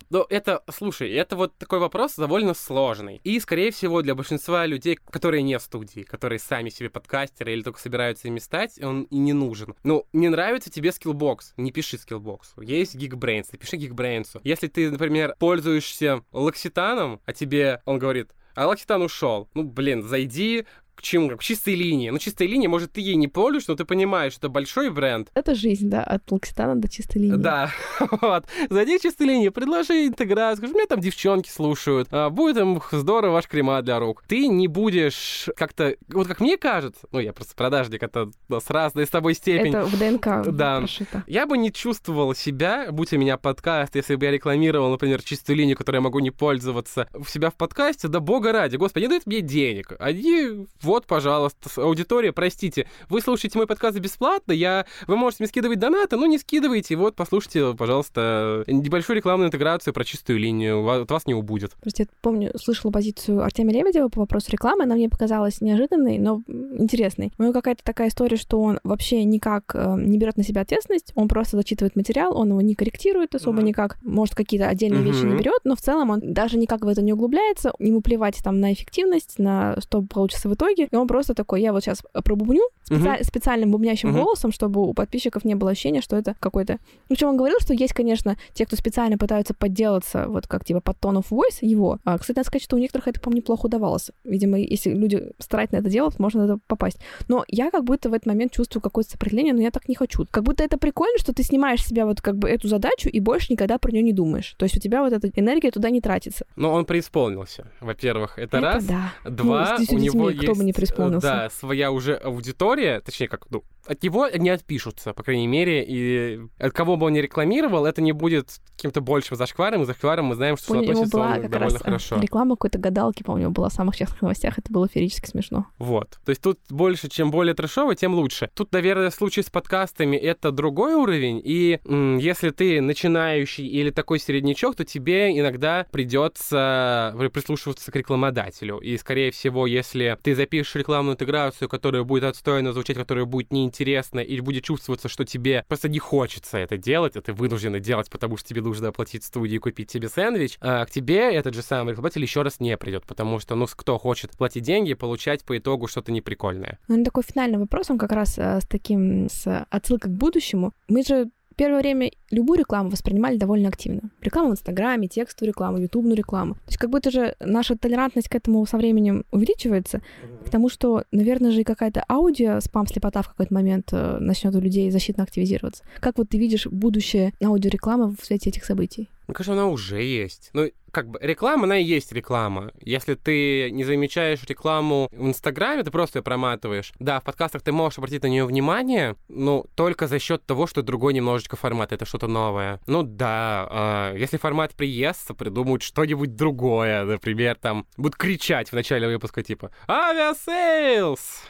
Но 0.09 0.25
это, 0.29 0.63
слушай, 0.69 1.11
это 1.11 1.35
вот 1.35 1.57
такой 1.57 1.79
вопрос 1.79 2.15
довольно 2.15 2.53
сложный. 2.53 3.21
И, 3.23 3.39
скорее 3.39 3.71
всего, 3.71 4.01
для 4.01 4.15
большинства 4.15 4.65
людей, 4.65 4.95
которые 4.95 5.43
не 5.43 5.59
студии, 5.59 6.01
которые 6.01 6.39
сами 6.39 6.69
себе 6.69 6.89
подкастеры 6.89 7.53
или 7.53 7.61
только 7.61 7.79
собираются 7.79 8.27
ими 8.27 8.39
стать, 8.39 8.81
он 8.81 9.03
и 9.03 9.17
не 9.17 9.33
нужен. 9.33 9.75
Ну, 9.83 10.05
не 10.13 10.29
нравится 10.29 10.69
тебе 10.69 10.91
Skillbox, 10.91 11.53
не 11.57 11.71
пиши 11.71 11.97
Skillbox. 11.97 12.53
Есть 12.61 12.95
Geekbrains, 12.95 13.47
напиши 13.51 13.77
Geekbrains. 13.77 14.39
Если 14.43 14.67
ты, 14.67 14.91
например, 14.91 15.35
пользуешься 15.39 16.23
L'Occitane'ом, 16.31 17.21
а 17.25 17.33
тебе 17.33 17.81
он 17.85 17.99
говорит, 17.99 18.31
а 18.55 18.67
Лакситан 18.67 19.01
ушел. 19.01 19.49
Ну, 19.53 19.63
блин, 19.63 20.01
зайди 20.01 20.65
к 20.95 21.01
чему? 21.01 21.29
К 21.37 21.43
чистой 21.43 21.75
линии. 21.75 22.09
Ну, 22.09 22.17
чистая 22.17 22.47
линия, 22.47 22.69
может, 22.69 22.93
ты 22.93 23.01
ей 23.01 23.15
не 23.15 23.27
пользуешься, 23.27 23.71
но 23.71 23.77
ты 23.77 23.85
понимаешь, 23.85 24.33
что 24.33 24.47
это 24.47 24.49
большой 24.49 24.89
бренд. 24.89 25.29
Это 25.33 25.55
жизнь, 25.55 25.89
да, 25.89 26.03
от 26.03 26.31
Локситана 26.31 26.75
до 26.75 26.89
чистой 26.89 27.19
линии. 27.19 27.37
Да, 27.37 27.71
вот. 28.21 28.45
Зайди 28.69 28.97
к 28.97 29.01
чистой 29.01 29.27
линии, 29.27 29.49
предложи 29.49 30.07
интеграцию, 30.07 30.57
скажи, 30.57 30.73
меня 30.73 30.87
там 30.87 30.99
девчонки 30.99 31.49
слушают, 31.49 32.07
а, 32.11 32.29
будет 32.29 32.57
им 32.57 32.81
здорово 32.91 33.33
ваш 33.33 33.47
крема 33.47 33.81
для 33.81 33.99
рук. 33.99 34.23
Ты 34.27 34.47
не 34.47 34.67
будешь 34.67 35.49
как-то, 35.55 35.95
вот 36.09 36.27
как 36.27 36.39
мне 36.39 36.57
кажется, 36.57 37.07
ну, 37.11 37.19
я 37.19 37.33
просто 37.33 37.55
продажник, 37.55 38.03
это 38.03 38.31
с 38.49 38.69
разной 38.69 39.05
с 39.05 39.09
тобой 39.09 39.33
степени. 39.33 39.69
Это 39.69 39.85
в 39.85 39.97
ДНК 39.97 40.55
да. 40.55 40.77
прошито. 40.79 41.23
Я 41.27 41.45
бы 41.45 41.57
не 41.57 41.71
чувствовал 41.71 42.33
себя, 42.33 42.87
будь 42.91 43.13
у 43.13 43.17
меня 43.17 43.37
подкаст, 43.37 43.95
если 43.95 44.15
бы 44.15 44.25
я 44.25 44.31
рекламировал, 44.31 44.91
например, 44.91 45.21
чистую 45.23 45.57
линию, 45.57 45.77
которой 45.77 45.97
я 45.97 46.01
могу 46.01 46.19
не 46.19 46.31
пользоваться, 46.31 47.07
у 47.13 47.25
себя 47.25 47.49
в 47.49 47.55
подкасте, 47.55 48.07
да 48.07 48.19
бога 48.19 48.51
ради, 48.51 48.75
господи, 48.77 49.03
не 49.03 49.09
дают 49.09 49.25
мне 49.25 49.41
денег. 49.41 49.93
Они 49.99 50.67
вот, 50.85 51.07
пожалуйста, 51.07 51.69
аудитория, 51.81 52.31
простите, 52.31 52.87
вы 53.09 53.19
слушаете 53.19 53.57
мой 53.57 53.67
подкаст 53.67 53.97
бесплатно, 53.97 54.51
я, 54.51 54.85
вы 55.07 55.17
можете 55.17 55.43
мне 55.43 55.47
скидывать 55.47 55.79
донаты, 55.79 56.15
но 56.15 56.27
не 56.27 56.37
скидывайте, 56.37 56.95
вот, 56.95 57.15
послушайте, 57.15 57.73
пожалуйста, 57.73 58.63
небольшую 58.67 59.17
рекламную 59.17 59.47
интеграцию 59.47 59.93
про 59.93 60.05
чистую 60.05 60.39
линию, 60.39 60.87
от 60.87 61.09
вас 61.09 61.25
не 61.25 61.33
убудет. 61.33 61.71
Просто 61.81 62.03
я 62.03 62.07
помню, 62.21 62.51
слышала 62.57 62.91
позицию 62.91 63.43
Артемия 63.43 63.79
Лебедева 63.79 64.09
по 64.09 64.21
вопросу 64.21 64.51
рекламы, 64.51 64.83
она 64.83 64.95
мне 64.95 65.09
показалась 65.09 65.59
неожиданной, 65.59 66.19
но 66.19 66.41
интересной. 66.47 67.33
У 67.39 67.43
него 67.43 67.53
какая-то 67.53 67.83
такая 67.83 68.09
история, 68.09 68.37
что 68.37 68.61
он 68.61 68.79
вообще 68.83 69.23
никак 69.23 69.73
э, 69.73 69.95
не 69.97 70.19
берет 70.19 70.37
на 70.37 70.43
себя 70.43 70.61
ответственность, 70.61 71.11
он 71.15 71.27
просто 71.27 71.57
зачитывает 71.57 71.95
материал, 71.95 72.37
он 72.37 72.49
его 72.49 72.61
не 72.61 72.75
корректирует 72.75 73.33
особо 73.33 73.61
mm-hmm. 73.61 73.63
никак, 73.63 73.97
может, 74.03 74.35
какие-то 74.35 74.67
отдельные 74.67 75.01
mm-hmm. 75.01 75.11
вещи 75.11 75.23
не 75.25 75.37
берет, 75.37 75.61
но 75.63 75.75
в 75.75 75.81
целом 75.81 76.11
он 76.11 76.21
даже 76.21 76.59
никак 76.59 76.85
в 76.85 76.87
это 76.87 77.01
не 77.01 77.13
углубляется, 77.13 77.73
ему 77.79 78.01
плевать 78.01 78.39
там 78.43 78.59
на 78.59 78.71
эффективность, 78.71 79.39
на 79.39 79.75
что 79.81 80.03
получится 80.03 80.47
в 80.47 80.53
итоге, 80.53 80.74
итоге, 80.75 80.89
и 80.91 80.95
он 80.95 81.07
просто 81.07 81.33
такой, 81.33 81.61
я 81.61 81.73
вот 81.73 81.83
сейчас 81.83 82.03
пробубню 82.23 82.61
специ... 82.83 83.01
uh-huh. 83.01 83.23
специальным 83.23 83.71
бубнящим 83.71 84.09
uh-huh. 84.09 84.21
голосом, 84.21 84.51
чтобы 84.51 84.81
у 84.81 84.93
подписчиков 84.93 85.45
не 85.45 85.55
было 85.55 85.71
ощущения, 85.71 86.01
что 86.01 86.15
это 86.15 86.35
какой-то... 86.39 86.79
Причем 87.07 87.29
он 87.29 87.37
говорил, 87.37 87.59
что 87.59 87.73
есть, 87.73 87.93
конечно, 87.93 88.37
те, 88.53 88.65
кто 88.65 88.75
специально 88.75 89.17
пытаются 89.17 89.53
подделаться, 89.53 90.25
вот 90.27 90.47
как 90.47 90.65
типа 90.65 90.81
под 90.81 90.97
tone 90.97 91.21
of 91.21 91.27
voice 91.29 91.59
его. 91.61 91.99
А, 92.03 92.17
кстати, 92.17 92.37
надо 92.37 92.47
сказать, 92.47 92.63
что 92.63 92.75
у 92.75 92.79
некоторых 92.79 93.07
это, 93.07 93.19
по-моему, 93.19 93.41
неплохо 93.41 93.65
удавалось. 93.65 94.11
Видимо, 94.23 94.57
если 94.57 94.91
люди 94.91 95.31
старательно 95.39 95.79
это 95.79 95.89
делают, 95.89 96.19
можно 96.19 96.43
это 96.43 96.59
попасть. 96.67 96.99
Но 97.27 97.43
я 97.47 97.71
как 97.71 97.83
будто 97.83 98.09
в 98.09 98.13
этот 98.13 98.25
момент 98.25 98.51
чувствую 98.51 98.81
какое-то 98.81 99.11
сопротивление, 99.11 99.53
но 99.53 99.61
я 99.61 99.71
так 99.71 99.87
не 99.87 99.95
хочу. 99.95 100.25
Как 100.31 100.43
будто 100.43 100.63
это 100.63 100.77
прикольно, 100.77 101.17
что 101.19 101.33
ты 101.33 101.43
снимаешь 101.43 101.83
себя 101.83 102.05
вот 102.05 102.21
как 102.21 102.37
бы 102.37 102.49
эту 102.49 102.67
задачу 102.67 103.09
и 103.09 103.19
больше 103.19 103.53
никогда 103.53 103.77
про 103.77 103.91
нее 103.91 104.03
не 104.03 104.13
думаешь. 104.13 104.55
То 104.57 104.65
есть 104.65 104.77
у 104.77 104.79
тебя 104.79 105.01
вот 105.01 105.13
эта 105.13 105.29
энергия 105.35 105.71
туда 105.71 105.89
не 105.89 106.01
тратится. 106.01 106.45
Но 106.55 106.71
он 106.71 106.85
преисполнился, 106.85 107.71
во-первых. 107.81 108.37
Это, 108.37 108.57
это 108.57 108.61
раз. 108.61 108.85
Да. 108.85 109.13
Два, 109.29 109.77
ну, 109.79 109.85
у 109.95 109.99
него 109.99 110.29
есть... 110.29 110.45
Не 110.65 110.73
преисполнился. 110.73 111.27
Да, 111.27 111.49
своя 111.49 111.91
уже 111.91 112.15
аудитория, 112.15 112.99
точнее, 113.01 113.27
как, 113.27 113.49
ну, 113.49 113.63
от 113.85 114.01
него 114.03 114.27
не 114.29 114.49
отпишутся, 114.49 115.13
по 115.13 115.23
крайней 115.23 115.47
мере, 115.47 115.85
и 115.87 116.39
от 116.59 116.73
кого 116.73 116.97
бы 116.97 117.05
он 117.05 117.13
ни 117.13 117.19
рекламировал, 117.19 117.85
это 117.85 118.01
не 118.01 118.11
будет 118.13 118.49
каким-то 118.75 119.01
большим 119.01 119.37
зашкваром, 119.37 119.83
и 119.83 119.85
зашкваром 119.85 120.25
мы 120.25 120.35
знаем, 120.35 120.57
что 120.57 120.73
Помню, 120.73 120.89
относится 120.91 121.17
была 121.17 121.33
как 121.35 121.49
довольно 121.49 121.73
раз 121.73 121.81
э, 121.81 121.83
хорошо. 121.83 122.19
Реклама 122.19 122.55
какой-то 122.55 122.79
гадалки, 122.79 123.23
помню, 123.23 123.51
была 123.51 123.69
в 123.69 123.73
самых 123.73 123.95
частных 123.95 124.21
новостях, 124.21 124.57
это 124.57 124.71
было 124.71 124.87
ферически 124.87 125.27
смешно. 125.29 125.67
Вот. 125.77 126.17
То 126.25 126.31
есть 126.31 126.41
тут 126.41 126.59
больше, 126.69 127.09
чем 127.09 127.31
более 127.31 127.53
трэшовый, 127.53 127.95
тем 127.95 128.15
лучше. 128.15 128.49
Тут, 128.53 128.71
наверное, 128.73 129.09
в 129.11 129.13
случае 129.13 129.43
с 129.43 129.49
подкастами 129.49 130.17
это 130.17 130.51
другой 130.51 130.95
уровень, 130.95 131.41
и 131.43 131.79
м- 131.85 132.17
если 132.17 132.49
ты 132.49 132.81
начинающий 132.81 133.67
или 133.67 133.91
такой 133.91 134.19
середнячок, 134.19 134.75
то 134.75 134.83
тебе 134.83 135.39
иногда 135.39 135.85
придется 135.91 137.15
прислушиваться 137.33 137.91
к 137.91 137.95
рекламодателю. 137.95 138.79
И, 138.79 138.97
скорее 138.97 139.31
всего, 139.31 139.67
если 139.67 140.17
ты 140.21 140.33
запишешь 140.55 140.75
рекламную 140.75 141.13
интеграцию, 141.15 141.67
которая 141.67 142.03
будет 142.03 142.23
отстойно 142.23 142.73
звучать, 142.73 142.97
которая 142.97 143.25
будет 143.25 143.51
неинтересна, 143.51 144.19
или 144.19 144.39
будет 144.39 144.63
чувствоваться, 144.63 145.09
что 145.09 145.25
тебе 145.25 145.65
просто 145.67 145.89
не 145.89 145.99
хочется 145.99 146.57
это 146.57 146.77
делать, 146.77 147.15
а 147.15 147.21
ты 147.21 147.33
вынужден 147.33 147.79
делать, 147.81 148.09
потому 148.09 148.37
что 148.37 148.47
тебе 148.47 148.61
нужно 148.61 148.89
оплатить 148.89 149.23
студию 149.23 149.57
и 149.57 149.59
купить 149.59 149.91
себе 149.91 150.07
сэндвич, 150.07 150.57
а 150.61 150.85
к 150.85 150.91
тебе 150.91 151.33
этот 151.33 151.53
же 151.53 151.61
самый 151.61 151.91
рекламодатель 151.91 152.21
еще 152.21 152.41
раз 152.41 152.59
не 152.59 152.77
придет, 152.77 153.05
потому 153.05 153.39
что, 153.39 153.55
ну, 153.55 153.65
кто 153.67 153.97
хочет 153.97 154.31
платить 154.31 154.63
деньги, 154.63 154.93
получать 154.93 155.43
по 155.43 155.57
итогу 155.57 155.87
что-то 155.87 156.11
неприкольное. 156.11 156.79
Ну, 156.87 157.03
такой 157.03 157.23
финальный 157.23 157.57
вопрос, 157.57 157.89
он 157.89 157.97
как 157.97 158.11
раз 158.11 158.37
э, 158.37 158.61
с 158.61 158.67
таким, 158.67 159.27
с 159.29 159.65
отсылкой 159.69 160.11
к 160.11 160.15
будущему. 160.15 160.73
Мы 160.87 161.03
же 161.03 161.29
первое 161.55 161.79
время 161.79 162.11
любую 162.31 162.59
рекламу 162.59 162.89
воспринимали 162.89 163.37
довольно 163.37 163.69
активно. 163.69 164.09
Рекламу 164.21 164.49
в 164.49 164.53
Инстаграме, 164.53 165.07
текстовую 165.07 165.49
рекламу, 165.49 165.77
ютубную 165.77 166.15
рекламу. 166.15 166.55
То 166.55 166.67
есть 166.67 166.77
как 166.77 166.89
будто 166.89 167.11
же 167.11 167.35
наша 167.39 167.77
толерантность 167.77 168.29
к 168.29 168.35
этому 168.35 168.65
со 168.65 168.77
временем 168.77 169.25
увеличивается, 169.31 170.01
к 170.45 170.49
тому, 170.49 170.69
что, 170.69 171.03
наверное 171.11 171.51
же, 171.51 171.61
и 171.61 171.63
какая-то 171.63 172.03
аудио, 172.09 172.59
спам-слепота 172.59 173.21
в 173.21 173.29
какой-то 173.29 173.53
момент 173.53 173.89
э, 173.91 174.17
начнет 174.19 174.55
у 174.55 174.59
людей 174.59 174.91
защитно 174.91 175.23
активизироваться. 175.23 175.83
Как 175.99 176.17
вот 176.17 176.29
ты 176.29 176.37
видишь 176.37 176.67
будущее 176.67 177.33
аудиорекламы 177.43 178.15
в 178.15 178.25
свете 178.25 178.49
этих 178.49 178.65
событий? 178.65 179.09
Мне 179.27 179.35
кажется, 179.35 179.53
она 179.53 179.67
уже 179.67 180.01
есть. 180.01 180.49
Ну, 180.53 180.69
как 180.91 181.09
бы 181.09 181.19
реклама, 181.21 181.63
она 181.65 181.77
и 181.77 181.83
есть 181.83 182.11
реклама. 182.11 182.71
Если 182.81 183.15
ты 183.15 183.69
не 183.71 183.83
замечаешь 183.83 184.43
рекламу 184.43 185.09
в 185.11 185.27
Инстаграме, 185.27 185.83
ты 185.83 185.91
просто 185.91 186.19
ее 186.19 186.23
проматываешь. 186.23 186.93
Да, 186.99 187.19
в 187.19 187.23
подкастах 187.23 187.61
ты 187.63 187.71
можешь 187.71 187.97
обратить 187.97 188.23
на 188.23 188.27
нее 188.27 188.45
внимание, 188.45 189.15
но 189.27 189.65
только 189.75 190.07
за 190.07 190.19
счет 190.19 190.45
того, 190.45 190.67
что 190.67 190.83
другой 190.83 191.13
немножечко 191.13 191.57
формат, 191.57 191.91
это 191.91 192.05
что-то 192.05 192.27
новое. 192.27 192.79
Ну 192.87 193.03
да, 193.03 194.13
э, 194.13 194.19
если 194.19 194.37
формат 194.37 194.73
приестся, 194.73 195.33
придумают 195.33 195.81
что-нибудь 195.83 196.35
другое. 196.35 197.03
Например, 197.03 197.55
там 197.55 197.87
будут 197.97 198.15
кричать 198.15 198.69
в 198.69 198.73
начале 198.73 199.07
выпуска, 199.07 199.43
типа 199.43 199.71
«Авиасейлс!» 199.87 201.43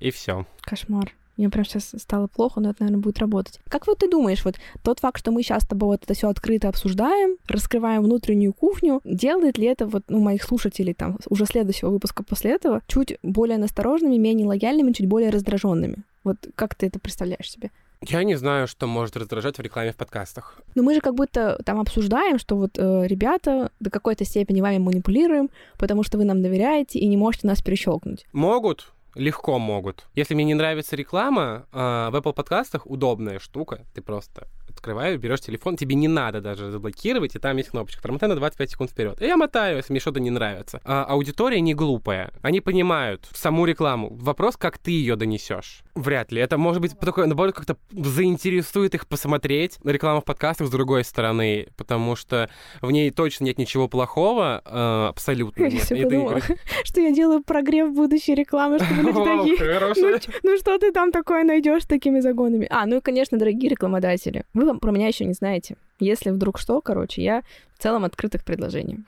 И 0.00 0.10
все. 0.10 0.46
Кошмар. 0.62 1.12
Мне 1.36 1.48
прям 1.48 1.64
сейчас 1.64 1.94
стало 1.96 2.26
плохо, 2.26 2.60
но 2.60 2.70
это, 2.70 2.82
наверное, 2.82 3.02
будет 3.02 3.18
работать. 3.18 3.58
Как 3.68 3.86
вот 3.86 3.98
ты 3.98 4.10
думаешь, 4.10 4.44
вот 4.44 4.56
тот 4.82 5.00
факт, 5.00 5.18
что 5.18 5.30
мы 5.30 5.42
сейчас 5.42 5.62
с 5.62 5.66
тобой 5.66 5.88
вот 5.88 6.04
это 6.04 6.14
все 6.14 6.28
открыто 6.28 6.68
обсуждаем, 6.68 7.36
раскрываем 7.48 8.02
внутреннюю 8.02 8.52
кухню, 8.52 9.00
делает 9.04 9.58
ли 9.58 9.66
это 9.66 9.86
вот 9.86 10.04
ну, 10.08 10.20
моих 10.20 10.42
слушателей 10.42 10.94
там 10.94 11.18
уже 11.28 11.46
следующего 11.46 11.90
выпуска 11.90 12.22
после 12.22 12.52
этого 12.52 12.82
чуть 12.86 13.18
более 13.22 13.58
насторожными, 13.58 14.16
менее 14.16 14.46
лояльными, 14.46 14.92
чуть 14.92 15.06
более 15.06 15.30
раздраженными? 15.30 16.04
Вот 16.24 16.36
как 16.54 16.74
ты 16.74 16.86
это 16.86 16.98
представляешь 16.98 17.50
себе? 17.50 17.70
Я 18.08 18.24
не 18.24 18.34
знаю, 18.34 18.66
что 18.66 18.86
может 18.86 19.16
раздражать 19.16 19.58
в 19.58 19.60
рекламе 19.60 19.92
в 19.92 19.96
подкастах. 19.96 20.60
Но 20.74 20.82
мы 20.82 20.94
же 20.94 21.00
как 21.00 21.14
будто 21.14 21.60
там 21.64 21.78
обсуждаем, 21.78 22.38
что 22.38 22.56
вот 22.56 22.76
э, 22.76 23.06
ребята 23.06 23.70
до 23.78 23.90
какой-то 23.90 24.24
степени 24.24 24.60
вами 24.60 24.78
манипулируем, 24.78 25.50
потому 25.78 26.02
что 26.02 26.18
вы 26.18 26.24
нам 26.24 26.42
доверяете 26.42 26.98
и 26.98 27.06
не 27.06 27.16
можете 27.16 27.46
нас 27.46 27.62
перещелкнуть. 27.62 28.26
Могут, 28.32 28.92
легко 29.14 29.58
могут. 29.58 30.06
Если 30.14 30.34
мне 30.34 30.44
не 30.44 30.54
нравится 30.54 30.96
реклама, 30.96 31.66
э, 31.72 31.76
в 32.10 32.16
Apple 32.16 32.32
подкастах 32.32 32.86
удобная 32.86 33.38
штука. 33.38 33.84
Ты 33.94 34.02
просто 34.02 34.48
открываешь, 34.82 35.18
берешь 35.20 35.40
телефон, 35.40 35.76
тебе 35.76 35.94
не 35.94 36.08
надо 36.08 36.40
даже 36.40 36.72
заблокировать, 36.72 37.36
и 37.36 37.38
там 37.38 37.56
есть 37.56 37.70
кнопочка. 37.70 38.02
Промотай 38.02 38.28
на 38.28 38.34
25 38.34 38.70
секунд 38.70 38.90
вперед. 38.90 39.22
И 39.22 39.26
я 39.26 39.36
мотаю, 39.36 39.76
если 39.76 39.92
мне 39.92 40.00
что-то 40.00 40.18
не 40.18 40.30
нравится. 40.30 40.80
А 40.84 41.04
аудитория 41.04 41.60
не 41.60 41.72
глупая. 41.72 42.32
Они 42.42 42.60
понимают 42.60 43.28
саму 43.32 43.64
рекламу. 43.64 44.12
Вопрос, 44.12 44.56
как 44.56 44.78
ты 44.78 44.90
ее 44.90 45.14
донесешь. 45.14 45.84
Вряд 45.94 46.32
ли. 46.32 46.40
Это 46.40 46.58
может 46.58 46.82
быть 46.82 46.98
такое, 46.98 47.26
наоборот, 47.26 47.54
как-то 47.54 47.76
заинтересует 47.92 48.94
их 48.96 49.06
посмотреть 49.06 49.78
рекламу 49.84 50.20
в 50.20 50.24
подкастах 50.24 50.66
с 50.66 50.70
другой 50.70 51.04
стороны, 51.04 51.68
потому 51.76 52.16
что 52.16 52.50
в 52.80 52.90
ней 52.90 53.12
точно 53.12 53.44
нет 53.44 53.58
ничего 53.58 53.86
плохого, 53.86 54.62
э, 54.64 55.06
абсолютно 55.10 55.64
нет. 55.64 55.88
Я 55.90 56.04
подумала, 56.04 56.40
что 56.84 57.00
я 57.00 57.12
делаю 57.12 57.44
прогрев 57.44 57.92
будущей 57.92 58.34
рекламы, 58.34 58.80
чтобы 58.80 59.02
люди 59.02 59.56
такие, 59.56 59.80
ну, 59.96 60.18
ну 60.42 60.56
что 60.58 60.76
ты 60.78 60.90
там 60.90 61.12
такое 61.12 61.44
найдешь 61.44 61.84
такими 61.84 62.18
загонами? 62.18 62.66
А, 62.68 62.84
ну 62.86 62.96
и, 62.96 63.00
конечно, 63.00 63.38
дорогие 63.38 63.70
рекламодатели, 63.70 64.44
вы 64.54 64.71
про 64.78 64.90
меня 64.90 65.08
еще 65.08 65.24
не 65.24 65.32
знаете. 65.32 65.76
Если 65.98 66.30
вдруг 66.30 66.58
что, 66.58 66.80
короче, 66.80 67.22
я 67.22 67.42
в 67.74 67.82
целом 67.82 68.04
открыта 68.04 68.38
к 68.38 68.44
предложениям. 68.44 69.04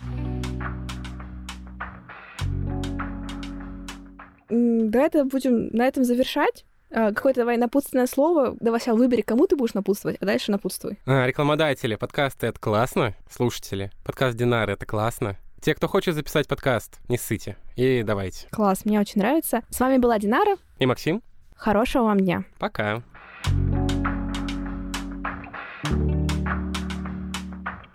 Это 4.49 5.24
будем 5.24 5.69
на 5.69 5.86
этом 5.86 6.05
завершать. 6.05 6.65
А, 6.91 7.12
какое-то 7.12 7.41
давай 7.41 7.57
напутственное 7.57 8.07
слово. 8.07 8.57
Давай 8.61 8.81
сейчас 8.81 8.97
выбери, 8.97 9.23
кому 9.23 9.47
ты 9.47 9.57
будешь 9.57 9.74
напутствовать, 9.74 10.16
а 10.20 10.24
дальше 10.24 10.53
напутствуй. 10.53 10.99
А, 11.07 11.27
рекламодатели, 11.27 11.97
подкасты— 11.97 12.47
это 12.49 12.61
классно. 12.61 13.15
Слушатели, 13.28 13.91
подкаст 14.05 14.36
Динар— 14.36 14.70
это 14.70 14.86
классно. 14.86 15.36
Те, 15.61 15.74
кто 15.74 15.89
хочет 15.89 16.15
записать 16.15 16.47
подкаст, 16.47 17.01
не 17.09 17.19
ссыте. 17.19 17.57
И 17.74 18.03
давайте. 18.05 18.47
Класс, 18.51 18.85
мне 18.85 19.01
очень 19.01 19.20
нравится. 19.20 19.62
С 19.70 19.81
вами 19.81 19.99
была 19.99 20.19
Динара. 20.19 20.57
И 20.78 20.86
Максим. 20.86 21.23
Хорошего 21.57 22.05
вам 22.05 22.20
дня. 22.20 22.45
Пока. 22.59 23.03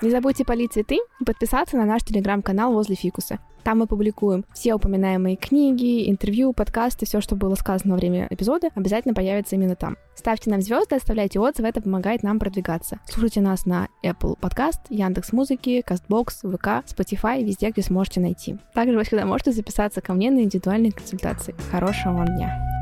Не 0.02 0.12
забудьте 0.12 0.46
полить 0.46 0.74
цветы 0.74 0.98
и 1.20 1.24
подписаться 1.26 1.76
на 1.76 1.86
наш 1.86 2.04
телеграм-канал 2.04 2.74
возле 2.74 2.96
фикуса. 2.96 3.40
Там 3.64 3.80
мы 3.80 3.88
публикуем 3.88 4.46
все 4.54 4.74
упоминаемые 4.74 5.36
книги, 5.36 6.10
интервью, 6.10 6.54
подкасты, 6.54 7.06
все, 7.06 7.20
что 7.20 7.36
было 7.36 7.56
сказано 7.56 7.94
во 7.94 8.00
время 8.00 8.28
эпизода, 8.30 8.70
обязательно 8.76 9.14
появится 9.14 9.56
именно 9.56 9.76
там. 9.76 9.98
Ставьте 10.16 10.50
нам 10.50 10.62
звезды, 10.62 10.96
оставляйте 10.96 11.40
отзывы, 11.40 11.68
это 11.68 11.82
помогает 11.82 12.24
нам 12.24 12.40
продвигаться. 12.40 13.00
Слушайте 13.06 13.42
нас 13.42 13.66
на 13.66 13.90
Apple 14.04 14.40
Podcast, 14.40 14.80
Яндекс 14.90 15.34
Музыки, 15.34 15.84
Castbox, 15.86 16.58
ВК, 16.58 16.86
Spotify, 16.90 17.44
везде, 17.44 17.70
где 17.70 17.82
сможете 17.82 18.22
найти. 18.22 18.58
Также 18.74 18.96
вы 18.96 19.04
всегда 19.04 19.26
можете 19.26 19.52
записаться 19.52 20.02
ко 20.02 20.14
мне 20.14 20.32
на 20.32 20.40
индивидуальные 20.40 20.94
консультации. 20.94 21.54
Хорошего 21.72 22.14
вам 22.14 22.28
дня! 22.28 22.79